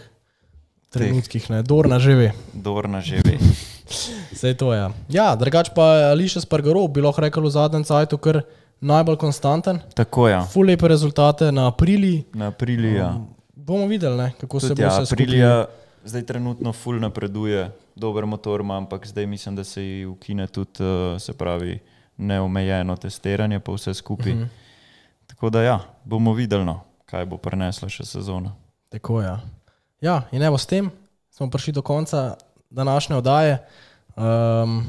trenutkih, 0.88 1.50
ne, 1.50 1.62
Dorna 1.62 1.98
živi. 1.98 2.30
Dorna 2.54 3.00
že 3.00 3.18
ve. 3.18 3.36
Vse 4.32 4.54
to 4.54 4.70
je. 4.70 4.86
Ja, 5.10 5.34
drugač 5.34 5.72
pa 5.74 6.12
Ališa 6.12 6.40
Spargaro, 6.40 6.86
bi 6.86 7.00
lahko 7.00 7.20
rekel 7.20 7.42
v 7.42 7.50
zadnjem 7.50 7.82
cajtu, 7.82 8.16
kar 8.16 8.42
najbolj 8.78 9.16
konstanten. 9.16 9.80
Tako 9.92 10.28
ja. 10.28 10.44
Ful 10.44 10.64
lepe 10.64 10.86
rezultate 10.86 11.50
na 11.50 11.66
aprili. 11.66 12.22
Na 12.30 12.48
aprilija. 12.48 13.08
Um, 13.10 13.26
bomo 13.52 13.86
videli, 13.86 14.16
ne, 14.16 14.28
kako 14.38 14.60
se 14.60 14.68
Tudi, 14.68 14.80
bo 14.80 14.86
ja, 14.86 14.94
vse 14.94 15.06
skupaj. 15.06 15.66
zdaj 16.04 16.22
trenutno 16.22 16.72
ful 16.72 16.96
napreduje, 16.96 17.66
dober 17.94 18.24
motor 18.24 18.60
ima, 18.60 18.76
ampak 18.76 19.06
zdaj 19.06 19.26
mislim, 19.26 19.56
da 19.56 19.64
se 19.64 19.82
ji 19.82 20.06
ukine 20.06 20.46
tudi, 20.46 20.78
uh, 20.78 21.18
se 21.18 21.32
pravi, 21.32 21.78
neomejeno 22.16 22.96
testiranje 22.96 23.58
pa 23.58 23.72
vse 23.72 23.94
skupaj. 23.94 24.32
Uh 24.32 24.38
Mhm. 24.38 24.44
-huh. 24.44 24.48
Tako 25.26 25.50
da 25.50 25.62
ja, 25.62 25.80
bomo 26.04 26.32
videli, 26.32 26.64
no, 26.64 26.80
kaj 27.06 27.24
bo 27.24 27.36
prinesla 27.36 27.88
še 27.88 28.04
sezona. 28.04 28.52
Tako 28.88 29.20
je. 29.20 29.26
Ja. 29.26 29.40
ja, 30.00 30.22
in 30.32 30.42
evo 30.42 30.58
s 30.58 30.66
tem 30.66 30.90
smo 31.30 31.50
prišli 31.50 31.72
do 31.72 31.82
konca 31.82 32.34
današnje 32.70 33.16
oddaje. 33.16 33.58
Um, 34.16 34.86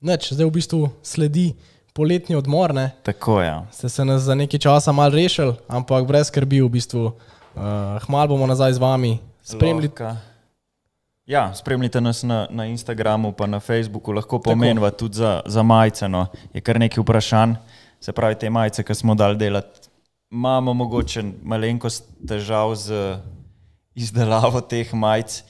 neč, 0.00 0.32
zdaj 0.32 0.46
v 0.46 0.50
bistvu 0.50 0.88
sledi 1.02 1.54
poletni 1.92 2.36
odmor, 2.36 2.74
ne. 2.74 2.90
Tako 3.02 3.40
ja. 3.42 3.66
ste 3.72 3.88
se 3.88 4.04
nas 4.04 4.22
za 4.22 4.34
nekaj 4.34 4.60
časa 4.60 4.92
mal 4.92 5.10
rešili, 5.10 5.54
ampak 5.68 6.06
brez 6.06 6.28
skrbi 6.28 6.62
v 6.62 6.68
bistvu. 6.68 7.04
Uh, 7.10 7.98
hmal 8.06 8.28
bomo 8.28 8.46
nazaj 8.46 8.72
z 8.72 8.78
vami. 8.78 9.18
Spremljite. 9.42 10.14
Ja, 11.26 11.54
spremljite 11.54 12.00
nas 12.00 12.22
na, 12.22 12.46
na 12.50 12.66
Instagramu, 12.66 13.32
pa 13.32 13.46
na 13.46 13.60
Facebooku, 13.60 14.12
lahko 14.12 14.38
pomeniva 14.38 14.90
tudi 14.90 15.16
za, 15.16 15.42
za 15.46 15.62
majice. 15.62 16.08
No. 16.08 16.26
Je 16.54 16.60
kar 16.60 16.78
nekaj 16.78 17.02
vprašanj, 17.02 17.54
se 18.00 18.12
pravi, 18.12 18.34
te 18.34 18.50
majice, 18.50 18.82
ki 18.82 18.94
smo 18.94 19.14
dal 19.14 19.36
delati. 19.38 19.79
Imamo 20.30 20.74
mogoče 20.74 21.24
malenkost 21.42 22.04
težav 22.28 22.74
z 22.78 23.16
izdelavo 23.98 24.60
teh 24.62 24.92
majic 24.94 25.40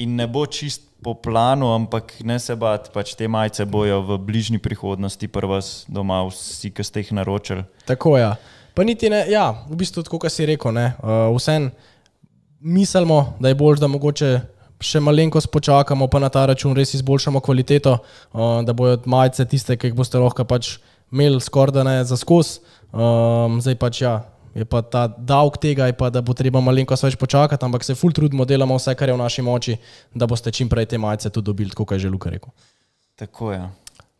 in 0.00 0.14
ne 0.16 0.24
bo 0.26 0.46
čist 0.46 0.86
po 1.04 1.12
planu, 1.14 1.68
ampak 1.74 2.14
ne 2.24 2.38
se 2.40 2.56
bati, 2.56 2.88
pač 2.94 3.12
te 3.16 3.28
majice 3.28 3.66
bojo 3.68 4.00
v 4.00 4.16
bližnji 4.16 4.58
prihodnosti, 4.58 5.28
prva 5.28 5.60
doma, 5.88 6.22
vsi, 6.28 6.70
ki 6.72 6.84
ste 6.84 7.04
jih 7.04 7.12
naročili. 7.20 7.66
Tako 7.84 8.16
je. 8.16 8.22
Ja. 8.22 8.32
Pa 8.74 8.84
niti 8.84 9.10
ne, 9.12 9.26
ja, 9.28 9.50
v 9.68 9.76
bistvu 9.76 10.06
tako, 10.06 10.22
kot 10.24 10.32
si 10.32 10.48
rekel, 10.48 10.72
ne, 10.72 10.86
uh, 11.04 11.28
vsem 11.36 11.68
mislimo, 12.60 13.34
da 13.40 13.52
je 13.52 13.58
bolj, 13.60 13.80
da 13.82 13.92
mogoče 13.92 14.30
še 14.80 15.04
malenkost 15.04 15.50
počakamo, 15.52 16.08
pa 16.08 16.20
na 16.22 16.32
ta 16.32 16.46
račun 16.48 16.72
res 16.76 16.94
izboljšamo 16.96 17.44
kvaliteto, 17.44 17.98
uh, 18.00 18.62
da 18.64 18.72
bojo 18.72 19.02
majice 19.04 19.44
tiste, 19.44 19.76
ki 19.76 19.92
jih 19.92 20.00
boste 20.00 20.16
lahko 20.16 20.48
pač 20.48 20.78
imeli 21.12 21.40
skoraj 21.40 21.74
da 21.74 21.84
ne 21.84 22.04
za 22.04 22.16
skos. 22.16 22.60
Um, 22.90 23.60
zdaj 23.62 23.76
pač 23.78 24.02
ja, 24.02 24.14
je 24.54 24.66
pa 24.66 24.82
ta 24.82 25.06
davek 25.06 25.60
tega, 25.62 25.86
pa, 25.94 26.10
da 26.10 26.22
bo 26.22 26.34
treba 26.34 26.62
malenkost 26.64 27.06
več 27.06 27.16
počakati, 27.18 27.62
ampak 27.66 27.86
se 27.86 27.94
full 27.94 28.14
trudimo, 28.14 28.46
delamo 28.48 28.78
vse, 28.78 28.96
kar 28.98 29.12
je 29.12 29.14
v 29.14 29.22
naši 29.22 29.44
moči, 29.46 29.76
da 30.14 30.26
boste 30.26 30.50
čim 30.50 30.68
prej 30.68 30.90
te 30.90 30.98
majice 30.98 31.30
tudi 31.30 31.52
dobili, 31.52 31.70
kot 31.70 31.94
je 31.94 32.06
že 32.06 32.10
Luka 32.10 32.32
rekel. 32.32 32.50
Tako 33.20 33.52
je. 33.52 33.62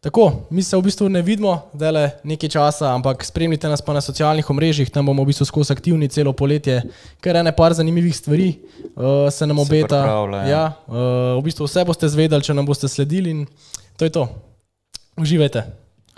Tako, 0.00 0.46
mi 0.50 0.62
se 0.62 0.76
v 0.76 0.82
bistvu 0.86 1.10
ne 1.12 1.20
vidimo, 1.22 1.68
da 1.76 1.90
je 1.92 2.06
nekaj 2.24 2.48
časa, 2.48 2.94
ampak 2.94 3.24
spremljite 3.24 3.68
nas 3.68 3.82
pa 3.84 3.92
na 3.92 4.00
socialnih 4.00 4.48
omrežjih, 4.50 4.88
tam 4.88 5.10
bomo 5.10 5.26
v 5.26 5.28
bistvu 5.28 5.44
skozi 5.44 5.74
aktivni 5.74 6.08
celo 6.08 6.32
poletje, 6.32 6.78
ker 7.20 7.36
je 7.36 7.42
nekaj 7.44 7.74
zanimivih 7.82 8.16
stvari, 8.16 8.54
uh, 8.96 9.28
se 9.28 9.46
nam 9.46 9.58
obeta. 9.58 10.00
pripravlja, 10.00 10.38
ja. 10.38 10.48
ja, 10.48 10.64
uh, 10.88 11.36
v 11.36 11.44
bistvu 11.44 11.68
vse 11.68 11.84
boste 11.84 12.08
zvedeli, 12.08 12.40
če 12.40 12.56
nam 12.56 12.64
boste 12.64 12.88
sledili 12.88 13.30
in 13.30 13.44
to 14.00 14.08
je 14.08 14.14
to. 14.14 14.24
Uživajte. 15.20 15.66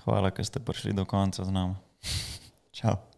Hvala, 0.04 0.30
ker 0.30 0.46
ste 0.46 0.62
prišli 0.62 0.94
do 0.94 1.02
konca 1.02 1.42
z 1.42 1.50
nami. 1.50 1.74
Ciao. 2.72 3.11